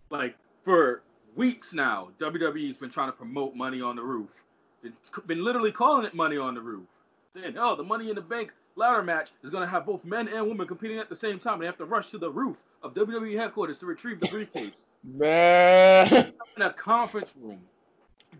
Like 0.09 0.35
for 0.63 1.03
weeks 1.35 1.73
now, 1.73 2.09
WWE's 2.19 2.77
been 2.77 2.89
trying 2.89 3.09
to 3.09 3.15
promote 3.15 3.55
Money 3.55 3.81
on 3.81 3.95
the 3.95 4.01
Roof. 4.01 4.43
It's 4.83 4.95
been 5.27 5.43
literally 5.43 5.71
calling 5.71 6.05
it 6.05 6.15
Money 6.15 6.37
on 6.37 6.55
the 6.55 6.61
Roof, 6.61 6.87
saying, 7.35 7.55
"Oh, 7.57 7.75
the 7.75 7.83
Money 7.83 8.09
in 8.09 8.15
the 8.15 8.21
Bank 8.21 8.51
ladder 8.75 9.03
match 9.03 9.31
is 9.43 9.51
going 9.51 9.61
to 9.61 9.69
have 9.69 9.85
both 9.85 10.03
men 10.03 10.27
and 10.27 10.47
women 10.47 10.65
competing 10.65 10.97
at 10.97 11.09
the 11.09 11.15
same 11.15 11.37
time. 11.37 11.59
They 11.59 11.67
have 11.67 11.77
to 11.77 11.85
rush 11.85 12.09
to 12.11 12.17
the 12.17 12.31
roof 12.31 12.57
of 12.81 12.95
WWE 12.95 13.37
headquarters 13.37 13.77
to 13.79 13.85
retrieve 13.85 14.19
the 14.19 14.27
briefcase." 14.29 14.87
man, 15.03 16.33
in 16.55 16.61
a 16.63 16.73
conference 16.73 17.31
room. 17.39 17.61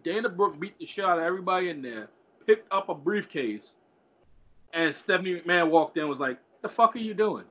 Dana 0.03 0.29
Brooke 0.29 0.59
beat 0.59 0.79
the 0.79 0.85
shit 0.85 1.05
out 1.05 1.19
of 1.19 1.25
everybody 1.25 1.69
in 1.69 1.81
there, 1.81 2.09
picked 2.49 2.73
up 2.73 2.89
a 2.89 2.95
briefcase, 2.95 3.75
and 4.73 4.93
Stephanie 4.93 5.39
McMahon 5.39 5.69
walked 5.69 5.97
in 5.97 6.01
and 6.01 6.09
was 6.09 6.19
like, 6.19 6.39
The 6.63 6.69
fuck 6.69 6.95
are 6.95 6.99
you 6.99 7.13
doing? 7.13 7.45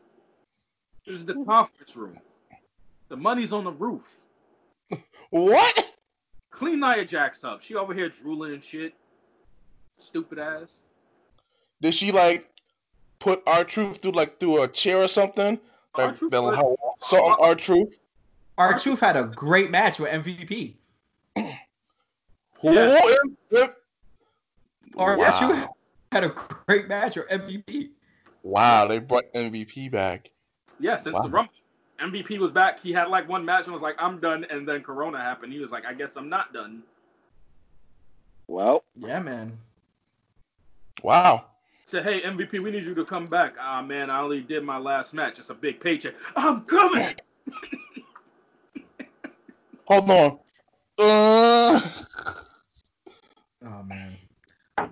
This 1.07 1.17
is 1.17 1.25
the 1.25 1.35
hmm. 1.35 1.45
conference 1.45 1.95
room. 1.95 2.19
The 3.09 3.17
money's 3.17 3.53
on 3.53 3.63
the 3.63 3.71
roof. 3.71 4.19
what? 5.31 5.95
Clean 6.51 6.81
Nia 6.81 7.05
Jax 7.05 7.45
up. 7.45 7.63
She 7.63 7.77
over 7.77 7.95
here 7.95 8.09
drooling 8.09 8.55
and 8.55 8.65
shit. 8.65 8.93
Stupid 9.99 10.41
ass. 10.41 10.83
Did 11.81 11.95
she 11.95 12.11
like 12.11 12.51
put 13.21 13.41
R-Truth 13.47 13.99
through 13.99 14.13
like 14.13 14.41
through 14.41 14.63
a 14.63 14.69
chair 14.69 14.99
or 14.99 15.09
something? 15.09 15.61
Like, 15.97 16.09
R-Truth 16.09 16.33
that- 16.33 16.43
how- 16.57 16.77
so 17.01 17.37
R-Truth. 17.41 18.01
Our 18.59 18.77
Truth 18.77 18.99
had 18.99 19.17
a 19.17 19.23
great 19.25 19.71
match 19.71 20.01
with 20.01 20.11
MVP. 20.11 20.75
Who? 21.37 22.73
Yeah. 22.73 23.69
Our 24.99 25.17
Wow. 25.17 25.75
Had 26.13 26.25
a 26.25 26.31
great 26.67 26.89
match 26.89 27.17
or 27.17 27.25
MVP. 27.25 27.91
Wow, 28.43 28.87
they 28.87 28.99
brought 28.99 29.25
MVP 29.35 29.91
back. 29.91 30.31
Yeah, 30.81 30.97
since 30.97 31.15
Wow. 31.17 31.23
the 31.23 31.29
Rumble. 31.29 31.53
MVP 32.01 32.39
was 32.39 32.51
back. 32.51 32.81
He 32.81 32.93
had 32.93 33.09
like 33.09 33.29
one 33.29 33.45
match 33.45 33.65
and 33.65 33.73
was 33.73 33.83
like, 33.83 33.97
I'm 33.99 34.21
done. 34.21 34.45
And 34.51 34.67
then 34.67 34.83
Corona 34.83 35.19
happened. 35.19 35.53
He 35.53 35.59
was 35.59 35.71
like, 35.71 35.85
I 35.85 35.93
guess 35.93 36.17
I'm 36.17 36.29
not 36.29 36.53
done. 36.53 36.83
Well, 38.47 38.85
Yeah, 38.95 39.21
man. 39.21 39.59
Wow. 41.03 41.47
Said, 41.85 42.05
hey, 42.05 42.21
MVP, 42.23 42.61
we 42.63 42.71
need 42.71 42.85
you 42.85 42.95
to 42.95 43.05
come 43.05 43.27
back. 43.27 43.55
Ah, 43.61 43.81
man, 43.83 44.11
I 44.11 44.21
only 44.21 44.41
did 44.41 44.63
my 44.63 44.79
last 44.79 45.15
match. 45.15 45.39
It's 45.39 45.51
a 45.51 45.55
big 45.55 45.81
paycheck. 45.81 46.15
I'm 46.37 46.63
coming. 46.63 47.07
Hold 49.87 50.11
on. 50.11 50.39
Uh, 50.99 51.81
Oh 53.67 53.83
man. 53.85 54.18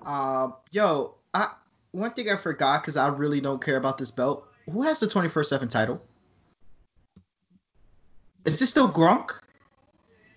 Um, 0.06 0.54
yo, 0.70 1.16
I 1.34 1.48
one 1.90 2.12
thing 2.12 2.30
I 2.30 2.36
forgot 2.36 2.82
because 2.82 2.96
I 2.96 3.08
really 3.08 3.40
don't 3.40 3.62
care 3.62 3.76
about 3.76 3.98
this 3.98 4.10
belt. 4.10 4.48
Who 4.70 4.82
has 4.82 5.00
the 5.00 5.06
twenty 5.06 5.28
four 5.28 5.44
seven 5.44 5.68
title? 5.68 6.00
Is 8.44 8.58
this 8.60 8.70
still 8.70 8.88
Gronk? 8.88 9.30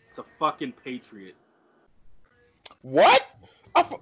It's 0.10 0.18
a 0.20 0.26
fucking 0.40 0.74
patriot. 0.84 1.36
what? 2.82 3.24
I 3.76 3.82
f- 3.82 3.94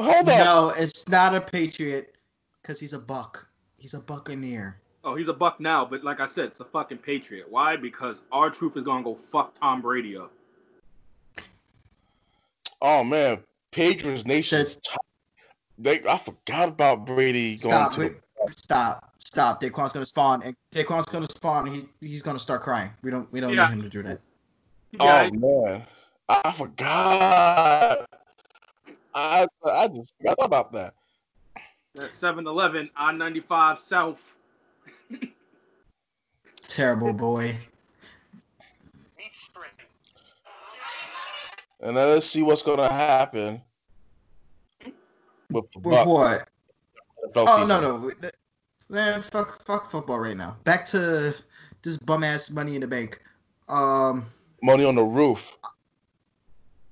hold 0.00 0.28
on. 0.30 0.38
No, 0.38 0.72
it's 0.76 1.06
not 1.08 1.34
a 1.34 1.40
Patriot 1.42 2.14
because 2.62 2.80
he's 2.80 2.94
a 2.94 2.98
Buck. 2.98 3.46
He's 3.76 3.92
a 3.92 4.00
Buccaneer. 4.00 4.80
Oh, 5.04 5.14
he's 5.14 5.28
a 5.28 5.32
buck 5.32 5.60
now, 5.60 5.84
but 5.84 6.04
like 6.04 6.20
I 6.20 6.26
said, 6.26 6.46
it's 6.46 6.60
a 6.60 6.64
fucking 6.64 6.98
patriot. 6.98 7.46
Why? 7.50 7.74
Because 7.76 8.20
R-Truth 8.32 8.76
is 8.76 8.84
gonna 8.84 9.02
go 9.02 9.14
fuck 9.14 9.58
Tom 9.58 9.80
Brady 9.80 10.16
up. 10.16 10.30
Oh 12.82 13.04
man, 13.04 13.42
Patriots 13.72 14.26
Nation's 14.26 14.76
top. 14.76 15.04
They 15.82 16.02
I 16.06 16.18
forgot 16.18 16.68
about 16.68 17.06
Brady 17.06 17.56
going 17.56 17.74
Stop! 17.74 17.94
to. 17.94 18.00
wait, 18.00 18.16
stop! 18.50 19.14
Stop! 19.18 19.62
Daquan's 19.62 19.94
gonna 19.94 20.04
spawn, 20.04 20.42
and 20.42 20.54
Daquan's 20.72 21.06
gonna 21.06 21.26
spawn. 21.30 21.66
And 21.66 21.74
he's 21.74 21.86
he's 22.00 22.22
gonna 22.22 22.38
start 22.38 22.60
crying. 22.60 22.90
We 23.02 23.10
don't 23.10 23.32
we 23.32 23.40
don't 23.40 23.54
Yeah. 23.54 23.68
need 23.68 23.72
him 23.72 23.82
to 23.82 23.88
do 23.88 24.02
that. 24.02 24.20
Oh 25.00 25.30
man, 25.30 25.86
I 26.28 26.52
forgot. 26.52 28.06
I 29.14 29.46
I 29.64 29.88
just 29.88 30.12
forgot 30.18 30.36
about 30.40 30.72
that. 30.72 30.94
That 31.94 32.10
7-Eleven 32.10 32.90
on 32.96 33.18
95 33.18 33.80
South. 33.80 34.34
Terrible 36.62 37.12
boy. 37.12 37.56
And 41.80 41.96
then 41.96 42.08
let's 42.10 42.26
see 42.26 42.42
what's 42.42 42.62
gonna 42.62 42.92
happen 42.92 43.62
with 45.50 45.64
With 45.76 46.06
what? 46.06 46.48
Oh 47.36 47.46
season. 47.58 47.68
no 47.68 47.80
no. 47.80 48.30
Man, 48.88 49.20
fuck 49.22 49.62
fuck 49.64 49.90
football 49.90 50.18
right 50.18 50.36
now. 50.36 50.56
Back 50.64 50.84
to 50.86 51.34
this 51.82 51.96
bum 51.98 52.24
ass 52.24 52.50
money 52.50 52.74
in 52.74 52.80
the 52.80 52.86
bank. 52.88 53.20
Um 53.68 54.26
Money 54.62 54.84
on 54.84 54.94
the 54.94 55.02
roof. 55.02 55.56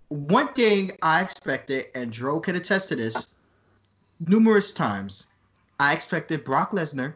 one 0.09 0.48
thing 0.55 0.93
I 1.02 1.20
expected, 1.22 1.86
and 1.94 2.10
Dro 2.10 2.40
can 2.40 2.56
attest 2.56 2.89
to 2.89 2.97
this, 2.97 3.36
numerous 4.26 4.72
times. 4.72 5.26
I 5.80 5.93
expected 5.93 6.44
Brock 6.44 6.70
Lesnar 6.72 7.14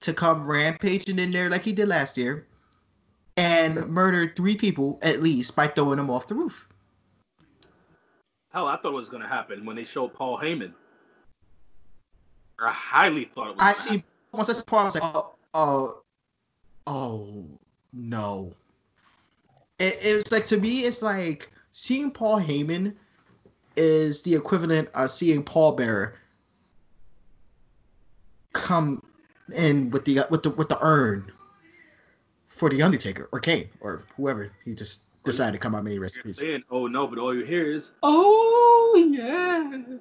to 0.00 0.12
come 0.12 0.46
rampaging 0.46 1.18
in 1.18 1.30
there 1.32 1.48
like 1.48 1.62
he 1.62 1.72
did 1.72 1.88
last 1.88 2.18
year 2.18 2.46
and 3.38 3.86
murder 3.88 4.32
three 4.36 4.56
people 4.56 4.98
at 5.02 5.22
least 5.22 5.56
by 5.56 5.66
throwing 5.66 5.96
them 5.96 6.10
off 6.10 6.26
the 6.26 6.34
roof. 6.34 6.68
Hell, 8.52 8.68
I 8.68 8.76
thought 8.76 8.90
it 8.92 8.94
was 8.94 9.08
going 9.08 9.22
to 9.22 9.28
happen 9.28 9.64
when 9.64 9.74
they 9.74 9.84
showed 9.84 10.12
Paul 10.14 10.38
Heyman. 10.38 10.74
I 12.60 12.70
highly 12.70 13.30
thought 13.34 13.50
it 13.50 13.56
was. 13.56 13.60
I 13.60 13.72
see 13.72 14.04
once 14.32 14.48
that's 14.48 14.62
part, 14.62 14.82
I 14.82 14.84
was 14.86 14.94
like, 14.94 15.02
oh, 15.04 15.34
oh, 15.54 16.02
oh 16.86 17.44
no. 17.92 18.52
It, 19.78 19.98
it 20.02 20.16
was 20.16 20.32
like 20.32 20.46
to 20.46 20.58
me, 20.58 20.84
it's 20.84 21.02
like 21.02 21.50
seeing 21.72 22.10
Paul 22.10 22.40
Heyman 22.40 22.94
is 23.76 24.22
the 24.22 24.34
equivalent 24.34 24.88
of 24.94 25.10
seeing 25.10 25.42
Paul 25.42 25.72
Bearer 25.72 26.18
come 28.52 29.02
in 29.54 29.90
with 29.90 30.04
the 30.04 30.24
with 30.30 30.42
the 30.42 30.50
with 30.50 30.68
the 30.68 30.78
urn 30.80 31.30
for 32.48 32.70
the 32.70 32.82
Undertaker 32.82 33.28
or 33.32 33.40
Kane 33.40 33.68
or 33.80 34.04
whoever 34.16 34.52
he 34.64 34.74
just 34.74 35.02
decided 35.24 35.52
to 35.54 35.58
come 35.58 35.74
out 35.74 35.84
You're 35.86 36.02
recipes. 36.02 36.38
saying, 36.38 36.62
oh 36.70 36.86
no, 36.86 37.06
but 37.06 37.18
all 37.18 37.34
you 37.34 37.44
hear 37.44 37.72
is, 37.72 37.90
oh 38.02 39.08
yes. 39.10 39.98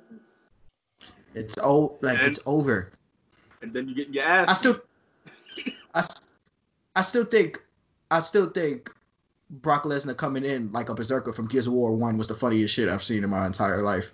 It's 1.35 1.55
oh 1.61 1.97
like 2.01 2.19
And- 2.19 2.27
it's 2.27 2.39
over. 2.45 2.91
And 3.61 3.71
then 3.71 3.87
you 3.87 3.95
get 3.95 4.09
your 4.09 4.25
ass. 4.25 4.49
I 4.49 4.53
still, 4.53 4.81
I, 5.93 6.05
I 6.97 7.01
still 7.01 7.23
think, 7.23 7.63
I 8.11 8.19
still 8.19 8.47
think 8.49 8.91
Brock 9.49 9.83
Lesnar 9.83 10.17
coming 10.17 10.43
in 10.43 10.69
like 10.73 10.89
a 10.89 10.93
berserker 10.93 11.31
from 11.31 11.47
Gears 11.47 11.67
of 11.67 11.73
War 11.73 11.93
One 11.93 12.17
was 12.17 12.27
the 12.27 12.33
funniest 12.35 12.73
shit 12.73 12.89
I've 12.89 13.03
seen 13.03 13.23
in 13.23 13.29
my 13.29 13.45
entire 13.45 13.81
life. 13.81 14.11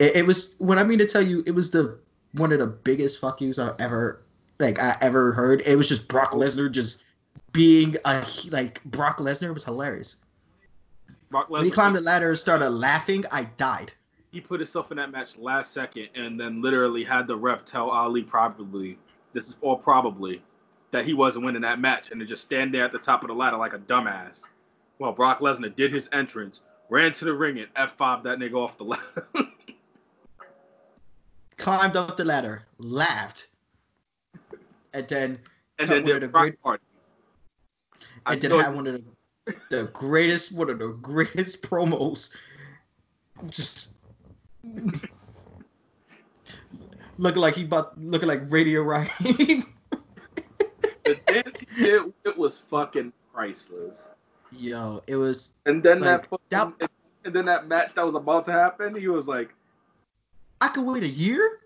It, 0.00 0.16
it 0.16 0.26
was 0.26 0.56
when 0.58 0.78
I 0.78 0.84
mean 0.84 0.98
to 0.98 1.06
tell 1.06 1.22
you, 1.22 1.44
it 1.46 1.52
was 1.52 1.70
the 1.70 1.98
one 2.32 2.50
of 2.50 2.58
the 2.58 2.66
biggest 2.66 3.20
fuck 3.20 3.40
yous 3.40 3.58
I've 3.60 3.80
ever 3.80 4.22
like 4.58 4.80
I 4.80 4.96
ever 5.00 5.32
heard. 5.32 5.62
It 5.64 5.76
was 5.76 5.88
just 5.88 6.08
Brock 6.08 6.32
Lesnar 6.32 6.70
just 6.70 7.04
being 7.52 7.96
a 8.04 8.24
like 8.50 8.82
Brock 8.84 9.18
Lesnar 9.18 9.54
was 9.54 9.64
hilarious. 9.64 10.16
Brock 11.30 11.48
Lesnar. 11.48 11.50
When 11.50 11.64
he 11.64 11.70
climbed 11.70 11.96
the 11.96 12.00
ladder 12.00 12.30
and 12.30 12.38
started 12.38 12.70
laughing, 12.70 13.24
I 13.30 13.44
died. 13.56 13.92
He 14.34 14.40
put 14.40 14.58
himself 14.58 14.90
in 14.90 14.96
that 14.96 15.12
match 15.12 15.38
last 15.38 15.72
second 15.72 16.08
and 16.16 16.38
then 16.40 16.60
literally 16.60 17.04
had 17.04 17.28
the 17.28 17.36
ref 17.36 17.64
tell 17.64 17.88
Ali 17.88 18.20
probably, 18.24 18.98
this 19.32 19.46
is 19.46 19.56
all 19.60 19.76
probably, 19.76 20.42
that 20.90 21.04
he 21.04 21.14
wasn't 21.14 21.44
winning 21.44 21.62
that 21.62 21.78
match 21.78 22.10
and 22.10 22.18
to 22.18 22.26
just 22.26 22.42
stand 22.42 22.74
there 22.74 22.84
at 22.84 22.90
the 22.90 22.98
top 22.98 23.22
of 23.22 23.28
the 23.28 23.34
ladder 23.34 23.56
like 23.56 23.74
a 23.74 23.78
dumbass. 23.78 24.48
Well, 24.98 25.12
Brock 25.12 25.38
Lesnar 25.38 25.72
did 25.76 25.92
his 25.92 26.08
entrance, 26.12 26.62
ran 26.90 27.12
to 27.12 27.24
the 27.24 27.32
ring 27.32 27.60
and 27.60 27.72
F5 27.74 28.24
that 28.24 28.40
nigga 28.40 28.54
off 28.54 28.76
the 28.76 28.82
ladder. 28.82 29.24
Climbed 31.56 31.96
up 31.96 32.16
the 32.16 32.24
ladder, 32.24 32.64
laughed, 32.78 33.46
and 34.92 35.06
then 35.06 35.38
and 35.78 35.88
then 35.88 36.02
did 36.02 36.22
the 36.22 36.26
a 36.26 36.28
great- 36.28 36.60
party. 36.60 36.82
I 38.26 38.32
and 38.32 38.42
then 38.42 38.50
had 38.58 38.74
one 38.74 38.88
of 38.88 38.94
the 38.94 39.54
the 39.70 39.84
greatest 39.92 40.50
one 40.52 40.70
of 40.70 40.80
the 40.80 40.88
greatest 40.94 41.62
promos. 41.62 42.34
Just 43.48 43.93
looking 47.18 47.40
like 47.42 47.54
he 47.54 47.64
bought, 47.64 47.98
looking 48.00 48.28
like 48.28 48.42
Radio 48.50 48.82
Raheem. 48.82 49.64
the 51.04 51.16
dance 51.26 51.60
he 51.60 51.84
did 51.84 52.02
it 52.24 52.36
was 52.36 52.58
fucking 52.70 53.12
priceless. 53.32 54.10
Yo, 54.52 55.00
it 55.06 55.16
was 55.16 55.54
And 55.66 55.82
then 55.82 56.00
Like, 56.00 56.28
that, 56.50 56.78
that- 56.78 56.90
and 57.24 57.34
then 57.34 57.46
that 57.46 57.66
match 57.68 57.94
that 57.94 58.04
was 58.04 58.14
about 58.14 58.44
to 58.44 58.52
happen, 58.52 58.94
he 58.94 59.08
was 59.08 59.26
like, 59.26 59.54
I 60.60 60.68
could 60.68 60.84
wait 60.84 61.02
a 61.02 61.08
year? 61.08 61.60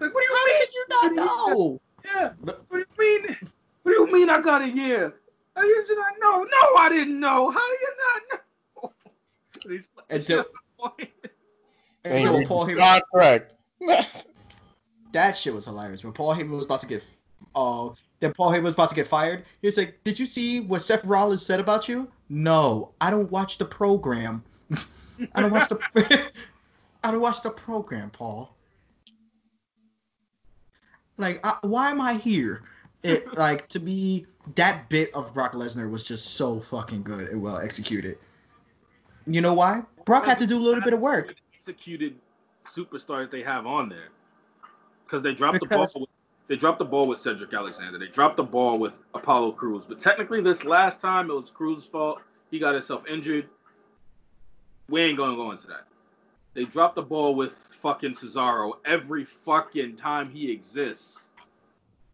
like 0.00 0.12
what 0.12 0.20
do 0.20 0.26
you 0.26 0.36
How 0.36 0.44
mean? 0.46 0.60
did 0.60 0.74
you 0.74 0.86
not 0.88 1.14
know? 1.14 1.80
Yeah. 2.04 2.32
But- 2.42 2.62
What 2.68 2.78
do 2.98 3.04
you 3.04 3.20
mean? 3.22 3.36
What 3.82 3.92
do 3.92 3.98
you 4.00 4.12
mean 4.12 4.28
I 4.30 4.40
got 4.40 4.62
a 4.62 4.68
year? 4.68 5.14
How 5.54 5.62
you 5.62 5.84
did 5.86 5.96
not 5.96 6.12
know? 6.20 6.42
No, 6.44 6.74
I 6.76 6.88
didn't 6.90 7.18
know. 7.20 7.50
How 7.50 7.66
do 7.66 7.76
you 7.80 7.92
not 7.98 8.22
know? 8.30 8.92
And 9.64 9.72
he's 9.72 9.88
like, 9.96 10.06
And 10.10 10.22
"Shut 10.26 10.48
the- 10.78 10.84
up, 10.84 10.96
boy." 10.98 11.08
And 12.06 12.40
you 12.40 12.46
Paul 12.46 12.66
Heyman, 12.66 13.00
contract. 13.12 13.52
that 15.12 15.36
shit 15.36 15.54
was 15.54 15.64
hilarious. 15.64 16.04
When 16.04 16.12
Paul 16.12 16.34
Heyman 16.34 16.50
was 16.50 16.64
about 16.64 16.80
to 16.80 16.86
get 16.86 17.04
uh 17.54 17.90
then 18.20 18.32
Paul 18.32 18.50
Heyman 18.50 18.62
was 18.62 18.74
about 18.74 18.88
to 18.88 18.94
get 18.94 19.06
fired. 19.06 19.44
He's 19.62 19.76
like, 19.76 19.98
Did 20.04 20.18
you 20.18 20.26
see 20.26 20.60
what 20.60 20.82
Seth 20.82 21.04
Rollins 21.04 21.44
said 21.44 21.60
about 21.60 21.88
you? 21.88 22.08
No, 22.28 22.92
I 23.00 23.10
don't 23.10 23.30
watch 23.30 23.58
the 23.58 23.64
program. 23.64 24.42
I 25.34 25.40
don't 25.40 25.52
watch 25.52 25.68
the 25.68 25.78
I 27.04 27.10
don't 27.10 27.20
watch 27.20 27.42
the 27.42 27.50
program, 27.50 28.10
Paul. 28.10 28.56
Like, 31.18 31.44
I, 31.44 31.56
why 31.62 31.90
am 31.90 32.00
I 32.00 32.14
here? 32.14 32.64
It 33.02 33.36
like 33.36 33.68
to 33.68 33.78
be 33.78 34.26
that 34.56 34.88
bit 34.88 35.14
of 35.14 35.32
Brock 35.32 35.52
Lesnar 35.52 35.90
was 35.90 36.04
just 36.04 36.34
so 36.34 36.60
fucking 36.60 37.02
good 37.02 37.28
and 37.28 37.40
well 37.40 37.58
executed. 37.58 38.18
You 39.26 39.40
know 39.40 39.54
why? 39.54 39.82
Brock 40.04 40.26
had 40.26 40.38
to 40.38 40.46
do 40.46 40.58
a 40.58 40.62
little 40.62 40.82
bit 40.82 40.92
of 40.92 41.00
work. 41.00 41.34
Executed 41.68 42.14
superstar 42.64 43.22
that 43.22 43.30
they 43.32 43.42
have 43.42 43.66
on 43.66 43.88
there 43.88 44.10
because 45.04 45.20
they 45.20 45.34
dropped 45.34 45.58
Because- 45.58 45.94
the 45.94 45.98
ball. 45.98 46.02
With, 46.02 46.10
they 46.46 46.54
dropped 46.54 46.78
the 46.78 46.84
ball 46.84 47.08
with 47.08 47.18
Cedric 47.18 47.52
Alexander. 47.52 47.98
They 47.98 48.06
dropped 48.06 48.36
the 48.36 48.44
ball 48.44 48.78
with 48.78 48.96
Apollo 49.14 49.52
Crews. 49.52 49.84
But 49.84 49.98
technically, 49.98 50.40
this 50.40 50.62
last 50.62 51.00
time 51.00 51.28
it 51.28 51.34
was 51.34 51.50
Crews's 51.50 51.88
fault. 51.88 52.22
He 52.52 52.60
got 52.60 52.74
himself 52.74 53.04
injured. 53.08 53.48
We 54.88 55.00
ain't 55.00 55.18
gonna 55.18 55.34
go 55.34 55.50
into 55.50 55.66
that. 55.66 55.88
They 56.54 56.66
dropped 56.66 56.94
the 56.94 57.02
ball 57.02 57.34
with 57.34 57.54
fucking 57.56 58.12
Cesaro 58.12 58.74
every 58.84 59.24
fucking 59.24 59.96
time 59.96 60.30
he 60.30 60.52
exists. 60.52 61.32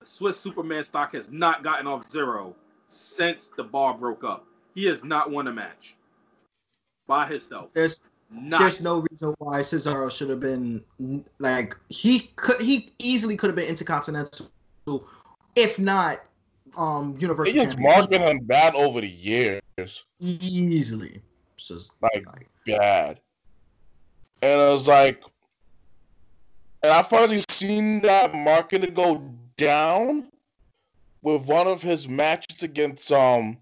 Swiss 0.03 0.41
Superman 0.41 0.83
stock 0.83 1.12
has 1.12 1.31
not 1.31 1.62
gotten 1.62 1.87
off 1.87 2.11
zero 2.11 2.57
since 2.89 3.51
the 3.55 3.65
bar 3.65 3.93
broke 3.93 4.24
up. 4.24 4.47
He 4.74 4.87
has 4.87 5.05
not 5.05 5.31
won 5.31 5.47
a 5.49 5.53
match 5.53 5.95
by 7.07 7.27
himself. 7.27 7.70
There's 7.74 8.01
Not. 8.35 8.61
There's 8.61 8.81
no 8.81 9.05
reason 9.11 9.35
why 9.39 9.61
Cesaro 9.61 10.11
should 10.11 10.31
have 10.31 10.41
been 10.41 10.83
like 11.39 11.77
he 11.89 12.31
could 12.37 12.61
he 12.61 12.91
easily 12.99 13.37
could 13.37 13.49
have 13.49 13.57
been 13.57 13.69
intercontinental, 13.69 14.49
if 15.55 15.79
not 15.79 16.25
um 16.77 17.15
They 17.15 17.21
universal 17.21 17.55
just 17.55 17.67
champion. 17.67 17.83
marketed 17.83 18.21
him 18.23 18.39
bad 18.41 18.75
over 18.75 19.01
the 19.01 19.09
years. 19.09 20.05
easily. 20.19 21.21
So 21.57 21.75
it's 21.75 21.91
Like, 22.01 22.25
like, 22.27 22.49
bad. 22.67 23.21
And 24.41 24.61
I 24.61 24.71
was 24.71 24.89
like, 24.89 25.23
and 26.83 26.93
I've 26.93 27.09
finally 27.09 27.45
seen 27.51 28.01
that 28.01 28.35
market 28.35 28.95
go 28.95 29.23
down 29.57 30.29
with 31.23 31.43
one 31.43 31.67
of 31.67 31.83
his 31.83 32.09
matches 32.09 32.63
against 32.63 33.13
um 33.13 33.59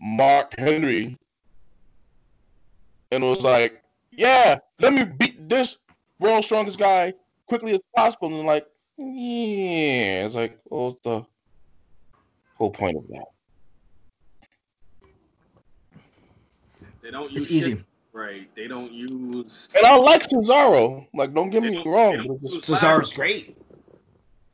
Mark 0.00 0.58
Henry. 0.58 1.16
And 3.12 3.24
it 3.24 3.26
was 3.26 3.42
like, 3.42 3.79
yeah, 4.12 4.58
let 4.80 4.92
me 4.92 5.04
beat 5.04 5.48
this 5.48 5.78
world's 6.18 6.46
strongest 6.46 6.78
guy 6.78 7.12
quickly 7.46 7.72
as 7.72 7.80
possible. 7.96 8.28
And 8.28 8.46
like, 8.46 8.66
yeah, 8.98 10.24
it's 10.26 10.34
like, 10.34 10.58
what's 10.64 11.00
the 11.02 11.24
whole 12.56 12.70
point 12.70 12.96
of 12.96 13.06
that? 13.08 13.24
They 17.02 17.10
don't 17.10 17.30
use 17.30 17.42
it's 17.44 17.50
easy. 17.52 17.70
shit 17.72 17.84
right. 18.12 18.48
They 18.56 18.66
don't 18.68 18.92
use. 18.92 19.68
And 19.76 19.86
I 19.86 19.96
like 19.96 20.22
Cesaro. 20.28 21.06
Like, 21.14 21.32
don't 21.32 21.50
get 21.50 21.62
They 21.62 21.70
me 21.70 21.76
don't- 21.76 21.88
wrong. 21.88 22.12
they 22.12 22.16
but 22.18 22.26
don't 22.26 22.38
it's 22.42 22.52
just- 22.52 22.68
use 22.68 22.80
Cesaro's 22.80 23.12
great. 23.12 23.56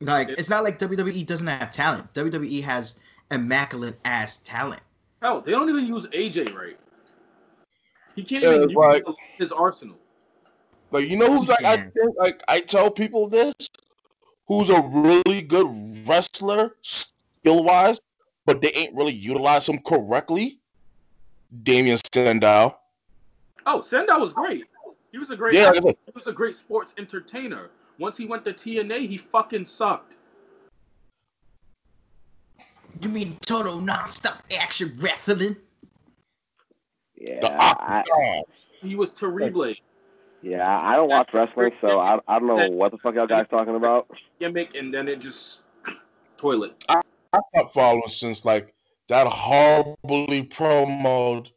Like 0.00 0.28
it's 0.28 0.50
not 0.50 0.62
like 0.62 0.78
WWE 0.78 1.24
doesn't 1.26 1.46
have 1.46 1.70
talent. 1.70 2.12
WWE 2.12 2.62
has 2.62 3.00
immaculate 3.30 3.98
ass 4.04 4.38
talent. 4.38 4.82
Hell, 5.22 5.40
they 5.40 5.50
don't 5.52 5.70
even 5.70 5.86
use 5.86 6.04
AJ 6.12 6.54
right. 6.54 6.78
He 8.16 8.24
can't 8.24 8.42
Yeah, 8.42 8.54
even 8.54 8.70
use 8.70 8.76
like- 8.76 9.04
his 9.38 9.52
arsenal. 9.52 9.96
Like 10.90 11.08
you 11.08 11.16
know 11.16 11.30
who's 11.36 11.48
like 11.48 11.64
I 11.64 11.76
think 11.76 12.16
like 12.16 12.42
I 12.48 12.60
tell 12.60 12.90
people 12.90 13.28
this, 13.28 13.54
who's 14.48 14.70
a 14.70 14.80
really 14.80 15.42
good 15.42 15.66
wrestler 16.08 16.76
skill 16.82 17.64
wise, 17.64 18.00
but 18.46 18.60
they 18.62 18.70
ain't 18.70 18.94
really 18.94 19.12
utilize 19.12 19.68
him 19.68 19.78
correctly. 19.80 20.60
Damien 21.64 21.98
Sandow. 22.12 22.78
Oh, 23.66 23.80
Sandow 23.80 24.18
was 24.20 24.32
great. 24.32 24.64
He 25.12 25.18
was 25.18 25.30
a 25.30 25.36
great. 25.36 25.54
Yeah, 25.54 25.64
like 25.66 25.74
I 25.74 25.76
athlete. 25.78 25.98
said, 26.06 26.12
He 26.12 26.12
was 26.14 26.26
a 26.28 26.32
great 26.32 26.56
sports 26.56 26.94
entertainer. 26.98 27.70
Once 27.98 28.16
he 28.16 28.24
went 28.26 28.44
to 28.44 28.52
TNA, 28.52 29.08
he 29.08 29.16
fucking 29.16 29.66
sucked. 29.66 30.14
You 33.02 33.08
mean 33.08 33.36
total 33.44 33.80
non-stop 33.80 34.38
action 34.58 34.96
wrestling? 35.00 35.56
Yeah, 37.26 37.40
the 37.40 37.52
I, 37.52 38.42
He 38.82 38.94
was 38.94 39.12
terrible. 39.12 39.74
yeah, 40.42 40.80
I 40.80 40.96
don't 40.96 41.08
watch 41.10 41.32
wrestling, 41.32 41.72
so 41.80 41.98
I, 41.98 42.20
I 42.28 42.38
don't 42.38 42.48
know 42.48 42.68
what 42.68 42.92
the 42.92 42.98
fuck 42.98 43.14
y'all 43.14 43.26
guys 43.26 43.46
talking 43.48 43.74
about. 43.74 44.08
Gimmick, 44.38 44.74
and 44.74 44.94
then 44.94 45.08
it 45.08 45.18
just 45.18 45.60
toilet. 46.36 46.84
I 46.88 47.00
stopped 47.54 47.74
following 47.74 48.08
since 48.08 48.44
like 48.44 48.74
that 49.08 49.26
horribly 49.26 50.42
promoted 50.44 51.52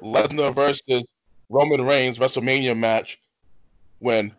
Lesnar 0.00 0.54
versus 0.54 1.04
Roman 1.48 1.82
Reigns 1.82 2.18
WrestleMania 2.18 2.78
match 2.78 3.18
when 3.98 4.32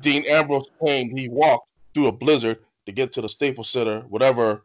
Dean 0.00 0.24
Ambrose 0.28 0.68
claimed 0.80 1.18
he 1.18 1.28
walked 1.28 1.68
through 1.94 2.08
a 2.08 2.12
blizzard 2.12 2.58
to 2.86 2.92
get 2.92 3.12
to 3.12 3.20
the 3.20 3.28
Staples 3.28 3.70
Center, 3.70 4.00
whatever, 4.02 4.64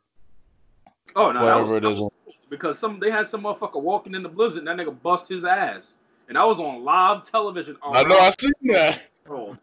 Oh 1.16 1.32
no, 1.32 1.46
that 1.46 1.56
was, 1.56 1.72
whatever 1.72 1.78
it 1.78 1.82
that 1.82 1.90
is. 1.92 2.00
was 2.00 2.10
cool 2.10 2.19
because 2.50 2.80
some 2.80 3.00
they 3.00 3.12
had 3.12 3.28
some 3.28 3.44
motherfucker 3.44 3.82
walking 3.82 4.16
in 4.16 4.24
the 4.24 4.30
blizzard, 4.30 4.60
and 4.60 4.68
that 4.68 4.78
nigga 4.78 4.96
bust 5.02 5.28
his 5.30 5.44
ass, 5.46 5.96
and 6.28 6.38
I 6.38 6.46
was 6.46 6.60
on 6.60 6.84
live 6.84 7.24
television. 7.30 7.78
I 7.84 8.04
know 8.04 8.18
I 8.18 8.32
seen 8.40 8.52
that. 8.72 9.02
No, 9.28 9.58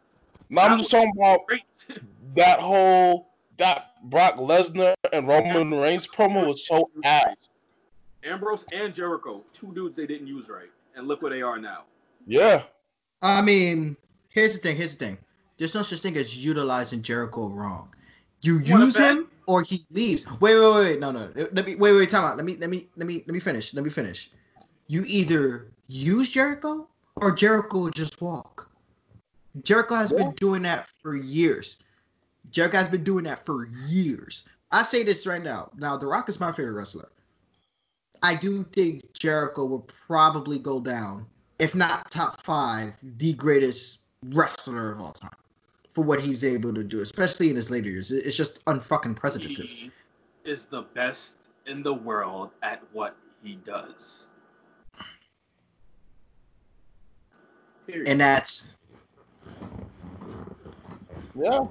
I'm 0.57 0.79
just 0.79 0.91
talking 0.91 1.13
about 1.17 1.47
great. 1.47 1.63
that 2.35 2.61
whole 2.61 3.29
that 3.57 3.93
Brock 4.05 4.37
Lesnar 4.37 4.95
and 5.13 5.27
Roman 5.27 5.71
Reigns 5.73 6.07
promo 6.07 6.47
was 6.47 6.67
so 6.67 6.89
ass. 7.05 7.49
Ambrose 8.25 8.65
and 8.73 8.95
Jericho, 8.95 9.43
two 9.53 9.73
dudes 9.73 9.97
they 9.97 10.07
didn't 10.07 10.27
use 10.27 10.49
right, 10.49 10.71
and 10.95 11.07
look 11.07 11.23
where 11.23 11.31
they 11.31 11.43
are 11.43 11.59
now. 11.59 11.83
Yeah. 12.27 12.65
I 13.23 13.41
mean, 13.41 13.97
here's 14.29 14.55
the 14.55 14.59
thing. 14.61 14.77
Here's 14.77 14.97
the 14.97 15.07
thing. 15.07 15.19
There's 15.59 15.75
no 15.75 15.83
such 15.83 16.01
thing 16.01 16.17
as 16.17 16.45
utilizing 16.45 17.03
Jericho 17.03 17.49
wrong. 17.49 17.95
You 18.43 18.61
Wanna 18.69 18.85
use 18.85 18.97
bet? 18.97 19.17
him 19.17 19.29
or 19.47 19.63
he 19.63 19.81
leaves. 19.91 20.27
Wait, 20.41 20.59
wait, 20.59 20.75
wait. 20.75 21.01
No, 21.01 21.11
no. 21.11 21.31
Let 21.35 21.67
me 21.67 21.77
wait, 21.77 21.95
wait. 21.95 22.11
Time 22.11 22.25
out. 22.25 22.37
Let 22.37 22.45
me, 22.45 22.57
let 22.57 22.69
me, 22.69 22.89
let 22.97 23.07
me, 23.07 23.25
let 23.27 23.29
me 23.29 23.41
finish. 23.41 23.73
Let 23.75 23.85
me 23.85 23.91
finish. 23.91 24.31
You 24.89 25.05
either 25.07 25.69
use 25.89 26.31
Jericho 26.31 26.89
or 27.17 27.33
Jericho 27.33 27.79
will 27.79 27.91
just 27.91 28.21
walk. 28.21 28.71
Jericho 29.63 29.95
has 29.95 30.13
been 30.13 30.33
doing 30.33 30.63
that 30.63 30.89
for 31.03 31.17
years. 31.17 31.79
Jericho 32.51 32.77
has 32.77 32.89
been 32.89 33.05
doing 33.05 33.25
that 33.25 33.47
for 33.47 33.67
years. 33.89 34.49
I 34.71 34.83
say 34.83 35.03
this 35.03 35.27
right 35.27 35.43
now. 35.43 35.71
Now, 35.79 35.97
The 35.97 36.07
Rock 36.07 36.29
is 36.29 36.39
my 36.39 36.53
favorite 36.53 36.75
wrestler. 36.75 37.09
I 38.23 38.35
do 38.35 38.65
think 38.73 39.03
Jericho 39.15 39.65
will 39.65 39.81
probably 39.81 40.59
go 40.59 40.81
down, 40.81 41.27
if 41.59 41.75
not 41.75 42.11
top 42.11 42.43
five, 42.43 42.93
the 43.03 43.33
greatest 43.35 44.03
wrestler 44.25 44.93
of 44.93 45.01
all 45.01 45.13
time 45.13 45.31
for 45.97 46.05
what 46.05 46.21
he's 46.21 46.45
able 46.45 46.75
to 46.75 46.85
do, 46.85 47.01
especially 47.01 47.49
in 47.49 47.57
his 47.57 47.71
later 47.71 47.89
years. 47.89 48.13
It's 48.13 48.37
just 48.37 48.63
unfucking 48.67 49.17
precedented. 49.17 49.65
He 49.65 49.91
is 50.45 50.67
the 50.67 50.83
best 50.83 51.37
in 51.67 51.83
the 51.83 51.95
world 51.95 52.51
at 52.63 52.83
what 52.93 53.17
he 53.43 53.55
does. 53.65 54.29
Period. 57.87 58.09
And 58.09 58.21
that's 58.21 58.77
Yeah. 61.35 61.65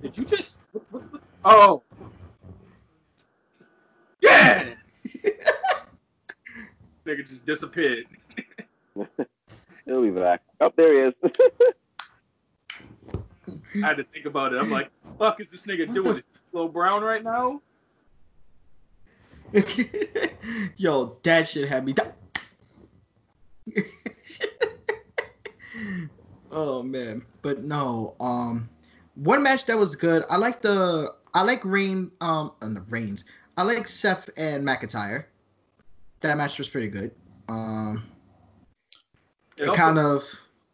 Did 0.00 0.16
you 0.16 0.24
just? 0.24 0.60
Oh, 1.44 1.82
yeah. 4.22 4.72
Nigga 7.06 7.28
just 7.28 7.44
disappeared. 7.44 8.06
He'll 9.90 10.02
be 10.02 10.10
back. 10.10 10.42
Oh, 10.60 10.72
there 10.76 10.92
he 10.92 10.98
is. 11.00 11.14
I 13.82 13.88
had 13.88 13.96
to 13.96 14.04
think 14.04 14.24
about 14.24 14.52
it. 14.52 14.62
I'm 14.62 14.70
like, 14.70 14.88
fuck 15.18 15.40
is 15.40 15.50
this 15.50 15.66
nigga 15.66 15.88
What 15.88 15.94
doing? 15.96 16.12
the 16.12 16.18
Is 16.20 16.26
he 16.32 16.38
Flo 16.52 16.68
Brown 16.68 17.02
right 17.02 17.24
now? 17.24 17.60
yo, 20.76 21.18
that 21.24 21.48
shit 21.48 21.68
had 21.68 21.84
me. 21.84 21.94
die. 21.94 22.12
oh 26.52 26.84
man, 26.84 27.26
but 27.42 27.64
no. 27.64 28.14
Um, 28.20 28.70
one 29.16 29.42
match 29.42 29.64
that 29.64 29.76
was 29.76 29.96
good. 29.96 30.22
I 30.30 30.36
like 30.36 30.62
the. 30.62 31.12
I 31.34 31.42
like 31.42 31.64
Rain. 31.64 32.12
Um, 32.20 32.52
and 32.62 32.76
the 32.76 32.82
Reigns. 32.82 33.24
I 33.56 33.64
like 33.64 33.88
Seth 33.88 34.30
and 34.36 34.64
McIntyre. 34.64 35.24
That 36.20 36.36
match 36.36 36.60
was 36.60 36.68
pretty 36.68 36.86
good. 36.86 37.10
Um, 37.48 38.04
It 39.60 39.64
it 39.64 39.68
also, 39.68 39.78
kind 39.78 39.98
of. 39.98 40.24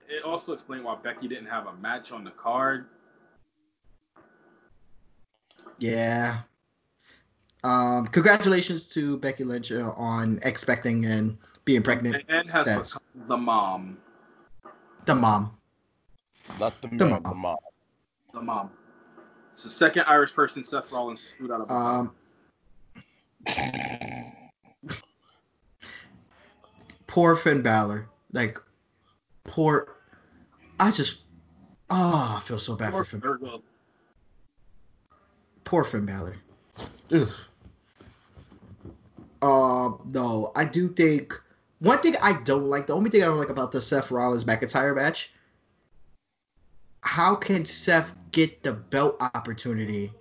it 0.09 0.23
also 0.25 0.53
explained 0.53 0.85
why 0.85 0.95
Becky 1.03 1.27
didn't 1.27 1.47
have 1.47 1.67
a 1.67 1.75
match 1.75 2.13
on 2.13 2.23
the 2.23 2.31
card. 2.31 2.87
Yeah. 5.79 6.39
Um, 7.65 8.07
congratulations 8.07 8.87
to 8.91 9.19
Becky 9.19 9.43
Lynch 9.43 9.73
on 9.73 10.39
expecting 10.45 11.05
and 11.07 11.37
being 11.65 11.83
pregnant. 11.83 12.23
And 12.29 12.49
has 12.49 12.65
That's- 12.67 12.99
become 12.99 13.29
the 13.29 13.37
mom. 13.37 13.99
The 15.05 15.15
mom. 15.17 15.57
Not 16.61 16.81
the 16.81 16.87
The 16.89 16.95
man, 17.07 17.11
mom. 17.11 17.23
the 17.25 17.35
mom. 17.35 17.57
The 18.35 18.41
mom. 18.43 18.71
It's 19.53 19.65
the 19.65 19.71
second 19.71 20.05
Irish 20.07 20.33
person 20.33 20.63
Seth 20.63 20.93
Rollins 20.93 21.25
screwed 21.35 21.51
out 21.51 21.63
of. 21.63 21.71
a 21.71 21.75
Um, 21.75 22.15
poor 27.09 27.35
Finn 27.35 27.63
Balor. 27.63 28.09
Like, 28.33 28.61
poor. 29.47 29.97
I 30.79 30.91
just. 30.91 31.23
Oh, 31.91 32.37
I 32.39 32.41
feel 32.45 32.59
so 32.59 32.77
bad 32.77 32.93
Poor 32.93 33.05
for 33.05 33.11
Finn. 33.13 33.21
Virgo. 33.21 33.63
Poor 35.65 35.85
Finn 35.85 36.07
Balor. 36.07 36.37
Ugh. 37.13 37.31
Uh, 39.43 39.91
no, 40.13 40.51
I 40.57 40.65
do 40.65 40.89
think 40.89 41.41
one 41.79 42.01
thing 42.01 42.17
I 42.21 42.41
don't 42.43 42.69
like. 42.69 42.87
The 42.87 42.95
only 42.95 43.11
thing 43.11 43.23
I 43.23 43.27
don't 43.27 43.39
like 43.39 43.51
about 43.51 43.73
the 43.73 43.81
Seth 43.81 44.11
Rollins 44.11 44.45
McIntyre 44.45 44.95
match. 44.95 45.33
How 47.03 47.35
can 47.35 47.65
Seth 47.65 48.15
get 48.33 48.63
the 48.63 48.73
belt 48.73 49.17
opportunity 49.21 50.13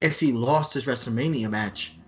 if 0.00 0.18
he 0.18 0.32
lost 0.32 0.74
his 0.74 0.86
WrestleMania 0.86 1.48
match? 1.50 1.98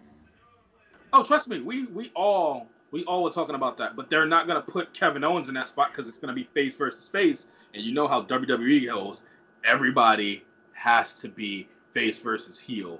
Oh, 1.12 1.22
trust 1.22 1.48
me, 1.48 1.60
we 1.60 1.86
we 1.86 2.10
all 2.14 2.66
we 2.90 3.04
all 3.04 3.22
were 3.22 3.30
talking 3.30 3.54
about 3.54 3.76
that, 3.78 3.96
but 3.96 4.08
they're 4.10 4.26
not 4.26 4.46
gonna 4.46 4.62
put 4.62 4.92
Kevin 4.94 5.24
Owens 5.24 5.48
in 5.48 5.54
that 5.54 5.68
spot 5.68 5.90
because 5.90 6.08
it's 6.08 6.18
gonna 6.18 6.32
be 6.32 6.44
face 6.54 6.74
versus 6.74 7.08
face, 7.08 7.46
and 7.74 7.82
you 7.82 7.92
know 7.92 8.08
how 8.08 8.22
WWE 8.22 8.86
goes. 8.86 9.22
Everybody 9.64 10.44
has 10.72 11.18
to 11.20 11.28
be 11.28 11.68
face 11.92 12.18
versus 12.18 12.58
heel. 12.58 12.98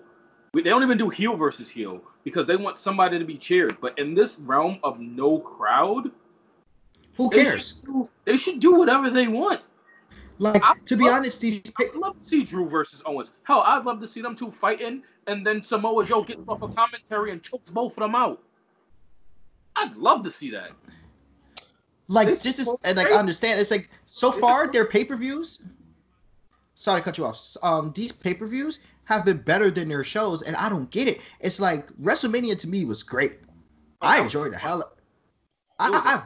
We, 0.54 0.62
they 0.62 0.70
don't 0.70 0.82
even 0.82 0.98
do 0.98 1.08
heel 1.08 1.36
versus 1.36 1.68
heel 1.68 2.02
because 2.24 2.46
they 2.46 2.56
want 2.56 2.76
somebody 2.78 3.18
to 3.18 3.24
be 3.24 3.36
cheered. 3.36 3.78
But 3.80 3.98
in 3.98 4.14
this 4.14 4.38
realm 4.38 4.78
of 4.82 4.98
no 4.98 5.38
crowd, 5.38 6.10
Who 7.16 7.30
they 7.30 7.44
cares? 7.44 7.76
should 7.80 7.86
do, 7.86 8.08
they 8.24 8.36
should 8.36 8.60
do 8.60 8.74
whatever 8.74 9.10
they 9.10 9.28
want. 9.28 9.60
Like 10.40 10.62
I 10.62 10.74
to 10.86 10.96
be 10.96 11.04
love- 11.04 11.14
honest, 11.14 11.40
these 11.40 11.62
I'd 11.80 11.94
love 11.94 12.18
to 12.20 12.24
see 12.24 12.44
Drew 12.44 12.68
versus 12.68 13.02
Owens. 13.06 13.30
Hell, 13.42 13.60
I'd 13.60 13.84
love 13.84 14.00
to 14.00 14.06
see 14.06 14.20
them 14.22 14.36
two 14.36 14.50
fighting, 14.52 15.02
and 15.26 15.46
then 15.46 15.62
Samoa 15.62 16.04
Joe 16.04 16.22
gets 16.22 16.42
off 16.48 16.62
a 16.62 16.68
commentary 16.68 17.32
and 17.32 17.42
chokes 17.42 17.70
both 17.70 17.92
of 17.92 18.00
them 18.00 18.14
out. 18.14 18.40
I'd 19.78 19.96
love 19.96 20.22
to 20.24 20.30
see 20.30 20.50
that. 20.50 20.70
like 22.08 22.28
This 22.28 22.42
this 22.42 22.58
is 22.58 22.74
and 22.84 22.96
like 22.96 23.10
I 23.12 23.16
understand 23.16 23.60
it's 23.60 23.70
like 23.70 23.90
so 24.06 24.32
far 24.32 24.66
their 24.70 24.84
pay 24.84 25.04
per 25.04 25.16
views. 25.16 25.62
Sorry 26.74 27.00
to 27.00 27.04
cut 27.04 27.18
you 27.18 27.24
off. 27.26 27.56
Um, 27.62 27.92
these 27.94 28.12
pay 28.12 28.34
per 28.34 28.46
views 28.46 28.80
have 29.04 29.24
been 29.24 29.38
better 29.38 29.70
than 29.70 29.88
their 29.88 30.04
shows, 30.04 30.42
and 30.42 30.54
I 30.56 30.68
don't 30.68 30.90
get 30.90 31.08
it. 31.08 31.20
It's 31.40 31.60
like 31.60 31.88
WrestleMania 32.02 32.58
to 32.58 32.68
me 32.68 32.84
was 32.84 33.02
great. 33.02 33.38
I 34.00 34.20
enjoyed 34.20 34.52
the 34.52 34.58
hell. 34.58 34.92
I, 35.78 35.88
It 35.88 35.94
I, 35.94 36.22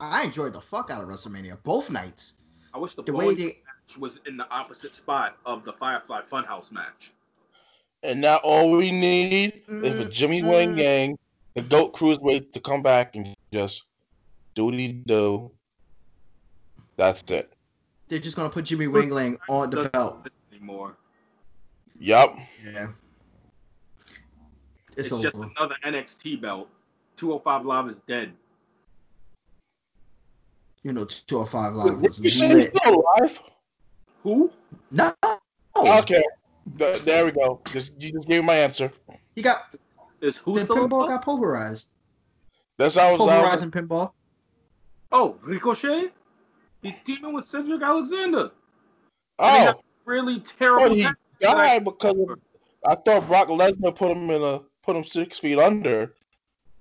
I, 0.00 0.20
I 0.20 0.24
enjoyed 0.24 0.52
the 0.52 0.60
fuck 0.60 0.90
out 0.90 1.02
of 1.02 1.08
WrestleMania 1.08 1.62
both 1.62 1.90
nights. 1.90 2.34
I 2.74 2.78
wish 2.78 2.94
the, 2.94 3.02
The 3.02 3.12
the 3.12 3.18
way 3.18 3.34
they 3.34 3.44
match 3.44 3.98
was 3.98 4.20
in 4.26 4.36
the 4.36 4.48
opposite 4.50 4.92
spot 4.92 5.36
of 5.46 5.64
the 5.64 5.72
Firefly 5.72 6.20
Funhouse 6.30 6.70
match. 6.70 7.12
And 8.02 8.20
now 8.20 8.36
all 8.36 8.70
we 8.70 8.90
need 8.90 9.62
is 9.68 10.00
for 10.00 10.08
Jimmy 10.08 10.40
mm-hmm. 10.40 10.48
Wang 10.48 10.68
mm-hmm. 10.68 10.78
Yang, 10.78 11.18
the 11.54 11.62
GOAT 11.62 11.94
Cruiserweight, 11.94 12.52
to 12.52 12.60
come 12.60 12.82
back 12.82 13.16
and 13.16 13.34
just 13.52 13.84
do 14.54 14.66
what 14.66 14.74
he 14.74 14.88
do. 14.92 15.50
That's 16.96 17.22
it. 17.30 17.52
they're 18.08 18.18
just 18.18 18.36
gonna 18.36 18.50
put 18.50 18.64
Jimmy 18.64 18.86
Wingling 18.86 19.38
on 19.48 19.70
the 19.70 19.88
belt. 19.88 20.22
fit 20.24 20.32
anymore. 20.52 20.96
Yup. 22.00 22.36
Yeah, 22.64 22.88
It's, 24.96 25.10
it's, 25.12 25.20
just 25.20 25.36
another 25.36 25.74
NXT 25.84 26.40
belt. 26.40 26.68
205 27.16 27.66
Live 27.66 27.88
is 27.88 27.98
dead. 28.06 28.32
You 30.84 30.92
know, 30.92 31.04
205 31.04 31.74
Live 31.74 31.94
What 31.94 32.02
was 32.02 32.40
lit. 32.40 32.72
He's? 32.72 33.38
Who? 34.22 34.50
No, 34.90 35.14
Okay. 35.76 36.22
Th- 36.76 37.02
There 37.02 37.24
we 37.24 37.32
go. 37.32 37.60
Just, 37.66 37.92
you 38.00 38.12
just 38.12 38.28
gave 38.28 38.44
my 38.44 38.54
answer. 38.56 38.92
he 39.34 39.42
got 39.42 39.74
Is 40.20 40.36
who 40.36 40.58
the 40.58 40.66
pinball 40.66 41.06
got 41.06 41.24
pulverized. 41.24 41.92
That's 42.76 42.94
how 42.96 43.08
I 43.08 43.12
was. 43.12 43.20
I 43.20 43.24
was 43.24 43.32
Pulverizing 43.32 43.70
pinball. 43.70 44.12
Oh, 45.10 45.36
Ricochet? 45.42 46.08
He's 46.82 46.94
teaming 47.04 47.32
with 47.32 47.44
Cedric 47.44 47.82
Alexander. 47.82 48.50
And 49.38 49.56
they 49.56 49.64
have 49.64 49.76
oh, 49.76 49.84
really 50.04 50.40
terrible. 50.40 50.88
but 50.88 50.92
he 50.96 51.02
matches 51.02 51.16
that 51.40 51.56
I- 51.56 51.64
died 51.64 51.84
because 51.84 52.14
of, 52.14 52.38
I 52.86 52.94
thought 52.94 53.26
Brock 53.26 53.48
Lesnar 53.48 53.94
put 53.94 54.10
him 54.10 54.30
in 54.30 54.42
a 54.42 54.60
put 54.82 54.96
him 54.96 55.04
six 55.04 55.38
feet 55.38 55.58
under. 55.58 56.14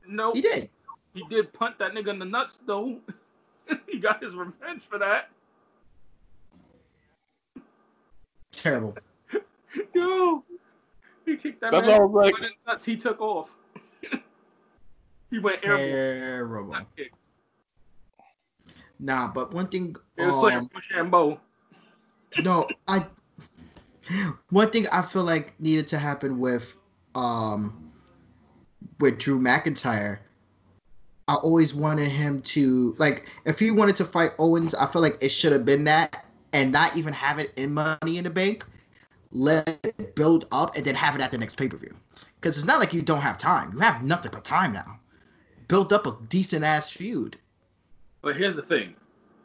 No, 0.07 0.33
He 0.33 0.41
did. 0.41 0.69
He 1.13 1.23
did 1.29 1.51
punt 1.51 1.79
that 1.79 1.93
nigga 1.93 2.09
in 2.09 2.19
the 2.19 2.25
nuts 2.25 2.59
though. 2.65 2.99
he 3.87 3.99
got 3.99 4.21
his 4.21 4.35
revenge 4.35 4.83
for 4.83 4.99
that. 4.99 5.29
Terrible. 8.51 8.95
Yo, 9.93 10.43
he 11.25 11.35
kicked 11.37 11.61
that 11.61 11.71
That's 11.71 11.87
man 11.87 12.01
all 12.01 12.19
I 12.19 12.23
like. 12.25 12.35
nuts. 12.65 12.85
He 12.85 12.95
took 12.95 13.19
off. 13.21 13.49
he 15.31 15.39
went 15.39 15.59
airborne. 15.63 15.91
Terrible. 15.91 16.71
Nut. 16.73 16.87
Nah, 18.99 19.31
but 19.31 19.53
one 19.53 19.67
thing. 19.67 19.95
It 20.17 20.25
was 20.25 20.33
playing 20.35 20.59
Um, 20.59 20.69
Rochambeau. 20.73 21.39
no, 22.43 22.67
I. 22.87 23.05
One 24.51 24.69
thing 24.69 24.87
I 24.91 25.01
feel 25.01 25.23
like 25.23 25.59
needed 25.59 25.87
to 25.89 25.99
happen 25.99 26.39
with, 26.39 26.77
um, 27.13 27.91
with 28.99 29.19
Drew 29.19 29.37
McIntyre. 29.37 30.19
I 31.27 31.35
always 31.35 31.75
wanted 31.75 32.07
him 32.07 32.41
to 32.43 32.95
like 32.99 33.27
if 33.43 33.59
he 33.59 33.69
wanted 33.69 33.97
to 33.97 34.05
fight 34.05 34.31
Owens. 34.39 34.73
I 34.73 34.85
feel 34.85 35.01
like 35.01 35.17
it 35.19 35.29
should 35.29 35.51
have 35.51 35.65
been 35.65 35.83
that, 35.83 36.25
and 36.53 36.71
not 36.71 36.95
even 36.95 37.11
have 37.13 37.37
it 37.37 37.51
in 37.57 37.73
Money 37.73 38.17
in 38.17 38.23
the 38.23 38.29
Bank. 38.29 38.65
Let 39.37 39.79
it 39.83 40.15
build 40.15 40.47
up 40.51 40.75
and 40.75 40.83
then 40.83 40.95
have 40.95 41.13
it 41.13 41.21
at 41.21 41.29
the 41.29 41.37
next 41.37 41.57
pay 41.57 41.69
per 41.69 41.77
view. 41.77 41.95
Because 42.35 42.57
it's 42.57 42.65
not 42.65 42.79
like 42.79 42.91
you 42.91 43.03
don't 43.03 43.21
have 43.21 43.37
time. 43.37 43.71
You 43.71 43.79
have 43.79 44.01
nothing 44.01 44.31
but 44.31 44.43
time 44.43 44.73
now. 44.73 44.99
Build 45.67 45.93
up 45.93 46.07
a 46.07 46.17
decent 46.27 46.63
ass 46.65 46.89
feud. 46.89 47.37
But 48.23 48.35
here's 48.35 48.55
the 48.55 48.63
thing: 48.63 48.95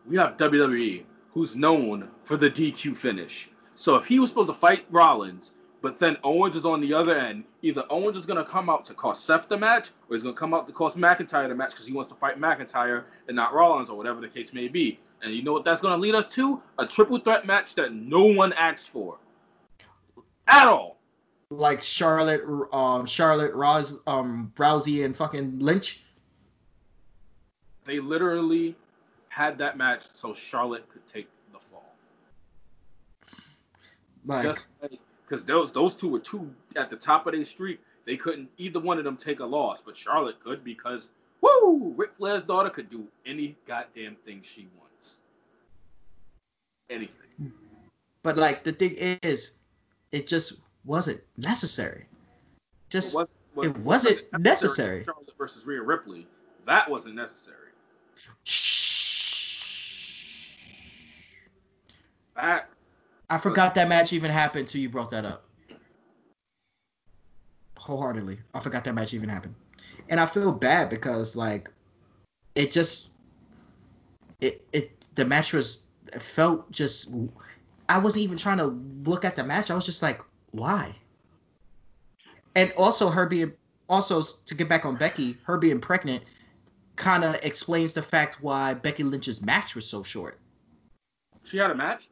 we 0.08 0.16
have 0.16 0.38
WWE, 0.38 1.04
who's 1.32 1.54
known 1.54 2.08
for 2.22 2.38
the 2.38 2.48
DQ 2.48 2.96
finish. 2.96 3.50
So 3.74 3.96
if 3.96 4.06
he 4.06 4.18
was 4.18 4.30
supposed 4.30 4.48
to 4.48 4.54
fight 4.54 4.86
Rollins, 4.90 5.52
but 5.82 5.98
then 5.98 6.16
Owens 6.24 6.56
is 6.56 6.64
on 6.64 6.80
the 6.80 6.94
other 6.94 7.14
end, 7.14 7.44
either 7.60 7.84
Owens 7.90 8.16
is 8.16 8.24
gonna 8.24 8.46
come 8.46 8.70
out 8.70 8.86
to 8.86 8.94
cost 8.94 9.26
Seth 9.26 9.46
the 9.46 9.58
match, 9.58 9.90
or 10.08 10.16
he's 10.16 10.22
gonna 10.22 10.34
come 10.34 10.54
out 10.54 10.66
to 10.68 10.72
cost 10.72 10.96
McIntyre 10.96 11.48
the 11.48 11.54
match 11.54 11.72
because 11.72 11.86
he 11.86 11.92
wants 11.92 12.08
to 12.08 12.14
fight 12.14 12.40
McIntyre 12.40 13.04
and 13.28 13.36
not 13.36 13.52
Rollins, 13.52 13.90
or 13.90 13.98
whatever 13.98 14.22
the 14.22 14.28
case 14.28 14.54
may 14.54 14.68
be. 14.68 14.98
And 15.22 15.34
you 15.34 15.42
know 15.42 15.52
what 15.52 15.64
that's 15.64 15.82
gonna 15.82 16.00
lead 16.00 16.14
us 16.14 16.28
to? 16.28 16.62
A 16.78 16.86
triple 16.86 17.18
threat 17.18 17.46
match 17.46 17.74
that 17.74 17.92
no 17.92 18.24
one 18.24 18.54
asked 18.54 18.88
for. 18.88 19.18
At 20.48 20.68
all. 20.68 20.98
like 21.50 21.82
Charlotte, 21.82 22.42
um, 22.72 23.06
Charlotte, 23.06 23.54
Roz, 23.54 24.00
um, 24.06 24.52
Rousey, 24.56 25.04
and 25.04 25.16
fucking 25.16 25.58
Lynch. 25.58 26.02
They 27.84 28.00
literally 28.00 28.76
had 29.28 29.58
that 29.58 29.76
match 29.76 30.04
so 30.12 30.34
Charlotte 30.34 30.88
could 30.88 31.02
take 31.12 31.28
the 31.52 31.58
fall. 31.70 31.92
Like, 34.26 34.44
just 34.44 34.68
because 35.26 35.44
those 35.44 35.72
those 35.72 35.94
two 35.94 36.08
were 36.08 36.20
two 36.20 36.50
at 36.76 36.90
the 36.90 36.96
top 36.96 37.26
of 37.26 37.32
their 37.32 37.44
streak. 37.44 37.80
They 38.04 38.16
couldn't 38.16 38.50
either 38.58 38.80
one 38.80 38.98
of 38.98 39.04
them 39.04 39.16
take 39.16 39.40
a 39.40 39.44
loss, 39.44 39.80
but 39.80 39.96
Charlotte 39.96 40.42
could 40.42 40.62
because 40.64 41.10
woo, 41.40 41.94
Ric 41.96 42.10
Flair's 42.18 42.42
daughter 42.42 42.70
could 42.70 42.90
do 42.90 43.06
any 43.26 43.56
goddamn 43.66 44.16
thing 44.24 44.42
she 44.42 44.68
wants. 44.78 45.18
Anything. 46.90 47.52
but 48.22 48.36
like 48.36 48.64
the 48.64 48.72
thing 48.72 48.94
is, 49.22 49.61
it 50.12 50.26
just 50.26 50.62
wasn't 50.84 51.20
necessary. 51.36 52.06
Just 52.90 53.16
was- 53.16 53.30
it 53.62 53.76
wasn't 53.78 54.22
necessary. 54.38 55.04
Charlotte 55.04 55.32
versus 55.36 55.66
Rhea 55.66 55.82
Ripley. 55.82 56.26
That 56.66 56.88
wasn't 56.88 57.16
necessary. 57.16 57.56
That 62.36 62.68
I 63.28 63.38
forgot 63.38 63.74
that 63.74 63.88
match 63.88 64.12
even 64.12 64.30
happened 64.30 64.68
till 64.68 64.80
you 64.80 64.88
brought 64.88 65.10
that 65.10 65.24
up. 65.24 65.44
Wholeheartedly, 67.78 68.38
I 68.54 68.60
forgot 68.60 68.84
that 68.84 68.94
match 68.94 69.12
even 69.12 69.28
happened, 69.28 69.54
and 70.08 70.20
I 70.20 70.26
feel 70.26 70.52
bad 70.52 70.88
because 70.88 71.34
like, 71.34 71.68
it 72.54 72.70
just, 72.70 73.10
it 74.40 74.64
it 74.72 75.06
the 75.14 75.24
match 75.24 75.52
was 75.52 75.86
it 76.12 76.22
felt 76.22 76.70
just. 76.70 77.12
I 77.92 77.98
wasn't 77.98 78.24
even 78.24 78.38
trying 78.38 78.58
to 78.58 78.66
look 79.08 79.24
at 79.24 79.36
the 79.36 79.44
match. 79.44 79.70
I 79.70 79.74
was 79.74 79.86
just 79.86 80.02
like, 80.02 80.20
why? 80.50 80.94
And 82.54 82.72
also 82.76 83.08
her 83.08 83.26
being 83.26 83.52
also 83.88 84.22
to 84.22 84.54
get 84.54 84.68
back 84.68 84.84
on 84.84 84.96
Becky, 84.96 85.36
her 85.44 85.58
being 85.58 85.80
pregnant, 85.80 86.24
kind 86.96 87.24
of 87.24 87.34
explains 87.42 87.92
the 87.92 88.02
fact 88.02 88.38
why 88.42 88.74
Becky 88.74 89.02
Lynch's 89.02 89.42
match 89.42 89.74
was 89.74 89.86
so 89.86 90.02
short 90.02 90.38
she 91.44 91.58
had 91.58 91.70
a 91.70 91.74
match. 91.74 92.08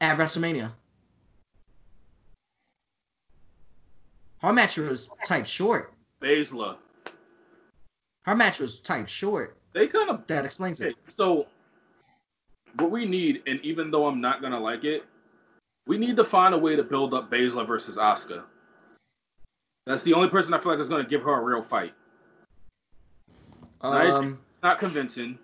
at 0.00 0.16
WrestleMania. 0.16 0.72
Her 4.38 4.52
match 4.52 4.78
was 4.78 5.10
type 5.24 5.46
short. 5.46 5.92
Baszler. 6.22 6.76
Her 8.22 8.34
match 8.34 8.58
was 8.58 8.80
type 8.80 9.08
short. 9.08 9.58
They 9.74 9.86
kind 9.86 10.08
of 10.08 10.26
That 10.26 10.44
explains 10.44 10.80
it. 10.80 10.96
So 11.10 11.46
what 12.76 12.90
we 12.90 13.06
need, 13.06 13.42
and 13.46 13.60
even 13.62 13.90
though 13.90 14.06
I'm 14.06 14.20
not 14.20 14.42
gonna 14.42 14.60
like 14.60 14.84
it, 14.84 15.04
we 15.86 15.98
need 15.98 16.16
to 16.16 16.24
find 16.24 16.54
a 16.54 16.58
way 16.58 16.76
to 16.76 16.82
build 16.82 17.14
up 17.14 17.30
Baszler 17.30 17.66
versus 17.66 17.96
Asuka. 17.96 18.42
That's 19.86 20.02
the 20.02 20.14
only 20.14 20.28
person 20.28 20.54
I 20.54 20.58
feel 20.58 20.72
like 20.72 20.80
is 20.80 20.88
gonna 20.88 21.04
give 21.04 21.22
her 21.22 21.32
a 21.40 21.42
real 21.42 21.62
fight. 21.62 21.94
Um, 23.80 24.38
It's 24.50 24.62
not 24.62 24.78
convincing. 24.78 25.38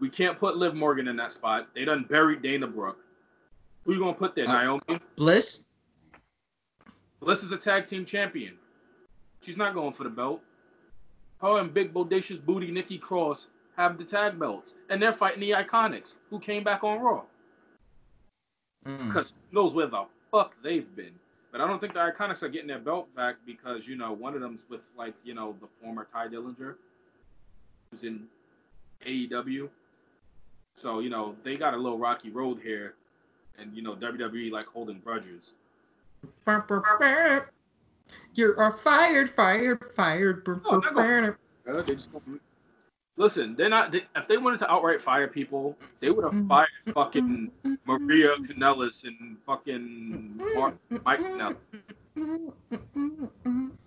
We 0.00 0.08
can't 0.08 0.38
put 0.38 0.56
Liv 0.56 0.74
Morgan 0.74 1.08
in 1.08 1.16
that 1.16 1.32
spot. 1.32 1.68
They 1.74 1.84
done 1.84 2.04
buried 2.08 2.42
Dana 2.42 2.66
Brooke. 2.66 2.98
Who 3.84 3.92
you 3.92 3.98
gonna 4.00 4.14
put 4.14 4.34
there, 4.34 4.48
Uh, 4.48 4.52
Naomi? 4.52 5.00
Bliss. 5.16 5.68
Bliss 7.20 7.42
is 7.42 7.52
a 7.52 7.56
tag 7.56 7.86
team 7.86 8.04
champion. 8.04 8.58
She's 9.42 9.56
not 9.56 9.74
going 9.74 9.92
for 9.92 10.04
the 10.04 10.10
belt. 10.10 10.42
Her 11.40 11.58
and 11.58 11.72
Big 11.74 11.92
Bodacious 11.92 12.44
Booty 12.44 12.70
Nikki 12.70 12.98
Cross 12.98 13.48
have 13.82 13.98
the 13.98 14.04
tag 14.04 14.38
belts, 14.38 14.74
and 14.88 15.00
they're 15.02 15.12
fighting 15.12 15.40
the 15.40 15.50
Iconics, 15.50 16.14
who 16.30 16.38
came 16.38 16.62
back 16.64 16.84
on 16.84 17.00
Raw. 17.00 17.22
Mm. 18.86 19.06
because 19.06 19.32
who 19.50 19.60
knows 19.60 19.74
where 19.74 19.86
the 19.86 20.04
fuck 20.32 20.54
they've 20.62 20.96
been. 20.96 21.12
But 21.52 21.60
I 21.60 21.68
don't 21.68 21.78
think 21.78 21.92
the 21.92 22.00
Iconics 22.00 22.42
are 22.42 22.48
getting 22.48 22.66
their 22.66 22.78
belt 22.80 23.14
back 23.14 23.36
because 23.46 23.86
you 23.86 23.94
know 23.96 24.12
one 24.12 24.34
of 24.34 24.40
them's 24.40 24.64
with 24.68 24.86
like 24.96 25.14
you 25.24 25.34
know 25.34 25.54
the 25.60 25.68
former 25.80 26.06
Tye 26.12 26.28
Dillinger, 26.28 26.74
who's 27.90 28.02
in 28.04 28.24
AEW. 29.06 29.68
So 30.76 30.98
you 31.00 31.10
know 31.10 31.36
they 31.44 31.56
got 31.56 31.74
a 31.74 31.76
little 31.76 31.98
rocky 31.98 32.30
road 32.30 32.58
here, 32.62 32.94
and 33.58 33.74
you 33.76 33.82
know 33.82 33.94
WWE 33.94 34.50
like 34.50 34.66
holding 34.66 34.98
grudges. 35.00 35.52
Burp, 36.44 36.66
burp, 36.68 36.84
burp. 36.98 37.50
You 38.34 38.54
are 38.56 38.72
fired, 38.72 39.30
fired, 39.30 39.92
fired. 39.94 40.44
Burp, 40.44 40.62
Oh, 40.64 40.80
they're 40.80 40.92
burp. 40.92 41.38
Uh, 41.68 41.82
They 41.82 41.94
just 41.94 42.10
listen. 43.16 43.54
They're 43.56 43.68
not. 43.68 43.92
They, 43.92 44.02
if 44.16 44.26
they 44.28 44.36
wanted 44.38 44.58
to 44.60 44.70
outright 44.70 45.00
fire 45.00 45.28
people, 45.28 45.76
they 46.00 46.10
would 46.10 46.24
have 46.24 46.32
Mm. 46.34 46.48
fired 46.48 46.68
fucking 46.94 47.50
Maria 47.86 48.34
Kanellis 48.36 49.04
and 49.04 49.36
fucking 49.46 50.40
Mark, 50.54 50.74
Mike 51.04 51.20
Kanellis. 51.20 51.56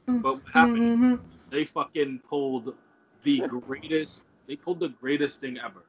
But 0.07 0.33
what 0.35 0.41
happened? 0.53 1.19
they 1.49 1.65
fucking 1.65 2.21
pulled 2.27 2.73
the 3.23 3.39
greatest. 3.47 4.25
They 4.47 4.55
pulled 4.55 4.79
the 4.79 4.89
greatest 4.89 5.41
thing 5.41 5.57
ever. 5.63 5.83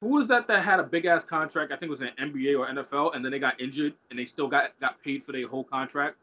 Who 0.00 0.08
was 0.10 0.28
that 0.28 0.46
that 0.46 0.62
had 0.62 0.78
a 0.78 0.84
big 0.84 1.06
ass 1.06 1.24
contract? 1.24 1.72
I 1.72 1.76
think 1.76 1.88
it 1.88 1.90
was 1.90 2.00
an 2.02 2.10
NBA 2.20 2.56
or 2.56 2.68
NFL, 2.68 3.16
and 3.16 3.24
then 3.24 3.32
they 3.32 3.40
got 3.40 3.60
injured 3.60 3.94
and 4.10 4.18
they 4.18 4.26
still 4.26 4.46
got 4.46 4.78
got 4.80 5.02
paid 5.02 5.24
for 5.24 5.32
their 5.32 5.48
whole 5.48 5.64
contract. 5.64 6.16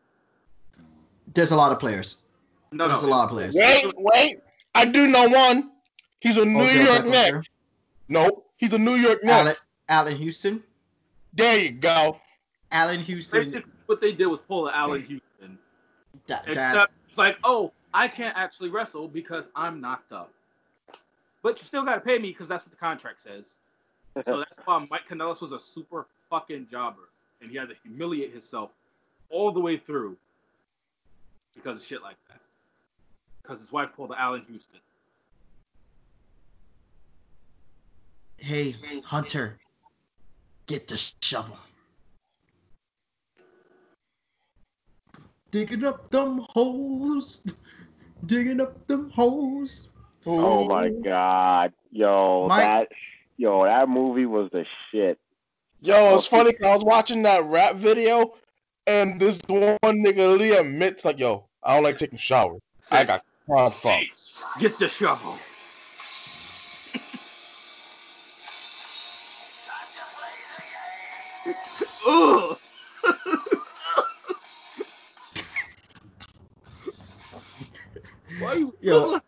There's 1.33 1.51
a 1.51 1.57
lot 1.57 1.71
of 1.73 1.79
players. 1.79 2.23
No, 2.71 2.87
There's 2.87 3.01
no, 3.03 3.09
a 3.09 3.11
lot 3.11 3.23
of 3.25 3.29
players. 3.31 3.55
Wait, 3.57 3.91
wait. 3.97 4.39
I 4.75 4.85
do 4.85 5.07
know 5.07 5.27
one. 5.27 5.71
He's 6.19 6.37
a 6.37 6.45
New 6.45 6.59
Odell 6.59 6.83
York 6.85 7.05
Beckham 7.05 7.11
Knick. 7.11 7.43
Jr. 7.43 7.49
Nope, 8.09 8.51
he's 8.57 8.73
a 8.73 8.77
New 8.77 8.95
York 8.95 9.23
Knick. 9.23 9.33
Allan, 9.33 9.55
Allan 9.89 10.17
Houston. 10.17 10.63
There 11.33 11.59
you 11.59 11.71
go. 11.71 12.19
Allan 12.71 12.99
Houston. 12.99 13.39
Basically, 13.39 13.71
what 13.85 14.01
they 14.01 14.11
did 14.11 14.27
was 14.27 14.41
pull 14.41 14.67
a 14.67 14.73
Allan 14.73 15.01
Houston. 15.01 15.57
That, 16.27 16.43
that, 16.45 16.71
Except 16.71 16.93
it's 17.07 17.17
like, 17.17 17.37
oh, 17.43 17.71
I 17.93 18.07
can't 18.07 18.35
actually 18.37 18.69
wrestle 18.69 19.07
because 19.07 19.49
I'm 19.55 19.79
knocked 19.79 20.11
up. 20.11 20.31
But 21.41 21.59
you 21.59 21.65
still 21.65 21.85
gotta 21.85 22.01
pay 22.01 22.17
me 22.17 22.31
because 22.31 22.47
that's 22.47 22.63
what 22.65 22.71
the 22.71 22.77
contract 22.77 23.21
says. 23.21 23.55
So 24.25 24.37
that's 24.39 24.59
why 24.65 24.85
Mike 24.89 25.07
Kanellis 25.09 25.41
was 25.41 25.51
a 25.51 25.59
super 25.59 26.07
fucking 26.29 26.67
jobber, 26.69 27.09
and 27.41 27.49
he 27.49 27.57
had 27.57 27.69
to 27.69 27.75
humiliate 27.83 28.31
himself 28.31 28.71
all 29.29 29.51
the 29.51 29.59
way 29.59 29.77
through 29.77 30.17
because 31.55 31.77
of 31.77 31.83
shit 31.83 32.01
like 32.01 32.17
that. 32.29 32.41
Because 33.45 33.59
his 33.59 33.71
wife 33.71 33.89
pulled 33.95 34.09
the 34.09 34.19
Allan 34.19 34.43
Houston. 34.47 34.79
hey, 38.37 38.75
Hunter, 39.03 39.57
get 40.67 40.87
the 40.87 41.13
shovel. 41.21 41.57
Digging 45.51 45.83
up 45.83 46.09
them 46.11 46.45
holes. 46.49 47.55
digging 48.25 48.61
up 48.61 48.85
them 48.87 49.09
holes. 49.11 49.89
Oh 50.25 50.67
my 50.67 50.89
god, 50.89 51.73
yo, 51.91 52.47
My- 52.47 52.59
that 52.59 52.91
yo, 53.37 53.63
that 53.63 53.89
movie 53.89 54.25
was 54.25 54.49
the 54.49 54.65
shit. 54.89 55.19
Yo, 55.81 56.17
it's 56.17 56.27
funny 56.27 56.53
'cause 56.53 56.65
I 56.65 56.75
was 56.75 56.83
watching 56.83 57.21
that 57.23 57.43
rap 57.45 57.75
video, 57.75 58.35
and 58.87 59.19
this 59.19 59.39
one 59.47 59.79
nigga 59.81 60.37
Lee 60.37 60.53
admits 60.53 61.05
like, 61.05 61.19
"Yo, 61.19 61.47
I 61.63 61.75
don't 61.75 61.83
like 61.83 61.97
taking 61.97 62.17
showers. 62.17 62.61
I 62.91 63.03
got 63.03 63.23
crime 63.49 63.71
funk." 63.71 64.09
Get 64.59 64.79
the 64.79 64.89
shovel. 64.89 65.37
Ugh. 72.07 72.57
Why 78.39 78.55
you? 78.55 78.73
Yo. 78.81 79.19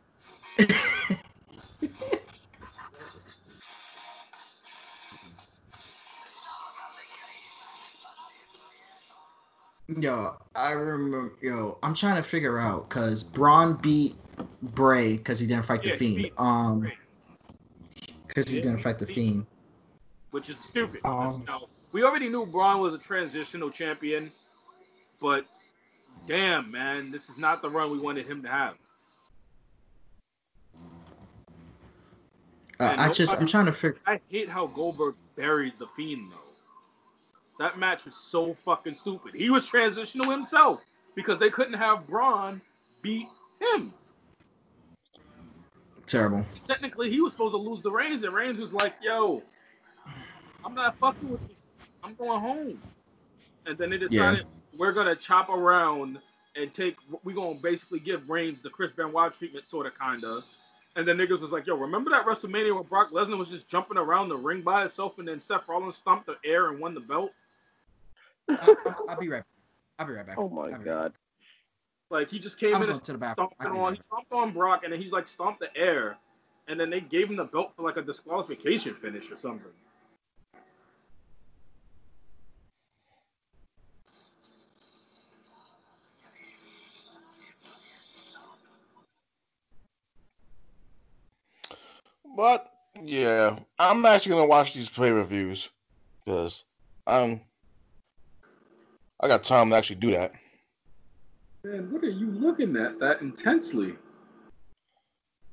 Yo, 9.87 10.35
I 10.55 10.71
remember. 10.71 11.31
Yo, 11.41 11.77
I'm 11.81 11.93
trying 11.93 12.15
to 12.17 12.21
figure 12.21 12.57
out 12.59 12.89
because 12.89 13.23
Braun 13.23 13.75
beat 13.81 14.17
Bray 14.61 15.15
because 15.15 15.39
he 15.39 15.47
didn't 15.47 15.65
fight 15.65 15.81
the 15.81 15.89
Yeah, 15.89 15.95
he 15.95 15.99
Fiend. 15.99 16.15
beat 16.17 16.33
Um, 16.37 16.91
because 18.27 18.49
he 18.49 18.59
didn't 18.59 18.79
fight 18.79 18.99
the 18.99 19.05
beat- 19.05 19.15
Fiend. 19.15 19.45
which 20.31 20.49
is 20.49 20.59
stupid. 20.59 20.99
Um, 21.05 21.43
Now, 21.47 21.69
we 21.93 22.03
already 22.03 22.27
knew 22.27 22.45
Braun 22.45 22.81
was 22.81 22.93
a 22.93 22.97
transitional 22.97 23.69
champion, 23.71 24.29
but 25.21 25.45
damn, 26.27 26.69
man, 26.69 27.09
this 27.09 27.29
is 27.29 27.37
not 27.37 27.61
the 27.61 27.69
run 27.69 27.89
we 27.89 27.97
wanted 27.97 28.27
him 28.27 28.43
to 28.43 28.49
have. 28.49 28.75
Uh, 32.79 32.93
I 32.97 33.09
just, 33.11 33.39
I'm 33.39 33.47
trying 33.47 33.65
to 33.67 33.71
figure. 33.71 33.99
I 34.05 34.19
hate 34.29 34.49
how 34.49 34.67
Goldberg 34.67 35.15
buried 35.37 35.73
the 35.79 35.87
Fiend 35.95 36.29
though. 36.31 36.46
That 37.59 37.79
match 37.79 38.05
was 38.05 38.15
so 38.15 38.53
fucking 38.53 38.95
stupid. 38.95 39.33
He 39.33 39.49
was 39.49 39.65
transitional 39.65 40.29
himself 40.29 40.81
because 41.15 41.39
they 41.39 41.49
couldn't 41.49 41.73
have 41.73 42.05
Braun 42.07 42.61
beat 43.01 43.27
him. 43.59 43.93
Terrible. 46.05 46.45
Technically, 46.65 47.09
he 47.09 47.19
was 47.19 47.33
supposed 47.33 47.53
to 47.53 47.57
lose 47.57 47.81
the 47.81 47.91
Reigns, 47.91 48.23
and 48.23 48.33
Reigns 48.33 48.57
was 48.59 48.73
like, 48.73 48.93
"Yo, 49.01 49.43
I'm 50.63 50.73
not 50.73 50.95
fucking 50.95 51.29
with 51.29 51.45
this. 51.49 51.67
I'm 52.03 52.13
going 52.15 52.39
home." 52.39 52.81
And 53.65 53.77
then 53.77 53.89
they 53.89 53.97
decided 53.97 54.45
we're 54.77 54.93
gonna 54.93 55.15
chop 55.15 55.49
around 55.49 56.21
and 56.55 56.73
take. 56.73 56.95
We're 57.23 57.35
gonna 57.35 57.55
basically 57.55 57.99
give 57.99 58.29
Reigns 58.29 58.61
the 58.61 58.69
Chris 58.69 58.91
Benoit 58.91 59.33
treatment, 59.33 59.67
sort 59.67 59.85
of, 59.85 59.99
kinda. 59.99 60.43
And 60.95 61.07
then 61.07 61.17
niggas 61.17 61.41
was 61.41 61.51
like, 61.51 61.67
"Yo, 61.67 61.75
remember 61.75 62.09
that 62.11 62.25
WrestleMania 62.25 62.73
where 62.73 62.83
Brock 62.83 63.11
Lesnar 63.11 63.37
was 63.37 63.49
just 63.49 63.67
jumping 63.67 63.97
around 63.97 64.29
the 64.29 64.37
ring 64.37 64.61
by 64.61 64.79
himself, 64.81 65.19
and 65.19 65.27
then 65.27 65.41
Seth 65.41 65.67
Rollins 65.67 65.97
stomped 65.97 66.27
the 66.27 66.37
air 66.45 66.69
and 66.69 66.79
won 66.79 66.93
the 66.93 67.01
belt?" 67.01 67.33
I'll, 68.49 69.05
I'll 69.09 69.19
be 69.19 69.29
right. 69.29 69.43
I'll 69.99 70.07
be 70.07 70.13
right 70.13 70.25
back. 70.25 70.37
Oh 70.37 70.49
my 70.49 70.63
I'll 70.63 70.67
be 70.69 70.73
right 70.75 70.85
god. 70.85 71.13
Like 72.09 72.29
he 72.29 72.39
just 72.39 72.57
came 72.57 72.73
I'm 72.75 72.83
in 72.83 72.89
and 72.89 73.03
to 73.03 73.11
the 73.11 73.17
bathroom. 73.17 73.49
stomped 73.59 73.65
on, 73.65 73.77
right 73.77 73.97
he 73.97 74.01
stomped 74.03 74.31
on 74.31 74.53
Brock, 74.53 74.81
and 74.83 74.93
then 74.93 75.01
he's 75.01 75.11
like 75.11 75.27
stomped 75.27 75.59
the 75.59 75.75
air, 75.75 76.17
and 76.67 76.79
then 76.79 76.89
they 76.89 77.01
gave 77.01 77.29
him 77.29 77.35
the 77.35 77.43
belt 77.43 77.73
for 77.75 77.83
like 77.83 77.97
a 77.97 78.01
disqualification 78.01 78.93
finish 78.93 79.29
or 79.31 79.35
something. 79.35 79.71
But 92.35 92.71
yeah, 93.03 93.57
I'm 93.79 94.05
actually 94.05 94.33
gonna 94.33 94.45
watch 94.45 94.73
these 94.73 94.89
play 94.89 95.11
reviews 95.11 95.69
because 96.23 96.63
I'm 97.05 97.41
I 99.19 99.27
got 99.27 99.43
time 99.43 99.69
to 99.69 99.75
actually 99.75 99.95
do 99.95 100.11
that. 100.11 100.33
Man, 101.63 101.91
what 101.91 102.03
are 102.03 102.09
you 102.09 102.31
looking 102.31 102.75
at 102.77 102.99
that 102.99 103.21
intensely? 103.21 103.95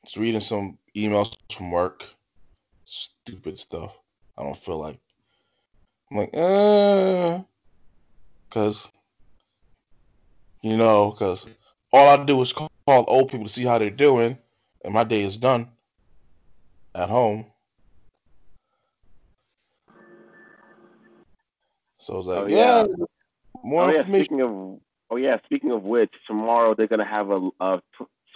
Just 0.04 0.18
reading 0.18 0.40
some 0.40 0.78
emails 0.94 1.34
from 1.50 1.70
work, 1.70 2.04
stupid 2.84 3.58
stuff. 3.58 3.96
I 4.36 4.42
don't 4.42 4.58
feel 4.58 4.78
like 4.78 5.00
I'm 6.10 6.18
like, 6.18 6.30
uh, 6.34 7.42
cause 8.50 8.90
you 10.62 10.76
know, 10.76 11.12
cause 11.12 11.46
all 11.92 12.08
I 12.08 12.22
do 12.24 12.40
is 12.42 12.52
call, 12.52 12.68
call 12.86 13.04
old 13.08 13.30
people 13.30 13.46
to 13.46 13.52
see 13.52 13.64
how 13.64 13.78
they're 13.78 13.90
doing, 13.90 14.36
and 14.84 14.92
my 14.92 15.04
day 15.04 15.22
is 15.22 15.38
done 15.38 15.70
at 16.94 17.08
home. 17.08 17.46
So 21.98 22.18
it's 22.18 22.28
like, 22.28 22.38
Oh, 22.38 22.46
yeah, 22.46 22.84
yeah. 22.98 23.04
More 23.64 23.84
Oh 23.84 23.90
yeah, 23.90 23.98
information. 24.00 24.24
speaking 24.26 24.42
of 24.42 24.50
oh 25.10 25.16
yeah, 25.16 25.38
speaking 25.44 25.72
of 25.72 25.84
which, 25.84 26.14
tomorrow 26.26 26.74
they're 26.74 26.88
gonna 26.88 27.04
have 27.04 27.30
a 27.30 27.50
uh 27.60 27.80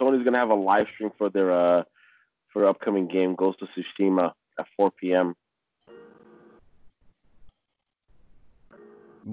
Sony's 0.01 0.23
gonna 0.23 0.39
have 0.39 0.51
a 0.51 0.55
live 0.55 0.89
stream 0.89 1.11
for 1.17 1.29
their 1.29 1.51
uh 1.51 1.83
for 2.53 2.65
upcoming 2.65 3.07
game 3.07 3.35
Ghost 3.35 3.61
of 3.61 3.69
Tsushima 3.69 4.33
at 4.59 4.67
4 4.77 4.91
p.m. 4.91 5.35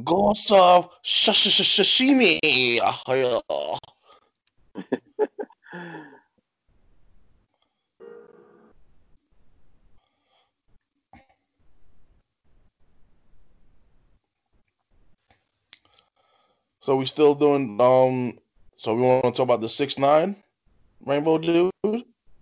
Ghost 0.04 0.52
of 0.52 0.90
sh- 1.02 1.30
sh- 1.32 1.50
sh- 1.62 1.80
Shishimi. 1.80 2.40
Yeah. 2.44 2.92
So 16.86 16.94
we 16.94 17.04
still 17.06 17.34
doing 17.34 17.80
um. 17.80 18.38
So 18.76 18.94
we 18.94 19.02
want 19.02 19.24
to 19.24 19.30
talk 19.32 19.40
about 19.40 19.60
the 19.60 19.68
six 19.68 19.98
nine 19.98 20.36
Rainbow 21.04 21.36
dude. 21.36 21.72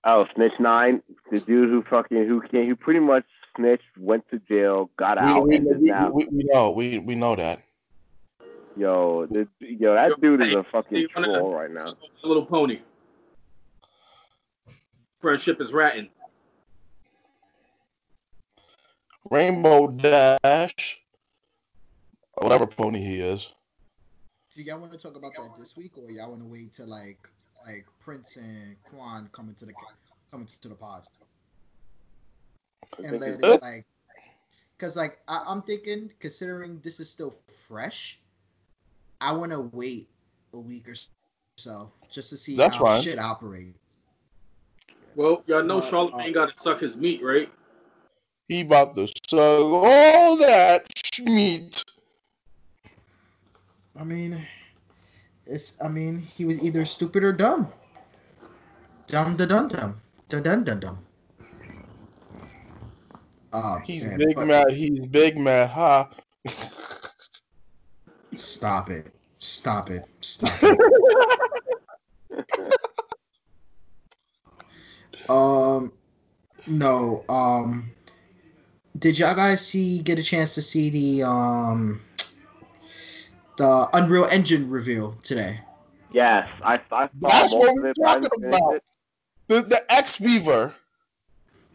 Oh, 0.06 0.28
Snitch 0.34 0.60
Nine, 0.60 1.02
the 1.30 1.40
dude 1.40 1.70
who 1.70 1.80
fucking 1.82 2.28
who 2.28 2.42
can 2.42 2.66
who 2.66 2.76
pretty 2.76 3.00
much 3.00 3.24
snitched, 3.56 3.86
went 3.96 4.28
to 4.28 4.38
jail, 4.40 4.90
got 4.98 5.16
We, 5.16 5.22
out, 5.24 5.48
we, 5.48 5.56
and 5.56 5.66
is 5.66 5.78
we, 5.78 5.86
now 5.86 6.10
we, 6.10 6.26
we 6.26 6.44
know 6.44 6.70
we 6.72 6.98
we 6.98 7.14
know 7.14 7.34
that. 7.36 7.62
yo, 8.76 9.24
the, 9.24 9.48
yo, 9.60 9.94
that 9.94 10.20
dude 10.20 10.42
is 10.42 10.54
a 10.54 10.62
fucking 10.62 10.98
you 10.98 11.08
wanna- 11.16 11.38
troll 11.38 11.54
right 11.54 11.70
now. 11.70 11.94
A 12.22 12.26
little 12.28 12.44
pony. 12.44 12.80
Friendship 15.22 15.58
is 15.62 15.72
ratting. 15.72 16.10
Rainbow 19.30 19.86
Dash, 19.88 21.00
whatever 22.34 22.66
pony 22.66 23.02
he 23.02 23.20
is. 23.20 23.50
Do 24.55 24.62
y'all 24.62 24.78
want 24.78 24.93
to 24.93 24.98
talk 24.98 25.16
about 25.16 25.35
that 25.35 25.51
this 25.59 25.76
week, 25.76 25.98
or 25.98 26.10
y'all 26.12 26.31
want 26.31 26.43
to 26.43 26.47
wait 26.47 26.74
till 26.74 26.86
like 26.86 27.28
like 27.66 27.85
Prince 28.01 28.36
and 28.36 28.76
Quan 28.85 29.28
coming 29.32 29.55
to 29.56 29.66
the 29.66 29.72
coming 30.31 30.47
to 30.47 30.68
the 30.68 30.74
pod 30.76 31.02
and 33.02 33.20
let 33.20 33.40
it 33.43 33.62
like, 33.62 33.85
cause 34.78 34.97
like 34.97 35.18
I, 35.26 35.43
I'm 35.47 35.62
thinking, 35.62 36.12
considering 36.20 36.78
this 36.85 37.01
is 37.01 37.10
still 37.10 37.35
fresh, 37.66 38.20
I 39.20 39.32
want 39.32 39.51
to 39.51 39.62
wait 39.72 40.09
a 40.52 40.60
week 40.60 40.89
or 40.89 40.94
so 41.56 41.90
just 42.09 42.31
to 42.31 42.36
see 42.36 42.55
That's 42.55 42.76
how 42.76 42.85
fine. 42.85 43.02
shit 43.02 43.18
operates. 43.18 44.02
Well, 45.16 45.43
y'all 45.47 45.64
know 45.64 45.78
Uh, 45.78 45.90
Charlamagne 45.90 46.31
uh, 46.31 46.32
got 46.32 46.55
to 46.55 46.60
suck 46.60 46.81
his 46.81 46.97
meat, 46.97 47.22
right? 47.24 47.51
He 48.48 48.60
about 48.60 48.94
to 48.94 49.09
suck 49.09 49.40
all 49.40 50.36
that 50.36 50.86
meat. 51.20 51.82
I 53.98 54.04
mean, 54.04 54.44
it's 55.46 55.80
I 55.82 55.88
mean 55.88 56.18
he 56.18 56.44
was 56.44 56.62
either 56.62 56.84
stupid 56.84 57.22
or 57.22 57.32
dumb. 57.32 57.72
Dumb 59.06 59.36
da 59.36 59.46
dum 59.46 59.68
dum 59.68 60.00
da 60.28 60.40
dum 60.40 60.64
dum 60.64 60.80
dum. 60.80 60.98
Oh, 63.52 63.78
He's 63.86 64.04
man, 64.04 64.18
big 64.18 64.36
mad. 64.36 64.72
He's 64.72 64.98
big 65.06 65.38
mad. 65.38 65.70
Ha. 65.70 66.10
Stop 68.34 68.90
it! 68.90 69.14
Stop 69.38 69.90
it! 69.90 70.04
Stop 70.20 70.58
it! 70.60 70.78
um, 75.28 75.92
no. 76.66 77.24
Um, 77.28 77.92
did 78.98 79.20
y'all 79.20 79.36
guys 79.36 79.64
see 79.64 80.00
get 80.00 80.18
a 80.18 80.22
chance 80.22 80.56
to 80.56 80.62
see 80.62 80.90
the 80.90 81.22
um 81.22 82.00
the 83.56 83.89
Unreal 83.93 84.24
Engine 84.26 84.68
reveal 84.70 85.16
today? 85.22 85.60
Yes, 86.12 86.48
I, 86.62 86.81
I 86.93 87.09
That's 87.20 87.52
what 87.52 87.74
we're 87.74 87.86
it, 87.89 87.97
but 87.98 88.06
I 88.06 88.12
haven't 88.14 88.28
talking 88.31 88.44
about. 88.44 88.82
The 89.48 89.62
the 89.62 89.93
X 89.93 90.20
Weaver. 90.20 90.74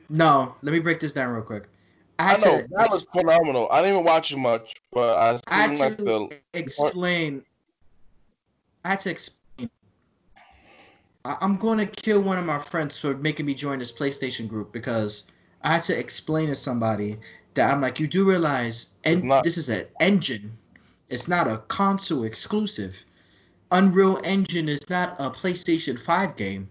No, 0.09 0.55
let 0.63 0.71
me 0.71 0.79
break 0.79 0.99
this 0.99 1.11
down 1.11 1.33
real 1.33 1.43
quick. 1.43 1.67
I 2.17 2.23
I 2.23 2.31
had 2.31 2.45
know 2.45 2.61
to 2.61 2.67
that 2.71 2.89
was 2.89 3.07
phenomenal. 3.13 3.67
I 3.71 3.81
didn't 3.81 3.95
even 3.95 4.05
watch 4.05 4.31
it 4.31 4.37
much, 4.37 4.73
but 4.91 5.17
I 5.17 5.39
I 5.49 5.61
had 5.61 5.77
seen 5.77 5.87
like 5.87 5.97
to 5.97 6.03
the 6.03 6.39
explain. 6.53 7.43
I 8.83 8.89
had 8.89 8.99
to 9.01 9.09
explain 9.11 9.39
I- 11.25 11.37
I'm 11.41 11.57
going 11.57 11.77
to 11.79 11.85
kill 11.85 12.21
one 12.21 12.37
of 12.37 12.45
my 12.45 12.57
friends 12.57 12.97
for 12.97 13.15
making 13.15 13.45
me 13.45 13.53
join 13.53 13.79
this 13.79 13.91
PlayStation 13.91 14.47
group 14.47 14.71
because 14.71 15.31
I 15.63 15.73
had 15.73 15.83
to 15.83 15.97
explain 15.97 16.47
to 16.47 16.55
somebody 16.55 17.17
that 17.53 17.71
I'm 17.71 17.81
like, 17.81 17.99
you 17.99 18.07
do 18.07 18.23
realize, 18.27 18.95
and 19.03 19.23
Not- 19.25 19.43
this 19.43 19.57
is 19.57 19.69
an 19.69 19.85
engine. 19.99 20.57
It's 21.09 21.27
not 21.27 21.47
a 21.47 21.57
console 21.67 22.23
exclusive. 22.23 23.03
Unreal 23.71 24.19
Engine 24.23 24.69
is 24.69 24.87
not 24.89 25.15
a 25.19 25.29
PlayStation 25.29 25.99
5 25.99 26.35
game. 26.35 26.69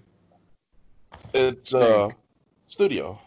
It's 1.34 1.74
uh 1.74 2.08
studio. 2.68 3.18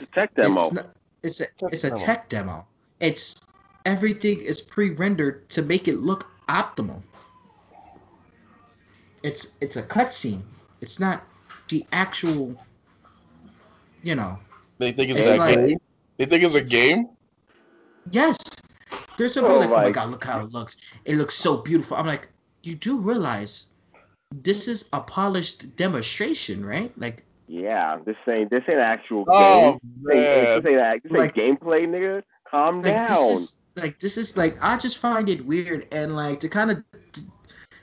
It's 0.00 0.10
tech 0.12 0.34
demo. 0.34 0.60
It's, 0.60 0.72
not, 0.74 0.86
it's 1.22 1.40
a 1.40 1.46
Tech 1.46 1.72
it's 1.72 1.84
a 1.84 1.90
demo. 1.90 2.00
tech 2.02 2.28
demo. 2.28 2.66
It's 3.00 3.34
everything 3.86 4.40
is 4.40 4.60
pre-rendered 4.60 5.48
to 5.50 5.62
make 5.62 5.88
it 5.88 5.96
look 5.98 6.30
optimal. 6.48 7.02
It's 9.22 9.58
it's 9.60 9.76
a 9.76 9.82
cutscene. 9.82 10.42
It's 10.80 11.00
not 11.00 11.24
the 11.68 11.84
actual. 11.92 12.54
You 14.02 14.16
know. 14.16 14.38
They 14.78 14.92
think 14.92 15.10
it's, 15.10 15.20
It's 15.20 15.30
a 15.30 15.36
like- 15.36 15.54
game. 15.56 15.78
They 16.18 16.26
think 16.26 16.44
it's 16.44 16.54
a 16.54 16.60
game. 16.62 17.08
Yes. 18.10 18.36
There's 19.16 19.34
some 19.34 19.44
Oh, 19.44 19.60
people 19.60 19.60
like, 19.60 19.70
oh 19.70 19.82
my 19.88 19.90
god, 19.90 20.10
look 20.10 20.24
how 20.24 20.40
it 20.40 20.52
looks. 20.52 20.76
It 21.04 21.16
looks 21.16 21.34
so 21.34 21.58
beautiful. 21.58 21.96
I'm 21.96 22.06
like, 22.06 22.28
you 22.62 22.74
do 22.74 22.98
realize 22.98 23.66
this 24.32 24.66
is 24.68 24.88
a 24.92 25.00
polished 25.00 25.76
demonstration, 25.76 26.64
right? 26.64 26.92
Like, 26.98 27.24
yeah, 27.46 27.98
this 28.04 28.16
ain't 28.26 28.50
this 28.50 28.68
ain't 28.68 28.78
actual 28.78 29.24
Oh 29.28 29.72
game. 29.72 29.80
This 30.02 30.14
ain't, 30.16 30.64
this 30.64 30.72
ain't, 30.72 31.02
this 31.02 31.12
ain't 31.12 31.18
Like- 31.18 31.34
gameplay, 31.34 31.86
nigga. 31.86 32.22
Calm 32.50 32.76
like 32.82 32.92
down. 32.92 33.08
this 33.08 33.28
is 33.40 33.56
like 33.76 33.98
this 34.00 34.16
is 34.18 34.36
like 34.36 34.56
I 34.62 34.76
just 34.78 34.98
find 34.98 35.28
it 35.28 35.44
weird 35.44 35.86
and 35.92 36.14
like 36.16 36.40
to 36.40 36.48
kind 36.48 36.70
of 36.70 36.84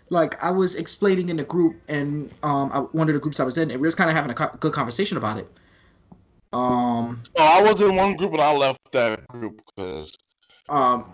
like 0.09 0.41
I 0.43 0.49
was 0.51 0.75
explaining 0.75 1.29
in 1.29 1.37
the 1.37 1.43
group 1.43 1.75
and 1.89 2.31
um 2.43 2.71
I, 2.73 2.79
one 2.79 3.07
of 3.09 3.13
the 3.13 3.19
groups 3.19 3.39
I 3.39 3.43
was 3.43 3.57
in 3.57 3.71
and 3.71 3.79
we 3.81 3.87
was 3.87 3.95
kind 3.95 4.09
of 4.09 4.15
having 4.15 4.31
a 4.31 4.33
co- 4.33 4.55
good 4.59 4.71
conversation 4.73 5.17
about 5.17 5.37
it. 5.37 5.47
Um 6.53 7.21
oh, 7.37 7.43
I 7.43 7.61
was 7.61 7.81
in 7.81 7.95
one 7.95 8.15
group 8.15 8.31
and 8.33 8.41
I 8.41 8.53
left 8.55 8.79
that 8.91 9.27
group 9.27 9.61
because 9.65 10.17
um 10.69 11.11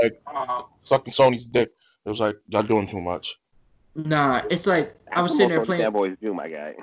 Like- 0.00 0.20
uh, 0.26 0.62
sucking 0.82 1.12
Sony's 1.12 1.46
dick. 1.46 1.70
It 2.04 2.08
was 2.08 2.20
like 2.20 2.36
y'all 2.48 2.62
doing 2.62 2.86
too 2.86 3.00
much. 3.00 3.38
nah, 3.94 4.42
it's 4.50 4.66
like 4.66 4.96
I 5.12 5.22
was 5.22 5.32
sitting 5.32 5.50
there 5.50 5.60
what 5.60 5.68
most 5.68 5.78
playing. 5.78 5.92
Fanboys 5.92 6.20
do, 6.20 6.34
my 6.34 6.48
guy. 6.48 6.74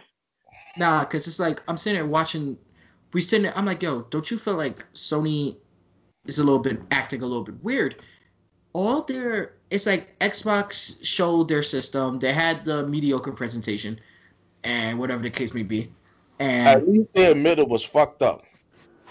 Nah, 0.77 1.01
because 1.01 1.27
it's 1.27 1.39
like 1.39 1.61
I'm 1.67 1.77
sitting 1.77 1.99
there 1.99 2.07
watching. 2.07 2.57
We 3.13 3.21
sitting 3.21 3.43
there. 3.43 3.57
I'm 3.57 3.65
like, 3.65 3.81
yo, 3.81 4.03
don't 4.11 4.29
you 4.29 4.37
feel 4.37 4.53
like 4.53 4.85
Sony 4.93 5.57
is 6.25 6.39
a 6.39 6.43
little 6.43 6.59
bit 6.59 6.79
acting 6.91 7.21
a 7.21 7.25
little 7.25 7.43
bit 7.43 7.61
weird? 7.63 7.95
All 8.73 9.01
their 9.01 9.55
it's 9.71 9.85
like 9.85 10.17
Xbox 10.19 11.03
showed 11.03 11.47
their 11.47 11.63
system. 11.63 12.19
They 12.19 12.33
had 12.33 12.65
the 12.65 12.87
mediocre 12.87 13.31
presentation, 13.31 13.99
and 14.63 14.97
whatever 14.97 15.21
the 15.21 15.29
case 15.29 15.53
may 15.53 15.63
be. 15.63 15.91
And 16.39 16.67
At 16.67 16.87
least 16.87 17.09
they 17.13 17.31
admit 17.31 17.59
it 17.59 17.67
was 17.67 17.83
fucked 17.83 18.21
up. 18.21 18.45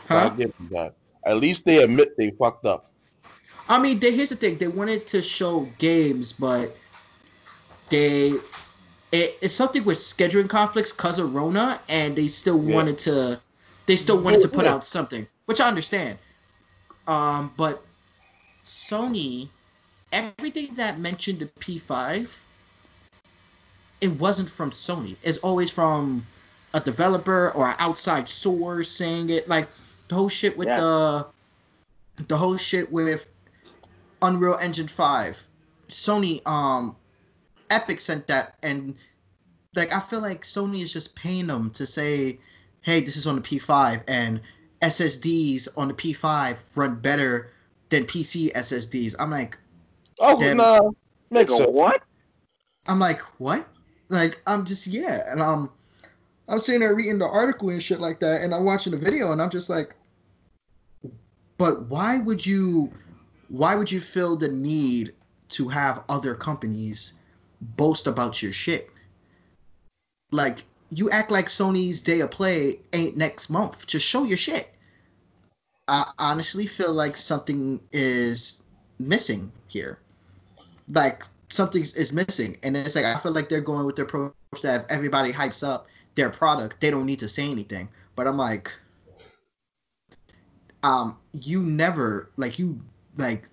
So 0.08 0.16
I 0.16 0.20
huh? 0.20 0.30
give 0.30 0.54
that. 0.70 0.94
At 1.26 1.36
least 1.36 1.66
they 1.66 1.82
admit 1.82 2.16
they 2.16 2.30
fucked 2.38 2.64
up. 2.64 2.92
I 3.68 3.78
mean, 3.78 3.98
they, 3.98 4.12
here's 4.12 4.30
the 4.30 4.36
thing: 4.36 4.58
they 4.58 4.68
wanted 4.68 5.06
to 5.08 5.22
show 5.22 5.68
games, 5.78 6.32
but 6.32 6.70
they 7.90 8.34
it, 9.12 9.36
it's 9.40 9.54
something 9.54 9.84
with 9.84 9.98
scheduling 9.98 10.48
conflicts 10.48 10.92
because 10.92 11.18
of 11.18 11.34
Rona, 11.34 11.80
and 11.88 12.16
they 12.16 12.28
still 12.28 12.58
Yeah. 12.64 12.74
wanted 12.74 12.98
to 13.00 13.40
they 13.86 13.96
still 13.96 14.18
wanted 14.20 14.40
to 14.42 14.48
put 14.48 14.66
Yeah. 14.66 14.74
out 14.74 14.84
something, 14.84 15.26
which 15.46 15.60
I 15.60 15.68
understand. 15.68 16.18
Um, 17.06 17.52
but 17.56 17.82
Sony, 18.64 19.48
everything 20.12 20.74
that 20.74 20.98
mentioned 21.00 21.40
the 21.40 21.46
P5, 21.60 22.42
it 24.00 24.08
wasn't 24.20 24.50
from 24.50 24.70
Sony. 24.70 25.16
It's 25.22 25.38
always 25.38 25.70
from 25.70 26.24
a 26.74 26.80
developer 26.80 27.50
or 27.52 27.68
an 27.68 27.76
outside 27.78 28.28
source 28.28 28.88
saying 28.90 29.30
it. 29.30 29.48
Like 29.48 29.68
the 30.08 30.14
whole 30.14 30.28
shit 30.28 30.56
with 30.56 30.68
Yeah. 30.68 30.76
the 30.76 31.26
the 32.26 32.36
whole 32.36 32.56
shit 32.56 32.90
with 32.92 33.26
Unreal 34.22 34.56
Engine 34.60 34.88
5. 34.88 35.46
Sony 35.88 36.46
um 36.46 36.96
Epic 37.70 38.00
sent 38.00 38.26
that 38.26 38.56
and 38.62 38.94
like 39.74 39.94
I 39.94 40.00
feel 40.00 40.20
like 40.20 40.42
Sony 40.42 40.82
is 40.82 40.92
just 40.92 41.14
paying 41.14 41.46
them 41.46 41.70
to 41.72 41.86
say, 41.86 42.38
"Hey, 42.80 43.00
this 43.00 43.16
is 43.16 43.26
on 43.26 43.36
the 43.36 43.42
P5 43.42 44.02
and 44.08 44.40
SSDs 44.82 45.68
on 45.76 45.88
the 45.88 45.94
P5 45.94 46.58
run 46.76 46.96
better 46.96 47.52
than 47.90 48.04
PC 48.04 48.52
SSDs." 48.52 49.14
I'm 49.18 49.30
like 49.30 49.58
Oh 50.20 50.40
Damn. 50.40 50.56
no, 50.56 50.94
makes 51.30 51.52
Nigga, 51.52 51.58
sense. 51.58 51.70
what? 51.70 52.02
I'm 52.86 52.98
like, 52.98 53.20
"What?" 53.38 53.66
Like 54.08 54.42
I'm 54.46 54.64
just 54.64 54.86
yeah, 54.86 55.20
and 55.30 55.40
um 55.42 55.70
I'm 56.48 56.58
sitting 56.58 56.80
there 56.80 56.94
reading 56.94 57.18
the 57.18 57.28
article 57.28 57.68
and 57.68 57.82
shit 57.82 58.00
like 58.00 58.20
that 58.20 58.40
and 58.42 58.54
I'm 58.54 58.64
watching 58.64 58.92
the 58.92 58.96
video 58.98 59.32
and 59.32 59.42
I'm 59.42 59.50
just 59.50 59.68
like 59.68 59.94
but 61.58 61.82
why 61.88 62.18
would 62.18 62.46
you 62.46 62.90
why 63.48 63.74
would 63.74 63.90
you 63.90 64.00
feel 64.00 64.36
the 64.36 64.48
need 64.48 65.14
to 65.50 65.68
have 65.68 66.04
other 66.08 66.34
companies 66.34 67.14
boast 67.60 68.06
about 68.06 68.42
your 68.42 68.52
shit? 68.52 68.90
Like 70.30 70.64
you 70.90 71.10
act 71.10 71.30
like 71.30 71.46
sony's 71.46 72.00
day 72.00 72.20
of 72.20 72.30
play 72.30 72.80
ain't 72.92 73.16
next 73.16 73.50
month. 73.50 73.86
Just 73.86 74.06
show 74.06 74.24
your 74.24 74.36
shit. 74.36 74.74
I 75.88 76.10
honestly 76.18 76.66
feel 76.66 76.92
like 76.92 77.16
something 77.16 77.80
is 77.92 78.62
missing 78.98 79.50
here. 79.68 79.98
Like 80.90 81.24
something 81.48 81.82
is 81.82 82.12
missing. 82.12 82.56
And 82.62 82.76
it's 82.76 82.94
like 82.94 83.06
i 83.06 83.16
feel 83.18 83.32
like 83.32 83.48
they're 83.48 83.60
going 83.60 83.86
with 83.86 83.96
their 83.96 84.04
approach 84.04 84.32
that 84.62 84.82
if 84.82 84.90
everybody 84.90 85.32
hypes 85.32 85.66
up 85.66 85.86
their 86.14 86.30
product 86.30 86.80
they 86.80 86.90
don't 86.90 87.06
need 87.06 87.20
to 87.20 87.28
say 87.28 87.50
anything. 87.50 87.88
But 88.16 88.26
i'm 88.26 88.36
like 88.36 88.72
um 90.82 91.16
you 91.32 91.62
never 91.62 92.30
like 92.36 92.58
you 92.58 92.80
like 93.18 93.48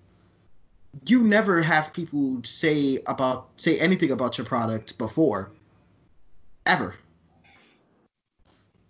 you 1.08 1.24
never 1.24 1.62
have 1.62 1.94
people 1.94 2.40
say 2.44 3.00
about 3.08 3.50
say 3.58 3.78
anything 3.80 4.12
about 4.12 4.38
your 4.38 4.46
product 4.46 4.98
before. 4.98 5.52
Ever. 6.66 6.96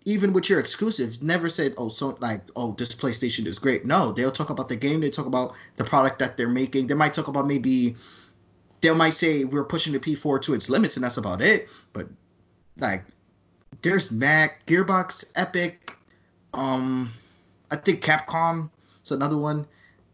Even 0.04 0.32
with 0.32 0.48
your 0.48 0.60
exclusives 0.60 1.20
never 1.20 1.48
said 1.48 1.74
oh 1.78 1.88
so 1.88 2.16
like 2.20 2.42
oh 2.54 2.72
this 2.78 2.94
playstation 2.94 3.46
is 3.46 3.58
great. 3.58 3.84
No 3.84 4.12
they'll 4.12 4.30
talk 4.30 4.50
about 4.50 4.68
the 4.68 4.76
game 4.76 5.00
they 5.00 5.10
talk 5.10 5.26
about 5.26 5.54
the 5.76 5.84
product 5.84 6.18
that 6.20 6.36
they're 6.36 6.48
making. 6.48 6.86
They 6.86 6.94
might 6.94 7.14
talk 7.14 7.28
about 7.28 7.46
maybe 7.46 7.96
they 8.82 8.94
might 8.94 9.14
say 9.14 9.44
we're 9.44 9.64
pushing 9.64 9.92
the 9.92 9.98
p4 9.98 10.40
to 10.42 10.54
its 10.54 10.70
limits 10.70 10.96
and 10.96 11.02
that's 11.04 11.16
about 11.16 11.42
it. 11.42 11.68
But 11.92 12.08
like 12.78 13.04
there's 13.82 14.10
mac 14.10 14.64
gearbox 14.66 15.32
epic 15.36 15.96
um 16.54 17.12
i 17.70 17.76
think 17.76 18.02
capcom 18.02 18.70
is 19.02 19.10
another 19.10 19.36
one 19.36 19.66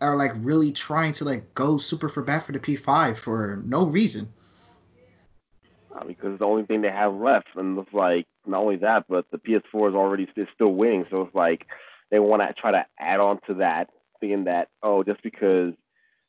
are 0.02 0.16
like 0.16 0.32
really 0.36 0.72
trying 0.72 1.12
to 1.12 1.24
like 1.24 1.54
go 1.54 1.78
super 1.78 2.08
for 2.08 2.22
bat 2.22 2.44
for 2.44 2.52
the 2.52 2.58
P5 2.58 3.16
for 3.16 3.62
no 3.64 3.86
reason. 3.86 4.32
Uh, 5.94 6.04
because 6.04 6.38
the 6.38 6.46
only 6.46 6.64
thing 6.64 6.80
they 6.80 6.90
have 6.90 7.14
left, 7.14 7.54
and 7.56 7.78
it's 7.78 7.92
like 7.92 8.26
not 8.46 8.62
only 8.62 8.76
that, 8.76 9.04
but 9.08 9.30
the 9.30 9.38
PS4 9.38 9.90
is 9.90 9.94
already 9.94 10.28
is 10.36 10.48
still 10.52 10.74
winning. 10.74 11.06
So 11.10 11.22
it's 11.22 11.34
like 11.34 11.66
they 12.10 12.18
want 12.18 12.42
to 12.42 12.52
try 12.52 12.72
to 12.72 12.86
add 12.98 13.20
on 13.20 13.38
to 13.46 13.54
that, 13.54 13.90
thinking 14.20 14.44
that 14.44 14.68
oh, 14.82 15.02
just 15.02 15.22
because 15.22 15.74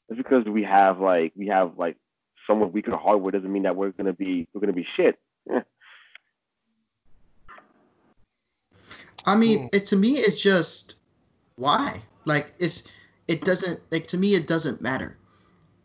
just 0.09 0.17
because 0.17 0.45
we 0.45 0.63
have 0.63 0.99
like 0.99 1.33
we 1.35 1.47
have 1.47 1.77
like 1.77 1.97
somewhat 2.45 2.73
weaker 2.73 2.95
hardware 2.95 3.31
doesn't 3.31 3.51
mean 3.51 3.63
that 3.63 3.75
we're 3.75 3.91
gonna 3.91 4.13
be 4.13 4.47
we're 4.53 4.61
gonna 4.61 4.73
be 4.73 4.83
shit. 4.83 5.17
I 9.25 9.35
mean, 9.35 9.69
it 9.71 9.85
to 9.87 9.95
me 9.95 10.17
it's 10.17 10.41
just 10.41 10.99
why? 11.55 12.01
Like 12.25 12.53
it's 12.59 12.91
it 13.27 13.41
doesn't 13.41 13.79
like 13.91 14.07
to 14.07 14.17
me 14.17 14.35
it 14.35 14.47
doesn't 14.47 14.81
matter. 14.81 15.17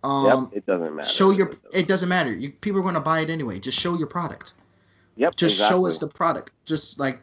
Um 0.05 0.51
yep, 0.53 0.59
it 0.59 0.67
doesn't 0.67 0.95
matter. 0.95 1.09
show 1.09 1.31
your 1.31 1.53
it 1.73 1.89
doesn't 1.89 2.09
matter. 2.09 2.33
You 2.33 2.51
people 2.51 2.81
are 2.81 2.83
going 2.83 2.95
to 2.95 3.01
buy 3.01 3.21
it 3.21 3.31
anyway. 3.31 3.59
Just 3.59 3.79
show 3.79 3.97
your 3.97 4.07
product. 4.07 4.55
Yep, 5.17 5.37
Just 5.37 5.59
show 5.59 5.87
us 5.87 5.99
the 5.99 6.07
product. 6.07 6.53
Just 6.65 6.99
like 6.99 7.21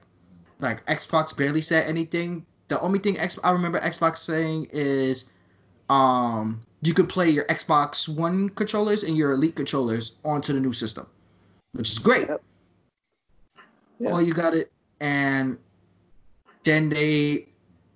like 0.59 0.85
Xbox 0.85 1.35
barely 1.35 1.61
said 1.61 1.87
anything. 1.87 2.45
The 2.67 2.79
only 2.81 2.99
thing 2.99 3.17
X 3.17 3.39
I 3.43 3.51
remember 3.51 3.79
Xbox 3.79 4.17
saying 4.17 4.67
is 4.71 5.31
um 5.89 6.61
you 6.81 6.93
could 6.93 7.09
play 7.09 7.29
your 7.29 7.45
Xbox 7.45 8.07
One 8.09 8.49
controllers 8.49 9.03
and 9.03 9.15
your 9.15 9.31
Elite 9.31 9.55
controllers 9.55 10.17
onto 10.23 10.53
the 10.53 10.59
new 10.59 10.73
system, 10.73 11.07
which 11.73 11.91
is 11.91 11.99
great. 11.99 12.27
Yep. 12.27 12.43
Yeah. 13.99 14.11
Oh, 14.13 14.19
you 14.19 14.33
got 14.33 14.53
it. 14.53 14.71
And 14.99 15.57
then 16.63 16.89
they 16.89 17.47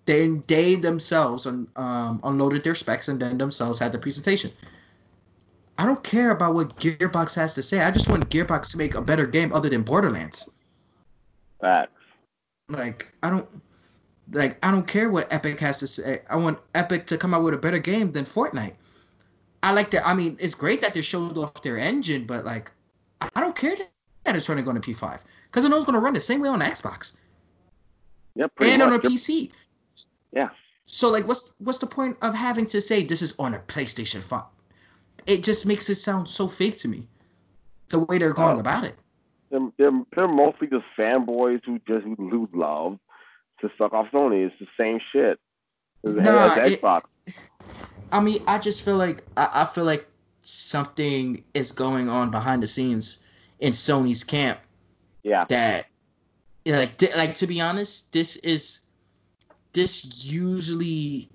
then 0.10 0.44
they 0.48 0.76
themselves 0.76 1.46
un, 1.46 1.70
um, 1.78 2.20
unloaded 2.24 2.64
their 2.64 2.76
specs 2.76 3.08
and 3.10 3.22
then 3.22 3.38
themselves 3.38 3.80
had 3.80 3.94
the 3.94 4.00
presentation. 4.00 4.52
I 5.78 5.86
don't 5.86 6.04
care 6.04 6.32
about 6.32 6.56
what 6.56 6.80
Gearbox 6.80 7.36
has 7.36 7.56
to 7.56 7.64
say. 7.64 7.82
I 7.82 7.92
just 7.92 8.10
want 8.10 8.30
Gearbox 8.30 8.72
to 8.72 8.78
make 8.78 8.96
a 8.96 9.02
better 9.02 9.28
game 9.28 9.54
other 9.54 9.70
than 9.70 9.84
Borderlands. 9.84 10.50
Facts. 11.62 11.94
Like 12.70 13.14
I 13.24 13.30
don't 13.30 13.48
like 14.32 14.64
I 14.66 14.72
don't 14.72 14.88
care 14.88 15.10
what 15.10 15.32
Epic 15.32 15.60
has 15.60 15.80
to 15.80 15.88
say. 15.88 16.22
I 16.30 16.36
want 16.38 16.60
Epic 16.76 17.08
to 17.08 17.18
come 17.18 17.34
out 17.34 17.44
with 17.44 17.54
a 17.54 17.58
better 17.58 17.80
game 17.80 18.12
than 18.12 18.26
Fortnite. 18.26 18.76
I 19.64 19.74
like 19.74 19.92
that. 19.92 20.08
I 20.08 20.14
mean, 20.14 20.38
it's 20.40 20.56
great 20.56 20.82
that 20.82 20.94
they 20.94 21.02
showed 21.02 21.38
off 21.38 21.62
their 21.62 21.78
engine, 21.78 22.26
but 22.26 22.46
like 22.46 22.72
I 23.36 23.42
don't 23.42 23.56
care 23.56 23.76
and 24.26 24.38
it's 24.38 24.50
running 24.50 24.68
on 24.68 24.78
a 24.78 24.82
P5 24.82 25.22
because 25.46 25.66
I 25.66 25.70
know 25.70 25.78
it's 25.78 25.86
going 25.86 25.96
to 25.96 26.00
run 26.02 26.14
the 26.14 26.22
same 26.22 26.42
way 26.42 26.50
on 26.50 26.60
the 26.60 26.66
Xbox 26.66 27.18
Yeah, 28.36 28.48
pretty 28.48 28.74
and 28.74 28.82
on 28.82 28.94
a. 28.94 29.00
Yep. 29.04 29.14
PC. 29.14 29.52
Yeah. 30.32 30.50
So 30.86 31.10
like, 31.10 31.28
what's 31.28 31.54
what's 31.60 31.78
the 31.80 31.88
point 31.88 32.18
of 32.22 32.34
having 32.34 32.66
to 32.68 32.82
say 32.82 33.04
this 33.04 33.22
is 33.22 33.36
on 33.40 33.54
a 33.54 33.60
PlayStation 33.60 34.22
5? 34.22 34.44
It 35.28 35.44
just 35.44 35.66
makes 35.66 35.90
it 35.90 35.96
sound 35.96 36.28
so 36.28 36.48
fake 36.48 36.78
to 36.78 36.88
me. 36.88 37.06
The 37.90 38.00
way 38.00 38.18
they're 38.18 38.34
going 38.34 38.58
Oh. 38.58 38.60
about 38.62 38.84
it. 38.84 38.96
They're, 39.52 39.70
they're, 39.78 40.02
they're 40.16 40.28
mostly 40.28 40.68
just 40.68 40.86
fanboys 40.98 41.66
who 41.66 41.80
just 41.88 42.04
who 42.06 42.16
lose 42.20 42.50
love 42.54 43.00
to 43.62 43.72
suck 43.78 43.94
off 43.94 44.12
Sony. 44.12 44.46
It's 44.46 44.58
the 44.60 44.68
same 44.78 45.00
shit 45.00 45.40
as, 46.06 46.14
Nah, 46.14 46.54
it- 46.56 46.82
Xbox. 46.82 47.04
I 48.12 48.20
mean, 48.20 48.42
I 48.48 48.58
just 48.58 48.84
feel 48.84 48.98
like 48.98 49.24
I, 49.38 49.50
I 49.62 49.66
feel 49.66 49.84
like 49.86 50.08
something 50.42 51.44
is 51.54 51.72
going 51.72 52.10
on 52.10 52.32
behind 52.32 52.64
the 52.64 52.68
scenes 52.68 53.18
in 53.60 53.72
Sony's 53.74 54.24
camp 54.24 54.60
Yeah. 55.24 55.46
that 55.46 55.88
like 56.66 56.98
th- 56.98 57.16
like 57.16 57.36
to 57.36 57.48
be 57.48 57.60
honest, 57.62 58.12
this 58.14 58.36
is 58.38 58.86
this 59.74 60.24
usually 60.24 61.30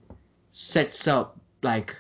sets 0.51 1.09
up 1.09 1.39
like 1.63 1.97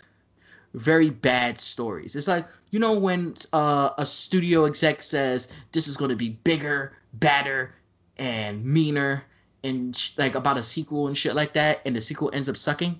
very 0.74 1.10
bad 1.10 1.58
stories. 1.58 2.16
It's 2.16 2.28
like 2.28 2.46
you 2.70 2.78
know 2.78 2.92
when 2.92 3.34
uh, 3.52 3.90
a 3.98 4.06
studio 4.06 4.64
exec 4.64 5.02
says 5.02 5.52
this 5.72 5.88
is 5.88 5.96
going 5.96 6.10
to 6.10 6.16
be 6.16 6.30
bigger, 6.44 6.96
badder, 7.14 7.74
and 8.18 8.64
meaner, 8.64 9.24
and 9.62 9.96
sh- 9.96 10.16
like 10.18 10.34
about 10.34 10.56
a 10.58 10.62
sequel 10.62 11.06
and 11.06 11.16
shit 11.16 11.34
like 11.34 11.52
that, 11.54 11.80
and 11.84 11.94
the 11.94 12.00
sequel 12.00 12.30
ends 12.32 12.48
up 12.48 12.56
sucking. 12.56 12.98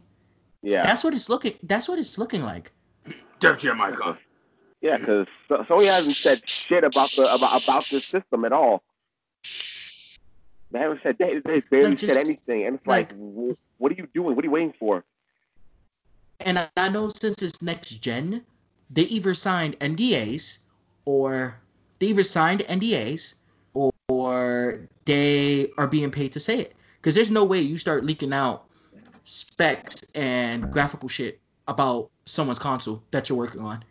Yeah. 0.62 0.85
That's 0.85 1.05
what 1.05 1.12
it's 1.12 1.28
looking. 1.28 1.55
That's 1.62 1.89
what 1.89 1.98
it's 1.98 2.19
looking 2.19 2.43
like. 2.43 2.73
Def 3.39 3.59
Jam 3.59 3.81
icon. 3.81 4.16
Yeah, 4.81 4.98
because 4.98 5.27
Sony 5.48 5.86
hasn't 5.86 6.15
said 6.15 6.48
shit 6.48 6.85
about 6.85 7.11
the 7.11 7.23
about 7.23 7.62
about 7.65 7.85
this 7.86 8.05
system 8.05 8.44
at 8.44 8.52
all. 8.52 8.82
They 10.75 10.81
haven't 10.81 11.03
said 11.03 11.17
they, 11.19 11.39
they 11.39 11.61
barely 11.61 11.91
Like, 11.91 11.99
just- 11.99 12.13
said 12.13 12.21
anything, 12.27 12.67
and 12.67 12.77
it's 12.77 12.87
like, 12.87 13.13
like- 13.13 13.57
what 13.79 13.93
are 13.93 13.95
you 13.95 14.09
doing? 14.13 14.35
What 14.35 14.45
are 14.45 14.47
you 14.47 14.51
waiting 14.51 14.75
for? 14.77 15.05
And 16.41 16.59
I, 16.59 16.69
I 16.77 16.89
know 16.89 17.09
since 17.09 17.43
it's 17.43 17.63
next 17.63 17.91
gen, 18.03 18.45
they 18.91 19.03
either 19.03 19.35
signed 19.35 19.79
NDAs 19.79 20.65
or 21.05 21.61
they 22.01 22.07
either 22.09 22.25
signed 22.25 22.61
NDAs 22.69 23.35
or, 23.73 23.93
or 24.09 24.89
they 25.05 25.71
are 25.79 25.87
being 25.87 26.11
paid 26.11 26.33
to 26.33 26.41
say 26.41 26.59
it. 26.59 26.75
Because 26.97 27.15
there's 27.15 27.31
no 27.31 27.45
way 27.45 27.61
you 27.61 27.79
start 27.79 28.05
leaking 28.05 28.33
out 28.33 28.65
specs 29.23 30.03
and 30.17 30.73
graphical 30.73 31.09
shit 31.09 31.41
about 31.69 32.11
someone's 32.25 32.59
console 32.59 33.01
that 33.13 33.29
you're 33.29 33.39
working 33.39 33.61
on, 33.61 33.85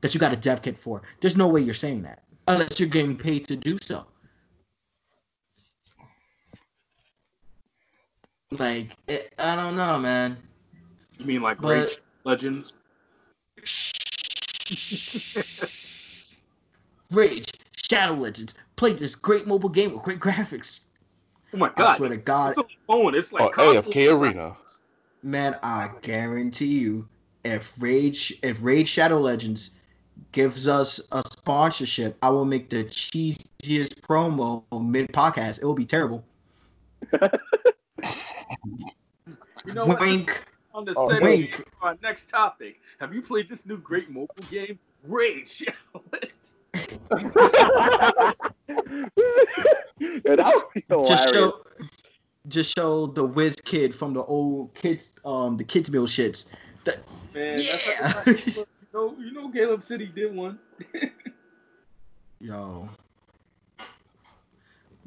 that 0.00 0.12
you 0.12 0.18
got 0.18 0.32
a 0.32 0.36
dev 0.36 0.60
kit 0.60 0.76
for. 0.76 1.02
There's 1.20 1.36
no 1.36 1.46
way 1.46 1.60
you're 1.60 1.72
saying 1.72 2.02
that 2.02 2.24
unless 2.48 2.80
you're 2.80 2.88
getting 2.88 3.16
paid 3.16 3.46
to 3.46 3.54
do 3.54 3.78
so. 3.80 4.06
Like, 8.50 8.90
it, 9.08 9.32
I 9.38 9.56
don't 9.56 9.76
know, 9.76 9.98
man. 9.98 10.36
You 11.18 11.26
mean 11.26 11.42
like 11.42 11.60
But- 11.60 11.68
Rage 11.88 11.98
Legends? 12.24 12.74
Rage, 17.12 17.50
Shadow 17.88 18.14
Legends, 18.14 18.54
played 18.76 18.98
this 18.98 19.14
great 19.14 19.46
mobile 19.46 19.68
game 19.68 19.92
with 19.92 20.02
great 20.02 20.20
graphics. 20.20 20.86
Oh 21.54 21.58
my 21.58 21.68
god! 21.68 21.74
I 21.76 21.84
god. 21.86 21.96
swear 21.96 22.08
to 22.10 22.16
God, 22.16 22.48
It's 22.50 22.58
on 22.58 22.64
phone. 22.86 23.14
It's 23.14 23.32
like 23.32 23.58
Oh, 23.58 23.80
AFK 23.80 24.12
Arena. 24.12 24.56
man, 25.22 25.56
I 25.62 25.88
guarantee 26.02 26.66
you, 26.66 27.08
if 27.44 27.80
Rage, 27.80 28.34
if 28.42 28.62
Rage 28.62 28.88
Shadow 28.88 29.18
Legends 29.18 29.80
gives 30.32 30.66
us 30.66 31.08
a 31.12 31.22
sponsorship, 31.22 32.16
I 32.22 32.30
will 32.30 32.44
make 32.44 32.70
the 32.70 32.84
cheesiest 32.84 34.00
promo 34.00 34.64
mid 34.84 35.08
podcast. 35.12 35.62
It 35.62 35.64
will 35.64 35.74
be 35.74 35.86
terrible. 35.86 36.24
You 39.66 39.74
know 39.74 39.86
what? 39.86 40.00
Wink. 40.00 40.44
On 40.74 40.84
the 40.84 40.92
Oh, 40.96 41.08
segue 41.08 41.22
wink. 41.22 41.64
our 41.80 41.96
next 42.02 42.28
topic. 42.28 42.80
Have 43.00 43.14
you 43.14 43.22
played 43.22 43.48
this 43.48 43.64
new 43.66 43.78
great 43.78 44.10
mobile 44.10 44.28
game? 44.50 44.78
Rage. 45.02 45.64
yeah, 46.74 46.90
that 50.36 50.52
would 50.54 50.64
be 50.74 50.84
hilarious. 50.88 51.08
Just 51.08 51.34
show, 51.34 51.60
just 52.48 52.76
show 52.76 53.06
the 53.06 53.24
whiz 53.24 53.56
kid 53.64 53.94
from 53.94 54.12
the 54.12 54.22
old 54.24 54.74
kids, 54.74 55.18
um, 55.24 55.56
the 55.56 55.64
kids 55.64 55.90
meal 55.90 56.06
shits. 56.06 56.52
Man, 57.34 57.58
Yeah. 57.58 57.60
that's 58.12 58.26
like, 58.26 58.46
you 58.56 58.64
know, 58.92 59.16
you 59.18 59.32
know 59.32 59.50
Caleb 59.50 59.84
City 59.84 60.06
did 60.06 60.34
one. 60.34 60.58
Yo. 62.40 62.88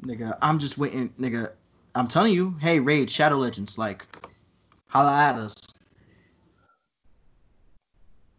Nigga, 0.02 0.36
I'm 0.42 0.58
just 0.58 0.78
waiting, 0.78 1.10
nigga. 1.18 1.52
I'm 1.94 2.06
telling 2.08 2.32
you, 2.32 2.56
hey, 2.60 2.78
Raid, 2.78 3.10
Shadow 3.10 3.36
Legends, 3.36 3.76
like, 3.78 4.06
holla 4.88 5.12
at 5.16 5.36
us. 5.36 5.54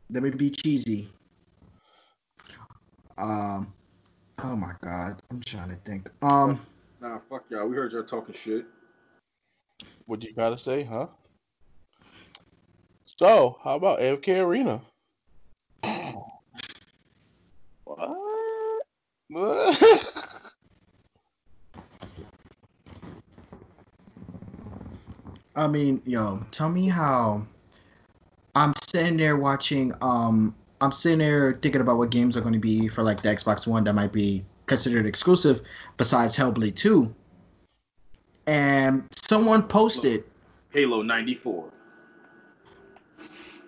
Let 0.10 0.23
me 0.23 0.30
be 0.30 0.49
cheesy. 0.49 1.10
Um, 3.18 3.73
oh 4.44 4.56
my 4.56 4.73
god, 4.84 5.22
I'm 5.30 5.41
trying 5.41 5.69
to 5.69 5.76
think. 5.76 6.10
Um, 6.22 6.65
Nah, 7.02 7.19
fuck 7.30 7.45
y'all. 7.49 7.68
We 7.68 7.76
heard 7.76 7.91
y'all 7.94 8.03
talking 8.03 8.36
shit. 8.36 8.65
What 10.06 10.23
you 10.23 10.34
gotta 10.34 10.57
say, 10.57 10.84
huh? 10.84 11.07
So, 13.06 13.57
how 13.64 13.76
about 13.76 13.99
AFK 13.99 14.44
Arena? 14.44 14.82
What? 17.84 19.82
I 25.62 25.68
mean, 25.68 26.02
yo, 26.08 26.44
tell 26.50 26.70
me 26.70 26.88
how. 26.88 27.46
I'm 28.56 28.74
sitting 28.90 29.16
there 29.16 29.38
watching. 29.38 29.94
Um, 30.02 30.56
I'm 30.82 30.92
sitting 30.92 31.20
there 31.20 31.60
thinking 31.62 31.82
about 31.82 31.98
what 31.98 32.10
games 32.10 32.36
are 32.36 32.42
going 32.42 32.54
to 32.54 32.60
be 32.60 32.88
for 32.88 33.04
like 33.04 33.22
the 33.22 33.30
Xbox 33.30 33.68
One 33.68 33.84
that 33.84 33.94
might 33.94 34.12
be 34.12 34.44
considered 34.66 35.06
exclusive, 35.06 35.62
besides 35.98 36.36
Hellblade 36.36 36.76
Two. 36.76 37.14
And 38.48 39.04
someone 39.30 39.62
posted 39.62 40.24
Halo 40.72 41.04
94. 41.04 41.70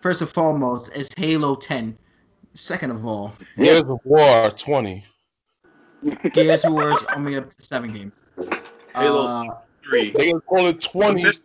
first 0.02 0.22
and 0.22 0.30
foremost 0.32 0.98
is 0.98 1.08
Halo 1.16 1.56
10. 1.56 1.96
Second 2.56 2.90
of 2.90 3.06
all, 3.06 3.34
Gears 3.56 3.84
of 3.84 4.00
War 4.04 4.50
20. 4.50 5.04
Gears 6.34 6.66
of 6.66 6.74
War 6.74 6.92
is 6.92 7.04
only 7.16 7.38
up 7.38 7.52
to 7.52 7.64
seven 7.64 7.94
games. 7.94 8.26
Halo 8.96 9.28
Uh, 9.28 9.58
Three. 9.84 10.12
They 10.12 10.30
can 10.32 10.42
call 10.42 10.68
it 10.68 10.82
20. 10.82 11.24
It's 11.24 11.40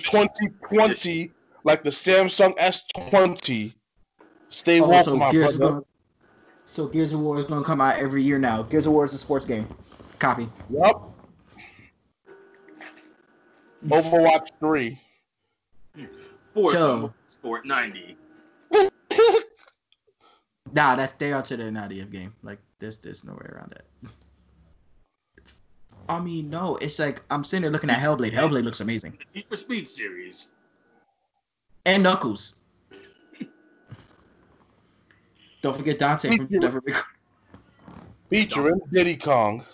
2020, 0.00 1.30
like 1.64 1.82
the 1.82 1.90
Samsung 1.90 2.56
S20. 2.58 3.74
Stay 4.48 4.80
oh, 4.80 4.88
woke, 4.88 5.04
so 5.04 5.16
my 5.16 5.30
Gears, 5.30 5.56
brother. 5.56 5.72
gonna, 5.74 5.84
so 6.64 6.86
Gears 6.86 7.12
of 7.12 7.20
War 7.20 7.38
is 7.38 7.44
going 7.44 7.62
to 7.62 7.66
come 7.66 7.80
out 7.80 7.96
every 7.98 8.22
year 8.22 8.38
now. 8.38 8.62
Gears 8.62 8.86
of 8.86 8.92
War 8.92 9.04
is 9.04 9.14
a 9.14 9.18
sports 9.18 9.46
game. 9.46 9.66
Copy. 10.18 10.48
Yep. 10.70 10.96
Overwatch 13.88 14.48
3. 14.60 15.00
Forza 16.54 16.76
So- 16.76 17.14
Sport 17.26 17.66
90. 17.66 18.16
Nah, 20.74 20.94
that's 20.94 21.12
they 21.14 21.32
are 21.32 21.42
to 21.42 21.56
the 21.56 21.70
naughty 21.70 22.02
game. 22.06 22.34
Like 22.42 22.58
there's 22.78 22.96
there's 22.98 23.24
no 23.24 23.32
way 23.32 23.46
around 23.46 23.74
that. 23.74 24.10
I 26.12 26.20
mean, 26.20 26.50
no, 26.50 26.76
it's 26.76 26.98
like 26.98 27.22
I'm 27.30 27.42
sitting 27.42 27.62
there 27.62 27.70
looking 27.70 27.88
at 27.88 27.98
Hellblade. 27.98 28.34
Hellblade 28.34 28.64
looks 28.64 28.82
amazing. 28.82 29.12
The 29.12 29.38
Need 29.38 29.46
for 29.48 29.56
Speed 29.56 29.88
series. 29.88 30.48
And 31.86 32.02
Knuckles. 32.02 32.60
Don't 35.62 35.74
forget 35.74 35.98
Dante 35.98 36.36
from 36.36 36.48
Devil 36.48 36.82
May 36.84 36.92
Cry. 36.92 37.02
Featuring 38.28 38.80
Diddy 38.92 39.16
Kong. 39.16 39.64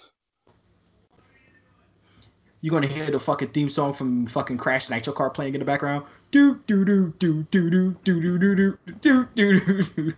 You're 2.60 2.72
gonna 2.72 2.86
hear 2.86 3.10
the 3.10 3.18
fucking 3.18 3.48
theme 3.48 3.68
song 3.68 3.92
from 3.92 4.26
fucking 4.28 4.58
Crash 4.58 4.90
Nitro 4.90 5.12
Kart 5.12 5.34
playing 5.34 5.54
in 5.54 5.58
the 5.58 5.64
background. 5.64 6.06
Do 6.30 6.60
do 6.68 6.84
do 6.84 7.14
do 7.18 7.42
do 7.50 7.70
do 7.70 7.90
do 8.04 8.38
do 8.38 8.38
do 8.38 8.54
do 8.54 8.78
do 9.00 9.28
do 9.34 9.82
do. 9.82 10.14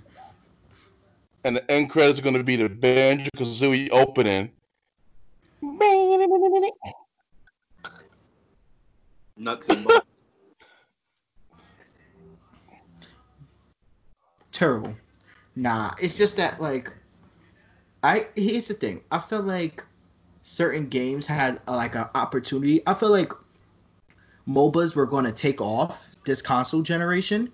And 1.44 1.56
the 1.56 1.70
end 1.70 1.88
credits 1.88 2.18
are 2.18 2.22
going 2.22 2.34
to 2.34 2.44
be 2.44 2.56
the 2.56 2.68
Banjo 2.68 3.30
Kazooie 3.34 3.88
opening. 3.92 4.50
Nuts 9.36 9.68
and 9.68 9.84
bolts. 9.84 10.06
terrible. 14.60 14.94
Nah, 15.56 15.94
it's 16.00 16.18
just 16.18 16.36
that 16.36 16.60
like 16.60 16.92
I 18.02 18.26
here's 18.36 18.68
the 18.68 18.74
thing. 18.74 19.00
I 19.10 19.18
feel 19.18 19.42
like 19.42 19.84
certain 20.42 20.86
games 20.88 21.26
had 21.26 21.60
uh, 21.66 21.76
like 21.76 21.94
an 21.94 22.06
opportunity. 22.14 22.82
I 22.86 22.92
feel 22.92 23.10
like 23.10 23.32
MOBAs 24.46 24.94
were 24.94 25.06
going 25.06 25.24
to 25.24 25.32
take 25.32 25.62
off 25.62 26.14
this 26.26 26.42
console 26.42 26.82
generation. 26.82 27.50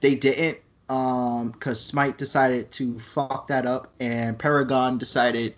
They 0.00 0.14
didn't 0.14 0.58
um 0.88 1.52
cuz 1.54 1.80
Smite 1.80 2.16
decided 2.16 2.70
to 2.72 2.96
fuck 3.00 3.48
that 3.48 3.66
up 3.66 3.92
and 3.98 4.38
Paragon 4.38 4.98
decided 4.98 5.56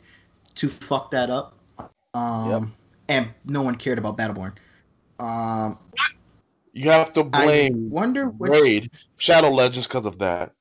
to 0.54 0.68
fuck 0.70 1.10
that 1.10 1.28
up. 1.28 1.57
Um, 2.18 2.50
Yep. 2.50 2.62
and 3.08 3.28
no 3.44 3.62
one 3.62 3.76
cared 3.76 3.98
about 3.98 4.18
Battleborn. 4.18 4.54
Um, 5.18 5.78
You 6.72 6.90
have 6.90 7.12
to 7.14 7.24
I 7.32 7.44
blame 7.44 7.90
wonder 7.90 8.26
which. 8.26 8.52
Raid 8.52 8.90
Shadow 9.16 9.50
Legends 9.50 9.86
because 9.86 10.06
of 10.06 10.18
that. 10.18 10.52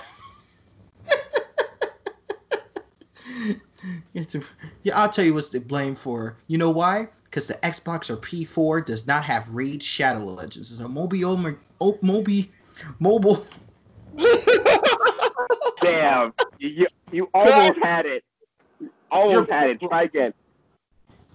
A, 4.16 4.43
yeah, 4.82 4.98
I'll 4.98 5.09
tell 5.09 5.24
you 5.24 5.35
what's 5.35 5.51
to 5.51 5.60
blame 5.60 5.94
for. 5.94 6.36
You 6.48 6.59
know 6.59 6.70
why? 6.70 7.09
Because 7.24 7.47
the 7.47 7.55
Xbox 7.55 8.10
or 8.10 8.16
P4 8.16 8.85
does 8.85 9.06
not 9.06 9.23
have 9.24 9.48
Raid 9.55 9.82
Shadow 9.82 10.24
Legends. 10.24 10.73
It's 10.73 10.81
a 10.81 10.89
mobile, 10.89 11.56
oh, 11.81 11.98
mobile, 12.02 12.44
mobile. 12.98 13.47
Damn, 15.82 16.32
you, 16.59 16.68
you, 16.68 16.86
you 17.12 17.31
almost 17.35 17.78
had 17.78 18.06
it. 18.06 18.24
You 19.12 19.19
almost 19.19 19.51
had 19.51 19.70
it. 19.70 19.81
Try 19.81 20.03
again. 20.03 20.35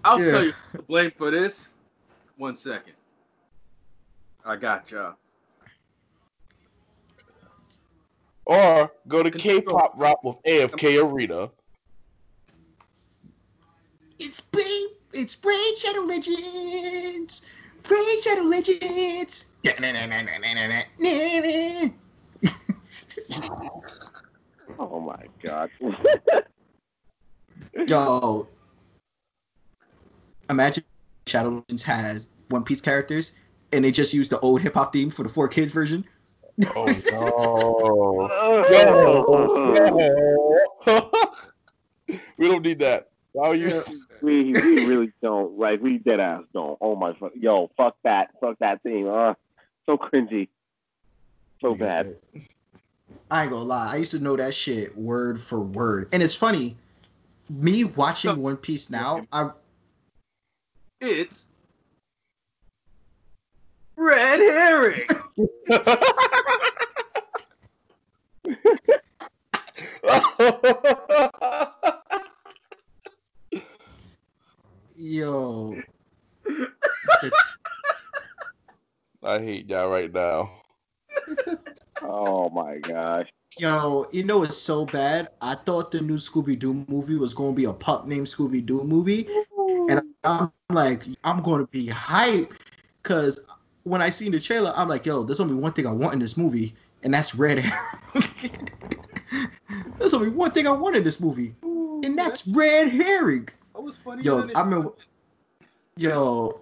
I'll 0.04 0.20
Yeah. 0.20 0.32
tell 0.32 0.46
you 0.46 0.54
the 0.74 0.82
blame 0.84 1.12
for 1.18 1.32
this. 1.32 1.72
One 2.38 2.56
second. 2.56 2.94
I 4.46 4.56
got 4.56 4.90
ya. 4.92 5.14
Or 8.46 8.92
go 9.08 9.24
to 9.24 9.32
K-pop 9.32 9.94
rap 9.98 10.18
with 10.24 10.38
AFK 10.46 10.98
Arena. 10.98 11.50
It's 14.20 14.42
Raid, 14.54 14.90
it's 15.14 15.44
Raid 15.46 15.78
Shadow 15.78 16.02
Legends. 16.02 17.50
Raid 17.90 18.20
Shadow 18.22 18.42
Legends. 18.44 19.46
Oh 24.80 25.00
my 25.00 25.26
god. 25.44 25.70
Yo, 27.88 28.48
imagine 30.50 30.84
Shadow 31.28 31.50
Legends 31.50 31.84
has 31.84 32.28
One 32.50 32.64
Piece 32.64 32.82
characters, 32.82 33.36
and 33.72 33.86
they 33.86 33.92
just 33.92 34.14
use 34.14 34.30
the 34.30 34.40
old 34.40 34.62
hip 34.62 34.74
hop 34.74 34.94
theme 34.94 35.10
for 35.10 35.24
the 35.24 35.30
four 35.30 35.48
kids 35.48 35.72
version. 35.72 36.06
Oh 36.76 36.92
no. 37.12 38.30
We 42.38 42.48
don't 42.48 42.64
need 42.64 42.80
that. 42.80 43.10
How 43.40 43.52
you? 43.52 43.84
we 44.22 44.56
we 44.56 44.80
really 44.80 45.12
don't. 45.22 45.58
Like 45.58 45.82
we 45.82 45.98
dead 45.98 46.20
ass 46.20 46.42
don't. 46.54 46.78
Oh 46.82 46.96
my 46.96 47.14
fuck. 47.14 47.32
Yo, 47.36 47.70
fuck 47.78 47.96
that. 48.04 48.32
Fuck 48.42 48.58
that 48.60 48.84
thing. 48.84 49.08
Uh, 49.08 49.36
so 49.86 49.98
cringy. 49.98 50.50
So 51.62 51.76
bad. 51.76 52.18
I 53.30 53.44
ain't 53.44 53.52
gonna 53.52 53.64
lie. 53.64 53.94
I 53.94 53.96
used 53.98 54.12
to 54.12 54.20
know 54.20 54.36
that 54.36 54.54
shit 54.54 54.98
word 54.98 55.40
for 55.40 55.62
word, 55.62 56.10
and 56.12 56.22
it's 56.22 56.36
funny. 56.36 56.76
Me 57.52 57.84
watching 57.84 58.42
One 58.42 58.56
Piece 58.56 58.90
now, 58.90 59.28
I 59.32 59.50
It's 61.02 61.48
red 63.98 64.40
herring. 64.40 65.06
yo, 74.96 75.76
I 79.24 79.40
hate 79.40 79.70
y'all 79.70 79.90
right 79.90 80.14
now. 80.14 80.52
Oh 82.04 82.50
my 82.50 82.80
gosh. 82.80 83.30
Yo, 83.58 84.08
you 84.12 84.24
know 84.24 84.44
it's 84.44 84.58
so 84.58 84.86
bad. 84.86 85.30
I 85.42 85.56
thought 85.56 85.92
the 85.92 86.02
new 86.02 86.16
Scooby 86.18 86.58
Doo 86.58 86.86
movie 86.88 87.16
was 87.16 87.34
gonna 87.34 87.54
be 87.54 87.66
a 87.66 87.74
pup 87.74 88.08
named 88.08 88.28
Scooby 88.28 88.66
Doo 88.66 88.84
movie, 88.84 89.28
and 89.90 90.02
I'm 90.24 90.52
like, 90.70 91.04
I'm 91.24 91.42
gonna 91.42 91.68
be 91.68 91.88
hyped 91.88 92.54
because 93.02 93.40
when 93.84 94.02
I 94.02 94.10
seen 94.10 94.32
the 94.32 94.40
trailer, 94.40 94.74
I'm 94.76 94.88
like, 94.88 95.06
yo, 95.06 95.24
there's 95.24 95.40
only 95.40 95.56
one 95.56 95.74
thing 95.74 95.88
I 95.88 95.92
want 95.92 96.14
in 96.14 96.20
this 96.20 96.38
movie, 96.38 96.74
and 97.04 97.14
that's 97.14 97.36
red 97.36 97.60
herring. 97.60 98.52
there's 100.00 100.14
only 100.14 100.30
one 100.30 100.52
thing 100.52 100.68
I 100.68 100.72
want 100.72 100.96
in 100.96 101.04
this 101.04 101.20
movie, 101.20 101.56
and 101.64 102.18
that's 102.18 102.48
red 102.48 102.90
herring. 102.90 103.50
That 103.74 103.82
was 103.82 103.96
funny. 103.98 104.24
Yo, 104.24 104.50
I 104.56 104.62
remember- 104.62 104.92
Yo, 105.98 106.62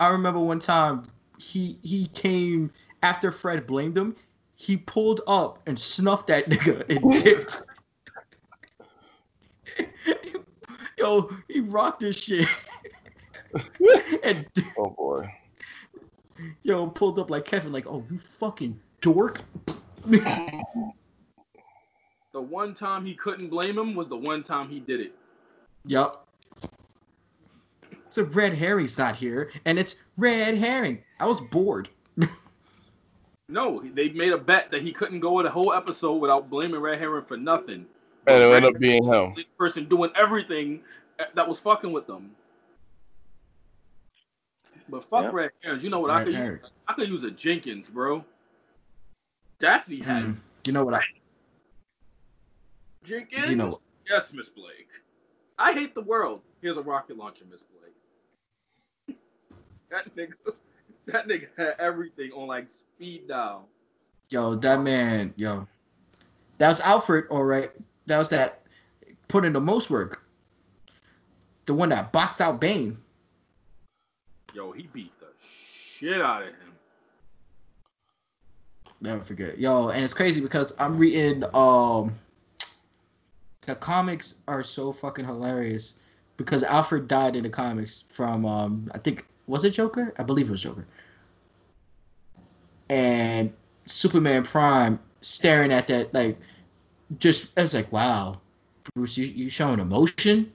I 0.00 0.08
remember 0.08 0.40
one 0.40 0.58
time 0.58 1.04
he 1.38 1.78
he 1.82 2.06
came 2.08 2.72
after 3.02 3.30
Fred 3.30 3.66
blamed 3.66 3.96
him. 3.96 4.16
He 4.56 4.76
pulled 4.76 5.20
up 5.26 5.60
and 5.66 5.78
snuffed 5.78 6.28
that 6.28 6.48
nigga 6.48 6.88
and 6.88 7.10
dipped. 7.24 7.62
Yo, 10.98 11.30
he 11.48 11.60
rocked 11.60 12.00
this 12.00 12.22
shit. 12.22 12.48
and 14.22 14.46
Oh 14.78 14.90
boy. 14.90 15.28
yo, 16.62 16.86
pulled 16.88 17.18
up 17.18 17.30
like 17.30 17.44
Kevin, 17.44 17.72
like, 17.72 17.86
oh, 17.88 18.04
you 18.10 18.18
fucking 18.18 18.78
dork. 19.00 19.40
The 22.32 22.40
one 22.40 22.74
time 22.74 23.04
he 23.06 23.14
couldn't 23.14 23.48
blame 23.48 23.78
him 23.78 23.94
was 23.94 24.08
the 24.08 24.16
one 24.16 24.42
time 24.42 24.68
he 24.68 24.80
did 24.80 25.00
it. 25.00 25.14
Yup. 25.86 26.26
So 28.10 28.24
red 28.24 28.54
herring's 28.54 28.96
not 28.96 29.16
here, 29.16 29.50
and 29.64 29.78
it's 29.78 30.04
red 30.16 30.56
herring. 30.56 31.02
I 31.20 31.26
was 31.26 31.40
bored. 31.40 31.88
No, 33.48 33.82
they 33.94 34.08
made 34.10 34.32
a 34.32 34.38
bet 34.38 34.70
that 34.70 34.82
he 34.82 34.92
couldn't 34.92 35.20
go 35.20 35.42
the 35.42 35.50
whole 35.50 35.72
episode 35.72 36.16
without 36.16 36.48
blaming 36.48 36.80
Red 36.80 36.98
Herring 36.98 37.24
for 37.24 37.36
nothing. 37.36 37.86
And 38.26 38.42
it 38.42 38.54
ended 38.54 38.74
up 38.74 38.80
being 38.80 39.04
him. 39.04 39.34
Person 39.58 39.86
doing 39.86 40.10
everything 40.16 40.80
that 41.34 41.46
was 41.46 41.58
fucking 41.58 41.92
with 41.92 42.06
them. 42.06 42.34
But 44.88 45.04
fuck 45.04 45.24
Yeah. 45.24 45.30
Red 45.32 45.50
Herrings. 45.62 45.84
You 45.84 45.90
know 45.90 46.00
what 46.00 46.10
I 46.10 46.24
could 46.24 46.34
herring. 46.34 46.58
use? 46.58 46.70
I 46.88 46.94
could 46.94 47.08
use 47.08 47.22
a 47.22 47.30
Jenkins, 47.30 47.88
bro. 47.88 48.24
Daphne 49.58 50.00
had 50.00 50.24
Mm. 50.24 50.36
You 50.66 50.72
know 50.72 50.84
what 50.84 50.94
I? 50.94 51.02
Jenkins. 53.02 53.48
You 53.48 53.56
know. 53.56 53.78
Yes, 54.08 54.32
Miss 54.32 54.48
Blake. 54.48 54.88
I 55.58 55.72
hate 55.72 55.94
the 55.94 56.00
world. 56.00 56.40
Here's 56.60 56.76
a 56.76 56.82
rocket 56.82 57.16
launcher, 57.16 57.44
Miss 57.50 57.62
Blake. 57.62 59.18
that 59.90 60.14
nigga, 60.16 60.32
that 61.12 61.28
nigga 61.28 61.48
had 61.56 61.74
everything 61.78 62.32
on 62.32 62.46
like 62.46 62.70
speed 62.70 63.28
dial. 63.28 63.68
Yo, 64.30 64.54
that 64.54 64.80
man, 64.80 65.34
yo, 65.36 65.66
that 66.58 66.68
was 66.68 66.80
Alfred, 66.80 67.26
all 67.30 67.44
right. 67.44 67.70
That 68.06 68.18
was 68.18 68.28
that 68.30 68.62
put 69.28 69.44
in 69.44 69.52
the 69.52 69.60
most 69.60 69.90
work. 69.90 70.24
The 71.66 71.74
one 71.74 71.90
that 71.90 72.12
boxed 72.12 72.40
out 72.40 72.60
Bane. 72.60 72.96
Yo, 74.54 74.72
he 74.72 74.88
beat 74.92 75.12
the 75.20 75.26
shit 75.42 76.20
out 76.20 76.42
of 76.42 76.48
him. 76.48 76.56
Never 79.00 79.20
forget. 79.20 79.58
Yo, 79.58 79.88
and 79.88 80.02
it's 80.02 80.14
crazy 80.14 80.40
because 80.40 80.72
I'm 80.78 80.96
reading 80.96 81.44
um 81.54 82.14
the 83.62 83.74
comics 83.74 84.42
are 84.48 84.62
so 84.62 84.92
fucking 84.92 85.24
hilarious 85.24 86.00
because 86.36 86.62
Alfred 86.62 87.08
died 87.08 87.36
in 87.36 87.42
the 87.42 87.50
comics 87.50 88.02
from 88.02 88.46
um 88.46 88.90
I 88.94 88.98
think 88.98 89.26
was 89.46 89.64
it 89.64 89.70
Joker? 89.70 90.14
I 90.18 90.22
believe 90.22 90.48
it 90.48 90.52
was 90.52 90.62
Joker. 90.62 90.86
And 92.88 93.52
Superman 93.86 94.44
Prime 94.44 94.98
staring 95.20 95.72
at 95.72 95.86
that 95.86 96.12
like 96.12 96.38
just 97.18 97.58
I 97.58 97.62
was 97.62 97.74
like, 97.74 97.90
wow, 97.92 98.40
Bruce, 98.94 99.16
you, 99.16 99.26
you 99.26 99.48
showing 99.48 99.80
emotion? 99.80 100.52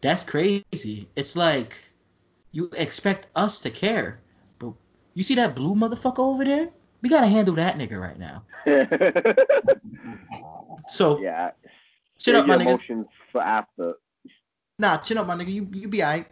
That's 0.00 0.24
crazy. 0.24 1.08
It's 1.16 1.36
like 1.36 1.78
you 2.52 2.70
expect 2.76 3.28
us 3.36 3.60
to 3.60 3.70
care. 3.70 4.20
But 4.58 4.72
you 5.14 5.22
see 5.22 5.34
that 5.34 5.54
blue 5.54 5.74
motherfucker 5.74 6.20
over 6.20 6.44
there? 6.44 6.70
We 7.02 7.08
gotta 7.08 7.26
handle 7.26 7.54
that 7.56 7.78
nigga 7.78 8.00
right 8.00 8.18
now. 8.18 8.42
So 10.88 11.20
yeah. 11.20 11.50
chin 12.18 12.34
up, 12.34 12.46
my 12.46 12.54
Save 12.56 12.62
nigga. 12.62 12.68
emotions 12.70 13.06
for 13.30 13.42
after. 13.42 13.94
Nah, 14.78 14.96
chin 14.98 15.18
up, 15.18 15.26
my 15.26 15.34
nigga. 15.34 15.52
You 15.52 15.68
you 15.72 15.88
be 15.88 16.02
alright. 16.02 16.26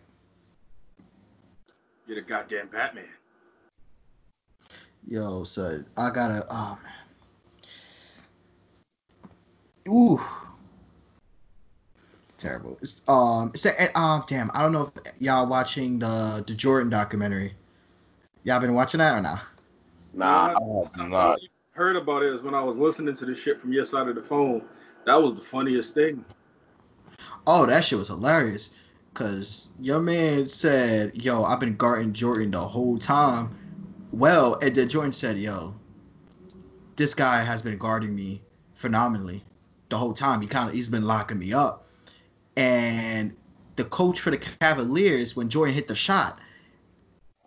You're 2.07 2.17
the 2.17 2.27
goddamn 2.27 2.69
Batman. 2.69 3.05
Yo, 5.07 5.45
so 5.45 5.85
I 5.97 6.11
gotta. 6.11 6.45
Oh 6.51 6.79
man. 6.83 6.93
Ooh. 9.89 10.21
Terrible. 12.37 12.77
It's 12.83 13.09
um. 13.09 13.53
It's 13.55 13.65
a, 13.67 13.99
um. 13.99 14.25
Damn. 14.27 14.51
I 14.53 14.63
don't 14.63 14.73
know 14.73 14.91
if 15.05 15.13
y'all 15.21 15.49
watching 15.49 16.01
the 16.01 16.43
the 16.47 16.55
Jordan 16.55 16.91
documentary. 16.91 17.55
Y'all 18.43 18.61
been 18.61 18.75
watching 18.75 18.99
that 18.99 19.17
or 19.17 19.23
not? 19.23 19.43
Nah. 20.13 20.49
I 20.49 20.79
have 20.79 21.09
not. 21.09 21.39
Heard 21.71 21.97
about 21.97 22.23
it 22.23 22.33
is 22.33 22.43
when 22.43 22.55
I 22.55 22.63
was 22.63 22.77
listening 22.77 23.15
to 23.15 23.27
the 23.27 23.35
shit 23.35 23.61
from 23.61 23.73
your 23.73 23.85
side 23.85 24.09
of 24.09 24.15
the 24.15 24.23
phone. 24.23 24.65
That 25.05 25.23
was 25.23 25.35
the 25.35 25.43
funniest 25.43 25.95
thing. 25.95 26.25
Oh, 27.47 27.67
that 27.67 27.85
shit 27.85 27.99
was 27.99 28.09
hilarious. 28.09 28.75
Cause 29.15 29.73
your 29.79 30.01
man 30.01 30.47
said, 30.47 31.13
"Yo, 31.15 31.45
I've 31.45 31.61
been 31.61 31.77
guarding 31.77 32.13
Jordan 32.13 32.51
the 32.51 32.61
whole 32.61 32.99
time." 32.99 33.57
Well, 34.17 34.59
and 34.63 34.75
then 34.75 34.89
Jordan 34.89 35.13
said, 35.13 35.37
"Yo, 35.37 35.75
this 36.97 37.15
guy 37.15 37.43
has 37.43 37.61
been 37.61 37.77
guarding 37.77 38.15
me 38.15 38.43
phenomenally 38.75 39.45
the 39.91 39.99
whole 39.99 40.15
time. 40.15 40.41
He 40.41 40.47
kind 40.47 40.69
of 40.69 40.75
he's 40.75 40.89
been 40.89 41.05
locking 41.05 41.39
me 41.39 41.53
up." 41.53 41.83
and 42.57 43.37
the 43.77 43.85
coach 43.85 44.21
for 44.21 44.31
the 44.31 44.39
Cavaliers, 44.39 45.37
when 45.37 45.51
Jordan 45.51 45.75
hit 45.75 45.89
the 45.89 45.95
shot, 45.95 46.39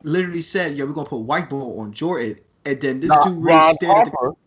literally 0.03 0.43
said, 0.43 0.75
"Yo, 0.75 0.85
we're 0.85 0.93
gonna 0.93 1.09
put 1.09 1.21
white 1.21 1.49
ball 1.49 1.79
on 1.79 1.91
Jordan." 1.91 2.37
And 2.65 2.79
then 2.79 2.99
this 2.99 3.09
Not 3.09 3.25
dude 3.25 3.43
really 3.43 3.57
Ron 3.57 3.73
stared 3.73 3.97
at 3.97 4.05
the 4.05 4.11
Harper. 4.11 4.37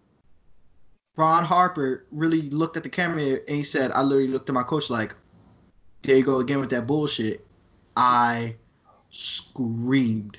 Ron 1.16 1.44
Harper 1.44 2.06
really 2.12 2.42
looked 2.50 2.76
at 2.76 2.84
the 2.84 2.88
camera 2.88 3.40
and 3.48 3.56
he 3.56 3.62
said, 3.62 3.90
I 3.90 4.02
literally 4.02 4.28
looked 4.28 4.48
at 4.48 4.54
my 4.54 4.62
coach 4.62 4.88
like, 4.88 5.14
there 6.02 6.16
you 6.16 6.22
go 6.22 6.38
again 6.38 6.60
with 6.60 6.70
that 6.70 6.86
bullshit. 6.86 7.46
I 7.96 8.56
screamed 9.10 10.38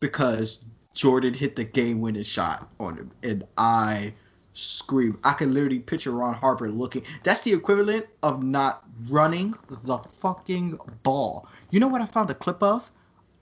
because 0.00 0.66
Jordan 0.94 1.34
hit 1.34 1.56
the 1.56 1.64
game 1.64 2.00
winning 2.00 2.22
shot 2.22 2.70
on 2.80 2.96
him. 2.96 3.10
And 3.22 3.44
I 3.58 4.14
screamed. 4.54 5.18
I 5.24 5.32
can 5.32 5.52
literally 5.52 5.80
picture 5.80 6.12
Ron 6.12 6.34
Harper 6.34 6.70
looking. 6.70 7.02
That's 7.24 7.42
the 7.42 7.52
equivalent 7.52 8.06
of 8.22 8.42
not 8.42 8.84
running 9.10 9.54
the 9.68 9.98
fucking 9.98 10.78
ball. 11.02 11.48
You 11.70 11.80
know 11.80 11.88
what 11.88 12.00
I 12.00 12.06
found 12.06 12.30
a 12.30 12.34
clip 12.34 12.62
of? 12.62 12.90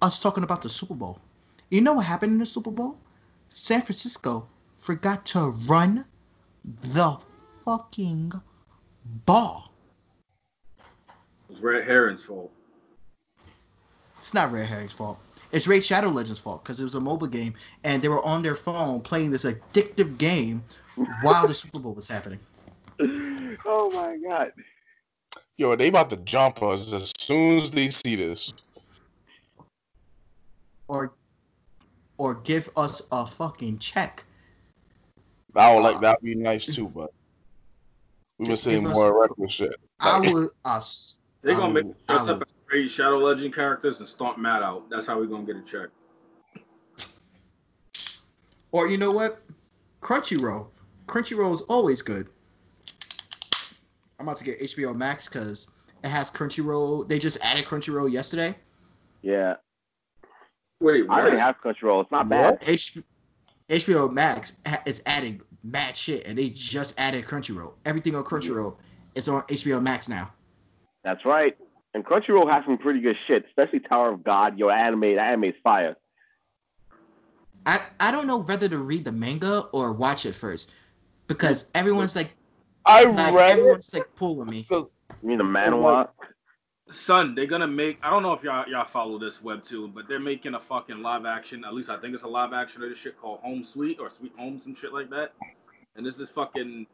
Us 0.01 0.21
talking 0.21 0.43
about 0.43 0.63
the 0.63 0.69
Super 0.69 0.95
Bowl. 0.95 1.21
You 1.71 1.81
know 1.81 1.93
what 1.93 2.07
happened 2.07 2.33
in 2.33 2.39
the 2.39 2.47
Super 2.47 2.71
Bowl? 2.71 2.99
San 3.49 3.83
Francisco 3.83 4.49
forgot 4.79 5.25
to 5.27 5.53
run 5.69 6.05
the 6.81 7.19
fucking 7.65 8.33
ball. 9.27 9.73
It 11.49 11.53
was 11.53 11.61
Red 11.61 11.85
Herring's 11.85 12.25
fault. 12.25 12.51
It's 14.19 14.33
not 14.33 14.51
Red 14.51 14.67
Herring's 14.67 14.93
fault. 14.93 15.19
It's 15.53 15.67
Raid 15.67 15.85
Shadow 15.85 16.09
Legends' 16.09 16.39
fault 16.39 16.65
because 16.65 16.81
it 16.81 16.85
was 16.85 16.95
a 16.95 17.01
mobile 17.01 17.27
game 17.27 17.55
and 17.85 18.01
they 18.03 18.09
were 18.09 18.25
on 18.25 18.43
their 18.43 18.55
phone 18.55 19.01
playing 19.01 19.31
this 19.31 19.45
addictive 19.45 20.17
game 20.19 20.65
while 21.23 21.47
the 21.47 21.55
Super 21.55 21.79
Bowl 21.79 21.93
was 21.93 22.09
happening. 22.09 22.39
oh 23.67 23.91
my 23.93 24.17
god. 24.27 24.53
Yo, 25.59 25.77
they 25.77 25.89
about 25.89 26.09
to 26.11 26.17
jump 26.19 26.63
us 26.63 26.93
as 26.93 27.13
soon 27.19 27.59
as 27.59 27.71
they 27.71 27.89
see 27.89 28.17
this. 28.17 28.53
Or 30.89 31.13
or 32.19 32.35
give 32.37 32.71
us 32.77 33.07
a 33.13 33.27
fucking 33.27 33.79
check. 33.79 34.25
I 35.55 35.75
would 35.75 35.83
like 35.83 35.97
uh, 35.97 36.01
that 36.01 36.23
would 36.23 36.27
be 36.27 36.35
nice 36.35 36.67
too, 36.75 36.89
but 36.89 37.13
we've 38.39 38.47
been 38.47 38.55
Give 38.55 38.59
seeing 38.59 38.87
us- 38.87 38.95
more 38.95 39.21
reckless 39.21 39.53
shit. 39.53 39.73
I 40.01 40.19
would 40.33 40.51
us. 40.65 41.21
They're 41.43 41.55
I 41.55 41.59
gonna 41.59 41.73
would- 41.75 41.87
make 41.87 41.95
I 42.09 42.25
dress 42.25 42.29
up 42.41 42.49
would- 42.73 42.79
as 42.79 42.83
great 42.83 42.91
Shadow 42.91 43.19
Legend 43.19 43.55
characters 43.55 43.99
and 44.01 44.09
stomp 44.09 44.39
Matt 44.39 44.63
out. 44.63 44.89
That's 44.91 45.07
how 45.07 45.19
we're 45.19 45.27
gonna 45.27 45.45
get 45.45 45.57
a 45.57 45.63
check. 45.63 45.89
Or 48.73 48.89
you 48.89 48.97
know 48.97 49.11
what? 49.13 49.43
Crunchyroll. 50.01 50.69
Crunchyroll 51.07 51.53
is 51.53 51.61
always 51.63 52.01
good. 52.01 52.29
I'm 54.19 54.27
about 54.27 54.39
to 54.39 54.45
get 54.45 54.61
HBO 54.61 54.95
Max 54.95 55.29
because 55.29 55.71
it 56.03 56.09
has 56.09 56.31
Crunchyroll. 56.31 57.07
They 57.09 57.19
just 57.19 57.39
added 57.45 57.67
Crunchyroll 57.67 58.11
yesterday. 58.11 58.57
Yeah. 59.21 59.57
Wait, 60.81 61.05
I 61.09 61.21
already 61.21 61.37
have 61.37 61.61
Crunchyroll. 61.61 62.03
It's 62.03 62.11
not 62.11 62.29
bad. 62.29 62.59
H- 62.63 62.99
HBO 63.69 64.11
Max 64.11 64.59
ha- 64.67 64.83
is 64.87 65.03
adding 65.07 65.41
mad 65.63 65.97
shit, 65.97 66.27
and 66.27 66.37
they 66.39 66.49
just 66.51 66.99
added 66.99 67.25
Crunchyroll. 67.25 67.75
Everything 67.85 68.17
on 68.17 68.25
Crunchyroll 68.25 68.77
is 69.15 69.29
on 69.29 69.43
HBO 69.43 69.81
Max 69.83 70.09
now. 70.09 70.33
That's 71.05 71.25
right. 71.25 71.57
And 71.95 72.05
Crunchyroll 72.05 72.51
has 72.51 72.65
some 72.65 72.79
pretty 72.79 73.01
good 73.01 73.17
shit, 73.17 73.47
especially 73.47 73.81
Tower 73.81 74.11
of 74.11 74.25
God. 74.25 74.59
Yo, 74.59 74.71
anime, 74.71 75.17
that 75.17 75.33
anime's 75.33 75.57
fire. 75.63 75.97
I, 77.67 77.81
I 78.01 78.11
don't 78.11 78.27
know 78.27 78.39
whether 78.39 78.69
to 78.69 78.79
read 78.79 79.05
the 79.05 79.13
manga 79.13 79.61
or 79.73 79.93
watch 79.93 80.27
it 80.27 80.35
first 80.35 80.73
because 81.29 81.71
everyone's 81.75 82.17
like, 82.17 82.31
I 82.85 83.05
like 83.05 83.35
read 83.35 83.51
everyone's 83.59 83.93
like 83.95 84.13
pulling 84.17 84.49
me. 84.49 84.67
You 84.71 84.91
mean 85.23 85.39
the 85.39 85.45
manhwa? 85.45 86.09
Son, 86.91 87.35
they're 87.35 87.47
gonna 87.47 87.69
make. 87.69 87.99
I 88.03 88.11
don't 88.11 88.23
know 88.23 88.33
if 88.33 88.43
y'all 88.43 88.69
y'all 88.69 88.85
follow 88.85 89.19
this 89.19 89.39
webtoon, 89.39 89.95
but 89.95 90.09
they're 90.09 90.19
making 90.19 90.55
a 90.55 90.61
fucking 90.61 91.01
live 91.01 91.25
action. 91.25 91.65
At 91.65 91.75
least 91.75 91.89
I 91.89 91.99
think 91.99 92.15
it's 92.15 92.25
a 92.25 92.29
live 92.29 92.53
action 92.53 92.83
of 92.83 92.91
this 92.91 92.99
shit 92.99 93.19
called 93.21 93.39
Home 93.41 93.63
Sweet 93.63 94.01
or 94.01 94.11
Sweet 94.11 94.33
Home, 94.37 94.59
some 94.59 94.75
shit 94.75 94.93
like 94.93 95.09
that. 95.11 95.33
And 95.95 96.05
this 96.05 96.19
is 96.19 96.29
fucking 96.31 96.87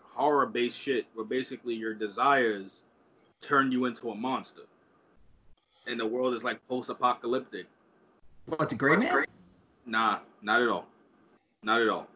horror 0.00 0.46
based 0.46 0.78
shit 0.78 1.06
where 1.14 1.24
basically 1.24 1.74
your 1.74 1.94
desires 1.94 2.84
turn 3.46 3.70
you 3.70 3.84
into 3.84 4.10
a 4.10 4.14
monster, 4.14 4.62
and 5.86 5.98
the 6.00 6.06
world 6.06 6.34
is 6.34 6.44
like 6.44 6.58
post 6.68 6.90
apocalyptic. 6.90 7.66
What 8.46 8.68
the 8.68 8.74
Gray 8.76 8.96
Man? 8.96 9.24
Nah, 9.86 10.18
not 10.42 10.62
at 10.62 10.68
all. 10.68 10.86
Not 11.62 11.80
at 11.80 11.88
all. 11.88 12.08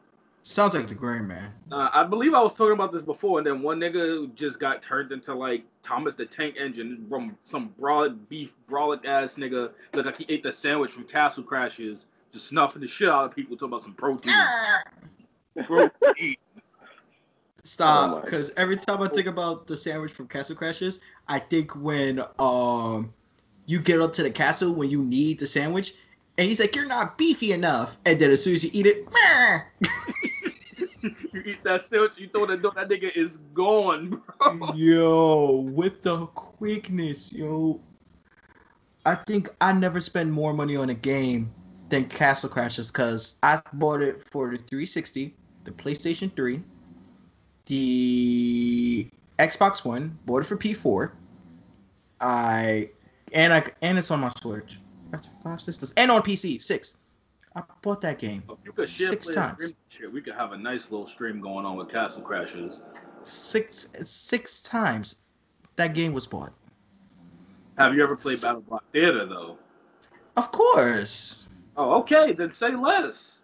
Sounds 0.43 0.74
like 0.74 0.89
the 0.89 0.94
Gray 0.94 1.20
Man. 1.20 1.52
Uh, 1.70 1.90
I 1.93 2.05
believe 2.05 2.35
I 2.35 2.40
was 2.40 2.55
talking 2.55 2.73
about 2.73 2.93
this 2.93 3.02
before, 3.02 3.39
and 3.39 3.47
then 3.47 3.62
one 3.62 3.78
nigga 3.78 4.35
just 4.35 4.59
got 4.59 4.81
turned 4.82 5.12
into 5.12 5.35
like 5.35 5.65
Thomas 5.82 6.15
the 6.15 6.24
Tank 6.27 6.57
Engine 6.59 7.07
from 7.09 7.36
some 7.44 7.74
broad 7.78 8.28
beef 8.28 8.52
brolic 8.69 9.05
ass 9.05 9.35
nigga. 9.35 9.70
Look 9.93 10.07
like 10.07 10.16
he 10.16 10.27
ate 10.28 10.43
the 10.43 10.52
sandwich 10.52 10.93
from 10.93 11.05
Castle 11.05 11.44
Crashers, 11.44 12.07
just 12.32 12.48
snuffing 12.48 12.81
the 12.81 12.89
shit 12.89 13.09
out 13.09 13.27
of 13.27 13.35
people 13.35 13.57
talking 13.57 13.69
about 13.69 13.82
some 13.82 13.94
protein. 13.94 14.32
protein. 15.65 16.36
Oh 17.61 17.69
Stop, 17.69 18.11
my. 18.12 18.20
because 18.23 18.53
every 18.57 18.77
time 18.77 19.03
I 19.03 19.09
think 19.09 19.27
about 19.27 19.66
the 19.66 19.77
sandwich 19.77 20.12
from 20.12 20.28
Castle 20.28 20.57
Crashers, 20.57 21.01
I 21.28 21.39
think 21.39 21.77
when 21.77 22.23
um 22.39 23.12
you 23.66 23.81
get 23.81 24.01
up 24.01 24.12
to 24.15 24.23
the 24.23 24.31
castle 24.31 24.74
when 24.74 24.91
you 24.91 25.03
need 25.05 25.39
the 25.39 25.47
sandwich, 25.47 25.93
and 26.39 26.49
he's 26.49 26.59
like, 26.59 26.74
"You're 26.74 26.87
not 26.87 27.19
beefy 27.19 27.53
enough," 27.53 27.99
and 28.07 28.19
then 28.19 28.31
as 28.31 28.43
soon 28.43 28.55
as 28.55 28.65
you 28.65 28.70
eat 28.73 28.87
it, 28.87 29.07
meh. 29.12 29.61
you 31.32 31.43
eat 31.47 31.62
that 31.65 31.82
sandwich, 31.87 32.12
you 32.16 32.28
throw 32.28 32.47
that 32.47 32.62
door, 32.62 32.73
that 32.74 32.89
nigga 32.89 33.15
is 33.15 33.37
gone, 33.55 34.23
bro. 34.39 34.74
yo, 34.74 35.70
with 35.73 36.03
the 36.03 36.27
quickness, 36.27 37.32
yo. 37.32 37.81
I 39.05 39.15
think 39.15 39.49
I 39.61 39.73
never 39.73 40.01
spend 40.01 40.32
more 40.32 40.53
money 40.53 40.77
on 40.77 40.91
a 40.91 40.95
game 40.95 41.53
than 41.89 42.05
Castle 42.05 42.49
Crashers 42.49 42.93
because 42.93 43.37
I 43.43 43.61
bought 43.74 44.03
it 44.03 44.23
for 44.31 44.51
the 44.51 44.59
360, 44.59 45.35
the 45.65 45.70
PlayStation 45.73 46.35
3, 46.35 46.62
the 47.71 49.09
Xbox 49.39 49.85
One, 49.85 50.19
bought 50.27 50.43
it 50.43 50.47
for 50.47 50.57
P4. 50.57 51.13
I 52.21 52.91
and 53.33 53.53
I 53.53 53.65
and 53.81 53.97
it's 53.97 54.11
on 54.11 54.21
my 54.21 54.31
Switch. 54.43 54.79
That's 55.11 55.29
five 55.43 55.61
systems 55.61 55.95
and 55.97 56.11
on 56.11 56.23
PC 56.23 56.61
six. 56.61 56.99
I 57.57 57.63
bought 57.83 58.01
that 58.03 58.19
game 58.19 58.43
If 58.49 58.59
you 58.65 58.73
could 58.73 58.91
share 58.91 59.09
Six 59.09 59.35
times. 59.35 59.75
stream 59.89 60.13
we 60.13 60.21
could 60.21 60.35
have 60.35 60.53
a 60.53 60.59
nice 60.59 60.91
little 60.91 61.07
stream 61.07 61.41
going 61.41 61.65
on 61.65 61.77
with 61.77 61.89
Castle 61.89 62.23
Crashers. 62.23 62.81
six 63.23 63.89
six 64.03 64.61
times. 64.63 65.23
That 65.77 65.95
game 65.95 66.13
was 66.13 66.27
bought. 66.27 66.53
Have 67.79 67.95
you 67.95 68.03
ever 68.03 68.17
played 68.17 68.43
Battle 68.43 68.61
Block 68.63 68.85
Theater 68.93 69.27
though? 69.27 69.57
Of 70.37 70.53
course. 70.53 71.49
Oh, 71.77 71.99
okay, 72.01 72.33
then 72.33 72.53
say 72.53 72.75
less. 72.75 73.40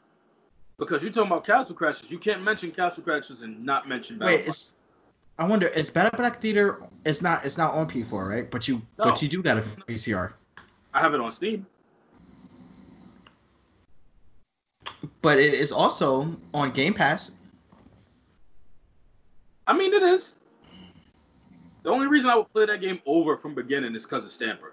Because 0.79 1.03
you're 1.03 1.11
talking 1.11 1.31
about 1.31 1.45
Castle 1.45 1.75
Crashers. 1.75 2.11
You 2.11 2.19
can't 2.19 2.43
mention 2.43 2.71
Castle 2.71 3.03
Crashers 3.03 3.43
and 3.43 3.65
not 3.65 3.89
mention 3.89 4.19
Battle 4.19 4.35
Wait, 4.35 4.45
Block. 4.45 4.49
it's. 4.49 4.75
I 5.39 5.47
wonder. 5.47 5.69
Is 5.69 5.91
Battle 5.91 6.17
Block 6.17 6.39
Theater? 6.39 6.83
It's 7.05 7.23
not. 7.23 7.45
It's 7.45 7.57
not 7.57 7.75
on 7.75 7.89
P4, 7.89 8.29
right? 8.29 8.51
But 8.51 8.69
you. 8.69 8.83
No. 8.99 9.05
But 9.05 9.23
you 9.23 9.29
do 9.29 9.43
got 9.43 9.57
a 9.57 9.63
VCR. 9.63 10.35
I 10.93 11.01
have 11.01 11.15
it 11.15 11.21
on 11.21 11.33
Steam. 11.33 11.67
But 15.23 15.39
it 15.39 15.55
is 15.55 15.73
also 15.73 16.37
on 16.53 16.71
Game 16.73 16.95
Pass. 16.95 17.37
I 19.67 19.77
mean, 19.77 19.93
it 19.93 20.03
is. 20.03 20.37
The 21.83 21.91
only 21.91 22.07
reason 22.07 22.29
I 22.29 22.37
would 22.37 22.53
play 22.53 22.67
that 22.67 22.81
game 22.81 23.01
over 23.07 23.37
from 23.37 23.55
beginning 23.55 23.95
is 23.95 24.05
because 24.05 24.25
of 24.25 24.31
Stamper. 24.31 24.73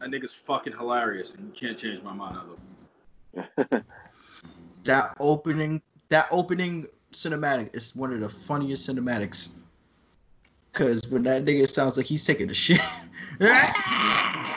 That 0.00 0.10
nigga's 0.10 0.34
fucking 0.34 0.72
hilarious, 0.72 1.32
and 1.32 1.46
you 1.46 1.52
can't 1.52 1.78
change 1.78 2.02
my 2.02 2.12
mind 2.12 2.36
of 2.36 3.64
him. 3.70 3.84
That 4.84 5.16
opening. 5.20 5.80
That 6.08 6.26
opening 6.30 6.86
cinematic 7.12 7.74
is 7.74 7.96
one 7.96 8.12
of 8.12 8.20
the 8.20 8.28
funniest 8.28 8.88
cinematics. 8.88 9.54
Cause 10.72 11.02
when 11.10 11.22
that 11.24 11.44
nigga 11.44 11.68
sounds 11.68 11.96
like 11.96 12.06
he's 12.06 12.24
taking 12.24 12.50
a 12.50 12.54
shit. 12.54 12.80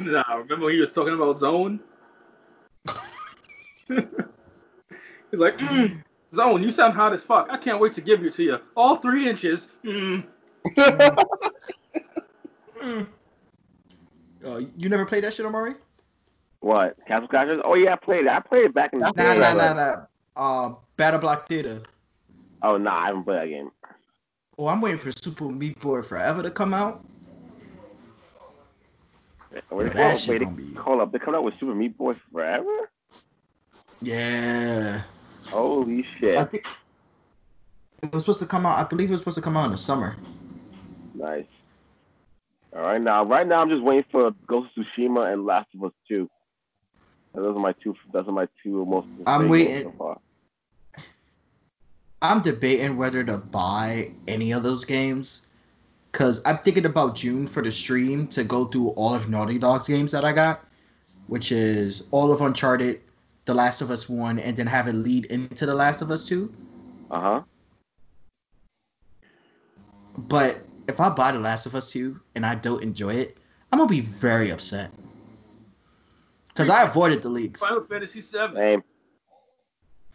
Nah, 0.00 0.22
remember 0.34 0.66
when 0.66 0.74
he 0.74 0.80
was 0.80 0.92
talking 0.92 1.14
about 1.14 1.38
Zone? 1.38 1.80
He's 3.88 5.40
like, 5.40 5.56
mm, 5.58 6.02
Zone, 6.34 6.62
you 6.62 6.70
sound 6.70 6.94
hot 6.94 7.12
as 7.12 7.22
fuck. 7.22 7.48
I 7.50 7.56
can't 7.56 7.80
wait 7.80 7.94
to 7.94 8.00
give 8.00 8.22
you 8.22 8.30
to 8.30 8.42
you. 8.42 8.58
All 8.76 8.96
three 8.96 9.28
inches. 9.28 9.68
Mm. 9.84 10.24
Uh, 14.46 14.60
you 14.76 14.90
never 14.90 15.06
played 15.06 15.24
that 15.24 15.32
shit, 15.32 15.46
Omari? 15.46 15.72
What? 16.64 16.96
Castle 17.06 17.28
Crashers? 17.28 17.60
Oh 17.62 17.74
yeah, 17.74 17.92
I 17.92 17.96
played 17.96 18.24
it. 18.24 18.32
I 18.32 18.40
played 18.40 18.64
it 18.64 18.72
back 18.74 18.94
in 18.94 19.00
the 19.00 19.04
Nah, 19.04 19.34
day. 19.34 19.38
nah, 19.38 19.54
but- 19.54 19.74
nah, 19.74 19.74
nah. 19.74 19.96
Uh, 20.34 20.74
Battle 20.96 21.20
Block 21.20 21.46
Theater. 21.46 21.82
Oh 22.62 22.78
nah, 22.78 22.94
I 23.00 23.06
haven't 23.08 23.24
played 23.24 23.40
that 23.42 23.48
game. 23.48 23.70
Oh, 24.56 24.68
I'm 24.68 24.80
waiting 24.80 24.98
for 24.98 25.12
Super 25.12 25.44
Meat 25.50 25.78
Boy 25.80 26.00
Forever 26.00 26.42
to 26.42 26.50
come 26.50 26.72
out. 26.72 27.04
Wait, 29.70 29.92
shit 30.16 30.28
wait, 30.30 30.40
gonna 30.40 30.56
be- 30.56 30.74
hold 30.74 31.00
up, 31.02 31.12
they 31.12 31.18
coming 31.18 31.36
out 31.36 31.44
with 31.44 31.58
Super 31.60 31.74
Meat 31.74 31.98
Boy 31.98 32.16
Forever? 32.32 32.90
Yeah. 34.00 35.02
Holy 35.50 36.02
shit! 36.02 36.38
I 36.38 36.44
think 36.46 36.64
it 38.02 38.10
was 38.10 38.24
supposed 38.24 38.40
to 38.40 38.46
come 38.46 38.64
out. 38.64 38.78
I 38.78 38.88
believe 38.88 39.10
it 39.10 39.12
was 39.12 39.20
supposed 39.20 39.36
to 39.36 39.42
come 39.42 39.58
out 39.58 39.66
in 39.66 39.72
the 39.72 39.76
summer. 39.76 40.16
Nice. 41.14 41.44
All 42.74 42.80
right, 42.80 43.02
now, 43.02 43.22
right 43.22 43.46
now, 43.46 43.60
I'm 43.60 43.68
just 43.68 43.82
waiting 43.82 44.06
for 44.10 44.34
Ghost 44.46 44.70
of 44.78 44.86
Tsushima 44.86 45.30
and 45.30 45.44
Last 45.44 45.68
of 45.74 45.84
Us 45.84 45.92
2. 46.08 46.28
Those 47.34 47.56
are 47.56 47.60
my 47.60 47.72
two. 47.72 47.96
Those 48.12 48.28
are 48.28 48.32
my 48.32 48.48
two 48.62 48.84
most. 48.86 49.08
I'm 49.26 49.48
waiting. 49.48 49.84
So 49.84 49.94
far. 49.98 50.20
I'm 52.22 52.40
debating 52.40 52.96
whether 52.96 53.22
to 53.24 53.36
buy 53.36 54.12
any 54.28 54.52
of 54.52 54.62
those 54.62 54.84
games 54.84 55.46
because 56.10 56.40
I'm 56.46 56.58
thinking 56.58 56.86
about 56.86 57.16
June 57.16 57.46
for 57.46 57.60
the 57.60 57.72
stream 57.72 58.28
to 58.28 58.44
go 58.44 58.66
through 58.66 58.90
all 58.90 59.14
of 59.14 59.28
Naughty 59.28 59.58
Dog's 59.58 59.88
games 59.88 60.12
that 60.12 60.24
I 60.24 60.32
got, 60.32 60.64
which 61.26 61.50
is 61.52 62.08
all 62.12 62.32
of 62.32 62.40
Uncharted, 62.40 63.00
The 63.46 63.52
Last 63.52 63.82
of 63.82 63.90
Us 63.90 64.08
1, 64.08 64.38
and 64.38 64.56
then 64.56 64.66
have 64.66 64.86
it 64.86 64.94
lead 64.94 65.26
into 65.26 65.66
The 65.66 65.74
Last 65.74 66.02
of 66.02 66.10
Us 66.10 66.26
2. 66.28 66.54
Uh 67.10 67.20
huh. 67.20 67.42
But 70.16 70.60
if 70.88 71.00
I 71.00 71.08
buy 71.08 71.32
The 71.32 71.40
Last 71.40 71.66
of 71.66 71.74
Us 71.74 71.90
2 71.90 72.18
and 72.36 72.46
I 72.46 72.54
don't 72.54 72.82
enjoy 72.82 73.16
it, 73.16 73.36
I'm 73.72 73.78
going 73.78 73.88
to 73.88 73.94
be 73.94 74.00
very 74.00 74.50
upset. 74.50 74.92
Because 76.54 76.70
I 76.70 76.82
avoided 76.84 77.20
the 77.22 77.28
leaks. 77.28 77.60
Final 77.60 77.82
Fantasy 77.84 78.20
VII. 78.20 78.54
Same. 78.54 78.82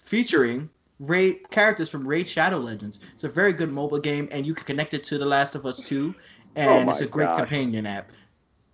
featuring 0.05 0.69
Raid 0.99 1.49
characters 1.49 1.89
from 1.89 2.07
Raid 2.07 2.27
Shadow 2.27 2.57
Legends. 2.57 3.01
It's 3.13 3.23
a 3.25 3.29
very 3.29 3.53
good 3.53 3.71
mobile 3.71 3.99
game, 3.99 4.27
and 4.31 4.45
you 4.45 4.53
can 4.53 4.65
connect 4.65 4.93
it 4.93 5.03
to 5.05 5.17
The 5.17 5.25
Last 5.25 5.55
of 5.55 5.65
Us 5.65 5.87
2, 5.87 6.13
and 6.55 6.87
Oh 6.87 6.91
it's 6.91 7.01
a 7.01 7.07
great 7.07 7.25
God. 7.25 7.37
companion 7.39 7.85
app. 7.85 8.09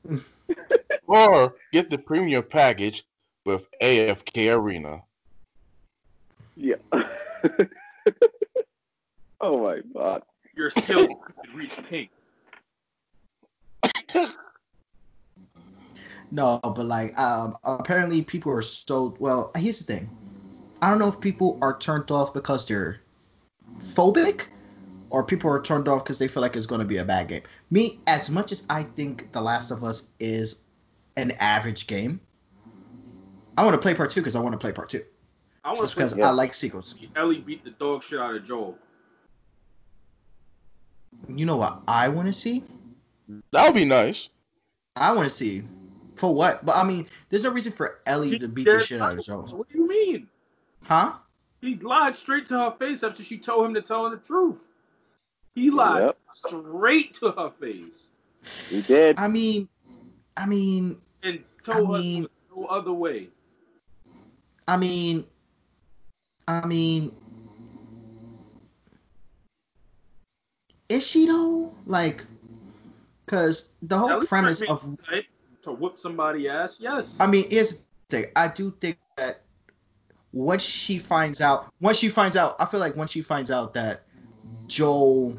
Or 1.08 1.56
get 1.72 1.90
the 1.92 1.98
premium 2.00 2.44
package 2.44 3.04
with 3.46 3.68
AFK 3.82 4.56
Arena. 4.56 5.04
Yeah. 6.56 6.76
oh 9.42 9.64
my 9.64 9.82
god. 9.94 10.24
Your 10.56 10.72
skills 10.72 11.08
could 11.24 11.54
reach 11.54 11.72
pink. 11.90 12.10
No, 16.36 16.60
but 16.62 16.86
like, 16.86 17.18
um, 17.18 17.56
apparently 17.64 18.22
people 18.22 18.52
are 18.52 18.62
so 18.62 19.16
well. 19.20 19.52
Here's 19.56 19.80
the 19.80 19.86
thing, 19.86 20.10
I 20.82 20.90
don't 20.90 20.99
know 20.99 21.07
if 21.07 21.22
people 21.22 21.57
are 21.62 21.80
turned 21.80 22.12
off 22.12 22.34
because 22.34 22.68
they're 22.68 22.99
phobic, 23.80 24.48
or 25.12 25.24
people 25.24 25.49
are 25.49 25.62
turned 25.62 25.88
off 25.88 26.03
because 26.03 26.20
they 26.20 26.28
feel 26.28 26.41
like 26.41 26.57
it's 26.57 26.66
going 26.66 26.80
to 26.80 26.86
be 26.86 26.98
a 26.98 27.06
bad 27.06 27.30
game. 27.30 27.44
Me, 27.72 28.02
as 28.07 28.30
much 28.30 28.52
as 28.52 28.66
I 28.70 28.84
think 28.84 29.32
The 29.32 29.40
Last 29.40 29.72
of 29.72 29.86
Us 29.86 30.10
is 30.20 30.64
an 31.16 31.32
average 31.40 31.88
game, 31.88 32.20
I 33.57 33.64
want 33.64 33.74
to 33.74 33.82
play 33.82 33.95
part 33.95 34.12
two 34.12 34.20
because 34.20 34.36
I 34.36 34.41
want 34.41 34.52
to 34.52 34.60
play 34.60 34.74
part 34.74 34.90
two. 34.90 35.03
I 35.64 35.70
want 35.70 35.88
to 35.88 35.95
because 35.95 36.18
Yeah. 36.18 36.28
I 36.28 36.32
like 36.32 36.53
sequels. 36.53 36.99
Ellie 37.16 37.40
beat 37.40 37.64
the 37.64 37.72
dog 37.72 38.03
shit 38.03 38.20
out 38.20 38.36
of 38.36 38.44
Joel. 38.44 38.78
You 41.30 41.45
know 41.45 41.56
what 41.56 41.82
I 41.88 42.10
want 42.10 42.28
to 42.28 42.34
see? 42.34 42.66
That 43.53 43.66
would 43.66 43.74
be 43.74 43.86
nice. 43.86 44.30
I 44.98 45.14
want 45.14 45.30
to 45.30 45.34
see 45.34 45.64
for 46.16 46.34
what? 46.34 46.66
But 46.66 46.76
I 46.78 46.84
mean, 46.84 47.08
there's 47.30 47.44
no 47.44 47.52
reason 47.52 47.72
for 47.72 48.00
Ellie 48.06 48.40
to 48.40 48.48
beat 48.48 48.66
the 48.72 48.80
shit 48.80 49.02
out 49.02 49.18
of 49.18 49.24
Joel, 49.26 49.48
What 49.48 49.70
do 49.70 49.78
you 49.78 49.88
mean? 49.88 50.28
huh? 50.84 51.14
He 51.62 51.76
lied 51.76 52.16
straight 52.16 52.46
to 52.48 52.60
her 52.60 52.76
face 52.78 53.04
after 53.04 53.24
she 53.24 53.38
told 53.38 53.66
him 53.66 53.74
to 53.74 53.82
tell 53.82 54.06
her 54.06 54.12
the 54.16 54.22
truth. 54.22 54.70
He 55.56 55.72
lied 55.72 56.04
Yep. 56.04 56.18
straight 56.34 57.14
to 57.16 57.32
her 57.32 57.50
face 57.60 58.10
He 58.70 58.82
did. 58.82 59.18
I 59.18 59.28
mean, 59.28 59.68
I 60.38 60.46
mean, 60.46 60.98
and 61.24 61.44
told 61.64 61.96
I 61.96 62.22
her 62.22 62.28
no 62.56 62.66
other 62.66 62.94
way. 62.94 63.30
I 64.68 64.78
mean, 64.78 65.26
I 66.48 66.66
mean, 66.66 67.12
is 70.90 71.08
she 71.08 71.26
though? 71.26 71.74
Like, 71.86 72.26
cause 73.28 73.76
the 73.82 73.98
whole 73.98 74.12
Ellie 74.12 74.28
premise 74.28 74.62
of, 74.62 74.82
type 75.04 75.26
to 75.66 75.72
whoop 75.72 76.00
somebody 76.00 76.48
ass. 76.48 76.78
Yes. 76.80 77.18
I 77.20 77.28
mean, 77.28 77.46
is 77.50 77.86
the 78.10 78.18
thing. 78.18 78.26
I 78.36 78.48
do 78.48 78.72
think 78.80 78.98
that 79.18 79.42
once 80.32 80.64
she 80.64 80.98
finds 80.98 81.42
out, 81.42 81.74
once 81.82 81.98
she 81.98 82.10
finds 82.10 82.38
out, 82.38 82.56
I 82.60 82.66
feel 82.66 82.80
like 82.80 82.96
once 82.96 83.12
she 83.12 83.22
finds 83.22 83.52
out 83.52 83.74
that 83.74 84.04
Joel, 84.68 85.38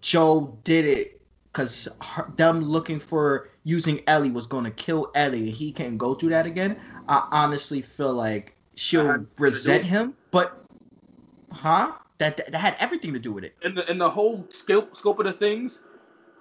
Joe 0.00 0.58
did 0.64 0.84
it 0.84 1.20
because 1.52 1.88
them 2.36 2.62
looking 2.62 2.98
for 2.98 3.48
using 3.62 4.00
Ellie 4.06 4.30
was 4.30 4.46
going 4.46 4.64
to 4.64 4.70
kill 4.72 5.10
Ellie, 5.14 5.46
and 5.46 5.48
he 5.48 5.70
can't 5.70 5.96
go 5.96 6.14
through 6.14 6.30
that 6.30 6.46
again. 6.46 6.76
I 7.08 7.28
honestly 7.30 7.80
feel 7.80 8.14
like 8.14 8.56
she'll 8.74 9.24
resent 9.38 9.84
him, 9.84 10.14
but 10.30 10.64
huh? 11.52 11.92
That, 12.18 12.36
that 12.36 12.52
that 12.52 12.58
had 12.60 12.76
everything 12.78 13.12
to 13.12 13.18
do 13.18 13.32
with 13.32 13.44
it. 13.44 13.56
in 13.62 13.74
the 13.74 13.90
in 13.90 13.98
the 13.98 14.08
whole 14.08 14.46
scope 14.48 14.96
scope 14.96 15.18
of 15.18 15.26
the 15.26 15.32
things, 15.32 15.80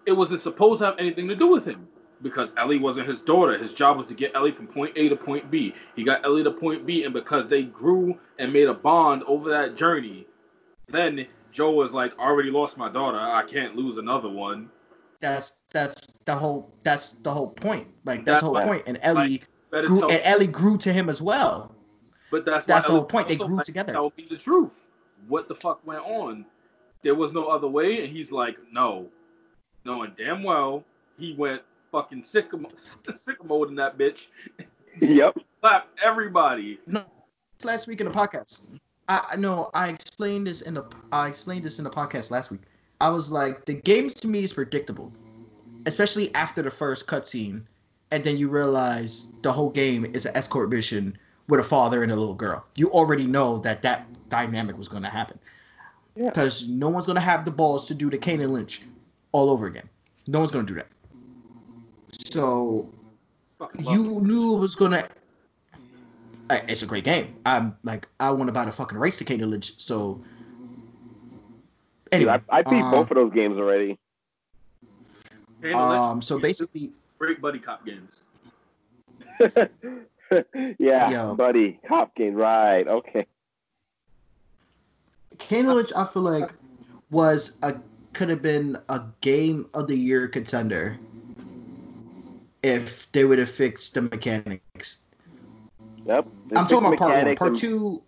it 0.05 0.11
wasn't 0.11 0.39
supposed 0.39 0.79
to 0.79 0.85
have 0.85 0.95
anything 0.99 1.27
to 1.27 1.35
do 1.35 1.47
with 1.47 1.65
him 1.65 1.87
because 2.23 2.53
Ellie 2.57 2.79
wasn't 2.79 3.07
his 3.07 3.21
daughter. 3.21 3.57
His 3.57 3.73
job 3.73 3.97
was 3.97 4.05
to 4.07 4.13
get 4.13 4.33
Ellie 4.33 4.51
from 4.51 4.65
point 4.65 4.93
A 4.95 5.09
to 5.09 5.15
point 5.15 5.51
B. 5.51 5.75
He 5.95 6.03
got 6.03 6.25
Ellie 6.25 6.43
to 6.43 6.51
point 6.51 6.85
B, 6.85 7.03
and 7.03 7.13
because 7.13 7.47
they 7.47 7.63
grew 7.63 8.17
and 8.39 8.51
made 8.51 8.67
a 8.67 8.73
bond 8.73 9.23
over 9.27 9.49
that 9.49 9.75
journey, 9.75 10.25
then 10.87 11.27
Joe 11.51 11.71
was 11.71 11.93
like, 11.93 12.13
"I 12.17 12.23
"Already 12.23 12.49
lost 12.49 12.77
my 12.77 12.89
daughter. 12.89 13.19
I 13.19 13.43
can't 13.43 13.75
lose 13.75 13.97
another 13.97 14.29
one." 14.29 14.69
That's 15.19 15.61
that's 15.71 16.19
the 16.25 16.35
whole 16.35 16.73
that's 16.83 17.13
the 17.13 17.31
whole 17.31 17.49
point. 17.49 17.87
Like 18.05 18.25
that's 18.25 18.39
the 18.39 18.45
whole 18.47 18.55
That's 18.55 18.67
point. 18.67 18.83
And 18.87 18.97
Ellie 19.01 19.43
Better 19.69 19.87
grew 19.87 20.09
and 20.09 20.21
Ellie 20.23 20.47
grew 20.47 20.77
to 20.79 20.91
him 20.91 21.09
as 21.09 21.21
well. 21.21 21.75
but 22.31 22.45
that's 22.45 22.65
that's 22.65 22.87
the 22.87 22.93
whole 22.93 23.05
point. 23.05 23.27
They 23.27 23.35
grew 23.35 23.57
like, 23.57 23.65
together. 23.65 23.93
Tell 23.93 24.13
me 24.17 24.27
the 24.29 24.37
truth. 24.37 24.85
What 25.27 25.47
the 25.47 25.55
fuck 25.55 25.85
went 25.85 26.01
on? 26.01 26.45
There 27.03 27.15
was 27.15 27.33
no 27.33 27.47
other 27.47 27.67
way, 27.67 28.03
and 28.03 28.15
he's 28.15 28.31
like, 28.31 28.57
"No," 28.71 29.07
knowing 29.85 30.13
damn 30.17 30.43
well 30.43 30.83
he 31.17 31.33
went 31.33 31.61
fucking 31.93 32.23
sick 32.23 32.47
sick 33.15 33.41
mode 33.45 33.69
in 33.69 33.75
that 33.75 33.97
bitch. 33.97 34.25
Yep. 34.99 35.37
Slap 35.61 35.87
everybody. 36.03 36.79
No, 36.87 37.05
last 37.63 37.87
week 37.87 38.01
in 38.01 38.07
the 38.07 38.11
podcast. 38.13 38.77
I 39.07 39.23
I 39.31 39.35
know 39.37 39.69
I 39.73 39.87
explained 39.89 40.47
this 40.47 40.63
in 40.63 40.73
the 40.73 40.83
I 41.13 41.27
explained 41.29 41.63
this 41.63 41.77
in 41.77 41.85
the 41.85 41.89
podcast 41.89 42.31
last 42.31 42.51
week. 42.51 42.61
I 42.99 43.09
was 43.09 43.31
like, 43.31 43.65
the 43.65 43.73
games 43.73 44.13
to 44.15 44.27
me 44.27 44.43
is 44.43 44.53
predictable, 44.53 45.11
especially 45.85 46.33
after 46.35 46.61
the 46.61 46.69
first 46.71 47.05
cutscene, 47.07 47.63
and 48.11 48.23
then 48.23 48.37
you 48.37 48.49
realize 48.49 49.31
the 49.41 49.51
whole 49.51 49.69
game 49.69 50.05
is 50.13 50.25
an 50.25 50.35
escort 50.35 50.69
mission 50.69 51.17
with 51.49 51.59
a 51.59 51.63
father 51.63 52.03
and 52.03 52.11
a 52.11 52.15
little 52.15 52.33
girl. 52.33 52.65
You 52.75 52.89
already 52.91 53.27
know 53.27 53.57
that 53.59 53.81
that 53.81 54.07
dynamic 54.29 54.77
was 54.77 54.87
going 54.87 55.03
to 55.03 55.09
happen, 55.09 55.37
Yeah. 56.15 56.29
because 56.29 56.69
no 56.69 56.87
one's 56.89 57.05
going 57.05 57.17
to 57.17 57.21
have 57.21 57.43
the 57.43 57.51
balls 57.51 57.87
to 57.89 57.95
do 57.95 58.09
the 58.09 58.17
Kane 58.17 58.39
and 58.41 58.53
Lynch 58.53 58.81
all 59.33 59.49
over 59.49 59.67
again. 59.67 59.89
No 60.27 60.39
one's 60.39 60.51
going 60.51 60.65
to 60.65 60.73
do 60.73 60.77
that. 60.79 60.87
So 62.31 62.89
you 63.79 64.21
knew 64.21 64.55
it 64.55 64.59
was 64.59 64.75
gonna. 64.75 65.07
It's 66.49 66.83
a 66.83 66.85
great 66.85 67.03
game. 67.03 67.35
I'm 67.45 67.75
like, 67.83 68.07
I 68.19 68.29
want 68.31 68.47
to 68.47 68.51
buy 68.51 68.65
the 68.65 68.71
fucking 68.71 68.97
race 68.97 69.17
to 69.19 69.23
Kane 69.23 69.49
Lynch. 69.49 69.79
So 69.81 70.21
anyway, 72.11 72.39
I, 72.49 72.59
I 72.59 72.61
beat 72.63 72.81
um, 72.81 72.91
both 72.91 73.11
of 73.11 73.15
those 73.15 73.33
games 73.33 73.57
already. 73.59 73.91
it. 73.91 73.99
Handle 75.61 75.91
it. 75.91 75.97
Um, 75.97 76.21
so 76.21 76.39
basically, 76.39 76.93
great 77.17 77.41
buddy 77.41 77.59
cop 77.59 77.85
games. 77.85 78.21
yeah, 80.77 81.09
Yo. 81.09 81.35
buddy. 81.35 81.79
Cop 81.87 82.13
game. 82.15 82.35
Right. 82.35 82.87
Okay. 82.87 83.25
Kane 85.39 85.67
Lynch, 85.67 85.91
I 85.95 86.05
feel 86.05 86.21
like 86.21 86.51
was 87.09 87.57
a 87.63 87.73
could 88.13 88.29
have 88.29 88.41
been 88.41 88.77
a 88.89 89.01
game 89.21 89.67
of 89.73 89.87
the 89.87 89.95
year 89.95 90.27
contender 90.27 90.99
if 92.63 93.11
they 93.11 93.25
would 93.25 93.39
have 93.39 93.49
fixed 93.49 93.93
the 93.93 94.01
mechanics. 94.01 95.03
Yep. 96.05 96.27
They 96.47 96.55
I'm 96.55 96.67
talking 96.67 96.87
about 96.87 96.97
part 96.97 97.25
one. 97.25 97.35
Part 97.35 97.51
and- 97.51 97.59
two, 97.59 98.01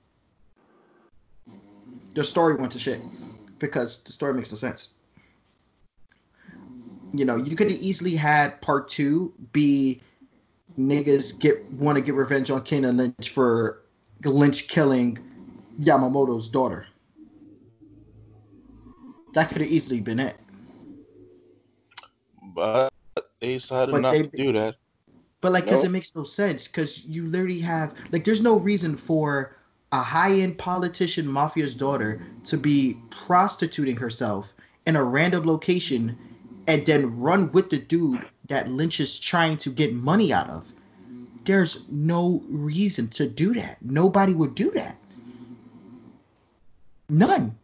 the 2.13 2.23
story 2.23 2.55
went 2.55 2.71
to 2.71 2.79
shit 2.79 3.01
because 3.59 4.03
the 4.03 4.11
story 4.11 4.33
makes 4.33 4.51
no 4.51 4.57
sense. 4.57 4.93
You 7.13 7.25
know, 7.25 7.35
you 7.35 7.55
could 7.55 7.69
have 7.69 7.79
easily 7.79 8.15
had 8.15 8.59
part 8.61 8.89
two 8.89 9.33
be 9.53 10.01
niggas 10.77 11.39
get 11.39 11.63
want 11.73 11.97
to 11.97 12.01
get 12.01 12.15
revenge 12.15 12.51
on 12.51 12.61
Kane 12.63 12.85
and 12.85 12.97
Lynch 12.97 13.29
for 13.29 13.83
Lynch 14.25 14.67
killing 14.67 15.17
Yamamoto's 15.79 16.49
daughter. 16.49 16.87
That 19.33 19.49
could 19.49 19.61
have 19.61 19.69
easily 19.69 20.01
been 20.01 20.19
it. 20.19 20.35
But 22.53 22.91
they 23.45 23.53
decided 23.53 23.91
But 23.93 24.01
not 24.01 24.11
they- 24.11 24.23
to 24.23 24.29
do 24.37 24.51
that. 24.53 24.75
But 25.41 25.51
like, 25.51 25.65
cause 25.67 25.83
Nope. 25.83 25.85
it 25.85 25.91
makes 25.91 26.15
no 26.15 26.23
sense. 26.23 26.67
Cause 26.67 27.05
you 27.05 27.27
literally 27.27 27.59
have 27.59 27.93
like, 28.11 28.23
there's 28.23 28.41
no 28.41 28.57
reason 28.57 28.95
for 28.97 29.55
a 29.91 30.01
high-end 30.01 30.57
politician 30.57 31.25
mafia's 31.27 31.75
daughter 31.75 32.19
to 32.45 32.57
be 32.57 32.97
prostituting 33.11 33.95
herself 33.95 34.53
in 34.87 34.95
a 34.95 35.03
random 35.03 35.45
location, 35.45 36.17
and 36.67 36.85
then 36.85 37.19
run 37.19 37.51
with 37.51 37.69
the 37.69 37.77
dude 37.77 38.23
that 38.47 38.69
Lynch 38.69 38.99
is 38.99 39.19
trying 39.19 39.57
to 39.57 39.69
get 39.69 39.93
money 39.93 40.33
out 40.33 40.49
of. 40.49 40.71
There's 41.45 41.87
no 41.89 42.43
reason 42.49 43.07
to 43.09 43.27
do 43.29 43.53
that. 43.53 43.77
Nobody 43.83 44.33
would 44.33 44.55
do 44.55 44.71
that. 44.71 44.97
None. 47.09 47.55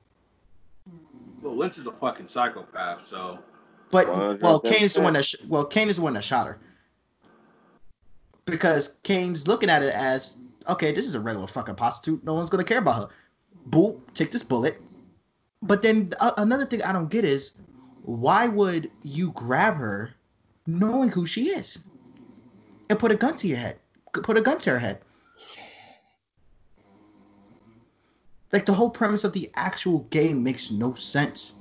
Well, 1.41 1.55
Lynch 1.55 1.77
is 1.79 1.87
a 1.87 1.91
fucking 1.91 2.27
psychopath, 2.27 3.07
so 3.07 3.39
But 3.91 4.07
Well, 4.07 4.37
well, 4.41 4.59
Kane 4.59 4.83
is 4.83 4.93
the 4.93 5.01
one 5.01 5.13
that 5.13 5.25
sh- 5.25 5.35
well, 5.47 5.65
Kane 5.65 5.89
is 5.89 5.97
the 5.97 6.01
one 6.01 6.13
that 6.13 6.23
shot 6.23 6.47
her. 6.47 6.57
Because 8.45 8.99
Kane's 9.03 9.47
looking 9.47 9.69
at 9.69 9.83
it 9.83 9.93
as 9.93 10.37
okay, 10.69 10.91
this 10.91 11.05
is 11.05 11.15
a 11.15 11.19
regular 11.19 11.47
fucking 11.47 11.75
prostitute. 11.75 12.23
No 12.23 12.33
one's 12.33 12.49
gonna 12.49 12.63
care 12.63 12.79
about 12.79 12.95
her. 12.95 13.07
Boop, 13.69 13.99
take 14.13 14.31
this 14.31 14.43
bullet. 14.43 14.81
But 15.61 15.81
then 15.81 16.11
uh, 16.19 16.31
another 16.37 16.65
thing 16.65 16.81
I 16.81 16.93
don't 16.93 17.09
get 17.09 17.25
is 17.25 17.55
why 18.03 18.47
would 18.47 18.89
you 19.03 19.31
grab 19.31 19.75
her 19.75 20.13
knowing 20.65 21.09
who 21.09 21.25
she 21.25 21.49
is 21.49 21.83
and 22.89 22.97
put 22.97 23.11
a 23.11 23.15
gun 23.15 23.35
to 23.37 23.47
your 23.47 23.57
head? 23.57 23.77
Put 24.13 24.37
a 24.37 24.41
gun 24.41 24.57
to 24.59 24.71
her 24.71 24.79
head. 24.79 25.01
Like 28.51 28.65
the 28.65 28.73
whole 28.73 28.89
premise 28.89 29.23
of 29.23 29.33
the 29.33 29.49
actual 29.55 29.99
game 30.09 30.43
makes 30.43 30.71
no 30.71 30.93
sense 30.93 31.60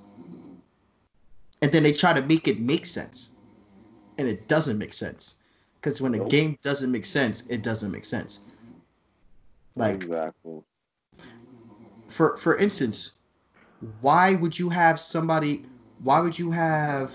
and 1.62 1.70
then 1.73 1.82
they 1.82 1.93
try 1.93 2.12
to 2.12 2.23
make 2.23 2.49
it 2.49 2.61
make 2.61 2.87
sense 2.87 3.32
and 4.19 4.28
it 4.28 4.49
doesn't 4.49 4.78
make 4.78 4.93
sense 4.93 5.37
because 5.77 6.01
when 6.01 6.15
a 6.15 6.19
Nope. 6.19 6.31
game 6.31 6.59
doesn't 6.62 6.91
make 6.91 7.07
sense 7.07 7.47
it 7.47 7.62
doesn't 7.62 7.91
make 7.91 8.05
sense 8.05 8.47
like 9.77 10.03
exactly. 10.03 10.61
for 12.09 12.37
for 12.37 12.57
instance 12.59 13.19
why 14.01 14.35
would 14.35 14.59
you 14.59 14.69
have 14.69 14.99
somebody 15.01 15.65
why 16.03 16.20
would 16.20 16.39
you 16.39 16.51
have 16.51 17.12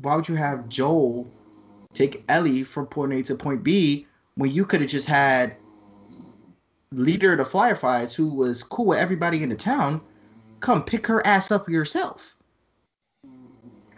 why 0.00 0.14
would 0.16 0.28
you 0.28 0.34
have 0.34 0.68
joel 0.68 1.30
take 1.94 2.22
ellie 2.28 2.62
from 2.62 2.86
point 2.86 3.12
a 3.12 3.22
to 3.22 3.34
point 3.34 3.62
b 3.62 4.06
when 4.34 4.50
you 4.50 4.64
could 4.64 4.80
have 4.80 4.90
just 4.90 5.08
had 5.08 5.56
leader 6.92 7.32
of 7.32 7.38
the 7.38 7.44
fireflies 7.44 8.14
who 8.14 8.32
was 8.32 8.62
cool 8.62 8.86
with 8.86 8.98
everybody 8.98 9.42
in 9.42 9.48
the 9.48 9.56
town 9.56 10.00
come 10.60 10.82
pick 10.82 11.06
her 11.06 11.26
ass 11.26 11.50
up 11.50 11.68
yourself 11.68 12.36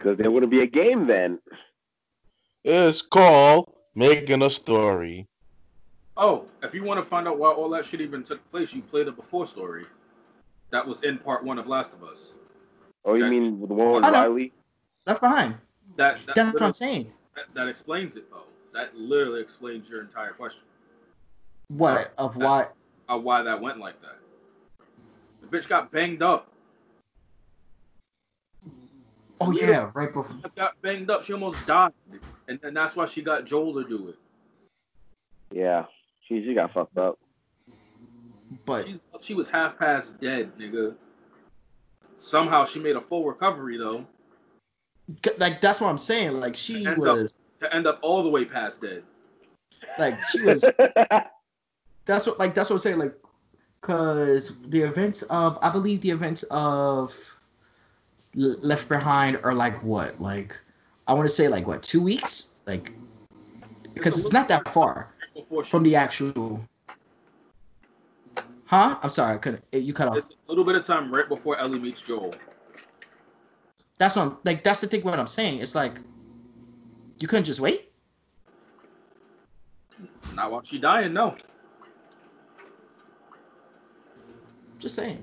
Because 0.01 0.17
there 0.17 0.31
wouldn't 0.31 0.51
be 0.51 0.61
a 0.61 0.67
game 0.67 1.05
then. 1.05 1.39
It's 2.63 3.03
called 3.03 3.71
making 3.93 4.41
a 4.41 4.49
story. 4.49 5.27
Oh, 6.17 6.45
if 6.63 6.73
you 6.73 6.83
want 6.83 6.99
to 6.99 7.07
find 7.07 7.27
out 7.27 7.37
why 7.37 7.51
all 7.51 7.69
that 7.69 7.85
shit 7.85 8.01
even 8.01 8.23
took 8.23 8.49
place, 8.49 8.73
you 8.73 8.81
play 8.81 9.03
the 9.03 9.11
before 9.11 9.45
story. 9.45 9.85
That 10.71 10.87
was 10.87 11.01
in 11.01 11.19
part 11.19 11.43
one 11.43 11.59
of 11.59 11.67
Last 11.67 11.93
of 11.93 12.03
Us. 12.03 12.33
Oh, 13.05 13.13
you 13.13 13.25
Okay. 13.25 13.29
mean 13.29 13.59
the 13.59 13.67
one 13.67 13.93
with 13.93 14.05
I 14.05 14.09
know. 14.09 14.21
Riley? 14.21 14.53
left 15.05 15.21
behind 15.21 15.55
That 15.97 16.17
that, 16.25 16.35
that's 16.35 16.53
what 16.53 16.63
i'm 16.63 16.73
saying 16.73 17.11
that, 17.35 17.45
that 17.53 17.67
explains 17.67 18.15
it 18.15 18.29
though. 18.31 18.43
That 18.73 18.95
literally 18.95 19.41
explains 19.41 19.89
your 19.89 20.01
entire 20.01 20.31
question 20.31 20.61
What 21.69 22.13
of 22.17 22.37
why? 22.37 22.67
of 23.07 23.23
why 23.23 23.43
that 23.43 23.61
went 23.61 23.79
like 23.79 24.01
that. 24.01 24.17
The 25.41 25.47
bitch 25.57 25.67
got 25.67 25.91
banged 25.91 26.21
up. 26.21 26.50
Oh 29.41 29.51
yeah, 29.51 29.89
right 29.93 30.11
before. 30.13 30.35
She 30.43 30.55
got 30.55 30.81
banged 30.81 31.09
up. 31.09 31.23
She 31.23 31.33
almost 31.33 31.65
died, 31.65 31.91
and, 32.47 32.59
and 32.63 32.75
that's 32.75 32.95
why 32.95 33.05
she 33.05 33.21
got 33.21 33.45
Joel 33.45 33.73
to 33.81 33.87
do 33.87 34.09
it. 34.09 34.15
Yeah. 35.51 35.85
She, 36.21 36.43
she 36.43 36.53
got 36.53 36.71
fucked 36.71 36.97
up. 36.97 37.17
But 38.65 38.85
She's, 38.85 38.99
she 39.21 39.33
was 39.33 39.49
half 39.49 39.77
past 39.79 40.19
dead, 40.19 40.51
nigga. 40.57 40.95
Somehow 42.17 42.65
she 42.65 42.79
made 42.79 42.95
a 42.95 43.01
full 43.01 43.25
recovery 43.25 43.77
though, 43.77 44.05
like 45.39 45.59
that's 45.59 45.81
what 45.81 45.89
I'm 45.89 45.97
saying. 45.97 46.39
Like 46.39 46.55
she 46.55 46.85
End 46.85 46.87
up- 46.89 46.97
was 46.97 47.33
to 47.61 47.73
end 47.73 47.87
up 47.87 47.99
all 48.03 48.21
the 48.21 48.29
way 48.29 48.45
past 48.45 48.81
dead. 48.81 49.03
like 49.97 50.21
she 50.25 50.41
was. 50.43 50.63
That's 52.05 52.25
what 52.25 52.39
like 52.39 52.53
that's 52.55 52.69
what 52.69 52.75
I'm 52.75 52.79
saying. 52.79 52.97
Like, 52.97 53.15
cause 53.81 54.57
the 54.69 54.81
events 54.81 55.21
of 55.23 55.57
I 55.61 55.69
believe 55.69 56.01
the 56.01 56.09
events 56.09 56.43
of 56.49 57.11
L- 57.11 57.40
Left 58.35 58.87
Behind 58.87 59.39
are 59.43 59.53
like 59.53 59.81
what 59.83 60.19
like 60.21 60.59
I 61.07 61.13
want 61.13 61.27
to 61.27 61.33
say 61.33 61.47
like 61.47 61.67
what 61.67 61.83
two 61.83 62.01
weeks 62.01 62.55
like 62.65 62.93
because 63.93 64.19
it's 64.19 64.31
not 64.31 64.47
that 64.47 64.67
far 64.73 65.13
from 65.65 65.83
the 65.83 65.95
actual. 65.95 66.61
Huh? 68.65 68.97
I'm 69.03 69.09
sorry, 69.09 69.35
I 69.35 69.37
couldn't. 69.37 69.63
You 69.71 69.93
cut 69.93 70.07
off. 70.07 70.17
it's 70.17 70.29
a 70.29 70.33
little 70.47 70.63
bit 70.63 70.75
of 70.75 70.85
time 70.85 71.13
right 71.13 71.27
before 71.27 71.57
Ellie 71.59 71.79
meets 71.79 72.01
Joel. 72.01 72.33
That's 73.97 74.15
what 74.15 74.23
I'm 74.23 74.37
like. 74.45 74.63
That's 74.63 74.81
the 74.81 74.87
thing. 74.87 75.01
What 75.01 75.19
I'm 75.19 75.27
saying. 75.27 75.59
It's 75.59 75.75
like 75.75 75.99
you 77.19 77.27
couldn't 77.27 77.45
just 77.45 77.59
wait. 77.59 77.91
Not 80.33 80.51
while 80.51 80.63
she 80.63 80.79
dying, 80.79 81.13
no. 81.13 81.35
Just 84.79 84.95
saying. 84.95 85.21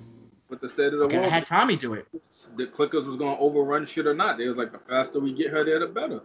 But 0.48 0.60
the 0.60 0.68
state 0.68 0.92
of 0.94 1.00
the 1.00 1.06
Could 1.06 1.12
have 1.14 1.22
world, 1.22 1.32
had 1.32 1.44
Tommy 1.46 1.76
do 1.76 1.94
it. 1.94 2.08
the 2.56 2.66
clickers 2.66 3.06
was 3.06 3.16
gonna 3.16 3.38
overrun 3.38 3.84
shit 3.84 4.06
or 4.06 4.14
not. 4.14 4.38
They 4.38 4.48
was 4.48 4.56
like, 4.56 4.72
the 4.72 4.78
faster 4.78 5.20
we 5.20 5.32
get 5.32 5.50
her 5.50 5.64
there, 5.64 5.78
the 5.78 5.86
better. 5.86 6.20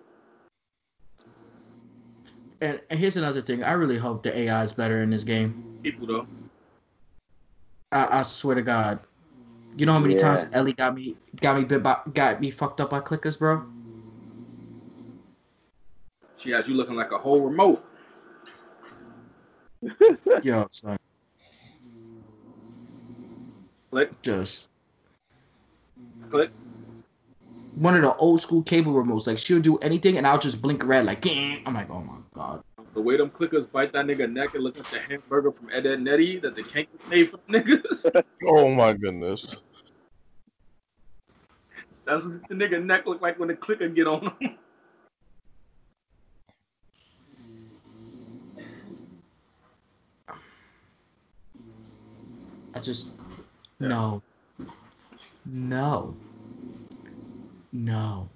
And, 2.61 2.79
and 2.89 2.97
here's 2.97 3.17
another 3.17 3.41
thing. 3.41 3.63
I 3.63 3.73
really 3.73 3.97
hope 3.97 4.23
the 4.23 4.37
AI 4.37 4.63
is 4.63 4.71
better 4.71 5.01
in 5.01 5.09
this 5.09 5.25
game. 5.25 5.79
People 5.83 6.07
though, 6.07 6.27
I, 7.91 8.19
I 8.19 8.21
swear 8.21 8.55
to 8.55 8.61
God. 8.61 8.99
You 9.75 9.85
know 9.85 9.93
how 9.93 9.99
many 9.99 10.13
Yeah. 10.13 10.21
times 10.21 10.49
Ellie 10.53 10.73
got 10.73 10.95
me 10.95 11.17
got 11.41 11.57
me 11.57 11.65
bit 11.65 11.83
by, 11.83 11.97
got 12.13 12.39
me 12.39 12.49
fucked 12.51 12.79
up 12.79 12.91
by 12.91 13.01
clickers, 13.01 13.37
bro? 13.37 13.63
she 16.37 16.51
has 16.51 16.67
you 16.67 16.75
looking 16.75 16.95
like 16.95 17.11
a 17.11 17.17
whole 17.17 17.41
remote. 17.41 17.83
Yo, 20.41 20.67
son. 20.71 20.97
Click, 23.93 24.09
Just 24.23 24.69
click. 26.31 26.49
one 27.75 27.95
of 27.95 28.01
the 28.01 28.15
old 28.15 28.41
school 28.41 28.63
cable 28.63 28.91
remotes. 28.91 29.27
Like 29.27 29.37
she'll 29.37 29.59
do 29.61 29.77
anything 29.77 30.17
and 30.17 30.25
I'll 30.25 30.39
just 30.39 30.63
blink 30.63 30.83
red 30.83 31.05
like 31.05 31.21
"Gah." 31.21 31.57
I'm 31.67 31.75
like, 31.75 31.91
oh 31.91 32.01
my 32.01 32.15
god. 32.33 32.63
The 32.95 33.01
way 33.01 33.17
them 33.17 33.29
clickers 33.29 33.71
bite 33.71 33.93
that 33.93 34.07
nigga 34.07 34.31
neck 34.31 34.55
and 34.55 34.63
look 34.63 34.79
at 34.79 34.85
the 34.85 34.97
hamburger 34.97 35.51
from 35.51 35.69
Ed 35.69 35.85
Edd 35.85 35.99
n 35.99 36.07
Eddy 36.07 36.39
that 36.39 36.55
the 36.55 36.63
can't 36.63 36.89
pay 37.07 37.23
for 37.27 37.37
niggas. 37.49 38.23
Oh 38.47 38.71
my 38.71 38.93
goodness. 38.93 39.61
That's 42.05 42.23
what 42.23 42.47
the 42.47 42.55
nigga 42.55 42.83
neck 42.83 43.05
look 43.05 43.21
like 43.21 43.37
when 43.37 43.49
the 43.49 43.55
clicker 43.55 43.89
get 43.89 44.07
on 44.07 44.33
him. 44.39 44.57
I 52.75 52.79
just 52.79 53.19
Yeah. 53.83 53.89
no. 53.89 54.21
No. 55.45 56.15
No. 57.71 58.29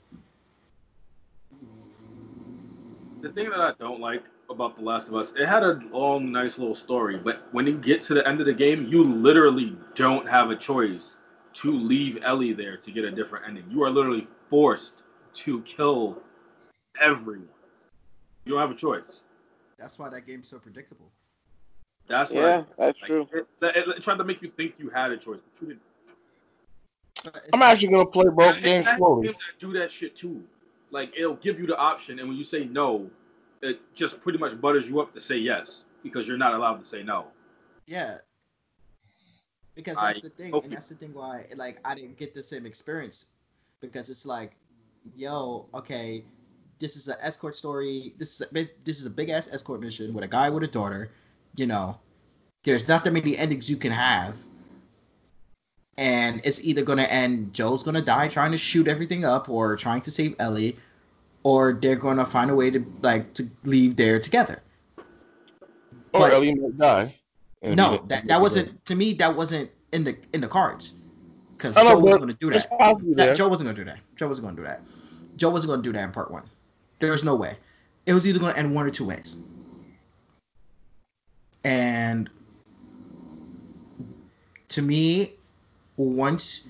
the 3.21 3.29
thing 3.29 3.49
that 3.49 3.59
I 3.59 3.73
don't 3.79 3.99
like 3.99 4.23
about 4.49 4.75
The 4.75 4.83
Last 4.83 5.07
of 5.07 5.15
Us, 5.15 5.33
it 5.37 5.45
had 5.45 5.63
a 5.63 5.79
long, 5.91 6.31
nice 6.31 6.57
little 6.57 6.75
story, 6.75 7.17
but 7.17 7.47
when 7.51 7.67
you 7.67 7.77
get 7.77 8.01
to 8.03 8.13
the 8.13 8.27
end 8.27 8.39
of 8.39 8.45
the 8.45 8.53
game, 8.53 8.87
you 8.87 9.03
literally 9.03 9.75
don't 9.95 10.27
have 10.27 10.49
a 10.49 10.55
choice 10.55 11.17
to 11.53 11.71
leave 11.71 12.19
Ellie 12.23 12.53
there 12.53 12.77
to 12.77 12.91
get 12.91 13.03
a 13.03 13.11
different 13.11 13.45
ending. 13.47 13.65
You 13.69 13.83
are 13.83 13.89
literally 13.89 14.27
forced 14.49 15.03
to 15.33 15.61
kill 15.63 16.21
everyone. 17.01 17.49
You 18.45 18.53
don't 18.53 18.61
have 18.61 18.71
a 18.71 18.75
choice. 18.75 19.21
That's 19.77 19.99
why 19.99 20.09
that 20.09 20.25
game's 20.25 20.47
so 20.47 20.59
predictable. 20.59 21.11
That's 22.07 22.31
why 22.31 22.39
yeah, 22.39 22.63
that's 22.77 23.01
like, 23.01 23.09
true. 23.09 23.27
It, 23.33 23.47
it, 23.61 23.87
it 23.97 24.03
tried 24.03 24.17
to 24.17 24.23
make 24.23 24.41
you 24.41 24.51
think 24.55 24.75
you 24.77 24.89
had 24.89 25.11
a 25.11 25.17
choice, 25.17 25.41
but 25.41 25.61
you 25.61 25.67
didn't. 25.67 25.81
I'm 27.53 27.61
actually 27.61 27.89
gonna 27.89 28.05
play 28.05 28.29
both 28.29 28.61
games 28.61 28.87
slowly. 28.95 29.27
games 29.27 29.37
that 29.37 29.59
do 29.59 29.73
that 29.73 29.91
shit 29.91 30.15
too. 30.15 30.41
Like 30.91 31.11
it'll 31.17 31.35
give 31.35 31.59
you 31.59 31.67
the 31.67 31.77
option, 31.77 32.19
and 32.19 32.27
when 32.29 32.37
you 32.37 32.43
say 32.43 32.65
no, 32.65 33.09
it 33.61 33.79
just 33.93 34.21
pretty 34.21 34.39
much 34.39 34.59
butters 34.61 34.87
you 34.87 35.01
up 35.01 35.13
to 35.13 35.21
say 35.21 35.37
yes 35.37 35.85
because 36.03 36.27
you're 36.27 36.37
not 36.37 36.53
allowed 36.53 36.77
to 36.77 36.85
say 36.85 37.03
no. 37.03 37.25
Yeah. 37.85 38.17
Because 39.75 39.97
I 39.97 40.07
that's 40.07 40.21
the 40.21 40.29
thing, 40.29 40.53
and 40.53 40.63
you- 40.63 40.69
that's 40.69 40.89
the 40.89 40.95
thing 40.95 41.13
why 41.13 41.45
like 41.55 41.79
I 41.83 41.93
didn't 41.93 42.17
get 42.17 42.33
the 42.33 42.43
same 42.43 42.65
experience. 42.65 43.27
Because 43.79 44.09
it's 44.09 44.25
like, 44.25 44.55
yo, 45.15 45.67
okay, 45.73 46.23
this 46.79 46.95
is 46.95 47.07
an 47.07 47.17
escort 47.21 47.55
story. 47.55 48.13
This 48.17 48.39
is 48.39 48.47
a, 48.47 48.65
this 48.83 48.99
is 48.99 49.05
a 49.05 49.09
big 49.09 49.29
ass 49.29 49.49
escort 49.51 49.81
mission 49.81 50.13
with 50.13 50.23
a 50.23 50.27
guy 50.27 50.49
with 50.49 50.63
a 50.63 50.67
daughter. 50.67 51.11
You 51.57 51.67
know, 51.67 51.99
there's 52.63 52.87
not 52.87 53.03
that 53.03 53.11
many 53.11 53.37
endings 53.37 53.69
you 53.69 53.77
can 53.77 53.91
have. 53.91 54.35
And 55.97 56.39
it's 56.43 56.63
either 56.63 56.83
gonna 56.83 57.03
end 57.03 57.53
Joe's 57.53 57.83
gonna 57.83 58.01
die 58.01 58.27
trying 58.27 58.51
to 58.51 58.57
shoot 58.57 58.87
everything 58.87 59.25
up 59.25 59.49
or 59.49 59.75
trying 59.75 60.01
to 60.01 60.11
save 60.11 60.35
Ellie, 60.39 60.77
or 61.43 61.73
they're 61.73 61.95
gonna 61.95 62.25
find 62.25 62.51
a 62.51 62.55
way 62.55 62.69
to 62.69 62.85
like 63.01 63.33
to 63.33 63.49
leave 63.63 63.95
there 63.95 64.19
together. 64.19 64.61
Or 66.13 66.21
But- 66.21 66.33
Ellie 66.33 66.53
might 66.55 66.77
die. 66.77 67.15
No, 67.63 67.97
that, 68.07 68.27
that 68.27 68.39
wasn't 68.39 68.85
to 68.85 68.93
me. 68.95 69.13
That 69.13 69.35
wasn't 69.35 69.71
in 69.91 70.03
the 70.03 70.15
in 70.33 70.41
the 70.41 70.47
cards 70.47 70.93
because 71.57 71.75
Joe 71.89 71.97
wasn't 72.03 72.21
going 72.21 72.33
to 72.33 72.39
do 72.39 72.49
that. 72.59 72.69
that. 73.15 73.35
Joe 73.35 73.47
wasn't 73.47 73.65
going 73.65 73.75
to 73.75 73.81
do 73.81 73.85
that. 73.89 74.15
Joe 74.15 74.27
wasn't 74.27 74.45
going 74.45 74.55
to 74.57 74.61
do 74.61 74.67
that. 74.67 74.81
Joe 75.37 75.49
wasn't 75.49 75.69
going 75.69 75.81
to 75.81 75.89
do 75.89 75.93
that 75.93 76.03
in 76.03 76.11
part 76.11 76.29
one. 76.29 76.43
There 76.99 77.11
was 77.11 77.23
no 77.23 77.35
way. 77.35 77.57
It 78.05 78.13
was 78.13 78.27
either 78.27 78.37
going 78.39 78.53
to 78.53 78.59
end 78.59 78.73
one 78.75 78.85
or 78.85 78.91
two 78.91 79.05
ways. 79.05 79.41
And 81.67 82.29
to 84.69 84.81
me, 84.81 85.33
once 85.97 86.69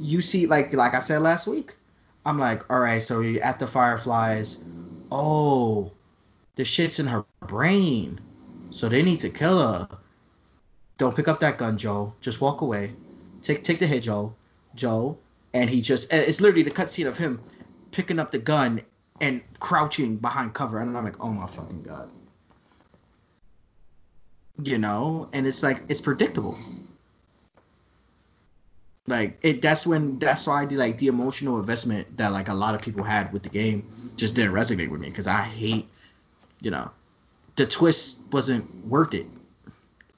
you 0.00 0.22
see 0.22 0.46
like 0.46 0.72
like 0.72 0.94
I 0.94 1.00
said 1.00 1.20
last 1.20 1.46
week, 1.46 1.76
I'm 2.24 2.38
like, 2.38 2.68
all 2.70 2.80
right, 2.80 3.02
so 3.02 3.20
you're 3.20 3.42
at 3.42 3.58
the 3.58 3.66
Fireflies. 3.66 4.64
Oh, 5.12 5.92
the 6.56 6.64
shit's 6.64 6.98
in 6.98 7.06
her 7.06 7.26
brain. 7.46 8.18
So 8.70 8.88
they 8.88 9.02
need 9.02 9.20
to 9.20 9.28
kill 9.28 9.58
her. 9.58 9.88
Don't 10.96 11.14
pick 11.14 11.28
up 11.28 11.40
that 11.40 11.58
gun, 11.58 11.76
Joe. 11.76 12.14
Just 12.22 12.40
walk 12.40 12.62
away. 12.62 12.94
Take 13.42 13.62
take 13.64 13.80
the 13.80 13.86
hit, 13.86 14.04
Joe. 14.04 14.34
Joe. 14.74 15.18
And 15.52 15.68
he 15.68 15.82
just 15.82 16.10
it's 16.10 16.40
literally 16.40 16.62
the 16.62 16.70
cutscene 16.70 17.06
of 17.06 17.18
him 17.18 17.38
picking 17.90 18.18
up 18.18 18.30
the 18.30 18.38
gun 18.38 18.80
and 19.20 19.42
crouching 19.60 20.16
behind 20.16 20.54
cover. 20.54 20.80
And 20.80 20.96
I'm 20.96 21.04
like, 21.04 21.22
oh 21.22 21.28
my 21.28 21.46
fucking 21.46 21.82
god. 21.82 22.08
You 24.62 24.78
know? 24.78 25.28
And 25.32 25.46
it's 25.46 25.62
like 25.62 25.82
it's 25.88 26.00
predictable. 26.00 26.58
Like 29.06 29.38
it 29.42 29.62
that's 29.62 29.86
when 29.86 30.18
that's 30.18 30.46
why 30.46 30.66
the 30.66 30.76
like 30.76 30.98
the 30.98 31.06
emotional 31.06 31.58
investment 31.58 32.16
that 32.18 32.32
like 32.32 32.48
a 32.48 32.54
lot 32.54 32.74
of 32.74 32.82
people 32.82 33.02
had 33.02 33.32
with 33.32 33.42
the 33.42 33.48
game 33.48 33.82
just 34.16 34.36
didn't 34.36 34.52
resonate 34.52 34.90
with 34.90 35.00
me 35.00 35.08
because 35.08 35.26
I 35.26 35.42
hate, 35.42 35.88
you 36.60 36.70
know, 36.70 36.90
the 37.56 37.64
twist 37.66 38.22
wasn't 38.32 38.66
worth 38.86 39.14
it. 39.14 39.26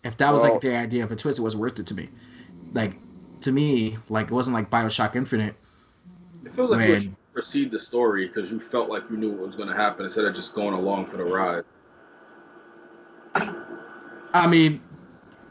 If 0.02 0.16
that 0.16 0.32
was 0.32 0.42
Well- 0.42 0.52
like 0.54 0.62
the 0.62 0.74
idea 0.74 1.04
of 1.04 1.12
a 1.12 1.16
twist, 1.16 1.38
it 1.38 1.42
wasn't 1.42 1.60
worth 1.60 1.78
it 1.78 1.86
to 1.86 1.94
me. 1.94 2.08
Like 2.72 2.96
to 3.42 3.52
me, 3.52 3.96
like 4.08 4.26
it 4.26 4.32
wasn't 4.32 4.54
like 4.54 4.70
Bioshock 4.70 5.14
Infinite. 5.14 5.54
It 6.44 6.52
feels 6.52 6.70
like 6.70 6.88
you 6.88 6.94
When- 6.94 7.16
proceed 7.32 7.70
the 7.70 7.78
story 7.78 8.26
because 8.26 8.50
you 8.50 8.58
felt 8.58 8.88
like 8.88 9.04
you 9.08 9.16
knew 9.16 9.30
what 9.30 9.46
was 9.46 9.54
going 9.54 9.68
to 9.68 9.74
happen 9.74 10.04
instead 10.04 10.24
of 10.24 10.34
just 10.34 10.52
going 10.52 10.74
along 10.74 11.06
for 11.06 11.16
the 11.16 11.24
ride. 11.24 11.64
I 14.32 14.46
mean, 14.46 14.80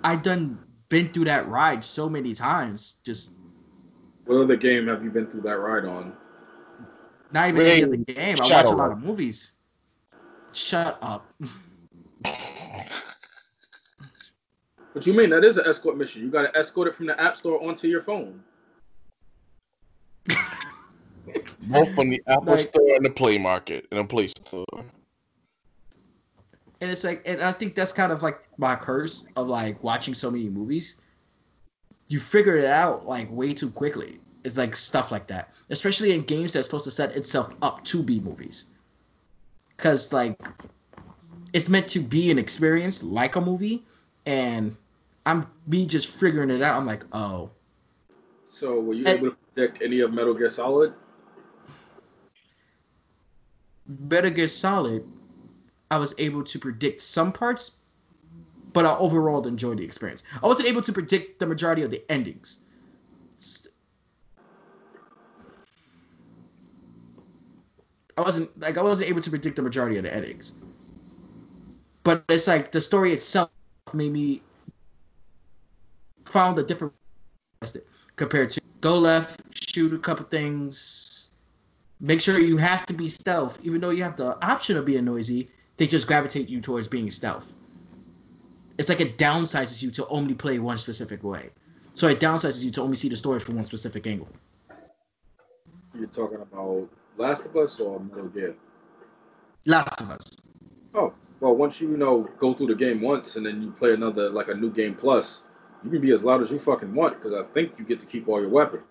I've 0.04 0.22
done 0.24 0.60
been 0.90 1.12
through 1.14 1.26
that 1.26 1.48
ride 1.48 1.84
so 1.84 2.10
many 2.10 2.34
times. 2.34 3.02
Just 3.06 3.38
What 4.26 4.38
other 4.42 4.56
game 4.56 4.88
have 4.88 5.04
you 5.04 5.12
been 5.12 5.28
through 5.28 5.42
that 5.42 5.58
ride 5.58 5.86
on? 5.86 6.14
not 7.32 7.50
even 7.50 7.66
any 7.66 7.82
of 7.84 7.92
the 7.92 7.98
game. 7.98 8.38
I 8.42 8.48
watch 8.50 8.66
a 8.66 8.70
lot 8.70 8.92
of 8.92 9.00
movies. 9.00 9.52
Shut 10.54 10.98
up. 11.02 11.26
What 14.94 15.06
you 15.06 15.14
mean? 15.14 15.30
That 15.30 15.46
is 15.46 15.58
an 15.58 15.66
escort 15.68 15.98
mission. 15.98 16.24
You 16.24 16.32
got 16.32 16.42
to 16.52 16.58
escort 16.58 16.88
it 16.88 16.96
from 16.96 17.06
the 17.06 17.18
app 17.22 17.36
store 17.36 17.64
onto 17.64 17.88
your 17.88 18.02
phone. 18.02 18.42
Both 21.62 21.94
from 21.94 22.10
the 22.10 22.22
Apple 22.28 22.54
Like- 22.54 22.60
Store 22.62 22.96
and 22.96 23.06
the 23.06 23.12
Play 23.12 23.38
Market 23.38 23.86
and 23.92 24.00
the 24.00 24.04
Play 24.04 24.28
Store. 24.28 24.66
And 26.82 26.90
it's 26.90 27.04
like, 27.04 27.22
and 27.26 27.42
I 27.42 27.52
think 27.52 27.76
that's 27.76 27.92
kind 27.92 28.12
of 28.12 28.24
like 28.24 28.40
my 28.58 28.76
curse 28.76 29.28
of 29.36 29.48
like 29.48 29.84
watching 29.84 30.14
so 30.14 30.32
many 30.32 30.48
movies. 30.50 31.02
You 32.08 32.20
figure 32.20 32.58
it 32.58 32.66
out 32.66 33.06
like 33.06 33.30
way 33.32 33.54
too 33.54 33.70
quickly. 33.70 34.20
It's 34.46 34.58
like 34.58 34.76
stuff 34.78 35.12
like 35.12 35.28
that, 35.28 35.54
especially 35.70 36.14
in 36.14 36.24
games 36.24 36.54
that's 36.54 36.66
supposed 36.68 36.86
to 36.86 36.92
set 36.92 37.16
itself 37.18 37.56
up 37.62 37.84
to 37.86 38.02
be 38.02 38.20
movies. 38.22 38.74
Because 39.76 40.14
like, 40.14 40.40
it's 41.52 41.68
meant 41.68 41.88
to 41.90 42.00
be 42.00 42.32
an 42.32 42.40
experience 42.40 43.04
like 43.04 43.36
a 43.36 43.42
movie, 43.42 43.84
and 44.26 44.76
I'm 45.26 45.46
me 45.68 45.86
just 45.86 46.08
figuring 46.08 46.50
it 46.50 46.62
out. 46.62 46.80
I'm 46.80 46.86
like, 46.86 47.04
oh, 47.12 47.50
So 48.46 48.80
were 48.80 48.94
you 48.94 49.06
And- 49.06 49.20
able 49.20 49.32
to 49.32 49.38
predict 49.54 49.82
any 49.84 50.00
of 50.00 50.14
Metal 50.14 50.34
Gear 50.34 50.50
Solid? 50.50 50.94
Better 53.88 54.30
Gear 54.30 54.48
Solid, 54.48 55.06
I 55.92 55.98
was 55.98 56.14
able 56.20 56.44
to 56.44 56.60
predict 56.60 57.02
some 57.02 57.32
parts, 57.32 57.78
but 58.74 58.86
I 58.86 58.96
overall 58.98 59.46
enjoyed 59.48 59.80
the 59.80 59.84
experience. 59.84 60.24
I 60.42 60.46
wasn't 60.46 60.70
able 60.70 60.82
to 60.84 60.94
predict 60.94 61.40
the 61.40 61.48
majority 61.48 61.82
of 61.82 61.92
the 61.92 62.04
endings. 62.12 62.60
I 68.18 68.22
wasn't 68.22 68.60
like 68.60 68.78
I 68.78 68.84
wasn't 68.84 69.10
able 69.10 69.22
to 69.22 69.30
predict 69.30 69.56
the 69.56 69.62
majority 69.62 69.98
of 69.98 70.04
the 70.04 70.14
endings. 70.14 70.54
But 72.04 72.24
it's 72.30 72.48
like 72.48 72.72
the 72.72 72.82
story 72.82 73.14
itself 73.14 73.50
made 73.94 74.12
me 74.12 74.42
found 76.26 76.60
a 76.60 76.64
different 76.64 76.94
compared 78.16 78.52
to 78.52 78.62
go 78.82 78.98
left, 78.98 79.42
shoot 79.74 79.94
a 79.94 79.98
couple 79.98 80.26
things, 80.26 81.30
make 82.00 82.22
sure 82.22 82.40
you 82.40 82.58
have 82.58 82.86
to 82.86 82.94
be 82.94 83.10
stealth, 83.10 83.58
even 83.64 83.82
though 83.82 83.90
you 83.90 84.04
have 84.04 84.18
the 84.18 84.38
option 84.46 84.78
of 84.78 84.86
being 84.86 85.06
noisy. 85.06 85.50
They 85.80 85.88
just 85.88 86.08
gravitate 86.08 86.50
you 86.50 86.60
towards 86.60 86.90
being 86.90 87.10
stealth. 87.10 87.54
It's 88.78 88.90
like 88.90 89.00
it 89.00 89.18
downsizes 89.18 89.82
you 89.82 89.92
to 89.92 90.06
only 90.10 90.34
play 90.34 90.60
one 90.60 90.78
specific 90.78 91.24
way. 91.24 91.52
So 91.94 92.10
it 92.10 92.20
downsizes 92.20 92.66
you 92.66 92.72
to 92.72 92.82
only 92.82 92.98
see 92.98 93.08
the 93.08 93.16
story 93.16 93.40
from 93.40 93.56
one 93.56 93.64
specific 93.64 94.06
angle. 94.06 94.28
You're 95.98 96.08
talking 96.08 96.42
about 96.42 96.90
Last 97.16 97.46
of 97.46 97.56
Us 97.56 97.80
or 97.80 97.98
Metal 98.02 98.28
Gear? 98.28 98.56
Last 99.66 100.02
of 100.02 100.10
Us. 100.10 100.26
Oh, 100.94 101.14
well, 101.40 101.56
once 101.56 101.80
you, 101.80 101.90
you 101.92 101.98
know 101.98 102.30
go 102.38 102.54
through 102.54 102.68
the 102.68 102.76
game 102.76 103.00
once 103.00 103.38
and 103.38 103.46
then 103.46 103.62
you 103.62 103.72
play 103.72 103.94
another 103.94 104.30
like 104.30 104.50
a 104.50 104.54
new 104.54 104.72
game 104.72 104.96
plus, 104.96 105.44
you 105.86 105.90
can 105.90 106.02
be 106.02 106.12
as 106.12 106.26
loud 106.26 106.42
as 106.42 106.52
you 106.52 106.60
fucking 106.60 106.94
want 106.94 107.16
because 107.16 107.34
I 107.34 107.44
think 107.54 107.72
you 107.80 107.86
get 107.86 108.02
to 108.02 108.06
keep 108.06 108.28
all 108.28 108.42
your 108.42 108.50
weapons. 108.50 108.84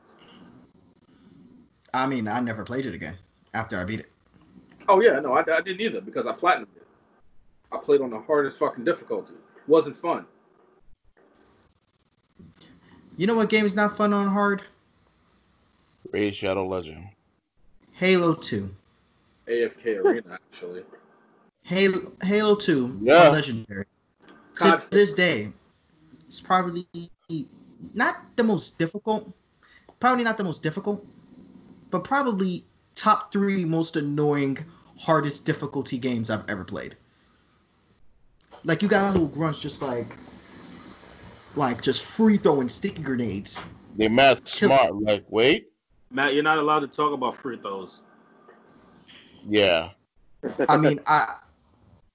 I 1.93 2.07
mean, 2.07 2.27
I 2.27 2.41
never 2.41 2.65
played 2.65 2.87
it 2.87 2.95
again 2.95 3.19
after 3.53 3.77
I 3.77 3.85
beat 3.85 4.01
it. 4.01 4.11
Oh 4.89 5.01
yeah, 5.03 5.21
no, 5.21 5.35
I, 5.35 5.41
I 5.41 5.61
didn't 5.61 5.83
either 5.83 6.01
because 6.01 6.27
I 6.27 6.33
platinumed 6.33 6.63
it. 6.77 6.78
I 7.73 7.79
played 7.79 8.01
on 8.01 8.11
the 8.11 8.21
hardest 8.21 8.59
fucking 8.59 8.85
difficulty. 8.85 9.35
wasn't 9.67 9.97
fun. 9.97 10.25
You 13.19 13.27
know 13.27 13.35
what 13.35 13.51
game 13.51 13.67
is 13.67 13.75
not 13.75 13.97
fun 13.97 14.13
on 14.13 14.29
hard? 14.29 14.63
Raid 16.13 16.35
Shadow 16.35 16.67
Legend. 16.67 17.09
Halo 17.93 18.35
2. 18.35 18.75
AFK 19.49 19.99
Arena 19.99 20.35
actually. 20.35 20.85
Halo 21.65 22.13
Halo 22.23 22.55
2 22.55 22.99
Yeah. 23.03 23.27
on 23.27 23.33
Legendary. 23.33 23.85
To 24.57 24.83
this 24.91 25.13
day, 25.13 25.53
it's 26.27 26.41
probably 26.41 26.87
not 27.95 28.17
the 28.37 28.45
most 28.45 28.79
difficult. 28.79 29.31
Probably 30.01 30.25
not 30.25 30.37
the 30.39 30.45
most 30.45 30.63
difficult, 30.63 31.05
but 31.91 32.05
probably 32.05 32.65
top 32.95 33.33
three 33.33 33.65
most 33.65 33.97
annoying, 33.97 34.59
hardest 34.99 35.45
difficulty 35.45 35.99
games 35.99 36.31
I've 36.31 36.49
ever 36.49 36.65
played. 36.65 36.97
Like 38.65 38.83
you 38.83 38.89
got 38.89 39.11
a 39.11 39.13
little 39.13 39.29
grunts 39.29 39.61
just 39.61 39.83
like, 39.83 40.07
like 41.57 41.83
just 41.83 42.05
free 42.05 42.37
throwing 42.37 42.69
sticky 42.69 43.03
grenades. 43.03 43.61
They 43.97 44.09
mad 44.09 44.45
Kill- 44.45 44.69
smart. 44.69 44.95
Like, 45.01 45.25
wait, 45.29 45.69
Matt, 46.11 46.35
you're 46.35 46.43
not 46.43 46.59
allowed 46.59 46.81
to 46.81 46.89
talk 46.89 47.13
about 47.13 47.37
free 47.37 47.59
throws. 47.59 48.03
yeah. 49.49 49.91
I 50.69 50.77
mean, 50.77 51.01
I 51.07 51.35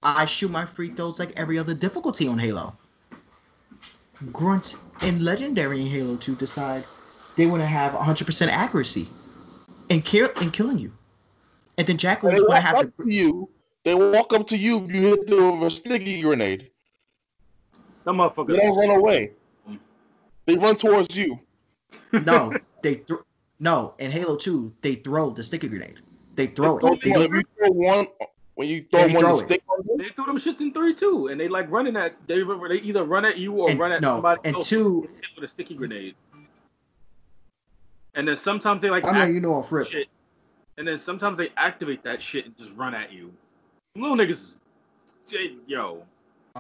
I 0.02 0.26
shoot 0.26 0.52
my 0.52 0.66
free 0.66 0.90
throws 0.90 1.20
like 1.20 1.38
every 1.38 1.58
other 1.60 1.74
difficulty 1.74 2.28
on 2.28 2.38
Halo. 2.40 2.74
Grunts 4.32 4.78
in 5.02 5.24
Legendary 5.24 5.82
in 5.82 5.88
Halo 5.88 6.16
2 6.16 6.36
decide 6.36 6.84
they 7.36 7.46
want 7.46 7.62
to 7.62 7.68
have 7.68 7.94
100% 7.94 8.48
accuracy 8.48 9.08
and 9.90 10.04
kill 10.06 10.30
and 10.40 10.54
killing 10.54 10.80
you. 10.80 10.94
And 11.78 11.88
then 11.88 11.96
They 11.98 12.02
Jackals 12.02 12.34
want 12.34 12.52
to 12.56 12.62
have 12.62 12.76
up 12.76 12.86
to 12.98 13.04
to 13.04 13.14
you. 13.14 13.50
They 13.84 13.96
walk 13.96 14.34
up 14.34 14.48
to 14.48 14.58
you 14.58 14.78
if 14.84 14.94
you 14.94 15.02
hit 15.02 15.28
them 15.28 15.60
with 15.60 15.74
a 15.74 15.76
sticky 15.76 16.22
grenade. 16.22 16.72
That 18.06 18.14
They 18.48 18.58
don't 18.58 18.78
run 18.78 18.90
away. 18.98 19.32
Mm. 19.70 19.80
They 20.46 20.56
run 20.56 20.76
towards 20.76 21.16
you. 21.16 21.40
no, 22.26 22.52
they 22.82 22.96
th- 22.96 23.20
no, 23.60 23.94
in 24.00 24.12
Halo 24.12 24.36
2 24.36 24.74
they 24.82 24.96
throw 24.96 25.30
the 25.32 25.44
sticky 25.44 25.68
grenade. 25.70 26.02
They 26.36 26.48
throw 26.48 26.80
Don't 26.80 26.96
it. 26.96 27.04
They 27.04 27.10
you- 27.22 27.36
you 27.36 27.44
throw 27.58 27.70
one, 27.70 28.08
when 28.56 28.68
you 28.68 28.82
throw 28.92 29.08
They 29.08 29.14
one, 29.14 29.24
throw 29.24 29.38
stick 29.38 29.64
on 29.70 29.98
They 29.98 30.10
throw 30.10 30.26
them 30.26 30.38
shits 30.38 30.62
in 30.62 30.74
three 30.74 30.94
too, 30.94 31.28
and 31.28 31.40
they 31.40 31.48
like 31.48 31.70
running 31.72 31.96
at 31.96 32.16
they 32.28 32.42
they 32.68 32.76
either 32.76 33.04
run 33.04 33.26
at 33.26 33.38
you 33.38 33.54
or 33.54 33.70
And- 33.70 33.80
run 33.80 33.92
at 33.92 34.02
no, 34.02 34.16
somebody 34.16 34.42
and 34.46 34.56
else 34.56 34.70
two- 34.70 35.02
with 35.02 35.22
with 35.36 35.44
a 35.46 35.48
sticky 35.48 35.76
grenade. 35.76 36.16
And 38.16 38.28
then 38.28 38.36
sometimes 38.36 38.82
they 38.82 38.90
like 38.90 39.06
I'm 39.06 39.14
letting 39.14 39.24
act- 39.30 39.34
you 39.34 39.40
know 39.42 39.54
off 39.56 39.72
rip. 39.72 39.88
shit, 39.88 40.08
and 40.78 40.88
then 40.88 40.98
sometimes 40.98 41.38
they 41.38 41.50
activate 41.58 42.04
that 42.04 42.22
shit 42.22 42.46
and 42.46 42.56
just 42.58 42.74
run 42.76 42.94
at 42.94 43.12
you. 43.12 43.34
Little 43.96 44.18
niggas, 44.18 44.58
yo. 45.68 46.04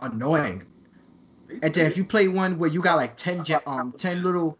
Annoying. 0.01 0.63
And 1.63 1.73
then 1.73 1.87
if 1.87 1.97
you 1.97 2.05
play 2.05 2.27
one 2.27 2.57
where 2.59 2.69
you 2.69 2.81
got 2.81 2.97
like 2.97 3.15
10 3.17 3.43
ja- 3.45 3.59
um 3.65 3.93
10 3.97 4.23
little 4.23 4.57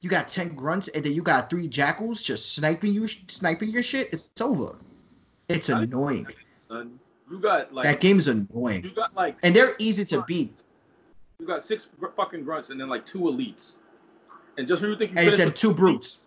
you 0.00 0.08
got 0.08 0.28
10 0.28 0.54
grunts 0.54 0.88
and 0.88 1.04
then 1.04 1.12
you 1.12 1.22
got 1.22 1.50
three 1.50 1.68
jackals 1.68 2.22
just 2.22 2.54
sniping 2.54 2.92
you 2.92 3.06
sniping 3.06 3.70
your 3.70 3.82
shit, 3.82 4.12
it's 4.12 4.30
over. 4.40 4.76
It's 5.48 5.68
annoying. 5.68 6.26
you 6.70 7.38
got 7.38 7.72
like 7.74 7.84
That 7.84 8.00
game 8.00 8.18
is 8.18 8.28
you 8.28 8.46
annoying. 8.50 8.92
got 8.96 9.14
like 9.14 9.36
And 9.42 9.54
they're 9.54 9.74
easy 9.78 10.04
to 10.06 10.22
beat. 10.26 10.54
You 11.38 11.46
got 11.46 11.62
six 11.62 11.88
fucking 12.16 12.44
grunts 12.44 12.70
and 12.70 12.80
then 12.80 12.88
like 12.88 13.04
two 13.04 13.20
elites. 13.20 13.76
And 14.56 14.66
just 14.66 14.80
when 14.80 14.90
you 14.90 14.96
think 14.96 15.12
you 15.12 15.18
And 15.18 15.36
then 15.36 15.52
two 15.52 15.74
brutes. 15.74 16.20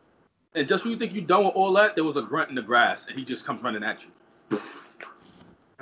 And 0.56 0.68
just 0.68 0.84
when 0.84 0.94
you 0.94 1.00
think 1.00 1.14
you're 1.14 1.26
done 1.26 1.45
with 1.45 1.56
all 1.56 1.74
that, 1.74 1.95
there 1.95 2.04
was 2.04 2.16
a 2.16 2.22
grunt 2.22 2.50
in 2.50 2.56
the 2.56 2.62
grass, 2.62 3.08
and 3.08 3.18
he 3.18 3.26
just 3.26 3.44
comes 3.44 3.64
running 3.64 3.84
at 3.84 4.04
you. 4.04 4.60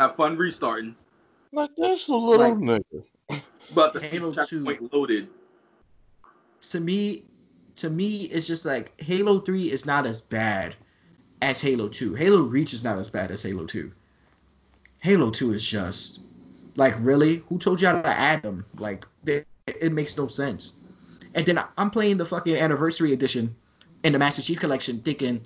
Have 0.01 0.15
fun 0.15 0.35
restarting. 0.35 0.95
like 1.51 1.69
that's 1.77 2.07
a 2.07 2.15
little 2.15 2.39
Like- 2.57 2.81
nigga. 2.89 3.41
But 3.75 3.93
the 3.93 3.99
Halo 3.99 4.31
Halo 4.31 4.43
2. 4.45 4.65
checkpoint 4.65 4.91
loaded. 4.93 5.27
To 6.71 6.79
me, 6.79 7.23
to 7.75 7.87
me, 7.91 8.23
it's 8.23 8.47
just 8.47 8.65
like 8.65 8.99
Halo 8.99 9.37
3 9.39 9.71
is 9.71 9.85
not 9.85 10.07
as 10.07 10.19
bad 10.19 10.73
as 11.43 11.61
Halo 11.61 11.87
2. 11.87 12.15
Halo 12.15 12.41
Reach 12.41 12.73
is 12.73 12.83
not 12.83 12.97
as 12.97 13.09
bad 13.09 13.29
as 13.29 13.43
Halo 13.43 13.67
2. 13.67 13.91
Halo 15.01 15.29
2 15.29 15.53
is 15.53 15.63
just 15.63 16.21
like 16.77 16.95
really? 16.99 17.43
Who 17.49 17.59
told 17.59 17.79
you 17.79 17.87
how 17.87 18.01
to 18.01 18.07
add 18.07 18.41
them? 18.41 18.65
Like 18.79 19.05
they, 19.23 19.45
it 19.67 19.91
makes 19.91 20.17
no 20.17 20.25
sense. 20.25 20.79
And 21.35 21.45
then 21.45 21.59
I'm 21.77 21.91
playing 21.91 22.17
the 22.17 22.25
fucking 22.25 22.55
anniversary 22.55 23.13
edition 23.13 23.55
in 24.03 24.13
the 24.13 24.19
Master 24.19 24.41
Chief 24.41 24.59
Collection, 24.59 24.99
thinking, 25.01 25.41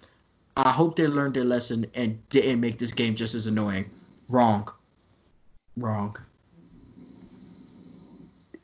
I 0.56 0.72
hope 0.72 0.96
they 0.96 1.08
learned 1.08 1.34
their 1.34 1.44
lesson 1.44 1.88
and 1.94 2.18
didn't 2.30 2.62
make 2.62 2.80
this 2.80 2.94
game 2.94 3.16
just 3.16 3.36
as 3.36 3.48
annoying. 3.48 3.90
Wrong. 4.30 4.68
Wrong. 5.78 6.16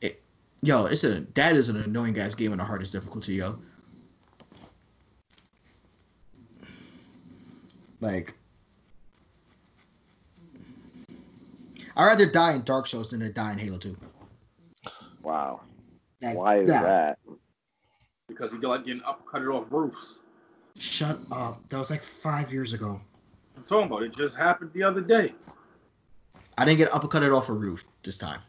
It, 0.01 0.21
yo, 0.61 0.85
it's 0.85 1.03
a 1.03 1.21
that 1.35 1.55
is 1.55 1.69
an 1.69 1.81
annoying 1.81 2.13
guy's 2.13 2.35
game 2.35 2.51
on 2.51 2.57
the 2.57 2.63
hardest 2.63 2.91
difficulty, 2.91 3.35
yo. 3.35 3.57
Like, 7.99 8.33
I'd 11.95 12.05
rather 12.05 12.25
die 12.25 12.53
in 12.53 12.63
Dark 12.63 12.87
Souls 12.87 13.11
than 13.11 13.19
to 13.19 13.31
die 13.31 13.51
in 13.51 13.59
Halo 13.59 13.77
2. 13.77 13.95
Wow. 15.21 15.61
Like, 16.21 16.35
Why 16.35 16.57
is 16.61 16.69
yeah. 16.69 16.81
that? 16.81 17.19
because 18.41 18.51
he 18.51 18.57
like 18.59 18.85
getting 18.85 19.03
up, 19.03 19.23
cut 19.31 19.41
it 19.41 19.47
off 19.47 19.65
roofs. 19.69 20.19
Shut 20.77 21.19
up. 21.31 21.61
That 21.69 21.77
was 21.77 21.91
like 21.91 22.01
five 22.01 22.51
years 22.51 22.73
ago. 22.73 22.99
I'm 23.57 23.63
talking 23.63 23.87
about 23.87 24.03
it 24.03 24.15
just 24.15 24.35
happened 24.35 24.71
the 24.73 24.83
other 24.83 25.01
day. 25.01 25.33
I 26.57 26.65
didn't 26.65 26.77
get 26.77 26.91
uppercutted 26.91 27.35
off 27.35 27.49
a 27.49 27.53
roof 27.53 27.85
this 28.03 28.17
time. 28.17 28.39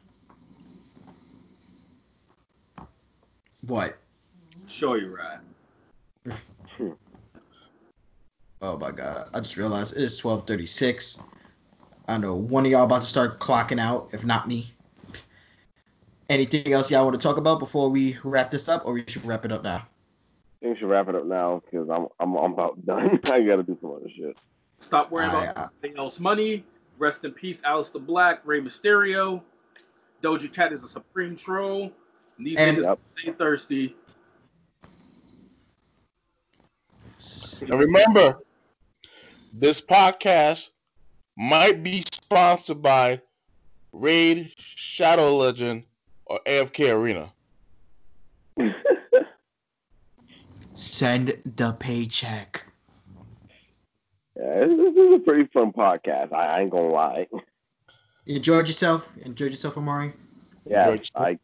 What? 3.67 3.97
Show 4.67 4.95
you 4.95 5.17
right. 5.17 6.37
Oh 8.65 8.79
my 8.79 8.93
god! 8.93 9.29
I 9.35 9.41
just 9.41 9.57
realized 9.57 9.97
it 9.97 10.03
is 10.05 10.17
twelve 10.17 10.47
thirty 10.47 10.67
six. 10.67 11.21
I 12.07 12.17
know 12.17 12.37
one 12.37 12.65
of 12.65 12.71
y'all 12.71 12.85
about 12.85 13.03
to 13.03 13.09
start 13.09 13.41
clocking 13.41 13.81
out, 13.81 14.11
if 14.13 14.25
not 14.25 14.47
me. 14.47 14.71
Anything 16.31 16.73
else 16.73 16.89
y'all 16.89 17.05
want 17.05 17.21
to 17.21 17.21
talk 17.21 17.39
about 17.39 17.59
before 17.59 17.89
we 17.89 18.17
wrap 18.23 18.53
this 18.53 18.69
up, 18.69 18.87
or 18.87 18.93
we 18.93 19.03
should 19.09 19.25
wrap 19.25 19.45
it 19.45 19.51
up 19.51 19.65
now? 19.65 19.79
I 19.79 19.81
think 20.61 20.75
we 20.75 20.77
should 20.77 20.91
wrap 20.91 21.09
it 21.09 21.17
up 21.17 21.27
now 21.27 21.61
because 21.65 21.89
I'm 21.91 22.07
I'm 22.21 22.37
I'm 22.37 22.53
about 22.53 22.87
done. 22.87 23.19
I 23.25 23.43
gotta 23.43 23.65
do 23.65 23.77
some 23.81 23.95
other 23.95 24.09
shit. 24.09 24.37
Stop 24.83 25.11
worrying 25.11 25.31
I- 25.31 25.45
about 25.51 25.71
anything 25.83 25.99
else. 25.99 26.19
Money. 26.21 26.65
Rest 26.99 27.25
in 27.25 27.33
peace, 27.33 27.61
Aleister 27.63 28.05
Black, 28.05 28.41
Rey 28.45 28.61
Mysterio. 28.61 29.43
Doja 30.23 30.53
Cat 30.53 30.73
is 30.73 30.83
a 30.83 30.89
supreme 30.89 31.35
troll. 31.37 31.91
And 32.39 32.47
these 32.47 32.59
And- 32.59 32.77
niggas 32.77 32.85
Yep. 32.85 32.99
stay 33.19 33.33
thirsty. 33.33 33.97
S- 37.17 37.63
And 37.63 37.79
remember, 37.79 38.41
this 39.53 39.81
podcast 39.81 40.71
might 41.37 41.83
be 41.83 42.03
sponsored 42.13 42.83
by 42.83 43.21
Raid, 43.93 44.53
Shadow 44.59 45.37
Legend, 45.37 45.85
or 46.27 46.41
AFK 46.47 46.91
Arena. 46.91 47.33
Send 50.75 51.41
the 51.45 51.73
paycheck. 51.79 52.67
Yeah, 54.37 54.65
this, 54.65 54.77
this 54.77 54.97
is 54.97 55.15
a 55.15 55.19
pretty 55.19 55.45
fun 55.53 55.73
podcast. 55.73 56.33
I, 56.33 56.47
I 56.47 56.61
ain't 56.61 56.71
gonna 56.71 56.89
lie. 56.89 57.27
You 58.25 58.37
enjoyed 58.37 58.67
yourself? 58.67 59.11
You 59.17 59.23
enjoyed 59.25 59.51
yourself, 59.51 59.77
Omari? 59.77 60.13
Yeah, 60.65 60.89
Right. 60.89 61.11
I. 61.15 61.39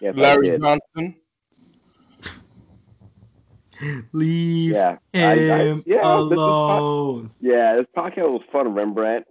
Yes, 0.00 0.14
Larry 0.16 0.46
did. 0.50 0.60
Johnson. 0.62 1.16
Leave 4.12 4.72
Yeah, 4.72 4.98
I, 5.14 5.18
I, 5.20 5.34
him 5.36 5.82
yeah, 5.86 6.16
this, 6.16 6.28
this, 6.30 6.38
po- 6.38 6.78
alone. 6.78 7.30
yeah. 7.40 7.74
This 7.74 7.86
podcast 7.96 8.30
was 8.30 8.42
fun, 8.50 8.72
Rembrandt. 8.74 9.26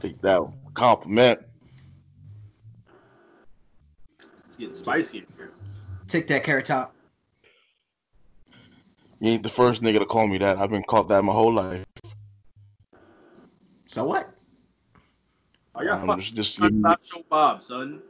Take 0.00 0.20
that 0.22 0.40
compliment. 0.74 1.40
It's 4.48 4.56
getting 4.58 4.74
spicy 4.74 5.18
in 5.18 5.26
here. 5.36 5.52
Take 6.08 6.26
that 6.28 6.44
carrot 6.44 6.66
top. 6.66 6.94
You 9.20 9.32
ain't 9.32 9.42
the 9.42 9.48
first 9.48 9.82
nigga 9.82 9.98
to 10.00 10.06
call 10.06 10.26
me 10.26 10.38
that. 10.38 10.58
I've 10.58 10.70
been 10.70 10.82
called 10.82 11.08
that 11.08 11.22
my 11.22 11.32
whole 11.32 11.52
life. 11.52 11.84
So 13.86 14.04
what? 14.06 14.30
Oh, 15.74 15.82
y'all 15.82 15.94
I'm 15.94 16.06
fuck. 16.06 16.18
just, 16.18 16.34
just 16.34 16.54
Son, 16.56 16.80
Stop 16.80 17.00
show 17.04 17.24
Bob, 17.28 17.62
son. 17.62 18.00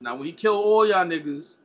Now 0.00 0.16
when 0.16 0.26
he 0.26 0.32
kill 0.32 0.54
all 0.54 0.86
y'all 0.86 1.04
niggas, 1.06 1.56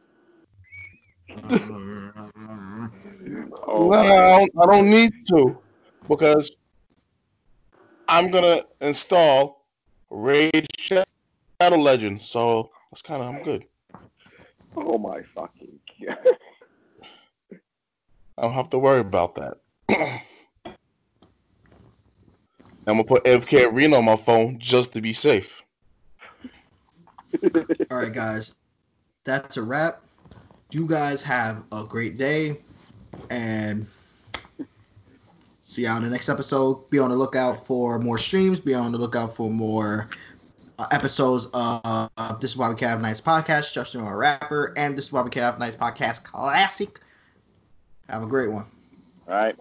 Oh, 3.70 3.90
no, 3.90 4.00
I 4.00 4.38
don't, 4.38 4.52
I 4.62 4.66
don't 4.66 4.90
need 4.90 5.12
to 5.28 5.62
because 6.08 6.52
I'm 8.08 8.32
gonna 8.32 8.62
install 8.82 9.66
Raid 10.10 10.66
Shadow 10.80 11.06
Legends, 11.78 12.26
so 12.26 12.72
that's 12.92 13.02
kind 13.02 13.22
of 13.22 13.36
I'm 13.36 13.44
good. 13.44 13.66
oh 14.76 14.98
my 14.98 15.22
fucking 15.22 15.80
god. 16.06 16.18
I 18.38 18.44
don't 18.44 18.54
have 18.54 18.70
to 18.70 18.78
worry 18.78 19.00
about 19.00 19.36
that. 19.36 19.58
I'm 22.88 22.96
gonna 22.96 23.04
put 23.04 23.26
FK 23.26 23.72
Arena 23.72 23.98
on 23.98 24.06
my 24.06 24.16
phone 24.16 24.60
just 24.60 24.94
to 24.94 25.02
be 25.02 25.12
safe. 25.12 25.62
All 27.44 27.98
right, 27.98 28.14
guys. 28.14 28.58
That's 29.26 29.58
a 29.58 29.64
wrap. 29.64 30.02
You 30.72 30.88
guys 30.88 31.22
have 31.24 31.64
a 31.74 31.84
great 31.84 32.18
day 32.18 32.58
and 33.30 33.88
see 35.62 35.82
you 35.82 35.90
on 35.90 36.04
the 36.04 36.10
next 36.10 36.30
episode. 36.30 36.90
Be 36.90 37.00
on 37.00 37.10
the 37.10 37.16
lookout 37.16 37.66
for 37.66 38.00
more 38.00 38.18
streams. 38.18 38.62
Be 38.62 38.74
on 38.74 38.94
the 38.94 38.98
lookout 38.98 39.36
for 39.36 39.50
more 39.50 40.08
uh, 40.80 40.88
episodes 40.92 41.48
of 41.48 41.82
uh, 42.18 42.36
This 42.40 42.52
Is 42.52 42.58
Why 42.58 42.70
We 42.70 42.80
Have 42.82 43.02
Nice 43.02 43.20
podcast, 43.20 43.74
Justin 43.74 44.02
a 44.02 44.16
rapper, 44.16 44.74
and 44.78 44.98
This 44.98 45.08
Is 45.08 45.12
Why 45.12 45.24
We 45.24 45.32
Have 45.36 45.60
Nice 45.60 45.76
podcast 45.76 46.24
classic. 46.24 47.02
Have 48.10 48.24
a 48.24 48.28
great 48.28 48.50
one. 48.52 48.66
All 49.28 49.34
right. 49.34 49.56